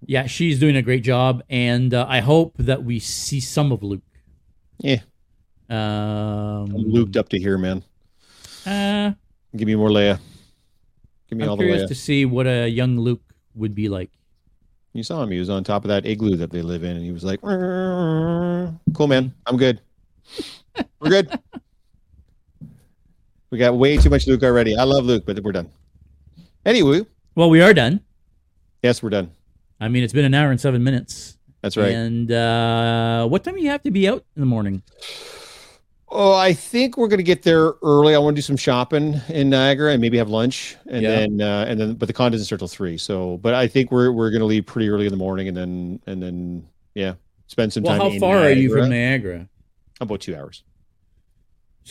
Yeah, 0.07 0.27
she's 0.27 0.59
doing 0.59 0.75
a 0.75 0.81
great 0.83 1.03
job, 1.03 1.41
and 1.49 1.91
uh, 1.93 2.05
I 2.07 2.19
hope 2.19 2.53
that 2.59 2.83
we 2.83 2.99
see 2.99 3.39
some 3.39 3.71
of 3.71 3.81
Luke. 3.81 4.03
Yeah, 4.77 4.99
Um, 5.69 5.77
I'm 5.77 6.91
looped 6.91 7.17
up 7.17 7.29
to 7.29 7.39
here, 7.39 7.57
man. 7.57 7.81
Uh, 8.67 9.13
Give 9.55 9.67
me 9.67 9.75
more 9.75 9.89
Leia. 9.89 10.19
Give 11.29 11.37
me 11.37 11.43
I'm 11.43 11.49
all 11.51 11.57
the 11.57 11.63
Leia. 11.63 11.67
curious 11.67 11.89
to 11.89 11.95
see 11.95 12.25
what 12.25 12.45
a 12.47 12.67
young 12.67 12.99
Luke 12.99 13.21
would 13.55 13.73
be 13.75 13.89
like. 13.89 14.09
You 14.93 15.03
saw 15.03 15.21
him. 15.23 15.31
He 15.31 15.39
was 15.39 15.49
on 15.49 15.63
top 15.63 15.83
of 15.83 15.89
that 15.89 16.05
igloo 16.05 16.37
that 16.37 16.51
they 16.51 16.61
live 16.61 16.83
in, 16.83 16.95
and 16.95 17.03
he 17.05 17.11
was 17.11 17.23
like, 17.23 17.41
"Cool, 17.41 19.07
man. 19.07 19.33
I'm 19.45 19.57
good. 19.57 19.81
We're 20.99 21.09
good. 21.09 21.39
we 23.49 23.57
got 23.57 23.75
way 23.77 23.97
too 23.97 24.09
much 24.09 24.27
Luke 24.27 24.43
already. 24.43 24.75
I 24.77 24.83
love 24.83 25.05
Luke, 25.05 25.23
but 25.25 25.39
we're 25.43 25.51
done. 25.51 25.69
Anyway, 26.65 27.01
Well, 27.35 27.49
we 27.49 27.61
are 27.61 27.73
done. 27.73 28.01
yes, 28.83 29.03
we're 29.03 29.09
done. 29.11 29.31
I 29.79 29.87
mean, 29.89 30.03
it's 30.03 30.13
been 30.13 30.25
an 30.25 30.33
hour 30.33 30.49
and 30.51 30.59
seven 30.59 30.83
minutes. 30.83 31.37
That's 31.61 31.75
right. 31.77 31.91
And 31.93 32.31
uh, 32.31 33.27
what 33.27 33.43
time 33.43 33.55
do 33.55 33.61
you 33.61 33.69
have 33.69 33.83
to 33.83 33.91
be 33.91 34.07
out 34.07 34.23
in 34.35 34.39
the 34.39 34.45
morning? 34.45 34.81
Oh, 36.17 36.33
I 36.33 36.53
think 36.53 36.97
we're 36.97 37.09
gonna 37.09 37.23
get 37.23 37.43
there 37.43 37.73
early. 37.83 38.15
I 38.15 38.19
want 38.19 38.35
to 38.35 38.37
do 38.37 38.41
some 38.41 38.55
shopping 38.55 39.19
in 39.27 39.49
Niagara 39.49 39.91
and 39.91 39.99
maybe 40.01 40.17
have 40.17 40.29
lunch, 40.29 40.77
and 40.87 41.03
Yeah. 41.03 41.09
then 41.09 41.41
uh, 41.41 41.65
and 41.67 41.79
then, 41.79 41.93
but 41.95 42.05
the 42.07 42.13
con 42.13 42.31
doesn't 42.31 42.45
start 42.45 42.59
till 42.59 42.67
three. 42.69 42.97
So, 42.97 43.37
but 43.39 43.53
I 43.53 43.67
think 43.67 43.91
we're 43.91 44.11
we're 44.11 44.31
gonna 44.31 44.45
leave 44.45 44.65
pretty 44.65 44.87
early 44.89 45.05
in 45.05 45.11
the 45.11 45.17
morning, 45.17 45.47
and 45.49 45.57
then 45.57 45.99
and 46.07 46.23
then 46.23 46.65
yeah, 46.93 47.15
spend 47.47 47.73
some 47.73 47.83
Well, 47.83 47.97
time. 47.99 48.13
how 48.13 48.19
far 48.19 48.37
are 48.37 48.51
you 48.51 48.69
from 48.69 48.89
Niagara. 48.89 49.33
Niagara? 49.39 49.49
About 49.99 50.21
two 50.21 50.35
hours. 50.35 50.63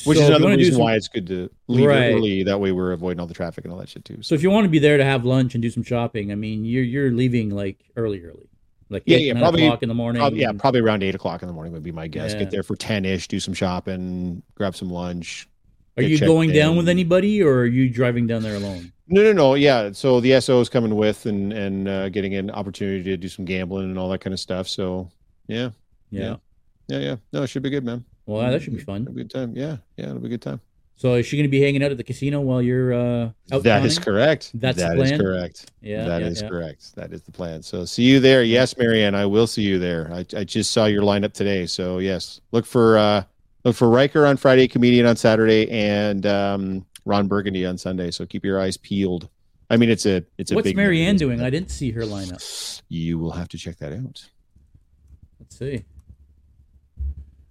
Which 0.05 0.19
So 0.19 0.25
is 0.25 0.29
another 0.31 0.49
reason 0.57 0.73
some- 0.75 0.83
why 0.83 0.95
it's 0.97 1.07
good 1.09 1.27
to 1.29 1.49
leave 1.69 1.87
Right. 1.87 2.13
early. 2.15 2.43
That 2.43 2.61
way 2.61 2.73
we're 2.73 2.93
avoiding 2.93 3.21
all 3.21 3.27
the 3.29 3.35
traffic 3.35 3.65
and 3.65 3.73
all 3.73 3.79
that 3.79 3.89
shit 3.89 4.05
too. 4.05 4.19
So 4.23 4.35
if 4.35 4.43
you 4.43 4.51
want 4.51 4.65
to 4.65 4.69
be 4.69 4.81
there 4.81 4.97
to 4.97 5.05
have 5.05 5.25
lunch 5.25 5.55
and 5.55 5.63
do 5.63 5.71
some 5.71 5.85
shopping, 5.85 6.33
I 6.33 6.35
mean, 6.35 6.65
you're 6.65 6.83
you're 6.83 7.11
leaving 7.13 7.51
like 7.51 7.79
early, 7.97 8.21
early, 8.25 8.49
like 8.90 9.02
Yeah, 9.06 9.16
eight, 9.19 9.27
yeah, 9.27 9.39
probably- 9.39 9.66
o'clock 9.66 9.82
in 9.82 9.89
the 9.89 9.94
morning. 9.94 10.20
Prob- 10.20 10.35
yeah, 10.35 10.52
probably 10.52 10.81
around 10.81 11.02
eight 11.02 11.15
o'clock 11.15 11.43
in 11.43 11.48
the 11.48 11.55
morning 11.55 11.73
would 11.73 11.82
be 11.82 11.93
my 11.93 12.06
guess. 12.09 12.32
Yeah. 12.32 12.40
Get 12.40 12.51
there 12.51 12.62
for 12.62 12.77
ten 12.77 13.05
ish, 13.05 13.28
do 13.28 13.40
some 13.40 13.55
shopping, 13.55 14.43
grab 14.55 14.77
some 14.77 14.90
lunch, 14.90 15.48
Are 15.97 16.02
you 16.02 16.19
going 16.19 16.51
down 16.52 16.77
with 16.77 16.89
anybody, 16.89 17.43
or 17.43 17.61
are 17.61 17.66
you 17.66 17.89
driving 17.89 18.27
down 18.27 18.43
there 18.43 18.56
alone? 18.56 18.93
No, 19.06 19.23
no, 19.23 19.32
no. 19.32 19.55
Yeah. 19.55 19.93
So 19.93 20.19
the 20.20 20.40
SO 20.40 20.61
is 20.61 20.69
coming 20.69 20.97
with 20.97 21.27
and 21.27 21.52
and 21.52 21.89
uh, 21.89 22.09
getting 22.09 22.35
an 22.35 22.51
opportunity 22.51 23.02
to 23.05 23.16
do 23.16 23.28
some 23.28 23.44
gambling 23.44 23.85
and 23.90 23.98
all 23.98 24.09
that 24.09 24.20
kind 24.20 24.32
of 24.35 24.40
stuff. 24.40 24.66
So 24.69 25.11
yeah, 25.47 25.70
Yeah. 26.11 26.20
Yeah. 26.20 26.36
yeah, 26.89 26.98
yeah. 26.98 27.16
No, 27.32 27.43
it 27.43 27.48
should 27.48 27.62
be 27.62 27.70
good, 27.70 27.85
man. 27.85 28.05
Well, 28.27 28.40
that 28.51 28.62
should 28.62 28.74
be 28.74 28.81
fun. 28.82 29.02
It'll 29.02 29.12
be 29.15 29.20
a 29.20 29.24
good 29.24 29.31
time. 29.31 29.52
Yeah, 29.56 29.77
yeah, 29.97 30.06
it'll 30.06 30.19
be 30.20 30.27
a 30.27 30.31
good 30.31 30.43
time. 30.43 30.61
So 31.05 31.16
is 31.16 31.26
she 31.26 31.36
going 31.36 31.44
to 31.44 31.51
be 31.51 31.60
hanging 31.60 31.85
out 31.85 31.90
at 31.90 31.98
the 31.98 32.02
casino 32.02 32.40
while 32.40 32.62
you're 32.62 32.94
uh, 32.94 33.31
out? 33.52 33.62
That 33.62 33.85
is 33.85 33.98
counting? 33.98 34.14
correct. 34.14 34.51
That's 34.55 34.78
the 34.78 34.85
That 34.85 34.98
is 34.98 35.10
plan? 35.10 35.20
correct. 35.20 35.70
Yeah, 35.82 36.06
that 36.06 36.22
yeah, 36.22 36.28
is 36.28 36.40
yeah. 36.40 36.48
correct. 36.48 36.94
That 36.94 37.12
is 37.12 37.20
the 37.20 37.31
plan. 37.31 37.62
So 37.62 37.85
see 37.85 38.05
you 38.05 38.20
there. 38.20 38.43
Yes, 38.43 38.74
Marianne, 38.78 39.14
I 39.14 39.26
will 39.26 39.47
see 39.47 39.60
you 39.60 39.78
there. 39.78 40.10
I, 40.10 40.24
I 40.35 40.44
just 40.44 40.70
saw 40.70 40.86
your 40.86 41.02
lineup 41.02 41.35
today. 41.35 41.66
So 41.66 41.98
yes, 41.98 42.40
look 42.52 42.64
for 42.64 42.97
uh 42.97 43.22
look 43.64 43.76
for 43.76 43.90
Riker 43.90 44.24
on 44.24 44.39
Friday, 44.39 44.66
comedian 44.66 45.05
on 45.05 45.14
Saturday, 45.14 45.70
and 45.70 46.24
um, 46.24 46.86
Ron 47.05 47.28
Burgundy 47.28 47.66
on 47.66 47.76
Sunday. 47.76 48.10
So 48.10 48.24
keep 48.24 48.43
your 48.43 48.59
eyes 48.59 48.78
peeled. 48.78 49.28
I 49.68 49.76
mean, 49.76 49.90
it's 49.90 50.06
a 50.06 50.24
it's 50.39 50.52
a 50.52 50.55
What's 50.55 50.68
big. 50.68 50.76
Marianne 50.76 51.16
doing? 51.16 51.43
I 51.43 51.51
didn't 51.51 51.70
see 51.70 51.90
her 51.90 52.05
lineup. 52.05 52.81
You 52.89 53.18
will 53.18 53.32
have 53.32 53.48
to 53.48 53.59
check 53.59 53.76
that 53.76 53.93
out. 53.93 54.24
Let's 55.39 55.59
see. 55.59 55.85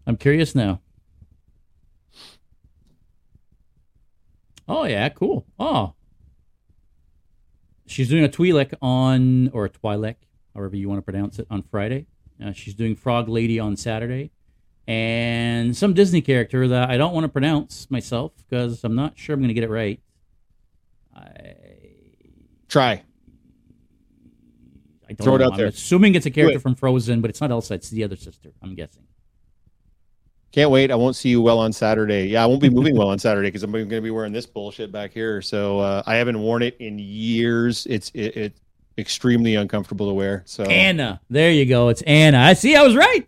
I'm 0.08 0.18
curious 0.18 0.56
now. 0.56 0.82
Oh 4.76 4.86
yeah, 4.86 5.08
cool. 5.10 5.46
Oh, 5.60 5.94
she's 7.86 8.10
doing 8.10 8.24
a 8.24 8.30
Twi'lek 8.30 8.74
on 8.82 9.50
or 9.50 9.66
a 9.66 9.70
Twi'lek, 9.70 10.16
however 10.56 10.76
you 10.76 10.90
want 10.90 10.98
to 10.98 11.04
pronounce 11.04 11.38
it, 11.38 11.46
on 11.52 11.62
Friday. 11.62 12.08
Uh, 12.44 12.52
she's 12.54 12.74
doing 12.74 12.96
Frog 12.96 13.30
Lady 13.30 13.60
on 13.60 13.78
Saturday, 13.78 14.32
and 14.88 15.78
some 15.78 15.94
Disney 15.94 16.22
character 16.22 16.68
that 16.68 16.90
I 16.90 16.98
don't 16.98 17.14
want 17.14 17.26
to 17.26 17.30
pronounce 17.30 17.90
myself 17.92 18.32
because 18.38 18.84
I'm 18.84 18.96
not 18.96 19.18
sure 19.18 19.36
I'm 19.36 19.40
going 19.42 19.50
to 19.50 19.54
get 19.54 19.64
it 19.64 19.70
right. 19.70 20.00
I 21.16 21.56
Try. 22.68 23.04
I 25.08 25.14
don't 25.14 25.24
Throw 25.24 25.36
it 25.36 25.40
know. 25.40 25.46
out 25.46 25.52
I'm 25.52 25.58
there. 25.60 25.68
assuming 25.68 26.16
it's 26.16 26.26
a 26.26 26.32
character 26.32 26.58
it. 26.58 26.62
from 26.62 26.74
Frozen, 26.74 27.22
but 27.22 27.30
it's 27.30 27.40
not 27.40 27.52
Elsa. 27.52 27.76
It's 27.76 27.92
the 27.92 28.04
other 28.04 28.16
sister. 28.16 28.52
I'm 28.64 28.74
guessing. 28.74 29.04
Can't 30.54 30.70
wait. 30.70 30.92
I 30.92 30.96
won't 30.96 31.16
see 31.16 31.30
you 31.30 31.42
well 31.42 31.58
on 31.58 31.74
Saturday. 31.74 32.28
Yeah, 32.28 32.44
I 32.44 32.46
won't 32.46 32.62
be 32.62 32.70
moving 32.70 32.96
well 32.96 33.10
on 33.10 33.18
Saturday 33.18 33.48
because 33.48 33.64
I'm 33.64 33.72
going 33.72 33.90
to 33.90 34.02
be 34.02 34.12
wearing 34.12 34.32
this 34.32 34.46
bullshit 34.46 34.92
back 34.92 35.12
here. 35.12 35.42
So 35.42 35.80
uh, 35.80 36.04
I 36.06 36.16
haven't 36.16 36.40
worn 36.40 36.62
it 36.62 36.78
in 36.80 37.00
years. 37.00 37.88
It's 37.90 38.12
it, 38.14 38.38
it's 38.38 38.62
extremely 39.00 39.56
uncomfortable 39.56 40.08
to 40.08 40.14
wear. 40.14 40.44
So 40.46 40.64
Anna. 40.66 41.20
There 41.28 41.50
you 41.52 41.66
go. 41.66 41.90
It's 41.90 42.04
Anna. 42.04 42.38
I 42.38 42.54
see. 42.54 42.76
I 42.76 42.84
was 42.84 42.96
right. 42.96 43.26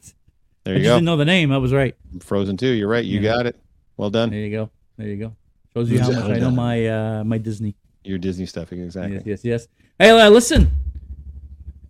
there 0.65 0.75
I 0.75 0.77
you 0.77 0.83
just 0.83 0.89
go. 0.91 0.95
didn't 0.97 1.05
know 1.05 1.17
the 1.17 1.25
name. 1.25 1.51
I 1.51 1.57
was 1.57 1.73
right. 1.73 1.95
Frozen 2.19 2.57
too. 2.57 2.67
You're 2.67 2.87
right. 2.87 3.03
You 3.03 3.19
Yeah. 3.19 3.33
got 3.33 3.47
it. 3.47 3.55
Well 3.97 4.11
done. 4.11 4.29
There 4.29 4.39
you 4.39 4.51
go. 4.51 4.69
There 4.97 5.07
you 5.07 5.17
go. 5.17 5.35
Shows 5.73 5.89
you 5.89 5.99
how 5.99 6.11
much 6.11 6.29
I 6.29 6.37
know 6.37 6.51
my 6.51 6.87
uh, 6.87 7.23
my 7.23 7.39
Disney. 7.39 7.75
Your 8.03 8.19
Disney 8.19 8.45
stuffing 8.45 8.83
exactly. 8.83 9.15
Yes, 9.25 9.43
yes, 9.43 9.43
yes. 9.43 9.67
Hey, 9.97 10.11
uh, 10.11 10.29
listen. 10.29 10.69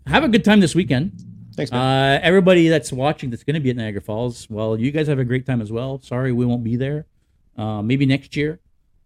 Have 0.08 0.24
a 0.24 0.30
good 0.30 0.46
time 0.46 0.62
this 0.62 0.74
weekend. 0.74 1.12
Thanks, 1.56 1.72
man. 1.72 1.82
Uh, 1.82 2.20
everybody 2.22 2.68
that's 2.68 2.92
watching 2.92 3.30
that's 3.30 3.44
going 3.44 3.54
to 3.56 3.60
be 3.60 3.70
at 3.70 3.76
Niagara 3.76 4.02
Falls, 4.02 4.48
well, 4.50 4.78
you 4.80 4.92
guys 4.92 5.08
have 5.08 5.20
a 5.20 5.24
great 5.24 5.46
time 5.46 5.62
as 5.62 5.72
well. 5.72 6.00
Sorry 6.02 6.32
we 6.32 6.46
won't 6.46 6.64
be 6.64 6.76
there. 6.76 7.06
Uh, 7.58 7.82
maybe 7.82 8.06
next 8.06 8.36
year. 8.36 8.60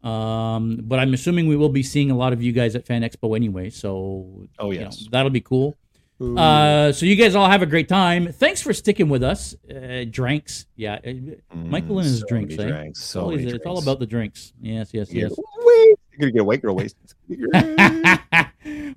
Um, 0.04 0.80
but 0.84 0.98
I'm 1.00 1.14
assuming 1.14 1.48
we 1.48 1.56
will 1.58 1.70
be 1.70 1.84
seeing 1.84 2.10
a 2.10 2.16
lot 2.18 2.34
of 2.34 2.42
you 2.42 2.52
guys 2.52 2.76
at 2.76 2.86
Fan 2.86 3.02
Expo 3.02 3.36
anyway. 3.36 3.70
So, 3.70 4.48
Oh, 4.58 4.72
you 4.72 4.80
know, 4.80 4.86
yes. 4.86 5.08
that'll 5.12 5.30
be 5.30 5.42
cool. 5.42 5.76
Uh, 6.22 6.92
so 6.92 7.06
you 7.06 7.16
guys 7.16 7.34
all 7.34 7.48
have 7.50 7.62
a 7.62 7.66
great 7.66 7.88
time. 7.88 8.32
Thanks 8.34 8.62
for 8.62 8.74
sticking 8.74 9.08
with 9.08 9.24
us. 9.24 9.56
Uh, 9.70 10.04
drinks, 10.10 10.66
yeah. 10.76 11.00
uh, 11.06 11.56
Michael 11.56 12.00
and 12.00 12.08
his 12.08 12.20
so 12.20 12.26
drinks, 12.28 12.56
eh? 12.58 12.68
drinks, 12.68 13.00
It's 13.00 13.08
so 13.08 13.22
always- 13.22 13.46
it's 13.46 13.66
all 13.66 13.78
about 13.80 14.00
the 14.00 14.06
drinks. 14.06 14.52
Yes, 14.62 14.90
yes, 14.94 15.14
yes. 15.14 15.32
You're 15.38 15.96
gonna 16.20 16.32
get 16.34 16.42
a 16.42 16.44
white 16.44 16.62
girl 16.62 16.76
waste. 16.76 16.98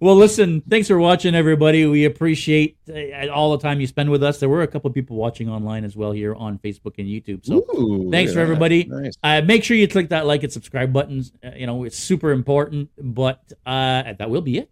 well, 0.03 0.17
listen, 0.17 0.63
thanks 0.69 0.89
for 0.89 0.99
watching, 0.99 1.33
everybody. 1.37 1.87
We 1.87 2.07
appreciate 2.07 2.77
uh, 2.89 3.29
all 3.29 3.57
the 3.57 3.63
time 3.63 3.81
you 3.81 3.87
spend 3.87 4.11
with 4.11 4.21
us. 4.25 4.41
There 4.41 4.49
were 4.49 4.63
a 4.63 4.67
couple 4.67 4.91
people 4.91 5.17
watching 5.17 5.49
online 5.49 5.85
as 5.85 5.95
well 5.95 6.11
here 6.11 6.35
on 6.35 6.59
Facebook 6.59 6.95
and 6.99 7.07
YouTube. 7.07 7.47
So 7.47 7.59
Ooh, 7.79 8.11
thanks 8.11 8.33
for 8.33 8.41
everybody. 8.41 8.85
Nice. 8.85 9.15
uh, 9.23 9.43
make 9.43 9.63
sure 9.63 9.77
you 9.77 9.87
click 9.87 10.09
that 10.09 10.27
like 10.27 10.43
and 10.43 10.53
subscribe 10.53 10.93
buttons. 10.93 11.31
Uh, 11.45 11.51
you 11.55 11.69
know, 11.69 11.85
it's 11.85 11.97
super 11.97 12.33
important, 12.33 12.91
but 12.99 13.53
uh, 13.65 14.13
that 14.15 14.29
will 14.29 14.41
be 14.41 14.59
it. 14.59 14.71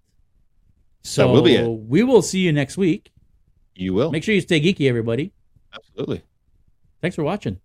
So 1.02 1.28
That 1.28 1.32
will 1.32 1.43
be 1.43 1.55
it. 1.55 1.69
we 1.69 2.02
will 2.02 2.23
see 2.23 2.40
you 2.40 2.52
next 2.52 2.77
week. 2.77 3.12
You 3.77 3.94
will. 3.94 4.11
Make 4.11 4.24
sure 4.24 4.35
you 4.35 4.40
stay 4.40 4.61
geeky, 4.61 4.89
everybody. 4.89 5.32
Absolutely. 5.73 6.24
Thanks 7.01 7.15
for 7.15 7.23
watching. 7.23 7.61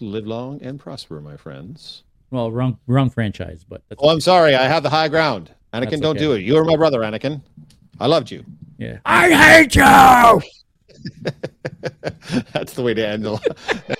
Live 0.00 0.24
long 0.24 0.62
and 0.62 0.78
prosper, 0.78 1.20
my 1.20 1.36
friends. 1.36 2.04
Well, 2.30 2.52
wrong 2.52 2.78
wrong 2.86 3.10
franchise, 3.10 3.64
but 3.68 3.82
that's 3.88 4.00
Oh, 4.02 4.08
I'm 4.08 4.20
sorry. 4.20 4.54
I 4.54 4.68
have 4.68 4.84
the 4.84 4.90
high 4.90 5.08
ground. 5.08 5.52
Anakin, 5.72 5.90
That's 5.90 6.00
don't 6.00 6.16
okay. 6.16 6.20
do 6.20 6.32
it. 6.32 6.42
You 6.42 6.56
are 6.56 6.64
my 6.64 6.76
brother, 6.76 7.00
Anakin. 7.00 7.40
I 8.00 8.06
loved 8.06 8.30
you. 8.30 8.44
yeah. 8.78 8.98
I 9.04 9.30
hate 9.30 9.76
you! 9.76 9.82
That's 12.52 12.72
the 12.74 12.82
way 12.82 12.94
to 12.94 13.06
end 13.06 13.24
the. 13.24 13.96